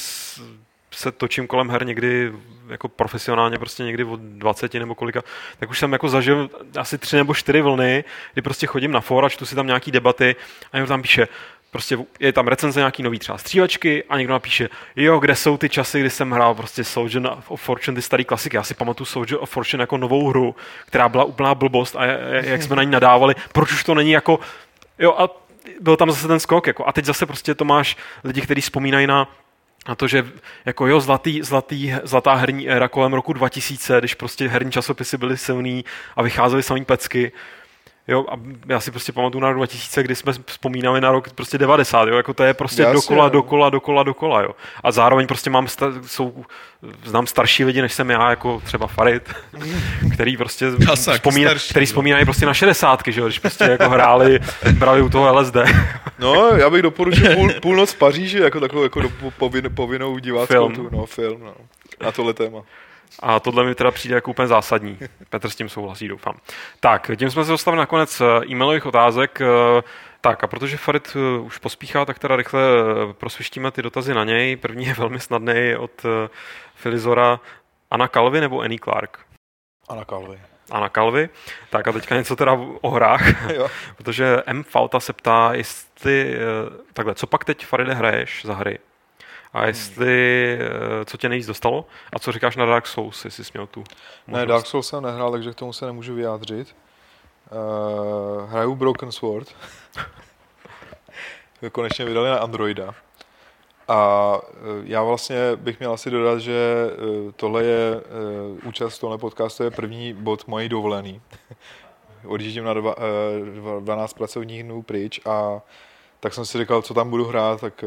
se 0.91 1.11
točím 1.11 1.47
kolem 1.47 1.69
her 1.69 1.85
někdy 1.85 2.31
jako 2.69 2.87
profesionálně, 2.87 3.57
prostě 3.57 3.83
někdy 3.83 4.03
od 4.03 4.19
20 4.19 4.73
nebo 4.73 4.95
kolika, 4.95 5.21
tak 5.59 5.69
už 5.69 5.79
jsem 5.79 5.93
jako 5.93 6.09
zažil 6.09 6.49
asi 6.77 6.97
tři 6.97 7.15
nebo 7.15 7.33
čtyři 7.33 7.61
vlny, 7.61 8.03
kdy 8.33 8.41
prostě 8.41 8.67
chodím 8.67 8.91
na 8.91 9.01
fora, 9.01 9.29
čtu 9.29 9.45
si 9.45 9.55
tam 9.55 9.67
nějaký 9.67 9.91
debaty 9.91 10.35
a 10.71 10.77
někdo 10.77 10.87
tam 10.87 11.01
píše, 11.01 11.27
prostě 11.71 11.97
je 12.19 12.33
tam 12.33 12.47
recenze 12.47 12.79
nějaký 12.79 13.03
nový 13.03 13.19
třeba 13.19 13.37
střílečky 13.37 14.03
a 14.09 14.17
někdo 14.17 14.33
napíše, 14.33 14.69
jo, 14.95 15.19
kde 15.19 15.35
jsou 15.35 15.57
ty 15.57 15.69
časy, 15.69 15.99
kdy 15.99 16.09
jsem 16.09 16.31
hrál 16.31 16.55
prostě 16.55 16.83
Soldier 16.83 17.31
of 17.47 17.61
Fortune, 17.61 17.95
ty 17.95 18.01
starý 18.01 18.25
klasiky. 18.25 18.57
Já 18.57 18.63
si 18.63 18.73
pamatuju 18.73 19.05
Soldier 19.05 19.39
of 19.41 19.49
Fortune 19.49 19.83
jako 19.83 19.97
novou 19.97 20.29
hru, 20.29 20.55
která 20.85 21.09
byla 21.09 21.23
úplná 21.23 21.55
blbost 21.55 21.95
a 21.95 22.05
jak 22.31 22.63
jsme 22.63 22.75
na 22.75 22.83
ní 22.83 22.91
nadávali, 22.91 23.35
proč 23.53 23.71
už 23.71 23.83
to 23.83 23.95
není 23.95 24.11
jako, 24.11 24.39
jo 24.99 25.15
a 25.17 25.29
byl 25.81 25.95
tam 25.95 26.11
zase 26.11 26.27
ten 26.27 26.39
skok, 26.39 26.67
jako, 26.67 26.87
a 26.87 26.91
teď 26.91 27.05
zase 27.05 27.25
prostě 27.25 27.55
to 27.55 27.65
máš 27.65 27.97
lidi, 28.23 28.41
kteří 28.41 28.61
vzpomínají 28.61 29.07
na 29.07 29.27
a 29.85 29.95
to, 29.95 30.07
že 30.07 30.31
jako 30.65 30.87
jo, 30.87 31.01
zlatý, 31.01 31.41
zlatý, 31.41 31.93
zlatá 32.03 32.33
herní 32.33 32.69
éra 32.69 32.87
kolem 32.87 33.13
roku 33.13 33.33
2000, 33.33 33.99
když 33.99 34.15
prostě 34.15 34.47
herní 34.47 34.71
časopisy 34.71 35.17
byly 35.17 35.37
silný 35.37 35.85
a 36.15 36.21
vycházely 36.21 36.63
samý 36.63 36.85
pecky. 36.85 37.31
Jo, 38.07 38.25
a 38.31 38.33
já 38.67 38.79
si 38.79 38.91
prostě 38.91 39.11
pamatuju 39.11 39.41
na 39.41 39.47
rok 39.47 39.57
2000, 39.57 40.03
kdy 40.03 40.15
jsme 40.15 40.33
vzpomínali 40.45 41.01
na 41.01 41.11
rok 41.11 41.33
prostě 41.33 41.57
90, 41.57 42.07
jo, 42.07 42.15
jako 42.17 42.33
to 42.33 42.43
je 42.43 42.53
prostě 42.53 42.81
Jasně, 42.81 42.93
dokola, 42.93 43.23
jo. 43.23 43.29
dokola, 43.29 43.69
dokola, 43.69 44.03
dokola, 44.03 44.41
jo. 44.41 44.51
A 44.83 44.91
zároveň 44.91 45.27
prostě 45.27 45.49
mám, 45.49 45.67
sta- 45.67 45.91
jsou, 46.05 46.45
znám 47.05 47.27
starší 47.27 47.65
lidi, 47.65 47.81
než 47.81 47.93
jsem 47.93 48.09
já, 48.09 48.29
jako 48.29 48.61
třeba 48.65 48.87
Farid, 48.87 49.33
který 50.13 50.37
prostě 50.37 50.71
vzpomíná, 51.11 51.51
který 51.69 51.85
vzpomínají 51.85 52.25
prostě 52.25 52.45
na 52.45 52.53
60, 52.53 53.01
že 53.07 53.21
jo, 53.21 53.25
když 53.27 53.39
prostě 53.39 53.63
jako 53.63 53.89
hráli, 53.89 54.39
brali 54.71 55.01
u 55.01 55.09
toho 55.09 55.39
LSD. 55.39 55.55
No, 56.19 56.47
já 56.49 56.69
bych 56.69 56.81
doporučil 56.81 57.35
půl, 57.35 57.49
půlnoc 57.61 57.93
v 57.93 57.97
Paříži 57.97 58.39
jako 58.39 58.59
takovou 58.59 58.83
jako 58.83 59.01
do, 59.01 59.09
povin, 59.37 59.69
povinnou 59.75 60.17
diváckou 60.17 60.53
Film. 60.53 60.75
tu, 60.75 60.89
no, 60.91 61.05
film, 61.05 61.41
no, 61.43 61.53
na 62.03 62.11
tohle 62.11 62.33
téma. 62.33 62.61
A 63.19 63.39
tohle 63.39 63.63
mi 63.63 63.75
teda 63.75 63.91
přijde 63.91 64.15
jako 64.15 64.31
úplně 64.31 64.47
zásadní. 64.47 64.99
Petr 65.29 65.49
s 65.49 65.55
tím 65.55 65.69
souhlasí, 65.69 66.07
doufám. 66.07 66.37
Tak, 66.79 67.11
tím 67.15 67.31
jsme 67.31 67.45
se 67.45 67.51
dostali 67.51 67.77
na 67.77 67.85
konec 67.85 68.21
eh, 68.21 68.25
e-mailových 68.51 68.85
otázek. 68.85 69.41
Eh, 69.41 69.81
Tak 70.21 70.43
a 70.43 70.47
protože 70.47 70.77
Farid 70.77 71.15
eh, 71.15 71.39
už 71.39 71.57
pospíchá, 71.57 72.05
tak 72.05 72.19
teda 72.19 72.35
rychle 72.35 72.61
prosvištíme 73.13 73.71
ty 73.71 73.81
dotazy 73.81 74.13
na 74.13 74.23
něj. 74.23 74.55
První 74.55 74.85
je 74.85 74.93
velmi 74.93 75.19
snadný 75.19 75.75
od 75.77 75.91
Filizora. 76.75 77.39
Anna 77.91 78.07
Calvi 78.07 78.41
nebo 78.41 78.61
Annie 78.61 78.79
Clark? 78.83 79.19
A 79.89 79.95
na 79.95 80.05
kalvy. 80.05 80.39
Anna 80.71 80.89
Calvi. 80.89 81.29
Tak 81.69 81.87
a 81.87 81.91
teďka 81.91 82.15
něco 82.15 82.35
teda 82.35 82.51
o 82.81 82.89
hrách, 82.89 83.51
Jo. 83.53 83.67
protože 83.97 84.43
M. 84.45 84.63
Falta 84.63 84.99
se 84.99 85.13
ptá, 85.13 85.49
jestli, 85.53 86.35
takhle, 86.93 87.15
co 87.15 87.27
pak 87.27 87.45
teď 87.45 87.65
Faride 87.65 87.93
hraješ 87.93 88.41
za 88.45 88.53
hry? 88.53 88.79
A 89.53 89.65
jestli, 89.65 90.57
eh, 90.61 91.05
co 91.05 91.17
tě 91.17 91.29
nejvíc 91.29 91.47
dostalo? 91.47 91.85
A 92.13 92.19
co 92.19 92.31
říkáš 92.31 92.55
na 92.55 92.65
Dark 92.65 92.87
Souls, 92.87 93.25
jestli 93.25 93.43
jsi 93.43 93.51
měl 93.53 93.67
tu 93.67 93.79
Ne, 93.79 93.85
možnost? 94.27 94.47
Dark 94.47 94.65
Souls 94.65 94.87
jsem 94.87 95.03
nehrál, 95.03 95.31
takže 95.31 95.51
k 95.51 95.55
tomu 95.55 95.73
se 95.73 95.85
nemůžu 95.85 96.15
vyjádřit. 96.15 96.75
Uh, 97.51 98.49
hraju 98.49 98.75
Broken 98.75 99.11
Sword. 99.11 99.55
Konečně 101.71 102.05
vydali 102.05 102.29
na 102.29 102.37
Androida. 102.37 102.95
A 103.87 104.37
eh, 104.43 104.57
já 104.83 105.03
vlastně 105.03 105.37
bych 105.55 105.79
měl 105.79 105.93
asi 105.93 106.11
dodat, 106.11 106.39
že 106.39 106.89
tohle 107.35 107.63
je, 107.63 108.01
účast 108.63 108.97
v 108.97 108.99
tomhle 108.99 109.17
podcastu 109.17 109.63
je 109.63 109.71
první 109.71 110.13
bod 110.13 110.47
mojí 110.47 110.69
dovolený. 110.69 111.21
Odjíždím 112.27 112.63
na 112.63 112.73
dva, 112.73 112.95
eh, 112.97 113.45
dva- 113.45 113.79
12 113.79 114.13
pracovních 114.13 114.63
dnů 114.63 114.81
pryč 114.81 115.19
a 115.25 115.61
tak 116.19 116.33
jsem 116.33 116.45
si 116.45 116.57
říkal, 116.57 116.81
co 116.81 116.93
tam 116.93 117.09
budu 117.09 117.25
hrát, 117.25 117.61
tak 117.61 117.83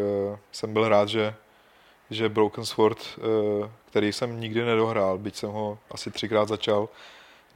jsem 0.53 0.73
byl 0.73 0.89
rád, 0.89 1.09
že, 1.09 1.35
že 2.15 2.29
Broken 2.29 2.65
Sword, 2.65 2.99
eh, 2.99 3.71
který 3.87 4.13
jsem 4.13 4.41
nikdy 4.41 4.65
nedohrál, 4.65 5.19
byť 5.19 5.37
jsem 5.37 5.51
ho 5.51 5.79
asi 5.91 6.11
třikrát 6.11 6.49
začal 6.49 6.89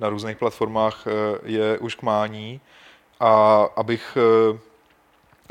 na 0.01 0.09
různých 0.09 0.37
platformách, 0.37 1.05
eh, 1.07 1.11
je 1.45 1.79
už 1.79 1.95
k 1.95 2.03
mání 2.03 2.61
a 3.21 3.63
abych 3.77 4.19
eh, 4.21 4.59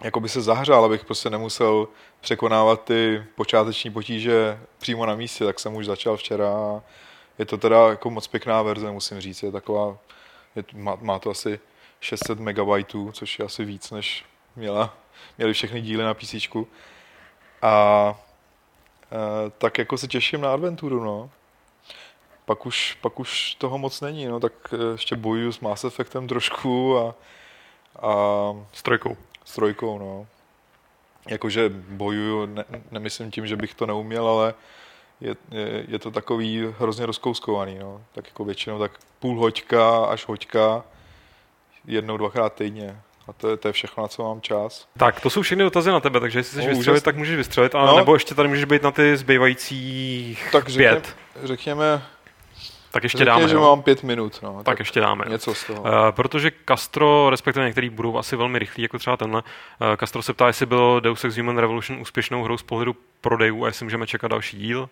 jakoby 0.04 0.30
se 0.30 0.42
zahřál, 0.42 0.86
abych 0.86 1.06
prostě 1.06 1.30
nemusel 1.30 1.88
překonávat 2.22 2.84
ty 2.84 3.24
počáteční 3.36 3.92
potíže 3.92 4.60
přímo 4.78 5.06
na 5.06 5.16
místě, 5.16 5.46
tak 5.46 5.60
jsem 5.60 5.76
už 5.76 5.86
začal 5.86 6.18
včera 6.18 6.82
je 7.40 7.46
to 7.46 7.58
teda 7.58 7.90
jako 7.90 8.10
moc 8.10 8.28
pěkná 8.28 8.62
verze, 8.62 8.92
musím 8.92 9.22
říct, 9.22 9.44
je 9.44 9.52
taková, 9.52 9.98
je, 10.56 10.64
má, 10.74 10.98
má 11.02 11.20
to 11.20 11.30
asi 11.30 11.60
600 12.00 12.40
MB, 12.40 12.86
což 13.12 13.40
je 13.40 13.46
asi 13.46 13.66
víc, 13.66 13.92
než 13.92 14.26
měla, 14.56 14.98
měli 15.38 15.54
všechny 15.54 15.82
díly 15.82 16.04
na 16.04 16.14
PC. 16.14 16.48
A 17.62 18.16
tak 19.58 19.78
jako 19.78 19.98
se 19.98 20.08
těším 20.08 20.42
na 20.42 20.54
adventuru, 20.54 21.04
no. 21.04 21.30
Pak 22.46 22.66
už, 22.66 22.98
pak 23.02 23.20
už 23.20 23.56
toho 23.56 23.78
moc 23.78 24.02
není, 24.02 24.26
no, 24.26 24.40
tak 24.40 24.54
e, 24.74 24.92
ještě 24.92 25.16
bojuju 25.16 25.52
s 25.52 25.60
Mass 25.60 25.84
Effectem 25.84 26.28
trošku 26.28 26.98
a, 26.98 27.16
a 28.02 28.14
S 28.74 28.84
trojkou. 28.84 29.18
s 29.46 29.56
trojkou, 29.56 30.00
no. 30.00 30.28
Jakože 31.28 31.70
bojuju, 31.70 32.46
ne, 32.46 32.66
nemyslím 32.92 33.32
tím, 33.32 33.48
že 33.48 33.56
bych 33.56 33.74
to 33.74 33.86
neuměl, 33.86 34.28
ale 34.28 34.54
je, 35.22 35.36
je, 35.52 35.86
je 35.88 36.00
to 36.00 36.12
takový 36.12 36.74
hrozně 36.80 37.06
rozkouskovaný, 37.06 37.80
no. 37.80 38.02
Tak 38.12 38.26
jako 38.26 38.46
většinou 38.46 38.80
tak 38.80 38.92
půl 39.20 39.40
hoďka 39.40 40.06
až 40.06 40.28
hoďka, 40.28 40.84
jednou, 41.86 42.18
dvakrát 42.18 42.54
týdně. 42.54 43.02
A 43.28 43.34
to 43.34 43.50
je, 43.50 43.58
to 43.58 43.68
je 43.68 43.72
všechno, 43.72 44.02
na 44.04 44.08
co 44.08 44.24
mám 44.24 44.42
čas. 44.42 44.88
Tak, 44.98 45.20
to 45.22 45.30
jsou 45.30 45.42
všechny 45.42 45.64
dotazy 45.64 45.92
na 45.92 46.00
tebe, 46.00 46.20
takže 46.20 46.40
jestli 46.40 46.52
chceš 46.52 46.66
vystřelit, 46.68 46.94
úžasný. 46.98 47.06
tak 47.06 47.16
můžeš 47.16 47.38
vystřelit, 47.38 47.76
ale 47.76 47.88
No. 47.88 47.98
nebo 47.98 48.14
ještě 48.16 48.36
tady 48.36 48.50
můžeš 48.50 48.66
být 48.66 48.84
na 48.84 48.92
ty 48.92 49.18
zbývajících 49.18 50.50
Tak 50.52 50.70
řekněme, 50.70 50.92
pět. 50.96 51.16
řekněme, 51.44 52.04
Tak 52.92 53.04
ještě 53.04 53.18
řekněme 53.18 53.36
dáme, 53.40 53.48
že 53.50 53.56
jo? 53.56 53.62
mám 53.62 53.82
pět 53.82 54.04
minut, 54.04 54.40
no. 54.44 54.64
Tak 54.64 54.80
ještě 54.80 55.00
dáme. 55.00 55.24
jo. 55.26 55.32
Něco 55.32 55.54
z 55.54 55.64
toho. 55.64 55.82
Uh, 55.82 55.88
protože 56.12 56.52
Castro, 56.68 57.30
respektive 57.30 57.66
některý 57.66 57.90
budou 57.90 58.18
asi 58.18 58.36
velmi 58.36 58.60
rychlí, 58.60 58.84
jako 58.84 59.00
třeba 59.00 59.18
tenhle, 59.18 59.42
uh, 59.42 59.96
Castro 60.00 60.22
se 60.22 60.34
ptá, 60.34 60.48
jestli 60.48 60.66
byl 60.66 61.02
Deus 61.02 61.24
Ex 61.24 61.38
Human 61.38 61.58
Revolution 61.58 62.00
úspěšnou 62.02 62.44
hrou 62.44 62.58
z 62.58 62.64
pohledu 62.64 62.96
prodejů 63.22 63.64
a 63.64 63.68
jestli 63.68 63.84
můžeme 63.84 64.08
čekat 64.08 64.28
další 64.28 64.58
díl. 64.58 64.90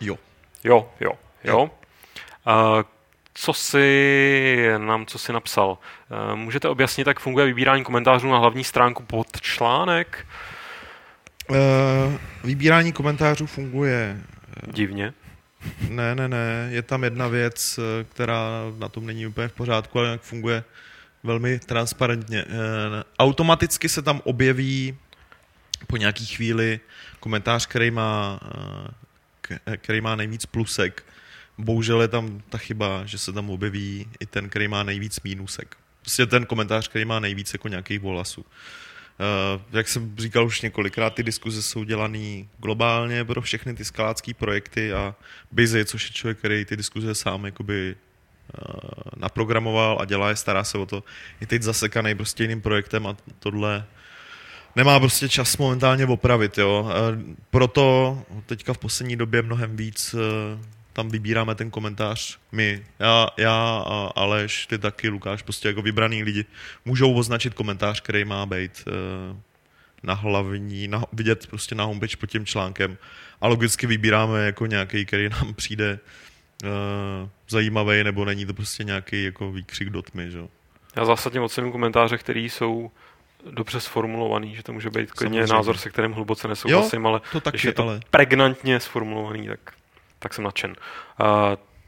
Jo. 0.00 0.18
Jo, 0.64 0.88
jo, 1.00 1.12
jo. 1.44 1.62
Uh, 1.62 1.70
co 3.34 3.52
si 3.52 4.68
nám, 4.78 5.06
co 5.06 5.18
si 5.18 5.32
napsal? 5.32 5.78
Uh, 6.30 6.36
můžete 6.36 6.68
objasnit, 6.68 7.06
jak 7.06 7.20
funguje 7.20 7.46
vybírání 7.46 7.84
komentářů 7.84 8.30
na 8.30 8.38
hlavní 8.38 8.64
stránku 8.64 9.02
pod 9.02 9.40
článek? 9.40 10.26
Eh, 11.50 12.18
Vybírání 12.44 12.92
komentářů 12.92 13.46
funguje 13.46 14.20
Divně. 14.72 15.12
Ne, 15.88 16.14
ne, 16.14 16.28
ne, 16.28 16.68
je 16.70 16.82
tam 16.82 17.04
jedna 17.04 17.28
věc, 17.28 17.78
eh, 17.78 18.04
která 18.04 18.48
na 18.78 18.88
tom 18.88 19.06
není 19.06 19.26
úplně 19.26 19.48
v 19.48 19.52
pořádku, 19.52 19.98
ale 19.98 20.08
jak 20.08 20.22
funguje 20.22 20.64
velmi 21.22 21.58
transparentně. 21.58 22.44
Eh, 22.48 23.04
Automaticky 23.18 23.88
se 23.88 24.02
tam 24.02 24.20
objeví 24.24 24.98
po 25.86 25.96
nějaký 25.96 26.26
chvíli 26.26 26.80
komentář, 27.20 27.66
který 27.66 27.90
má, 27.90 28.40
eh, 29.66 29.76
který 29.76 30.00
má 30.00 30.16
nejvíc 30.16 30.46
plusek. 30.46 31.04
Bohužel 31.64 32.02
je 32.02 32.08
tam 32.08 32.42
ta 32.48 32.58
chyba, 32.58 33.02
že 33.06 33.18
se 33.18 33.32
tam 33.32 33.50
objeví 33.50 34.06
i 34.20 34.26
ten, 34.26 34.48
který 34.48 34.68
má 34.68 34.82
nejvíc 34.82 35.20
mínusek. 35.20 35.76
Prostě 36.00 36.26
ten 36.26 36.46
komentář, 36.46 36.88
který 36.88 37.04
má 37.04 37.20
nejvíc 37.20 37.52
jako 37.52 37.68
nějakých 37.68 38.00
volasů. 38.00 38.40
Uh, 38.40 39.62
jak 39.72 39.88
jsem 39.88 40.16
říkal 40.18 40.46
už 40.46 40.60
několikrát, 40.60 41.14
ty 41.14 41.22
diskuze 41.22 41.62
jsou 41.62 41.84
dělané 41.84 42.44
globálně 42.58 43.24
pro 43.24 43.40
všechny 43.40 43.74
ty 43.74 43.84
skalácké 43.84 44.34
projekty 44.34 44.92
a 44.92 45.14
Busy, 45.52 45.84
což 45.84 46.06
je 46.06 46.12
člověk, 46.12 46.38
který 46.38 46.64
ty 46.64 46.76
diskuze 46.76 47.14
sám 47.14 47.44
jakoby 47.44 47.94
uh, 47.94 48.80
naprogramoval 49.16 49.98
a 50.00 50.04
dělá 50.04 50.28
je, 50.28 50.36
stará 50.36 50.64
se 50.64 50.78
o 50.78 50.86
to, 50.86 51.04
je 51.40 51.46
teď 51.46 51.62
zasekaný 51.62 52.14
prostě 52.14 52.44
jiným 52.44 52.60
projektem 52.60 53.06
a 53.06 53.16
tohle 53.38 53.84
nemá 54.76 55.00
prostě 55.00 55.28
čas 55.28 55.56
momentálně 55.56 56.06
opravit, 56.06 56.58
jo. 56.58 56.82
Uh, 56.82 57.34
proto 57.50 58.18
teďka 58.46 58.72
v 58.72 58.78
poslední 58.78 59.16
době 59.16 59.42
mnohem 59.42 59.76
víc 59.76 60.14
tam 60.92 61.08
vybíráme 61.08 61.54
ten 61.54 61.70
komentář 61.70 62.38
my, 62.52 62.84
já, 62.98 63.28
já 63.36 63.84
a 63.86 64.10
Aleš, 64.16 64.66
ty 64.66 64.78
taky, 64.78 65.08
Lukáš, 65.08 65.42
prostě 65.42 65.68
jako 65.68 65.82
vybraný 65.82 66.22
lidi 66.22 66.44
můžou 66.84 67.14
označit 67.14 67.54
komentář, 67.54 68.00
který 68.00 68.24
má 68.24 68.46
být 68.46 68.84
uh, 68.86 69.36
na 70.02 70.14
hlavní, 70.14 70.88
na, 70.88 71.04
vidět 71.12 71.46
prostě 71.46 71.74
na 71.74 71.84
homepage 71.84 72.16
pod 72.16 72.26
tím 72.26 72.46
článkem 72.46 72.98
a 73.40 73.48
logicky 73.48 73.86
vybíráme 73.86 74.46
jako 74.46 74.66
nějaký, 74.66 75.06
který 75.06 75.28
nám 75.28 75.54
přijde 75.54 75.98
uh, 76.64 76.70
zajímavý, 77.48 78.04
nebo 78.04 78.24
není 78.24 78.46
to 78.46 78.54
prostě 78.54 78.84
nějaký 78.84 79.24
jako 79.24 79.52
výkřik 79.52 79.90
do 79.90 80.02
tmy, 80.02 80.30
že? 80.30 80.38
Já 80.96 81.04
zásadně 81.04 81.40
ocením 81.40 81.72
komentáře, 81.72 82.18
které 82.18 82.40
jsou 82.40 82.90
dobře 83.50 83.80
sformulovaný, 83.80 84.54
že 84.54 84.62
to 84.62 84.72
může 84.72 84.90
být 84.90 85.12
klidně 85.12 85.40
Samozřejmě. 85.40 85.54
názor, 85.54 85.76
se 85.76 85.90
kterým 85.90 86.12
hluboce 86.12 86.48
nesouhlasím, 86.48 87.06
ale 87.06 87.20
To 87.20 87.40
když 87.40 87.42
taky, 87.42 87.68
je 87.68 87.72
to 87.72 87.82
ale 87.82 88.00
pregnantně 88.10 88.80
sformulovaný, 88.80 89.48
tak, 89.48 89.72
tak 90.22 90.34
jsem 90.34 90.44
nadšen. 90.44 90.76
Uh, 91.20 91.26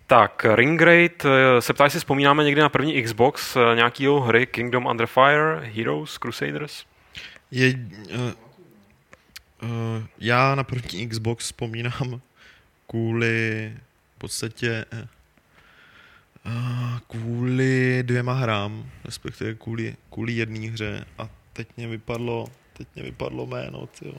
tak, 0.06 0.46
Ringrate 0.54 1.28
eh, 1.28 1.60
se 1.60 1.72
ptá, 1.72 1.84
jestli 1.84 1.98
vzpomínáme 1.98 2.44
někdy 2.44 2.60
na 2.60 2.68
první 2.68 3.02
Xbox 3.02 3.56
eh, 3.56 3.76
nějakýho 3.76 4.20
hry 4.20 4.46
Kingdom 4.46 4.86
Under 4.86 5.06
Fire, 5.06 5.60
Heroes, 5.74 6.18
Crusaders? 6.18 6.84
je, 7.50 7.74
uh, 8.14 8.20
uh, 9.62 10.04
já 10.18 10.54
na 10.54 10.64
první 10.64 11.08
Xbox 11.08 11.44
vzpomínám 11.44 12.20
kvůli 12.86 13.72
v 14.16 14.18
podstatě 14.18 14.84
uh, 16.46 16.98
kvůli 17.06 18.02
dvěma 18.02 18.32
hrám, 18.32 18.90
respektive 19.04 19.54
kvůli, 19.54 19.96
kvůli 20.10 20.32
jedné 20.32 20.68
hře 20.68 21.04
a 21.18 21.28
teď 21.52 21.68
mě 21.76 21.88
vypadlo, 21.88 22.46
teď 22.72 22.88
mě 22.94 23.04
vypadlo 23.04 23.46
jméno, 23.46 23.86
tyjo. 23.86 24.14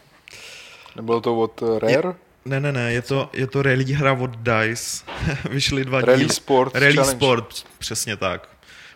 Nebylo 0.95 1.21
to 1.21 1.39
od 1.39 1.61
Rare? 1.79 2.24
Ne, 2.47 2.59
ne, 2.59 2.71
ne, 2.71 2.93
je 2.93 3.01
to, 3.01 3.29
je 3.33 3.47
to 3.47 3.61
rally 3.61 3.93
hra 3.93 4.13
od 4.13 4.35
DICE. 4.35 5.05
Vyšly 5.49 5.85
dva 5.85 6.01
Rally 6.01 6.17
díly. 6.17 6.33
Sport 6.33 6.75
Rally 6.75 6.95
Challenge. 6.95 7.17
Sport, 7.17 7.65
přesně 7.77 8.17
tak. 8.17 8.49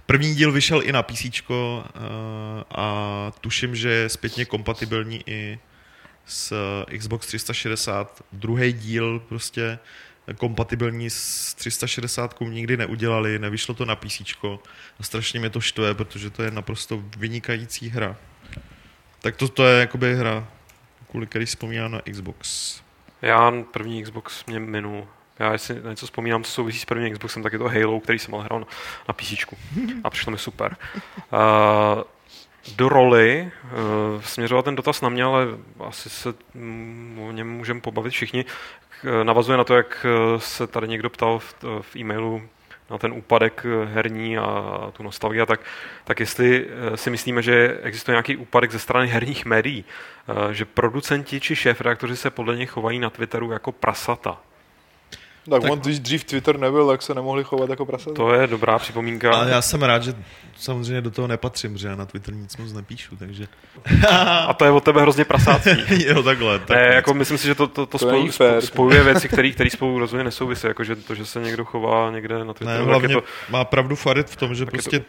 První 0.05 0.35
díl 0.35 0.51
vyšel 0.51 0.81
i 0.83 0.91
na 0.91 1.03
PC 1.03 1.25
uh, 1.49 1.55
a 2.69 3.31
tuším, 3.41 3.75
že 3.75 3.89
je 3.89 4.09
zpětně 4.09 4.45
kompatibilní 4.45 5.23
i 5.25 5.59
s 6.25 6.53
Xbox 6.97 7.27
360. 7.27 8.21
Druhý 8.31 8.73
díl 8.73 9.19
prostě 9.19 9.79
kompatibilní 10.37 11.09
s 11.09 11.53
360 11.53 12.41
nikdy 12.41 12.77
neudělali, 12.77 13.39
nevyšlo 13.39 13.73
to 13.73 13.85
na 13.85 13.95
PC 13.95 14.21
a 14.99 15.03
strašně 15.03 15.39
mě 15.39 15.49
to 15.49 15.61
štve, 15.61 15.93
protože 15.93 16.29
to 16.29 16.43
je 16.43 16.51
naprosto 16.51 17.03
vynikající 17.17 17.89
hra. 17.89 18.15
Tak 19.21 19.35
to, 19.35 19.47
to 19.47 19.65
je 19.65 19.79
jakoby 19.79 20.15
hra, 20.15 20.47
kvůli 21.11 21.27
který 21.27 21.45
vzpomínám 21.45 21.91
na 21.91 22.01
Xbox. 22.11 22.75
Já 23.21 23.53
první 23.71 24.03
Xbox 24.03 24.45
mě 24.45 24.59
minul. 24.59 25.07
Já 25.39 25.51
jestli 25.51 25.81
na 25.83 25.89
něco 25.89 26.05
vzpomínám, 26.05 26.43
co 26.43 26.51
souvisí 26.51 26.79
s 26.79 26.85
prvním 26.85 27.13
Xboxem, 27.13 27.43
tak 27.43 27.53
je 27.53 27.59
to 27.59 27.69
Halo, 27.69 27.99
který 27.99 28.19
jsem 28.19 28.31
mal 28.31 28.41
hrál 28.41 28.59
na, 28.59 28.65
na 29.07 29.13
PC. 29.13 29.33
A 30.03 30.09
přišlo 30.09 30.31
mi 30.31 30.37
super. 30.37 30.77
Uh, 31.33 32.03
do 32.75 32.89
roli 32.89 33.51
uh, 33.63 34.21
směřoval 34.21 34.63
ten 34.63 34.75
dotaz 34.75 35.01
na 35.01 35.09
mě, 35.09 35.23
ale 35.23 35.45
asi 35.79 36.09
se 36.09 36.33
mm, 36.53 37.19
o 37.29 37.31
něm 37.31 37.49
můžeme 37.49 37.81
pobavit 37.81 38.13
všichni. 38.13 38.45
Navazuje 39.23 39.57
na 39.57 39.63
to, 39.63 39.75
jak 39.75 40.05
se 40.37 40.67
tady 40.67 40.87
někdo 40.87 41.09
ptal 41.09 41.39
v, 41.39 41.55
v 41.81 41.95
e-mailu 41.95 42.41
na 42.89 42.97
ten 42.97 43.13
úpadek 43.13 43.65
herní 43.85 44.37
a 44.37 44.91
tu 44.93 45.03
nostalgii, 45.03 45.45
tak, 45.45 45.59
tak 46.03 46.19
jestli 46.19 46.67
si 46.95 47.09
myslíme, 47.09 47.41
že 47.41 47.79
existuje 47.83 48.13
nějaký 48.13 48.37
úpadek 48.37 48.71
ze 48.71 48.79
strany 48.79 49.07
herních 49.07 49.45
médií, 49.45 49.85
že 50.51 50.65
producenti 50.65 51.39
či 51.39 51.55
šéf-redaktoři 51.55 52.17
se 52.17 52.29
podle 52.29 52.55
něj 52.55 52.65
chovají 52.65 52.99
na 52.99 53.09
Twitteru 53.09 53.51
jako 53.51 53.71
prasata. 53.71 54.37
Tak, 55.49 55.61
tak 55.61 55.71
on, 55.71 55.79
když 55.79 55.99
dřív 55.99 56.23
Twitter 56.23 56.57
nebyl, 56.57 56.87
tak 56.87 57.01
se 57.01 57.13
nemohli 57.13 57.43
chovat 57.43 57.69
jako 57.69 57.85
prasata. 57.85 58.15
To 58.15 58.33
je 58.33 58.47
dobrá 58.47 58.79
připomínka. 58.79 59.33
Ale 59.33 59.51
já 59.51 59.61
jsem 59.61 59.83
rád, 59.83 60.03
že 60.03 60.13
samozřejmě 60.57 61.01
do 61.01 61.11
toho 61.11 61.27
nepatřím, 61.27 61.77
že 61.77 61.87
já 61.87 61.95
na 61.95 62.05
Twitter 62.05 62.33
nic 62.33 62.57
moc 62.57 62.73
nepíšu, 62.73 63.15
takže... 63.15 63.47
A 64.47 64.53
to 64.53 64.65
je 64.65 64.71
od 64.71 64.83
tebe 64.83 65.01
hrozně 65.01 65.25
prasácký. 65.25 65.69
jo, 66.07 66.23
takhle. 66.23 66.59
Tak 66.59 66.69
ne, 66.69 66.85
jako 66.85 67.13
myslím 67.13 67.37
si, 67.37 67.47
že 67.47 67.55
to, 67.55 67.67
to, 67.67 67.85
to, 67.85 67.85
to 67.85 67.97
spolu, 67.97 68.29
spojuje 68.59 69.03
věci, 69.03 69.29
které 69.29 69.69
spolu 69.69 69.99
rozhodně 69.99 70.23
nesouvisí, 70.23 70.67
jako 70.67 70.83
že 70.83 70.95
to, 70.95 71.15
že 71.15 71.25
se 71.25 71.39
někdo 71.39 71.65
chová 71.65 72.11
někde 72.11 72.45
na 72.45 72.53
Twitteru. 72.53 72.85
Ne, 72.85 72.91
hlavně 72.91 73.15
to, 73.15 73.23
má 73.49 73.65
pravdu 73.65 73.95
Farid 73.95 74.29
v 74.29 74.35
tom, 74.35 74.55
že 74.55 74.65
prostě 74.65 75.03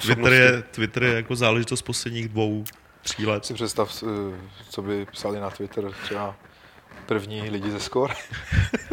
Twitter 0.00 0.32
je, 0.32 0.62
Twitter 0.70 1.02
je 1.02 1.14
jako 1.14 1.36
záležitost 1.36 1.82
posledních 1.82 2.28
dvou, 2.28 2.64
tří 3.02 3.26
let. 3.26 3.44
Si 3.44 3.54
představ, 3.54 4.02
eh, 4.02 4.36
co 4.68 4.82
by 4.82 5.06
psali 5.12 5.40
na 5.40 5.50
Twitter 5.50 5.84
třeba 6.02 6.34
první 7.06 7.50
lidi 7.50 7.70
ze 7.70 7.80
Score. 7.80 8.14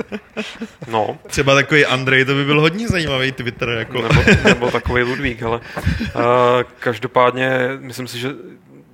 no. 0.88 1.18
Třeba 1.28 1.56
takový 1.56 1.86
Andrej, 1.86 2.26
to 2.26 2.34
by 2.34 2.46
byl 2.46 2.62
hodně 2.62 2.88
zajímavý 2.88 3.32
Twitter. 3.32 3.70
Jako. 3.70 4.02
Nebo, 4.02 4.22
nebo 4.46 4.72
takový 4.72 5.04
Ludvík, 5.04 5.44
ale 5.44 5.58
uh, 5.58 6.22
každopádně 6.80 7.50
myslím 7.80 8.08
si, 8.08 8.20
že 8.20 8.30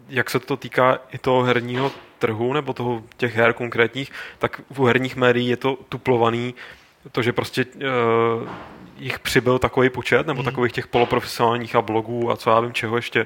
jak 0.09 0.29
se 0.29 0.39
to 0.39 0.57
týká 0.57 0.99
i 1.11 1.17
toho 1.17 1.43
herního 1.43 1.91
trhu, 2.19 2.53
nebo 2.53 2.73
toho 2.73 3.03
těch 3.17 3.35
her 3.35 3.53
konkrétních, 3.53 4.11
tak 4.39 4.61
u 4.77 4.85
herních 4.85 5.15
médií 5.15 5.47
je 5.47 5.57
to 5.57 5.77
tuplovaný, 5.89 6.55
to, 7.11 7.21
že 7.21 7.33
prostě 7.33 7.65
uh, 7.65 8.49
jich 8.97 9.19
přibyl 9.19 9.59
takový 9.59 9.89
počet, 9.89 10.27
nebo 10.27 10.39
mm. 10.39 10.45
takových 10.45 10.71
těch 10.71 10.87
poloprofesionálních 10.87 11.75
a 11.75 11.81
blogů 11.81 12.31
a 12.31 12.37
co 12.37 12.49
já 12.49 12.59
vím 12.59 12.73
čeho 12.73 12.95
ještě, 12.95 13.25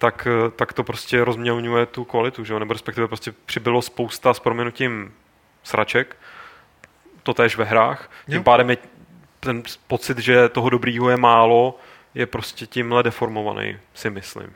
tak, 0.00 0.26
eh, 0.30 0.50
tak 0.50 0.72
to 0.72 0.84
prostě 0.84 1.24
rozmělňuje 1.24 1.86
tu 1.86 2.04
kvalitu, 2.04 2.44
že 2.44 2.52
jo? 2.52 2.58
nebo 2.58 2.72
respektive 2.72 3.08
prostě 3.08 3.32
přibylo 3.46 3.82
spousta 3.82 4.34
s 4.34 4.40
proměnutím 4.40 5.14
sraček, 5.62 6.16
to 7.22 7.34
též 7.34 7.56
ve 7.56 7.64
hrách. 7.64 8.10
Tím 8.26 8.34
jo. 8.34 8.42
pádem 8.42 8.70
je 8.70 8.76
ten 9.40 9.62
pocit, 9.86 10.18
že 10.18 10.48
toho 10.48 10.70
dobrýho 10.70 11.10
je 11.10 11.16
málo, 11.16 11.78
je 12.14 12.26
prostě 12.26 12.66
tímhle 12.66 13.02
deformovaný, 13.02 13.78
si 13.94 14.10
myslím. 14.10 14.54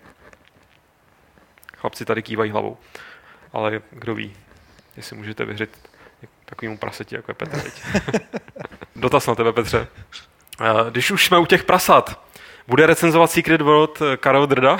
Chlapci 1.76 2.04
tady 2.04 2.22
kývají 2.22 2.50
hlavou. 2.50 2.76
Ale 3.52 3.82
kdo 3.90 4.14
ví, 4.14 4.36
jestli 4.96 5.16
můžete 5.16 5.44
vyhřit 5.44 5.78
takovému 6.44 6.78
praseti, 6.78 7.14
jako 7.14 7.30
je 7.30 7.34
Petr 7.34 7.60
teď. 7.60 7.82
Dotaz 8.96 9.26
na 9.26 9.34
tebe, 9.34 9.52
Petře. 9.52 9.86
Eh, 10.60 10.90
když 10.90 11.10
už 11.10 11.26
jsme 11.26 11.38
u 11.38 11.46
těch 11.46 11.64
prasat, 11.64 12.20
bude 12.66 12.86
recenzovat 12.86 13.30
Secret 13.30 13.60
World 13.60 14.02
eh, 14.02 14.16
Karel 14.16 14.46
Drda? 14.46 14.78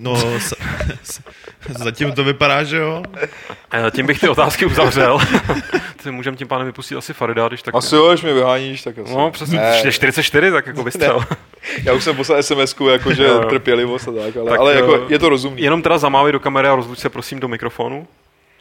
No, 0.00 0.16
s, 0.38 0.54
s, 1.02 1.20
zatím 1.68 2.12
to 2.12 2.24
vypadá, 2.24 2.64
že 2.64 2.76
jo. 2.76 3.02
Eh, 3.72 3.90
tím 3.90 4.06
bych 4.06 4.20
ty 4.20 4.28
otázky 4.28 4.66
uzavřel. 4.66 5.18
Ty 6.02 6.10
můžeme 6.10 6.36
tím 6.36 6.48
pádem 6.48 6.66
vypustit 6.66 6.96
asi 6.96 7.14
Farida, 7.14 7.48
když 7.48 7.62
tak... 7.62 7.74
Asi 7.74 7.94
jo, 7.94 8.08
když 8.08 8.22
mě 8.22 8.34
vyháníš, 8.34 8.82
tak 8.82 8.98
asi. 8.98 9.14
No, 9.14 9.30
přesně, 9.30 9.58
ne. 9.58 9.92
44, 9.92 10.50
tak 10.50 10.66
jako 10.66 10.82
vystřel. 10.82 11.24
Já 11.84 11.92
už 11.92 12.04
jsem 12.04 12.16
poslal 12.16 12.42
sms 12.42 12.76
jakože 12.90 13.28
trpělivost 13.48 14.08
a 14.08 14.12
tak, 14.12 14.36
ale, 14.36 14.50
tak, 14.50 14.60
ale 14.60 14.74
jako 14.74 14.94
eh, 14.94 15.00
je 15.08 15.18
to 15.18 15.28
rozumný. 15.28 15.62
Jenom 15.62 15.82
teda 15.82 15.98
zamávej 15.98 16.32
do 16.32 16.40
kamery 16.40 16.68
a 16.68 16.74
rozluč 16.74 16.98
se 16.98 17.08
prosím 17.08 17.40
do 17.40 17.48
mikrofonu. 17.48 18.06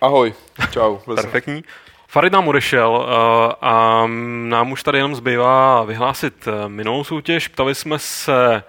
Ahoj, 0.01 0.33
čau. 0.71 0.97
Perfektní. 1.15 1.63
Farid 2.07 2.33
nám 2.33 2.47
odešel 2.47 3.07
eh, 3.07 3.53
a 3.61 4.03
nám 4.43 4.71
už 4.71 4.83
tady 4.83 4.97
jenom 4.97 5.15
zbývá 5.15 5.83
vyhlásit 5.83 6.47
minulou 6.67 7.03
soutěž. 7.03 7.47
Ptali 7.47 7.75
jsme 7.75 7.99
se 7.99 8.63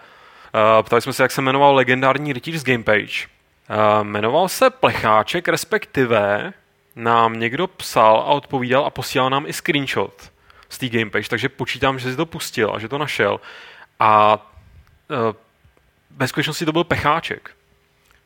ptali 0.82 1.02
jsme 1.02 1.12
se, 1.12 1.22
jak 1.22 1.32
se 1.32 1.42
jmenoval 1.42 1.74
legendární 1.74 2.32
rytíř 2.32 2.56
z 2.56 2.64
Gamepage. 2.64 3.26
Uh, 3.70 4.04
jmenoval 4.04 4.48
se 4.48 4.70
Plecháček, 4.70 5.48
respektive 5.48 6.52
nám 6.96 7.40
někdo 7.40 7.66
psal 7.66 8.16
a 8.16 8.24
odpovídal 8.24 8.86
a 8.86 8.90
posílal 8.90 9.30
nám 9.30 9.46
i 9.46 9.52
screenshot 9.52 10.32
z 10.68 10.78
té 10.78 10.88
Gamepage, 10.88 11.28
takže 11.28 11.48
počítám, 11.48 11.98
že 11.98 12.10
si 12.10 12.16
to 12.16 12.26
pustil 12.26 12.72
a 12.74 12.78
že 12.78 12.88
to 12.88 12.98
našel. 12.98 13.40
A 14.00 14.34
uh, 15.08 15.16
ve 16.16 16.28
skutečnosti 16.28 16.64
to 16.64 16.72
byl 16.72 16.84
Pecháček. 16.84 17.50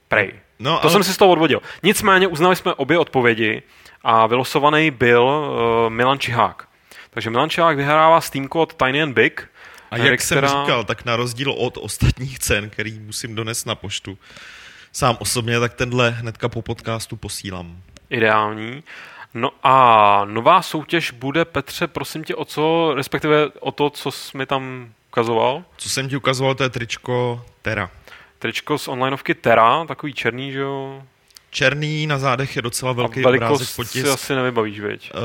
Prej. 0.08 0.32
No, 0.58 0.76
to 0.76 0.82
ale... 0.82 0.90
jsem 0.90 1.04
si 1.04 1.14
z 1.14 1.16
toho 1.16 1.30
odvodil. 1.30 1.62
Nicméně 1.82 2.26
uznali 2.26 2.56
jsme 2.56 2.74
obě 2.74 2.98
odpovědi 2.98 3.62
a 4.04 4.26
vylosovaný 4.26 4.90
byl 4.90 5.22
uh, 5.22 5.90
Milan 5.90 6.18
Čihák. 6.18 6.68
Takže 7.10 7.30
Milan 7.30 7.50
Čihák 7.50 7.76
vyhrává 7.76 8.20
Steam 8.20 8.48
od 8.50 8.74
Tiny 8.74 9.02
and 9.02 9.12
Big 9.12 9.48
a 9.92 9.96
jak 9.96 10.20
která... 10.20 10.48
jsem 10.48 10.60
říkal, 10.60 10.84
tak 10.84 11.04
na 11.04 11.16
rozdíl 11.16 11.52
od 11.52 11.76
ostatních 11.76 12.38
cen, 12.38 12.70
který 12.70 12.98
musím 12.98 13.34
donést 13.34 13.66
na 13.66 13.74
poštu, 13.74 14.18
sám 14.92 15.16
osobně, 15.20 15.60
tak 15.60 15.74
tenhle 15.74 16.10
hnedka 16.10 16.48
po 16.48 16.62
podcastu 16.62 17.16
posílám. 17.16 17.82
Ideální. 18.10 18.82
No 19.34 19.50
a 19.62 20.24
nová 20.24 20.62
soutěž 20.62 21.10
bude, 21.10 21.44
Petře, 21.44 21.86
prosím 21.86 22.24
tě, 22.24 22.34
o 22.34 22.44
co, 22.44 22.92
respektive 22.94 23.48
o 23.60 23.72
to, 23.72 23.90
co 23.90 24.10
jsi 24.10 24.38
mi 24.38 24.46
tam 24.46 24.92
ukazoval? 25.08 25.64
Co 25.76 25.88
jsem 25.88 26.08
ti 26.08 26.16
ukazoval, 26.16 26.54
to 26.54 26.62
je 26.62 26.70
tričko 26.70 27.44
Terra. 27.62 27.90
Tričko 28.38 28.78
z 28.78 28.88
onlineovky 28.88 29.34
Terra, 29.34 29.84
takový 29.84 30.14
černý, 30.14 30.52
že 30.52 30.58
jo? 30.58 31.02
Černý 31.54 32.06
na 32.06 32.18
zádech 32.18 32.56
je 32.56 32.62
docela 32.62 32.92
velký 32.92 33.20
a 33.20 33.22
velikost 33.24 33.50
obrázek 33.50 33.76
potisk. 33.76 34.06
si 34.06 34.12
asi 34.12 34.34
nevybavíš, 34.34 34.80
viď? 34.80 35.12
Uh, 35.14 35.20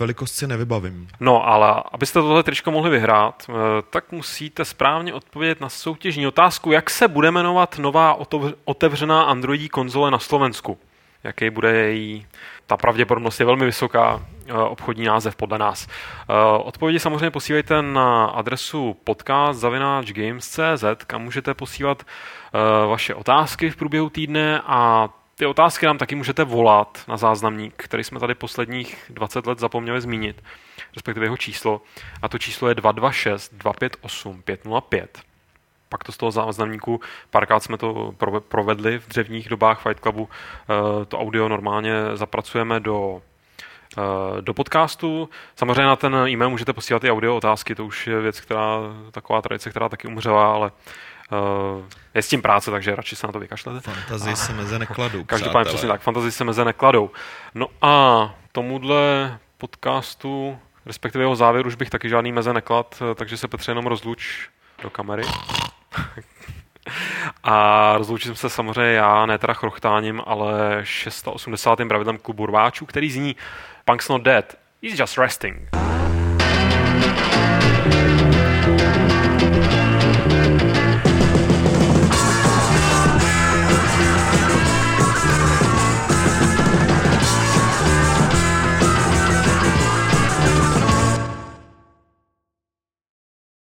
velikost 0.00 0.34
si 0.34 0.46
nevybavím. 0.46 1.08
No, 1.20 1.48
ale 1.48 1.82
abyste 1.92 2.20
tohle 2.20 2.42
tričko 2.42 2.70
mohli 2.70 2.90
vyhrát, 2.90 3.46
uh, 3.48 3.54
tak 3.90 4.12
musíte 4.12 4.64
správně 4.64 5.14
odpovědět 5.14 5.60
na 5.60 5.68
soutěžní 5.68 6.26
otázku, 6.26 6.72
jak 6.72 6.90
se 6.90 7.08
bude 7.08 7.30
jmenovat 7.30 7.78
nová 7.78 8.18
otevřená 8.64 9.22
Androidí 9.22 9.68
konzole 9.68 10.10
na 10.10 10.18
Slovensku. 10.18 10.78
Jaký 11.24 11.50
bude 11.50 11.74
její 11.76 12.26
ta 12.66 12.76
pravděpodobnost 12.76 13.40
je 13.40 13.46
velmi 13.46 13.64
vysoká, 13.64 14.14
uh, 14.14 14.22
obchodní 14.60 15.04
název 15.04 15.36
podle 15.36 15.58
nás. 15.58 15.86
Uh, 15.86 16.36
odpovědi 16.66 17.00
samozřejmě 17.00 17.30
posílejte 17.30 17.82
na 17.82 18.24
adresu 18.24 18.96
podcast.games.cz, 19.04 20.84
kam 21.06 21.22
můžete 21.22 21.54
posílat 21.54 22.02
uh, 22.02 22.10
vaše 22.90 23.14
otázky 23.14 23.70
v 23.70 23.76
průběhu 23.76 24.10
týdne 24.10 24.60
a 24.66 25.08
ty 25.34 25.46
otázky 25.46 25.86
nám 25.86 25.98
taky 25.98 26.14
můžete 26.14 26.44
volat 26.44 27.04
na 27.08 27.16
záznamník, 27.16 27.74
který 27.76 28.04
jsme 28.04 28.20
tady 28.20 28.34
posledních 28.34 29.10
20 29.10 29.46
let 29.46 29.58
zapomněli 29.58 30.00
zmínit, 30.00 30.42
respektive 30.94 31.26
jeho 31.26 31.36
číslo. 31.36 31.82
A 32.22 32.28
to 32.28 32.38
číslo 32.38 32.68
je 32.68 32.74
226 32.74 33.54
258 33.54 34.42
505. 34.42 35.18
Pak 35.88 36.04
to 36.04 36.12
z 36.12 36.16
toho 36.16 36.30
záznamníku, 36.30 37.00
párkrát 37.30 37.60
jsme 37.60 37.78
to 37.78 38.14
provedli 38.48 38.98
v 38.98 39.08
dřevních 39.08 39.48
dobách 39.48 39.82
Fight 39.82 40.00
Clubu, 40.00 40.28
eh, 40.30 41.04
to 41.04 41.18
audio 41.18 41.48
normálně 41.48 41.92
zapracujeme 42.14 42.80
do 42.80 43.22
eh, 43.98 44.42
do 44.42 44.54
podcastu. 44.54 45.28
Samozřejmě 45.56 45.82
na 45.82 45.96
ten 45.96 46.14
e-mail 46.14 46.50
můžete 46.50 46.72
posílat 46.72 47.04
i 47.04 47.10
audio 47.10 47.36
otázky, 47.36 47.74
to 47.74 47.84
už 47.86 48.06
je 48.06 48.20
věc, 48.20 48.40
která, 48.40 48.78
taková 49.10 49.42
tradice, 49.42 49.70
která 49.70 49.88
taky 49.88 50.08
umřela, 50.08 50.52
ale 50.52 50.72
je 52.14 52.22
s 52.22 52.28
tím 52.28 52.42
práce, 52.42 52.70
takže 52.70 52.96
radši 52.96 53.16
se 53.16 53.26
na 53.26 53.32
to 53.32 53.40
vykašlete. 53.40 53.80
Fantazii 53.80 54.36
se 54.36 54.52
meze 54.52 54.78
nekladou. 54.78 55.24
Každopádně 55.24 55.68
přesně 55.68 55.88
tak, 55.88 56.00
fantazii 56.00 56.32
se 56.32 56.44
meze 56.44 56.64
nekladou. 56.64 57.10
No 57.54 57.66
a 57.82 58.34
tomuhle 58.52 59.38
podcastu, 59.58 60.58
respektive 60.86 61.24
jeho 61.24 61.36
závěru, 61.36 61.68
už 61.68 61.74
bych 61.74 61.90
taky 61.90 62.08
žádný 62.08 62.32
meze 62.32 62.52
neklad, 62.52 63.02
takže 63.14 63.36
se 63.36 63.48
Petře 63.48 63.70
jenom 63.70 63.86
rozluč 63.86 64.48
do 64.82 64.90
kamery. 64.90 65.22
a 67.44 67.94
rozloučím 67.98 68.34
se 68.34 68.50
samozřejmě 68.50 68.92
já, 68.92 69.26
ne 69.26 69.38
teda 69.38 69.54
chrochtáním, 69.54 70.22
ale 70.26 70.80
680. 70.82 71.78
pravidlem 71.88 72.18
klubu 72.18 72.46
rváčů, 72.46 72.86
který 72.86 73.10
zní 73.10 73.36
Punk's 73.84 74.08
not 74.08 74.22
dead, 74.22 74.54
he's 74.82 74.98
just 74.98 75.18
resting. 75.18 75.68